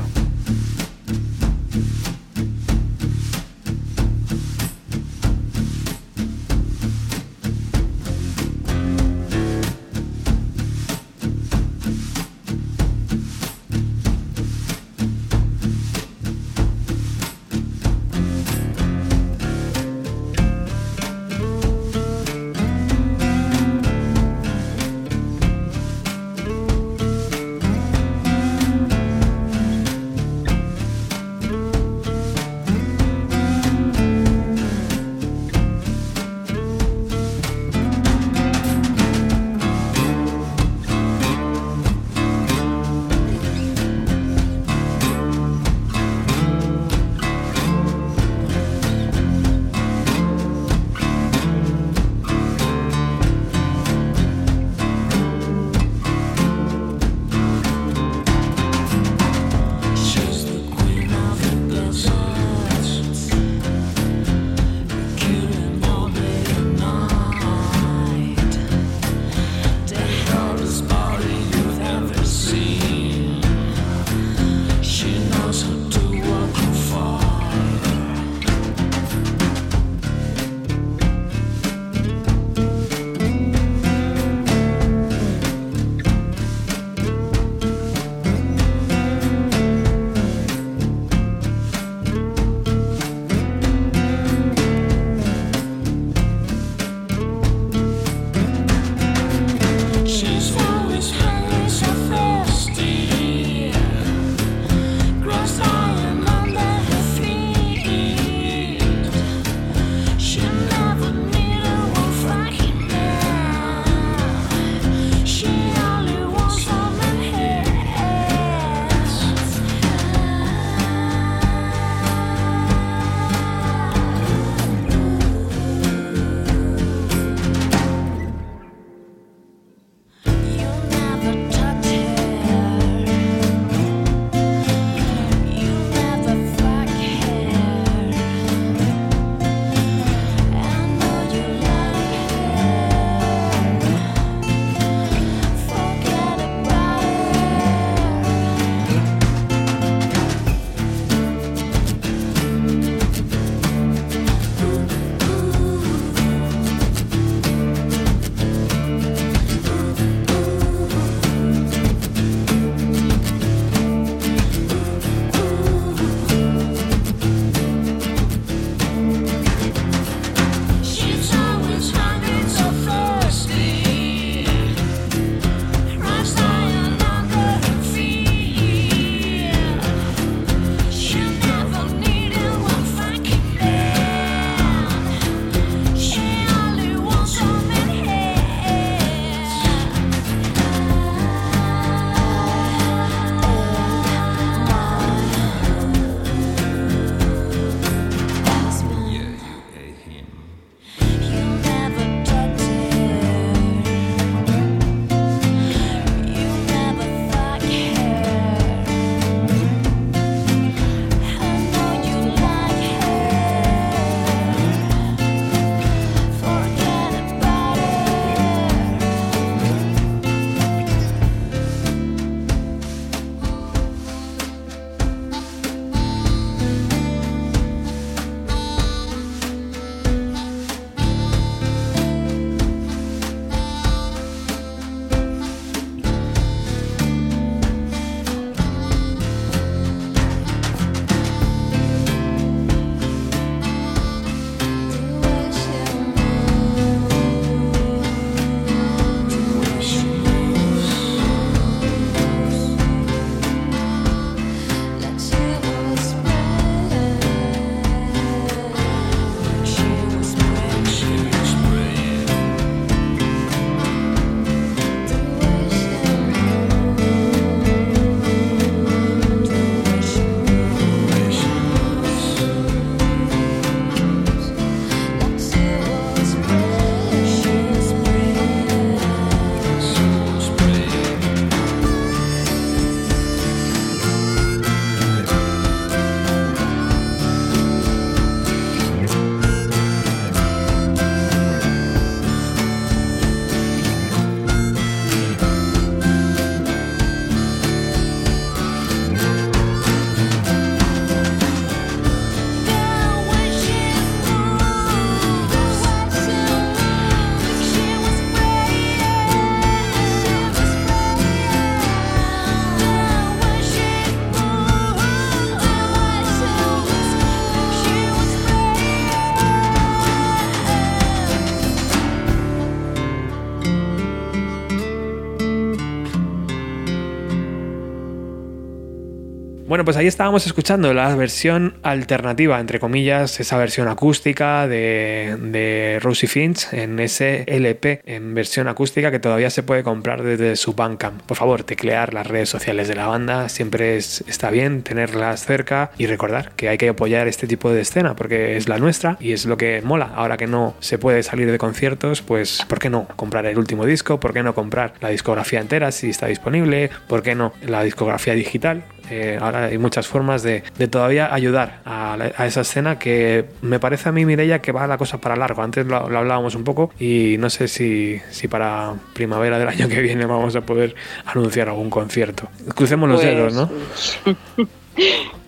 Pues 329.85 329.97
ahí 329.97 330.07
estábamos 330.07 330.45
escuchando 330.47 330.93
la 330.93 331.15
versión 331.15 331.75
alternativa, 331.83 332.59
entre 332.59 332.79
comillas, 332.79 333.39
esa 333.39 333.57
versión 333.57 333.87
acústica 333.87 334.67
de, 334.67 335.37
de 335.39 335.99
Rosie 336.01 336.27
Finch 336.27 336.73
en 336.73 336.99
ese 336.99 337.43
LP 337.47 338.01
en 338.05 338.33
versión 338.33 338.67
acústica 338.67 339.11
que 339.11 339.19
todavía 339.19 339.51
se 339.51 339.61
puede 339.63 339.83
comprar 339.83 340.23
desde 340.23 340.55
su 340.55 340.73
Bandcamp. 340.73 341.21
Por 341.21 341.37
favor, 341.37 341.63
teclear 341.63 342.13
las 342.13 342.25
redes 342.25 342.49
sociales 342.49 342.87
de 342.87 342.95
la 342.95 343.07
banda, 343.07 343.47
siempre 343.47 343.95
es, 343.97 344.23
está 344.27 344.49
bien 344.49 344.81
tenerlas 344.81 345.45
cerca 345.45 345.91
y 345.97 346.07
recordar 346.07 346.51
que 346.55 346.67
hay 346.67 346.77
que 346.77 346.89
apoyar 346.89 347.27
este 347.27 347.45
tipo 347.45 347.71
de 347.71 347.81
escena 347.81 348.15
porque 348.15 348.57
es 348.57 348.67
la 348.67 348.79
nuestra 348.79 349.17
y 349.19 349.33
es 349.33 349.45
lo 349.45 349.57
que 349.57 349.81
mola. 349.83 350.11
Ahora 350.15 350.37
que 350.37 350.47
no 350.47 350.75
se 350.79 350.97
puede 350.97 351.21
salir 351.21 351.51
de 351.51 351.59
conciertos, 351.59 352.23
pues 352.23 352.65
¿por 352.67 352.79
qué 352.79 352.89
no 352.89 353.07
comprar 353.15 353.45
el 353.45 353.59
último 353.59 353.85
disco? 353.85 354.19
¿Por 354.19 354.33
qué 354.33 354.41
no 354.41 354.55
comprar 354.55 354.95
la 354.99 355.09
discografía 355.09 355.61
entera 355.61 355.91
si 355.91 356.09
está 356.09 356.25
disponible? 356.25 356.89
¿Por 357.07 357.21
qué 357.21 357.35
no 357.35 357.53
la 357.61 357.83
discografía 357.83 358.33
digital? 358.33 358.83
Eh, 359.11 359.37
ahora 359.39 359.65
hay 359.65 359.77
muchas 359.77 360.07
formas 360.07 360.41
de, 360.43 360.63
de 360.77 360.87
todavía 360.87 361.33
ayudar 361.33 361.79
a, 361.85 362.15
la- 362.17 362.31
a 362.37 362.45
esa 362.45 362.61
escena 362.61 362.97
que 362.99 363.45
me 363.61 363.79
parece 363.79 364.09
a 364.09 364.11
mí, 364.11 364.25
Mireia, 364.25 364.59
que 364.59 364.71
va 364.71 364.87
la 364.87 364.97
cosa 364.97 365.19
para 365.19 365.35
largo. 365.35 365.61
Antes 365.61 365.85
lo, 365.85 366.09
lo 366.09 366.17
hablábamos 366.19 366.55
un 366.55 366.63
poco 366.63 366.91
y 366.99 367.35
no 367.39 367.49
sé 367.49 367.67
si, 367.67 368.19
si 368.31 368.47
para 368.47 368.93
primavera 369.13 369.59
del 369.59 369.67
año 369.75 369.87
que 369.87 370.01
viene 370.01 370.25
vamos 370.25 370.55
a 370.55 370.61
poder 370.61 370.95
anunciar 371.25 371.69
algún 371.69 371.89
concierto. 371.89 372.47
Crucemos 372.75 373.09
los 373.09 373.21
Pues, 373.21 373.35
dedos, 373.35 373.53
¿no? 373.53 373.69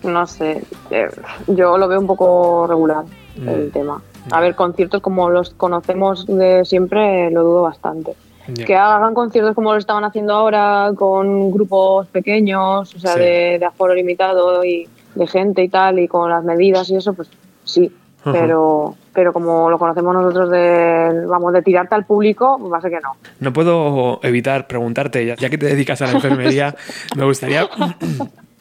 No 0.02 0.26
sé, 0.26 0.62
eh, 0.90 1.08
yo 1.46 1.78
lo 1.78 1.88
veo 1.88 1.98
un 2.00 2.06
poco 2.06 2.66
regular 2.68 3.04
Mm. 3.36 3.48
el 3.50 3.70
tema. 3.70 4.02
A 4.32 4.40
ver, 4.40 4.56
conciertos 4.56 5.00
como 5.00 5.30
los 5.30 5.50
conocemos 5.50 6.26
de 6.26 6.64
siempre, 6.64 7.30
lo 7.30 7.44
dudo 7.44 7.62
bastante. 7.62 8.14
Que 8.54 8.76
hagan 8.76 9.14
conciertos 9.14 9.54
como 9.54 9.72
lo 9.72 9.78
estaban 9.78 10.04
haciendo 10.04 10.34
ahora, 10.34 10.90
con 10.96 11.50
grupos 11.50 12.06
pequeños, 12.08 12.94
o 12.94 12.98
sea, 12.98 13.12
Sí. 13.14 13.20
de, 13.20 13.56
de 13.58 13.64
aforo 13.64 13.94
limitado 13.94 14.64
y 14.64 14.88
de 15.14 15.26
gente 15.26 15.62
y 15.62 15.68
tal, 15.68 15.98
y 15.98 16.08
con 16.08 16.30
las 16.30 16.44
medidas 16.44 16.88
y 16.90 16.96
eso, 16.96 17.12
pues 17.14 17.28
sí. 17.64 17.92
Pero, 18.30 18.94
pero 19.14 19.32
como 19.32 19.70
lo 19.70 19.78
conocemos 19.78 20.12
nosotros 20.14 20.50
de, 20.50 21.24
vamos, 21.26 21.52
de 21.54 21.62
tirarte 21.62 21.94
al 21.94 22.04
público, 22.04 22.58
pues 22.60 22.70
va 22.70 22.76
a 22.76 22.80
ser 22.82 22.90
que 22.90 23.00
no. 23.00 23.12
No 23.40 23.52
puedo 23.54 24.20
evitar 24.22 24.66
preguntarte, 24.66 25.24
ya, 25.24 25.34
ya 25.36 25.48
que 25.48 25.56
te 25.56 25.64
dedicas 25.66 26.02
a 26.02 26.06
la 26.06 26.12
enfermería, 26.12 26.74
me 27.16 27.24
gustaría 27.24 27.66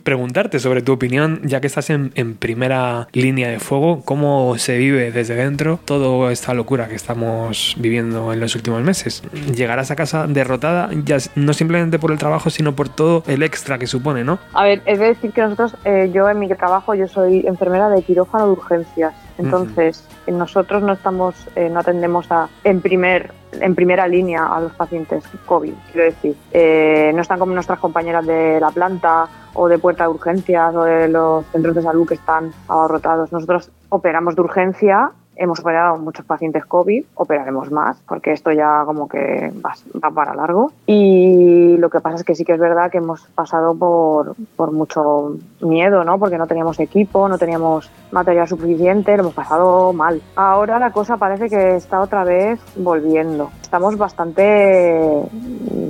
preguntarte 0.08 0.60
sobre 0.60 0.82
tu 0.82 0.94
opinión, 0.94 1.42
ya 1.44 1.60
que 1.60 1.68
estás 1.68 1.90
en, 1.90 2.14
en 2.16 2.36
primera 2.36 3.10
línea 3.12 3.50
de 3.50 3.60
fuego, 3.60 4.04
cómo 4.06 4.58
se 4.58 4.78
vive 4.78 5.12
desde 5.12 5.36
dentro 5.36 5.82
toda 5.84 6.32
esta 6.32 6.54
locura 6.54 6.88
que 6.88 6.96
estamos 6.96 7.76
viviendo 7.78 8.32
en 8.32 8.40
los 8.40 8.56
últimos 8.56 8.82
meses. 8.84 9.22
Llegarás 9.54 9.92
a 9.92 9.98
casa 9.98 10.26
derrotada, 10.26 10.90
ya 11.04 11.18
no 11.36 11.52
simplemente 11.52 12.00
por 12.00 12.14
el 12.14 12.18
trabajo, 12.18 12.50
sino 12.50 12.74
por 12.74 12.88
todo 12.88 13.26
el 13.28 13.44
extra 13.44 13.78
que 13.78 13.86
supone, 13.86 14.24
¿no? 14.24 14.40
A 14.54 14.64
ver, 14.64 14.82
es 14.86 14.98
de 14.98 15.08
decir 15.08 15.34
que 15.34 15.42
nosotros, 15.42 15.76
eh, 15.84 16.10
yo 16.14 16.30
en 16.30 16.40
mi 16.40 16.48
trabajo, 16.48 16.96
yo 16.96 17.10
soy 17.10 17.44
enfermera 17.46 17.90
de 17.90 18.02
quirófano 18.02 18.46
de 18.46 18.52
urgencias. 18.54 19.14
Entonces, 19.38 20.08
eh, 20.26 20.32
nosotros 20.32 20.84
no 20.84 20.94
estamos, 20.94 21.36
eh, 21.58 21.70
no 21.70 21.82
atendemos 21.82 22.32
a, 22.32 22.48
en 22.64 22.80
primer 22.80 23.34
en 23.60 23.76
primera 23.76 24.08
línea 24.08 24.46
a 24.46 24.62
los 24.62 24.74
pacientes 24.74 25.24
COVID, 25.46 25.74
quiero 25.92 26.06
decir. 26.06 26.36
Eh, 26.52 27.12
no 27.14 27.22
están 27.22 27.40
como 27.40 27.54
nuestras 27.54 27.80
compañeras 27.80 28.26
de 28.26 28.60
la 28.60 28.70
planta 28.72 29.28
o 29.58 29.68
de 29.68 29.80
puerta 29.80 30.04
de 30.04 30.10
urgencias 30.10 30.74
o 30.76 30.84
de 30.84 31.10
los 31.10 31.46
centros 31.48 31.76
de 31.76 31.82
salud 31.82 32.08
que 32.08 32.14
están 32.14 32.52
abarrotados. 32.68 33.32
Nosotros 33.32 33.72
operamos 33.90 34.36
de 34.36 34.42
urgencia 34.42 35.12
Hemos 35.39 35.59
operado 35.59 35.97
muchos 35.97 36.26
pacientes 36.26 36.65
COVID, 36.65 37.03
operaremos 37.15 37.72
más, 37.72 37.97
porque 38.07 38.31
esto 38.31 38.51
ya 38.51 38.84
como 38.85 39.07
que 39.07 39.51
va, 39.65 39.73
va 40.03 40.11
para 40.11 40.34
largo. 40.34 40.72
Y 40.85 41.77
lo 41.77 41.89
que 41.89 41.99
pasa 41.99 42.15
es 42.18 42.23
que 42.23 42.35
sí 42.35 42.43
que 42.43 42.53
es 42.53 42.59
verdad 42.59 42.89
que 42.91 42.97
hemos 42.97 43.22
pasado 43.35 43.76
por, 43.76 44.35
por 44.55 44.72
mucho 44.72 45.35
miedo, 45.61 46.03
¿no? 46.03 46.18
Porque 46.19 46.38
no 46.38 46.47
teníamos 46.47 46.80
equipo, 46.80 47.30
no 47.30 47.38
teníamos 47.38 47.89
material 48.11 48.47
suficiente, 48.47 49.15
lo 49.15 49.23
hemos 49.23 49.34
pasado 49.35 49.93
mal. 49.93 50.22
Ahora 50.35 50.80
la 50.80 50.91
cosa 50.91 51.18
parece 51.18 51.49
que 51.49 51.76
está 51.76 51.99
otra 52.01 52.23
vez 52.23 52.59
volviendo. 52.76 53.49
Estamos 53.61 53.97
bastante 53.97 55.23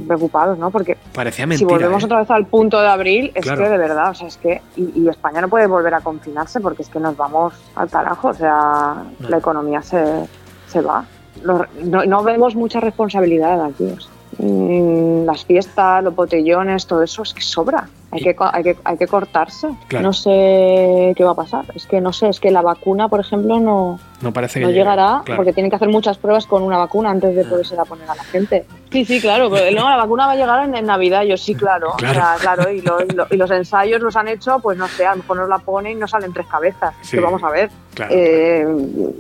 preocupados, 0.07 0.57
¿no? 0.57 0.71
Porque 0.71 0.97
Parecía 1.13 1.45
si 1.45 1.49
mentira. 1.49 1.69
volvemos 1.69 2.03
¿eh? 2.03 2.05
otra 2.05 2.19
vez 2.19 2.31
al 2.31 2.45
punto 2.45 2.79
de 2.81 2.87
abril, 2.87 3.31
es 3.35 3.43
Claro. 3.45 3.63
que 3.63 3.69
de 3.69 3.77
verdad, 3.77 4.11
o 4.11 4.13
sea, 4.13 4.27
es 4.27 4.37
que. 4.37 4.61
Y, 4.75 5.01
y 5.03 5.09
España 5.09 5.41
no 5.41 5.47
puede 5.47 5.67
volver 5.67 5.93
a 5.93 6.01
confinarse 6.01 6.59
porque 6.59 6.81
es 6.83 6.89
que 6.89 6.99
nos 6.99 7.15
vamos 7.15 7.53
al 7.75 7.89
carajo, 7.89 8.29
o 8.29 8.33
sea, 8.33 8.95
No. 9.19 9.29
la 9.29 9.36
economía 9.37 9.81
se, 9.81 10.27
se 10.67 10.81
va. 10.81 11.05
Los- 11.43 11.67
no, 11.83 12.03
no 12.05 12.23
vemos 12.23 12.55
mucha 12.55 12.79
responsabilidad 12.79 13.63
aquí. 13.63 13.93
Mm, 14.39 15.25
Las 15.25 15.45
fiestas, 15.45 16.03
los 16.03 16.15
botellones, 16.15 16.85
todo 16.87 17.03
eso 17.03 17.23
es 17.23 17.33
que 17.33 17.41
sobra. 17.41 17.87
Hay 18.09 18.21
Y- 18.21 18.23
que, 18.23 18.35
co- 18.35 18.49
hay 18.51 18.63
que, 18.63 18.77
hay 18.85 18.97
que 18.97 19.05
cortarse. 19.05 19.67
Claro. 19.89 20.03
No 20.07 20.13
sé 20.13 21.13
qué 21.17 21.23
va 21.25 21.31
a 21.31 21.35
pasar. 21.35 21.65
Es 21.75 21.85
que 21.87 21.99
no 21.99 22.13
sé, 22.13 22.29
es 22.29 22.39
que 22.39 22.51
la 22.51 22.61
vacuna, 22.61 23.09
por 23.09 23.19
ejemplo, 23.19 23.59
no, 23.59 23.99
No 24.21 24.31
parece 24.31 24.59
que 24.59 24.65
no 24.65 24.69
llegue, 24.71 24.79
llegará 24.79 25.21
claro. 25.25 25.35
porque 25.37 25.51
tienen 25.51 25.69
que 25.69 25.75
hacer 25.75 25.89
muchas 25.89 26.17
pruebas 26.17 26.45
con 26.47 26.63
una 26.63 26.77
vacuna 26.77 27.09
antes 27.09 27.35
de 27.35 27.41
Ah. 27.41 27.49
poderse 27.49 27.75
la 27.75 27.83
poner 27.83 28.09
a 28.09 28.15
la 28.15 28.23
gente. 28.23 28.65
Sí, 28.91 29.03
sí, 29.03 29.19
claro, 29.19 29.49
pero 29.51 29.75
no, 29.77 29.89
la 29.89 29.97
vacuna 29.97 30.25
va 30.25 30.31
a 30.31 30.35
llegar 30.37 30.63
en, 30.63 30.75
en 30.75 30.85
Navidad, 30.85 31.23
yo 31.23 31.35
sí, 31.35 31.53
claro. 31.53 31.91
Claro. 31.97 32.17
O 32.19 32.21
sea, 32.23 32.35
claro, 32.39 32.71
y, 32.71 32.81
lo- 32.81 33.01
y 33.03 33.09
lo- 33.13 33.27
y 33.29 33.35
los 33.35 33.51
ensayos 33.51 34.01
los 34.01 34.15
han 34.15 34.29
hecho, 34.29 34.59
pues 34.59 34.77
no 34.77 34.87
sé, 34.87 35.05
a 35.05 35.11
lo 35.11 35.17
mejor 35.23 35.37
nos 35.37 35.49
la 35.49 35.57
ponen 35.59 35.91
y 35.91 35.95
no 35.99 36.07
salen 36.07 36.31
tres 36.31 36.47
cabezas. 36.47 36.95
Sí. 37.01 37.17
Que 37.17 37.23
vamos 37.23 37.43
a 37.43 37.49
ver. 37.49 37.69
Claro. 37.93 38.13
Eh, 38.15 38.67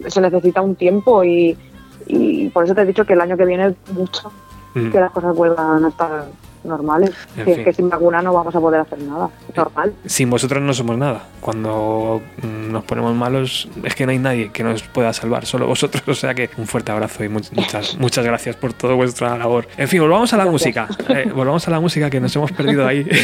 se 0.07 0.21
necesita 0.21 0.61
un 0.61 0.75
tiempo 0.75 1.25
y, 1.25 1.57
y 2.05 2.47
por 2.49 2.63
eso 2.63 2.73
te 2.73 2.81
he 2.83 2.85
dicho 2.85 3.03
que 3.03 3.13
el 3.13 3.21
año 3.21 3.35
que 3.35 3.45
viene 3.45 3.75
mucho 3.91 4.31
Mm. 4.75 4.91
que 4.91 4.99
las 4.99 5.11
cosas 5.11 5.35
vuelvan 5.35 5.83
a 5.83 5.87
estar 5.89 6.25
normales. 6.67 7.11
En 7.37 7.45
Que 7.45 7.51
fin. 7.51 7.59
es 7.59 7.65
que 7.65 7.73
sin 7.73 7.89
vacuna 7.89 8.21
no 8.21 8.33
vamos 8.33 8.55
a 8.55 8.59
poder 8.59 8.81
hacer 8.81 8.99
nada. 8.99 9.29
Normal. 9.55 9.93
Sin 10.05 10.29
vosotros 10.29 10.61
no 10.61 10.73
somos 10.73 10.97
nada. 10.97 11.23
Cuando 11.41 12.21
mm, 12.43 12.71
nos 12.71 12.83
ponemos 12.83 13.15
malos, 13.15 13.67
es 13.83 13.95
que 13.95 14.05
no 14.05 14.11
hay 14.11 14.19
nadie 14.19 14.51
que 14.51 14.63
nos 14.63 14.83
pueda 14.83 15.11
salvar, 15.13 15.45
solo 15.45 15.67
vosotros. 15.67 16.03
O 16.07 16.13
sea 16.15 16.33
que 16.33 16.49
un 16.57 16.67
fuerte 16.67 16.91
abrazo 16.91 17.23
y 17.23 17.29
much- 17.29 17.51
muchas, 17.53 17.95
muchas 17.99 18.25
gracias 18.25 18.55
por 18.55 18.73
toda 18.73 18.93
vuestra 18.93 19.37
labor. 19.37 19.67
En 19.77 19.87
fin, 19.87 20.01
volvamos 20.01 20.31
a 20.33 20.37
la 20.37 20.45
música. 20.45 20.87
Eh, 21.09 21.31
volvamos 21.33 21.67
a 21.67 21.71
la 21.71 21.79
música 21.79 22.09
que 22.09 22.19
nos 22.19 22.35
hemos 22.35 22.51
perdido 22.51 22.85
ahí. 22.87 23.07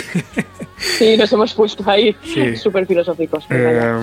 Sí, 0.77 1.15
nos 1.15 1.31
hemos 1.31 1.53
puesto 1.53 1.89
ahí 1.89 2.13
Sí. 2.23 2.57
súper 2.57 2.85
filosóficos. 2.85 3.45
Eh, 3.49 3.95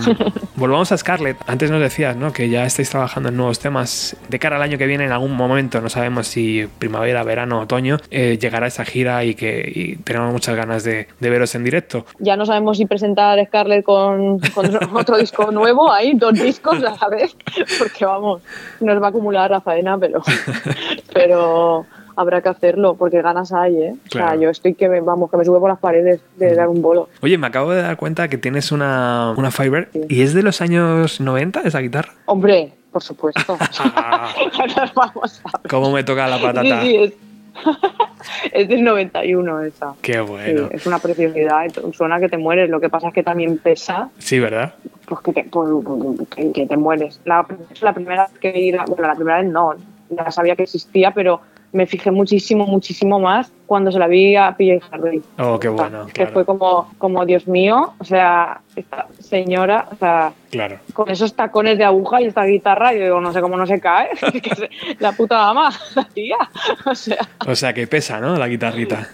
volvamos 0.57 0.91
a 0.93 0.97
Scarlett. 0.97 1.37
Antes 1.47 1.71
nos 1.71 1.81
decías 1.81 2.17
¿no? 2.17 2.33
que 2.33 2.49
ya 2.49 2.65
estáis 2.65 2.89
trabajando 2.89 3.29
en 3.29 3.37
nuevos 3.37 3.59
temas. 3.59 4.17
De 4.29 4.39
cara 4.39 4.57
al 4.57 4.63
año 4.63 4.79
que 4.79 4.87
viene, 4.87 5.05
en 5.05 5.13
algún 5.13 5.33
momento, 5.37 5.81
no 5.83 5.91
sabemos 5.91 6.27
si 6.29 6.67
primavera, 6.79 7.23
verano, 7.23 7.61
otoño, 7.61 7.99
eh, 8.11 8.39
llegará 8.41 8.67
esa 8.67 8.85
gira 8.87 9.25
y 9.25 9.30
que 9.35 9.71
y 9.75 9.97
tenemos 9.97 10.33
muchas 10.33 10.57
ganas 10.57 10.85
de, 10.85 11.07
de 11.19 11.31
veros 11.31 11.55
en 11.55 11.65
directo. 11.65 12.05
ya 12.19 12.37
no 12.37 12.47
sabemos 12.47 12.77
si 12.79 12.87
presentar 12.87 13.39
a 13.39 13.45
Scarlett 13.45 13.85
con, 13.85 14.39
con 14.55 14.71
otro 14.97 15.17
disco 15.19 15.51
nuevo, 15.51 15.91
ahí 15.93 16.15
dos 16.15 16.35
discos 16.35 16.77
a 16.85 16.97
la 17.01 17.09
vez, 17.09 17.37
porque 17.79 18.05
vamos, 18.05 18.43
nos 18.81 19.01
va 19.03 19.07
a 19.07 19.11
acumular 19.11 19.51
la 19.51 19.61
faena, 19.61 19.99
pero, 19.99 20.23
pero 21.13 21.87
habrá 22.17 22.43
que 22.43 22.49
hacerlo, 22.51 22.95
porque 22.97 23.23
ganas 23.23 23.53
hay, 23.53 23.77
¿eh? 23.77 23.95
O 24.07 24.11
sea, 24.11 24.35
yo 24.37 24.51
estoy 24.51 24.75
que 24.75 24.89
me, 24.89 25.01
vamos, 25.01 25.31
que 25.31 25.37
me 25.37 25.45
sube 25.45 25.59
por 25.59 25.71
las 25.71 25.79
paredes 25.79 26.21
de 26.37 26.55
dar 26.55 26.69
un 26.69 26.83
bolo. 26.83 27.09
Oye, 27.23 27.39
me 27.39 27.47
acabo 27.47 27.71
de 27.71 27.83
dar 27.83 27.97
cuenta 27.97 28.29
que 28.29 28.37
tienes 28.39 28.73
una, 28.73 29.33
una 29.37 29.51
Fiber 29.51 29.89
Sí. 29.93 30.01
y 30.09 30.23
es 30.23 30.35
de 30.35 30.43
los 30.43 30.61
años 30.61 31.21
90 31.21 31.61
esa 31.63 31.79
guitarra. 31.81 32.13
Hombre, 32.27 32.73
por 32.93 33.03
supuesto. 33.03 33.57
Nos 34.77 34.95
vamos 34.95 35.41
a 35.45 35.59
ver. 35.59 35.71
¿Cómo 35.71 35.91
me 35.93 36.05
toca 36.05 36.27
la 36.27 36.37
Sí, 36.37 36.43
patata? 36.43 36.83
sí, 36.83 36.97
es, 36.97 37.13
es 38.53 38.69
del 38.69 38.83
91 38.85 39.63
esa. 39.63 39.95
Qué 40.03 40.15
Sí, 40.15 40.19
bueno. 40.21 40.69
es 40.73 40.87
una 40.87 40.99
preciosidad, 40.99 41.63
suena 41.93 42.19
que 42.21 42.29
te 42.29 42.39
mueres, 42.39 42.71
lo 42.71 42.81
que 42.81 42.89
pasa 42.89 43.09
es 43.09 43.15
que 43.15 43.23
también 43.23 43.59
pesa 43.59 44.11
Sí, 44.19 44.39
¿verdad? 44.39 44.75
pues 45.07 45.21
que 45.23 45.33
te, 45.33 45.45
pues, 45.45 45.69
que, 46.55 46.67
te 46.67 46.77
mueres. 46.77 47.21
La, 47.25 47.47
la 47.81 47.93
primera 47.93 48.27
vez 48.29 48.39
que 48.39 48.73
la- 48.73 48.85
bueno, 48.85 49.07
la 49.09 49.15
primera 49.15 49.39
vez 49.41 49.51
no, 49.51 49.75
ya 50.11 50.31
sabía 50.31 50.55
que 50.57 50.63
existía, 50.65 51.13
pero 51.13 51.41
me 51.73 51.87
fijé 51.87 52.11
muchísimo, 52.11 52.67
muchísimo 52.67 53.21
más 53.21 53.53
cuando 53.67 53.93
se 53.93 53.99
la 53.99 54.09
vi 54.09 54.35
a 54.35 54.55
PJ 54.57 54.85
Harvey. 54.91 55.23
Oh, 55.39 55.59
qué 55.59 55.69
O 55.69 55.77
sea, 55.77 55.89
bueno. 55.89 56.07
que 56.13 56.27
fue 56.27 56.45
como, 56.45 56.93
como, 56.99 57.25
Dios 57.25 57.47
mío, 57.47 57.95
o 57.99 58.05
sea, 58.05 58.61
esta 58.75 59.07
señora, 59.21 59.89
o 59.93 59.97
sea, 59.97 60.33
claro. 60.51 60.79
con 60.93 61.09
esos 61.09 61.35
tacones 61.35 61.79
de 61.79 61.85
aguja 61.85 62.21
y 62.21 62.27
esta 62.27 62.45
guitarra, 62.45 62.93
yo 62.93 63.05
digo, 63.05 63.21
no 63.21 63.33
sé 63.33 63.41
cómo 63.41 63.57
no 63.57 63.67
se 63.67 63.81
cae, 63.81 64.11
la 64.99 65.13
puta 65.13 65.49
ama, 65.49 65.71
la 65.95 66.05
tía, 66.05 66.39
o 66.85 66.95
sea, 66.95 67.29
O 67.47 67.55
sea, 67.55 67.73
que 67.73 67.87
pesa, 67.87 68.19
¿no? 68.19 68.37
La 68.37 68.49
guitarrita. 68.49 69.09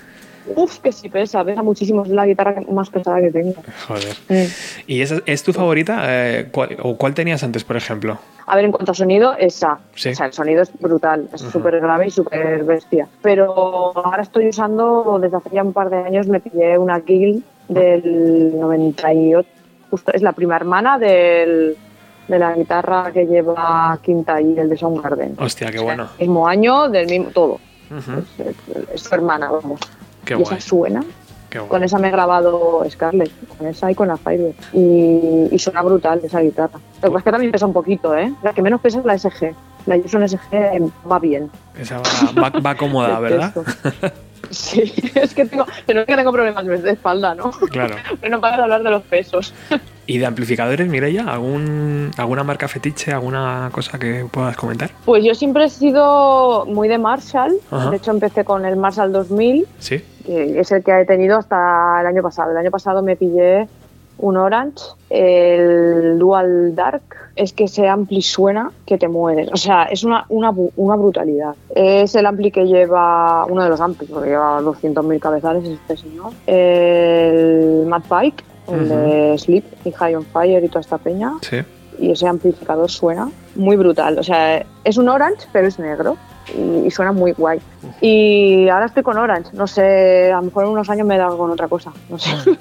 Uff, 0.54 0.78
que 0.78 0.92
sí 0.92 1.08
pesa, 1.08 1.44
pesa 1.44 1.62
muchísimo, 1.62 2.02
es 2.04 2.08
la 2.10 2.26
guitarra 2.26 2.60
más 2.70 2.88
pesada 2.90 3.20
que 3.20 3.30
tengo. 3.30 3.54
Joder. 3.88 4.14
Mm. 4.28 4.44
¿Y 4.86 5.00
esa 5.02 5.16
es 5.26 5.42
tu 5.42 5.52
favorita? 5.52 6.02
Eh, 6.06 6.48
¿cuál- 6.52 6.76
¿O 6.82 6.96
cuál 6.96 7.14
tenías 7.14 7.42
antes, 7.42 7.64
por 7.64 7.76
ejemplo? 7.76 8.18
A 8.46 8.54
ver, 8.54 8.64
en 8.66 8.72
cuanto 8.72 8.92
a 8.92 8.94
sonido, 8.94 9.34
esa. 9.36 9.78
Sí. 9.94 10.10
O 10.10 10.14
sea, 10.14 10.26
el 10.26 10.32
sonido 10.32 10.62
es 10.62 10.70
brutal, 10.78 11.28
es 11.34 11.40
súper 11.40 11.80
grave 11.80 12.06
y 12.06 12.10
súper 12.10 12.62
bestia. 12.64 13.08
Pero 13.22 13.92
ahora 13.98 14.22
estoy 14.22 14.48
usando, 14.48 15.18
desde 15.20 15.38
hace 15.38 15.50
ya 15.52 15.62
un 15.64 15.72
par 15.72 15.90
de 15.90 15.96
años, 15.96 16.28
me 16.28 16.38
pillé 16.40 16.78
una 16.78 17.00
Guild 17.00 17.42
del 17.68 18.58
98. 18.60 19.48
Justo, 19.90 20.12
es 20.12 20.22
la 20.22 20.32
prima 20.32 20.54
hermana 20.56 20.98
del, 20.98 21.76
de 22.28 22.38
la 22.38 22.54
guitarra 22.54 23.10
que 23.12 23.24
lleva 23.26 23.98
Quinta 24.02 24.40
y 24.40 24.56
el 24.58 24.68
de 24.68 24.76
Soundgarden. 24.76 25.34
Hostia, 25.38 25.70
qué 25.72 25.78
O 25.78 25.82
sea, 25.82 25.94
bueno. 25.94 26.08
mismo 26.18 26.46
año, 26.46 26.88
del 26.88 27.06
mismo 27.06 27.30
todo. 27.30 27.58
Es- 28.38 28.92
es 28.94 29.00
su 29.02 29.14
hermana, 29.14 29.48
vamos. 29.50 29.80
Qué 30.26 30.34
y 30.34 30.36
guay. 30.36 30.58
esa 30.58 30.60
suena, 30.60 31.04
Qué 31.48 31.60
Con 31.60 31.82
esa 31.82 31.98
me 31.98 32.08
he 32.08 32.10
grabado 32.10 32.84
Scarlett, 32.90 33.30
con 33.56 33.66
esa 33.68 33.90
y 33.90 33.94
con 33.94 34.08
la 34.08 34.16
Firebird. 34.18 34.56
Y, 34.74 35.48
y 35.50 35.58
suena 35.58 35.80
brutal 35.80 36.20
esa 36.22 36.40
guitarra. 36.40 36.78
Lo 36.96 37.00
que 37.00 37.06
pasa 37.06 37.18
es 37.18 37.24
que 37.24 37.30
también 37.30 37.52
pesa 37.52 37.66
un 37.66 37.72
poquito, 37.72 38.14
¿eh? 38.16 38.34
La 38.42 38.52
que 38.52 38.60
menos 38.62 38.80
pesa 38.80 38.98
es 38.98 39.04
la 39.04 39.16
SG. 39.16 39.54
La 39.86 39.94
Gibson 39.94 40.28
SG 40.28 40.92
va 41.10 41.18
bien. 41.20 41.48
Esa 41.78 41.98
va, 41.98 42.50
va, 42.50 42.60
va 42.60 42.74
cómoda, 42.74 43.18
¿verdad? 43.20 43.54
Sí, 44.50 44.92
es 45.14 45.34
que 45.34 45.44
tengo, 45.46 45.66
pero 45.86 46.00
es 46.00 46.06
que 46.06 46.16
tengo 46.16 46.32
problemas 46.32 46.64
de 46.66 46.90
espalda, 46.90 47.34
¿no? 47.34 47.50
Claro. 47.50 47.96
Pero 48.20 48.30
no 48.36 48.40
para 48.40 48.56
de 48.56 48.62
hablar 48.64 48.82
de 48.82 48.90
los 48.90 49.02
pesos. 49.02 49.52
¿Y 50.06 50.18
de 50.18 50.26
amplificadores, 50.26 50.86
Mireia? 50.88 51.24
¿Algún, 51.28 52.10
¿Alguna 52.16 52.44
marca 52.44 52.68
fetiche, 52.68 53.12
alguna 53.12 53.70
cosa 53.72 53.98
que 53.98 54.24
puedas 54.30 54.56
comentar? 54.56 54.90
Pues 55.04 55.24
yo 55.24 55.34
siempre 55.34 55.64
he 55.64 55.68
sido 55.68 56.64
muy 56.66 56.88
de 56.88 56.98
Marshall. 56.98 57.56
Ajá. 57.70 57.90
De 57.90 57.96
hecho, 57.96 58.12
empecé 58.12 58.44
con 58.44 58.64
el 58.64 58.76
Marshall 58.76 59.12
2000, 59.12 59.66
Sí. 59.78 60.02
que 60.24 60.60
es 60.60 60.70
el 60.72 60.84
que 60.84 61.00
he 61.00 61.04
tenido 61.06 61.38
hasta 61.38 62.00
el 62.00 62.06
año 62.06 62.22
pasado. 62.22 62.52
El 62.52 62.56
año 62.58 62.70
pasado 62.70 63.02
me 63.02 63.16
pillé 63.16 63.66
un 64.18 64.36
Orange, 64.36 64.82
el 65.10 66.18
Dual 66.18 66.74
Dark. 66.74 67.02
Es 67.36 67.52
que 67.52 67.64
ese 67.64 67.86
ampli 67.86 68.22
suena 68.22 68.70
que 68.86 68.96
te 68.96 69.08
mueres. 69.08 69.50
O 69.52 69.56
sea, 69.58 69.84
es 69.84 70.04
una, 70.04 70.24
una, 70.30 70.52
una 70.76 70.96
brutalidad. 70.96 71.54
Es 71.74 72.14
el 72.14 72.24
ampli 72.24 72.50
que 72.50 72.64
lleva, 72.64 73.44
uno 73.44 73.62
de 73.62 73.68
los 73.68 73.80
amplis, 73.80 74.10
porque 74.10 74.30
lleva 74.30 74.60
200.000 74.62 75.20
cabezales, 75.20 75.64
es 75.64 75.70
este 75.78 75.96
señor. 75.98 76.32
El 76.46 77.84
Mad 77.86 78.02
Bike, 78.08 78.42
el 78.68 78.88
de 78.88 79.38
Sleep 79.38 79.64
y 79.84 79.90
High 79.92 80.14
on 80.16 80.24
Fire 80.24 80.64
y 80.64 80.68
toda 80.68 80.80
esta 80.80 80.98
peña 80.98 81.34
Sí. 81.42 81.58
y 81.98 82.10
ese 82.10 82.26
amplificador 82.26 82.90
suena 82.90 83.28
muy 83.54 83.76
brutal. 83.76 84.18
O 84.18 84.22
sea, 84.22 84.64
es 84.84 84.96
un 84.96 85.08
Orange, 85.08 85.46
pero 85.52 85.68
es 85.68 85.78
negro 85.78 86.16
y, 86.56 86.86
y 86.86 86.90
suena 86.90 87.12
muy 87.12 87.32
guay. 87.32 87.60
Y 88.00 88.66
ahora 88.70 88.86
estoy 88.86 89.02
con 89.02 89.18
Orange, 89.18 89.50
no 89.52 89.66
sé, 89.66 90.32
a 90.32 90.36
lo 90.36 90.42
mejor 90.44 90.64
en 90.64 90.70
unos 90.70 90.88
años 90.90 91.06
me 91.06 91.16
he 91.16 91.18
dado 91.18 91.36
con 91.36 91.50
otra 91.50 91.68
cosa, 91.68 91.92
no 92.08 92.18
sé. 92.18 92.30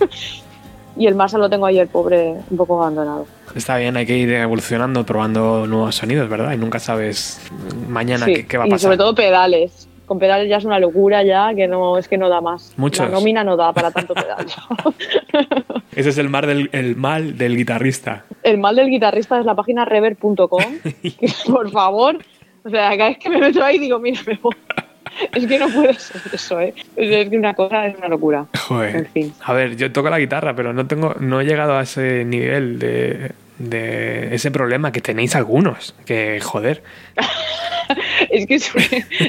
y 0.98 1.08
el 1.08 1.16
Marshall 1.16 1.42
lo 1.42 1.50
tengo 1.50 1.66
ahí, 1.66 1.80
el 1.80 1.88
pobre, 1.88 2.36
un 2.50 2.58
poco 2.58 2.82
abandonado. 2.82 3.26
Está 3.56 3.78
bien, 3.78 3.96
hay 3.98 4.06
que 4.06 4.18
ir 4.18 4.32
evolucionando, 4.32 5.06
probando 5.06 5.66
nuevos 5.68 5.96
sonidos, 5.96 6.30
¿verdad? 6.30 6.54
Y 6.54 6.58
nunca 6.58 6.80
sabes 6.80 7.40
mañana 7.88 8.26
Sí, 8.26 8.34
qué, 8.34 8.48
qué 8.48 8.58
va 8.58 8.64
a 8.66 8.68
y 8.68 8.72
pasar. 8.72 8.84
sobre 8.84 8.98
todo 8.98 9.16
pedales. 9.16 9.88
Con 10.06 10.20
pedales 10.20 10.48
ya 10.48 10.58
es 10.58 10.66
una 10.66 10.78
locura 10.80 11.24
ya, 11.24 11.52
que 11.56 11.68
no 11.68 11.98
es 11.98 12.08
que 12.08 12.18
no 12.18 12.30
da 12.30 12.40
más. 12.40 12.74
Muchos. 12.78 13.06
La 13.10 13.12
nómina 13.12 13.44
no 13.44 13.58
da 13.58 13.74
para 13.74 13.90
tanto 13.90 14.14
pedal. 14.14 14.46
Ese 15.96 16.10
es 16.10 16.18
el, 16.20 16.30
mar 16.30 16.46
del, 16.46 16.70
el 16.74 16.96
mal 16.96 17.38
del 17.38 17.56
guitarrista. 17.58 18.24
El 18.44 18.60
mal 18.60 18.76
del 18.76 18.90
guitarrista 18.90 19.40
es 19.40 19.46
la 19.46 19.56
página 19.56 19.84
reverb.com. 19.86 20.64
que, 21.02 21.28
por 21.48 21.72
favor, 21.72 22.20
o 22.64 22.70
sea, 22.70 22.90
cada 22.98 23.10
vez 23.10 23.18
que 23.18 23.30
me 23.30 23.40
meto 23.40 23.64
ahí 23.64 23.80
digo, 23.80 23.98
mira, 24.00 24.22
me 24.28 24.36
voy. 24.36 24.54
Es 25.34 25.46
que 25.48 25.58
no 25.60 25.70
puede 25.70 25.94
ser 25.96 26.22
eso, 26.34 26.60
¿eh? 26.60 26.74
Es 26.96 27.30
que 27.30 27.38
una 27.38 27.54
cosa 27.54 27.88
es 27.88 27.98
una 27.98 28.08
locura. 28.08 28.46
Joder. 28.68 28.96
En 28.96 29.06
fin. 29.08 29.34
A 29.44 29.54
ver, 29.54 29.76
yo 29.76 29.92
toco 29.92 30.10
la 30.10 30.20
guitarra, 30.20 30.56
pero 30.56 30.74
no 30.74 30.86
tengo, 30.88 31.16
no 31.20 31.42
he 31.42 31.46
llegado 31.46 31.78
a 31.78 31.84
ese 31.84 32.26
nivel 32.26 32.80
de, 32.80 33.32
de 33.60 34.36
ese 34.36 34.52
problema 34.52 34.92
que 34.92 35.02
tenéis 35.02 35.36
algunos. 35.36 35.96
Que 36.06 36.40
joder. 36.42 36.84
Es 38.32 38.48
que 38.48 38.56
es 38.56 38.74
un, 38.74 38.82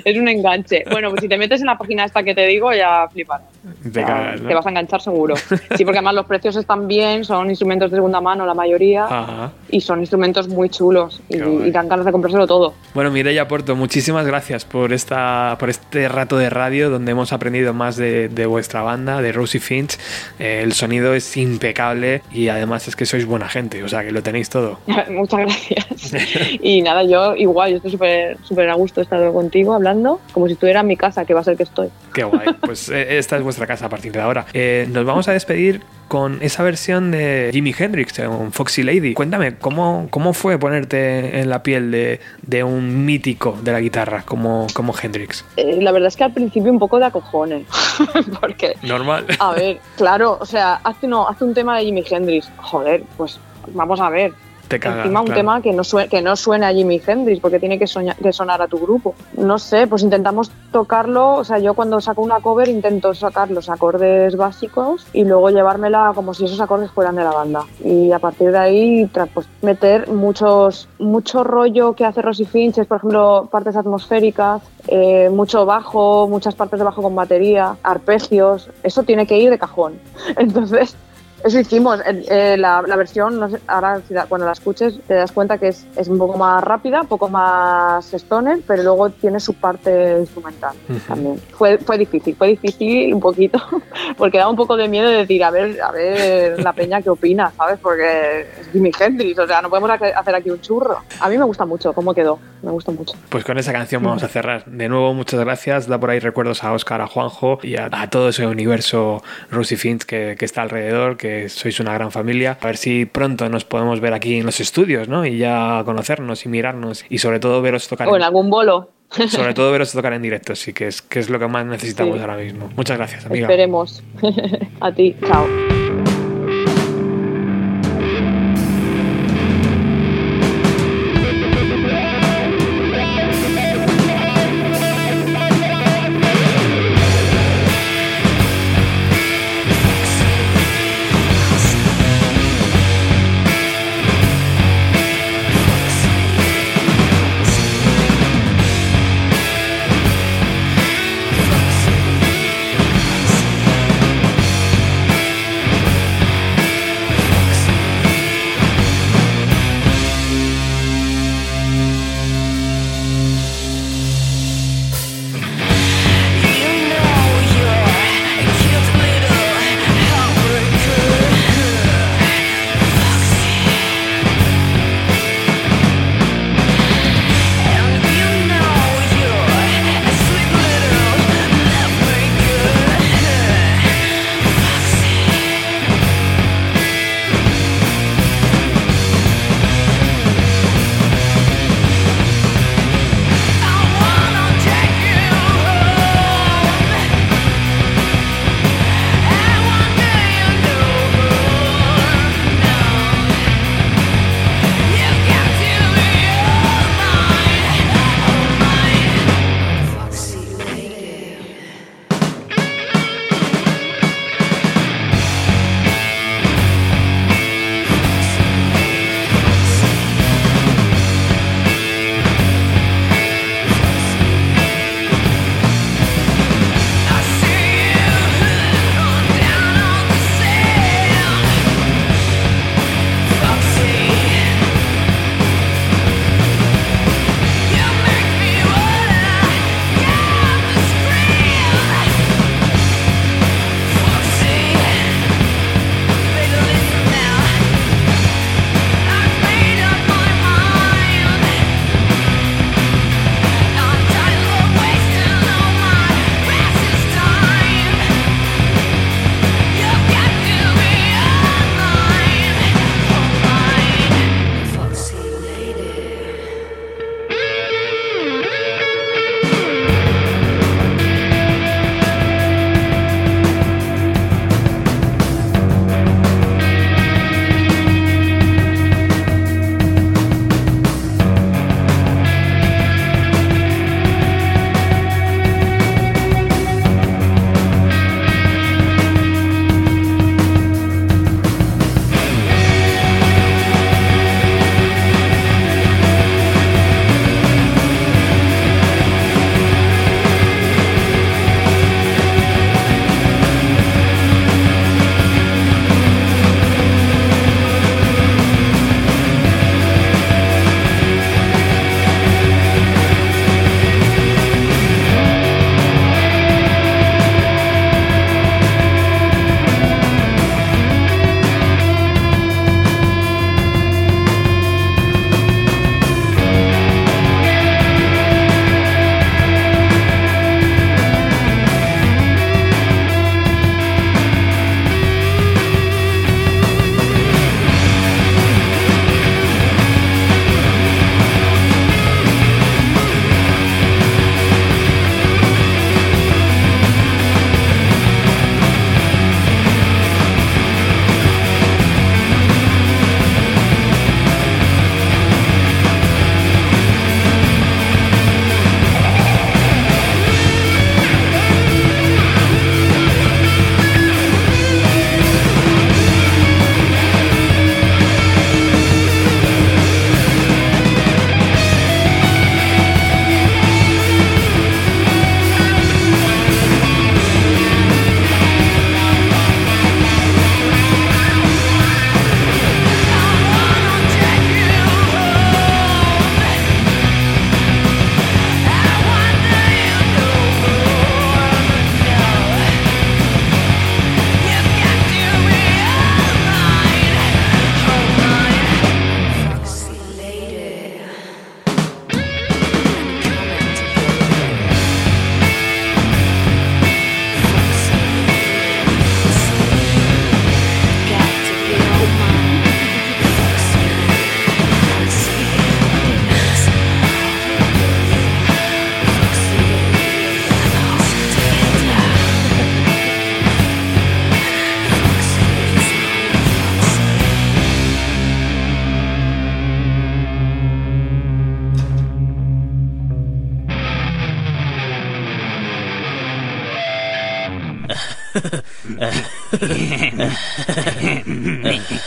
es 0.05 0.17
un 0.17 0.29
enganche. 0.29 0.83
Bueno, 0.91 1.11
pues 1.11 1.21
si 1.21 1.29
te 1.29 1.37
metes 1.37 1.61
en 1.61 1.67
la 1.67 1.77
página 1.77 2.07
esta 2.07 2.23
que 2.23 2.35
te 2.35 2.47
digo, 2.47 2.73
ya 2.73 3.07
fliparás. 3.13 3.47
Te 3.83 4.01
Ya, 4.01 4.07
cagas, 4.07 4.41
¿no? 4.41 4.49
Te 4.49 4.55
vas 4.55 4.67
a 4.67 4.71
enganchar 4.71 5.01
seguro. 5.03 5.35
Sí, 5.77 5.85
porque 5.85 5.99
además 5.99 6.15
los 6.15 6.25
precios 6.27 6.57
están 6.57 6.89
bien, 6.89 7.23
son 7.23 7.51
instrumentos 7.51 7.91
de 7.91 7.99
segunda 7.99 8.21
mano 8.23 8.47
la 8.47 8.55
mayoría 8.55 9.05
Ajá. 9.05 9.53
Y 9.71 9.81
son 9.81 10.01
instrumentos 10.01 10.49
muy 10.49 10.69
chulos 10.69 11.23
y, 11.29 11.37
y 11.37 11.71
dan 11.71 11.89
ganas 11.89 12.07
de 12.07 12.13
comprárselo 12.13 12.47
todo. 12.47 12.75
Bueno, 12.95 13.11
Mireia 13.11 13.49
Porto, 13.49 13.77
muchísimas 13.77 14.27
gracias 14.27 14.65
por 14.65 14.93
esta, 14.93 15.57
por 15.59 15.71
este 15.71 16.09
rato 16.09 16.37
de 16.37 16.51
radio 16.51 16.91
donde 16.91 17.13
hemos 17.13 17.33
aprendido 17.33 17.75
más 17.75 17.97
de, 17.97 18.29
de 18.29 18.47
vuestra 18.47 18.83
banda, 18.83 19.23
de 19.23 19.33
Rosie 19.33 19.61
Finch. 19.61 19.99
Eh, 20.39 20.61
el 20.63 20.73
sonido 20.73 21.15
es 21.15 21.37
impecable 21.37 22.23
y 22.33 22.49
además 22.49 22.89
es 22.89 22.97
que 22.97 23.07
sois 23.07 23.27
buena 23.27 23.49
gente, 23.49 23.83
o 23.83 23.89
sea 23.89 24.05
que 24.05 24.13
lo 24.13 24.23
tenéis 24.23 24.51
todo. 24.51 24.79
Muchas 25.11 25.41
gracias. 25.41 26.13
y 26.63 26.83
nada, 26.83 27.03
yo 27.05 27.35
igual, 27.37 27.71
yo 27.71 27.77
estoy 27.77 27.93
súper 27.93 28.37
súper 28.43 28.69
a 28.69 28.75
gusto 28.75 29.01
de 29.01 29.05
estar 29.05 29.33
contigo 29.33 29.75
hablando, 29.75 30.21
como 30.33 30.47
si 30.47 30.55
estuviera 30.55 30.81
en 30.81 30.87
mi 30.87 30.97
casa, 30.97 31.25
que 31.25 31.35
va 31.35 31.41
a 31.41 31.45
ser 31.45 31.57
que 31.57 31.65
estoy. 31.65 31.89
Qué 32.13 32.25
guay. 32.25 32.47
Pues 32.67 32.89
eh, 32.89 33.19
esta 33.19 33.37
es 33.37 33.43
vuestra 33.43 33.67
casa 33.67 33.87
a 33.87 33.89
partir 33.89 34.13
de 34.13 34.21
ahora. 34.21 34.47
Eh, 34.53 34.89
nos 34.91 35.05
vamos 35.05 35.29
a 35.29 35.33
despedir 35.33 35.83
con 36.09 36.39
esa 36.41 36.63
versión 36.63 37.11
de 37.11 37.51
Jimi 37.53 37.75
Hendrix, 37.77 38.19
un 38.21 38.53
Foxy 38.53 38.83
Lady. 38.83 39.15
Cuéntame, 39.15 39.53
¿cómo, 39.61 40.09
cómo 40.11 40.33
fue 40.33 40.59
ponerte 40.59 41.41
en 41.41 41.49
la 41.49 41.62
piel 41.62 41.91
de, 41.91 42.20
de 42.43 42.65
un 42.65 43.05
mítico 43.05 43.57
de 43.62 43.73
la 43.73 43.81
guitarra 43.81 44.23
como, 44.24 44.66
como 44.74 44.95
Hendrix? 45.01 45.45
Eh, 45.57 45.78
la 45.81 45.93
verdad 45.93 46.09
es 46.09 46.16
que 46.16 46.24
al 46.24 46.33
principio 46.33 46.70
un 46.70 46.78
poco 46.78 46.99
de 46.99 47.07
acojones, 47.07 47.66
porque 48.41 48.74
Normal. 48.83 49.27
A 49.39 49.53
ver, 49.53 49.78
claro, 49.97 50.39
o 50.41 50.47
sea, 50.47 50.74
hace, 50.85 51.07
no, 51.07 51.28
hace 51.28 51.45
un 51.45 51.55
tema 51.55 51.78
de 51.78 51.85
Jimi 51.85 52.05
Hendrix. 52.09 52.51
Joder, 52.57 53.03
pues 53.16 53.39
vamos 53.69 54.01
a 54.01 54.11
ver. 54.11 54.33
Te. 54.69 54.77
Encima 54.77 55.21
un 55.21 55.27
claro. 55.27 55.35
tema 55.35 55.63
que 55.63 55.73
no, 55.73 55.85
suene, 55.85 56.09
que 56.09 56.23
no 56.23 56.37
suene 56.37 56.67
a 56.67 56.73
Jimi 56.73 57.01
Hendrix, 57.05 57.41
porque 57.41 57.59
tiene 57.59 57.79
que, 57.79 57.87
sonar 57.87 58.63
a 58.63 58.69
tu 58.69 58.79
grupo. 58.79 59.15
No 59.37 59.59
sé, 59.59 59.87
pues 59.87 60.03
intentamos 60.03 60.51
tocarlo, 60.73 61.35
o 61.35 61.45
sea, 61.45 61.59
yo 61.59 61.75
cuando 61.75 62.01
saco 62.01 62.23
una 62.23 62.41
cover 62.41 62.69
intento 62.69 63.15
sacar 63.15 63.51
los 63.51 63.69
acordes 63.69 64.37
básicos 64.37 65.07
y 65.13 65.25
luego 65.25 65.51
llevármela 65.51 66.13
como 66.15 66.35
si 66.35 66.45
esos 66.45 66.61
acordes 66.61 66.91
fueran 66.91 67.17
de 67.17 67.25
la 67.25 67.33
banda. 67.33 67.65
Y 67.85 68.13
a 68.13 68.19
partir 68.19 68.53
de 68.53 68.59
ahí, 68.59 69.11
pues 69.33 69.49
meter 69.63 70.09
muchos, 70.09 70.89
mucho 70.99 71.45
rollo 71.45 71.95
que 71.95 72.05
hace 72.05 72.23
Rosy 72.23 72.45
Finch, 72.45 72.79
es, 72.79 72.87
por 72.87 72.99
ejemplo, 72.99 73.49
partes 73.51 73.77
atmosféricas, 73.77 74.63
eh, 74.89 75.31
mucho 75.31 75.67
bajo, 75.67 76.29
muchas 76.29 76.55
partes 76.55 76.79
de 76.79 76.85
bajo 76.85 77.03
con 77.03 77.15
batería, 77.15 77.77
arpegios, 77.83 78.71
eso 78.83 79.03
tiene 79.03 79.27
que 79.27 79.39
ir 79.39 79.51
de 79.51 79.59
cajón. 79.59 79.95
Entonces, 80.37 80.97
eso 81.47 81.59
hicimos. 81.60 82.01
Eh, 82.06 82.56
la, 82.59 82.82
la 82.86 82.97
versión, 82.97 83.39
no 83.40 83.48
sé, 83.48 83.59
ahora 83.66 84.01
cuando 84.28 84.47
la 84.47 84.52
escuches 84.52 84.98
te 85.06 85.14
das 85.14 85.32
cuenta 85.32 85.59
que 85.59 85.68
es, 85.68 85.86
es 85.97 86.09
un 86.09 86.18
poco 86.18 86.36
más 86.36 86.62
rápida, 86.62 87.02
un 87.02 87.06
poco 87.09 87.28
más 87.28 88.12
stoner, 88.14 88.59
pero 88.66 88.82
luego 88.82 89.10
tiene 89.10 89.40
su 89.40 89.55
parte 89.55 90.16
instrumental 90.20 90.74
Ujú. 90.89 90.98
también. 91.06 91.40
Fue, 91.52 91.78
fue 91.78 91.98
difícil, 91.98 92.35
fue 92.36 92.48
difícil 92.48 93.14
un 93.14 93.20
poquito, 93.20 93.59
porque 94.18 94.39
daba 94.39 94.51
un 94.51 94.56
poco 94.56 94.77
de 94.77 94.89
miedo 94.89 95.09
de 95.09 95.18
decir, 95.18 95.43
a 95.44 95.51
ver, 95.51 95.81
a 95.81 95.90
ver 95.93 96.62
la 96.62 96.73
peña 96.73 97.01
qué 97.02 97.10
opina, 97.10 97.51
¿sabes? 97.56 97.78
Porque 97.81 98.40
es 98.60 98.68
Jimi 98.73 98.90
Hendrix, 98.98 99.39
o 99.39 99.47
sea, 99.47 99.62
no 99.62 99.68
podemos 99.70 99.90
hace- 99.90 100.12
hacer 100.12 100.35
aquí 100.35 100.51
un 100.51 100.60
churro. 100.60 100.98
A 101.20 101.28
mí 101.28 101.39
me 101.39 101.44
gusta 101.44 101.64
mucho 101.64 101.93
cómo 101.93 102.14
quedó, 102.14 102.39
me 102.62 102.70
gusta 102.70 102.93
mucho. 102.93 103.14
Pues 103.28 103.44
con 103.44 103.59
esa 103.59 103.73
canción 103.73 104.02
vamos 104.02 104.23
a 104.23 104.28
cerrar. 104.28 104.64
De 104.66 104.89
nuevo, 104.89 105.14
muchas 105.14 105.40
gracias. 105.40 105.86
Da 105.86 105.98
por 105.98 106.10
ahí 106.10 106.18
recuerdos 106.18 106.64
a 106.64 106.73
Oscar, 106.73 107.01
a 107.01 107.06
Juanjo 107.06 107.59
y 107.62 107.77
a, 107.77 107.89
a 107.93 108.10
todo 108.10 108.31
ese 108.31 108.47
universo 108.47 109.23
Rosie 109.51 109.77
Finch 109.77 110.05
que, 110.05 110.36
que 110.39 110.44
está 110.44 110.62
alrededor, 110.62 111.16
que 111.16 111.36
sois 111.49 111.79
una 111.81 111.93
gran 111.95 112.11
familia. 112.11 112.59
A 112.61 112.67
ver 112.67 112.77
si 112.77 113.05
pronto 113.07 113.49
nos 113.49 113.65
podemos 113.65 114.01
ver 114.01 114.13
aquí 114.15 114.39
en 114.39 114.47
los 114.47 114.61
estudios, 114.61 115.09
¿no? 115.09 115.25
Y 115.27 115.39
ya 115.39 115.83
conocernos 115.85 116.45
y 116.45 116.49
mirarnos 116.49 117.05
y 117.09 117.19
sobre 117.19 117.39
todo 117.41 117.63
veros 117.63 117.89
tocar. 117.89 118.09
O 118.09 118.11
en 118.11 118.17
en- 118.17 118.23
algún 118.23 118.51
bolo, 118.51 118.91
sobre 119.29 119.55
todo 119.55 119.71
veros 119.73 119.93
tocar 119.93 120.13
en 120.13 120.23
directo, 120.23 120.55
sí, 120.55 120.73
que 120.73 120.87
es, 120.89 121.03
que 121.03 121.19
es 121.21 121.31
lo 121.31 121.39
que 121.39 121.47
más 121.49 121.65
necesitamos 121.67 122.15
Sí. 122.17 122.21
ahora 122.21 122.37
mismo. 122.37 122.69
Muchas 122.77 122.97
gracias, 122.99 123.27
amiga. 123.27 123.47
esperemos. 123.47 124.03
a 124.81 124.93
ti, 124.93 125.15
chao. 125.27 125.47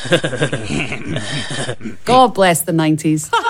God 2.06 2.34
bless 2.34 2.62
the 2.62 2.72
90s. 2.72 3.30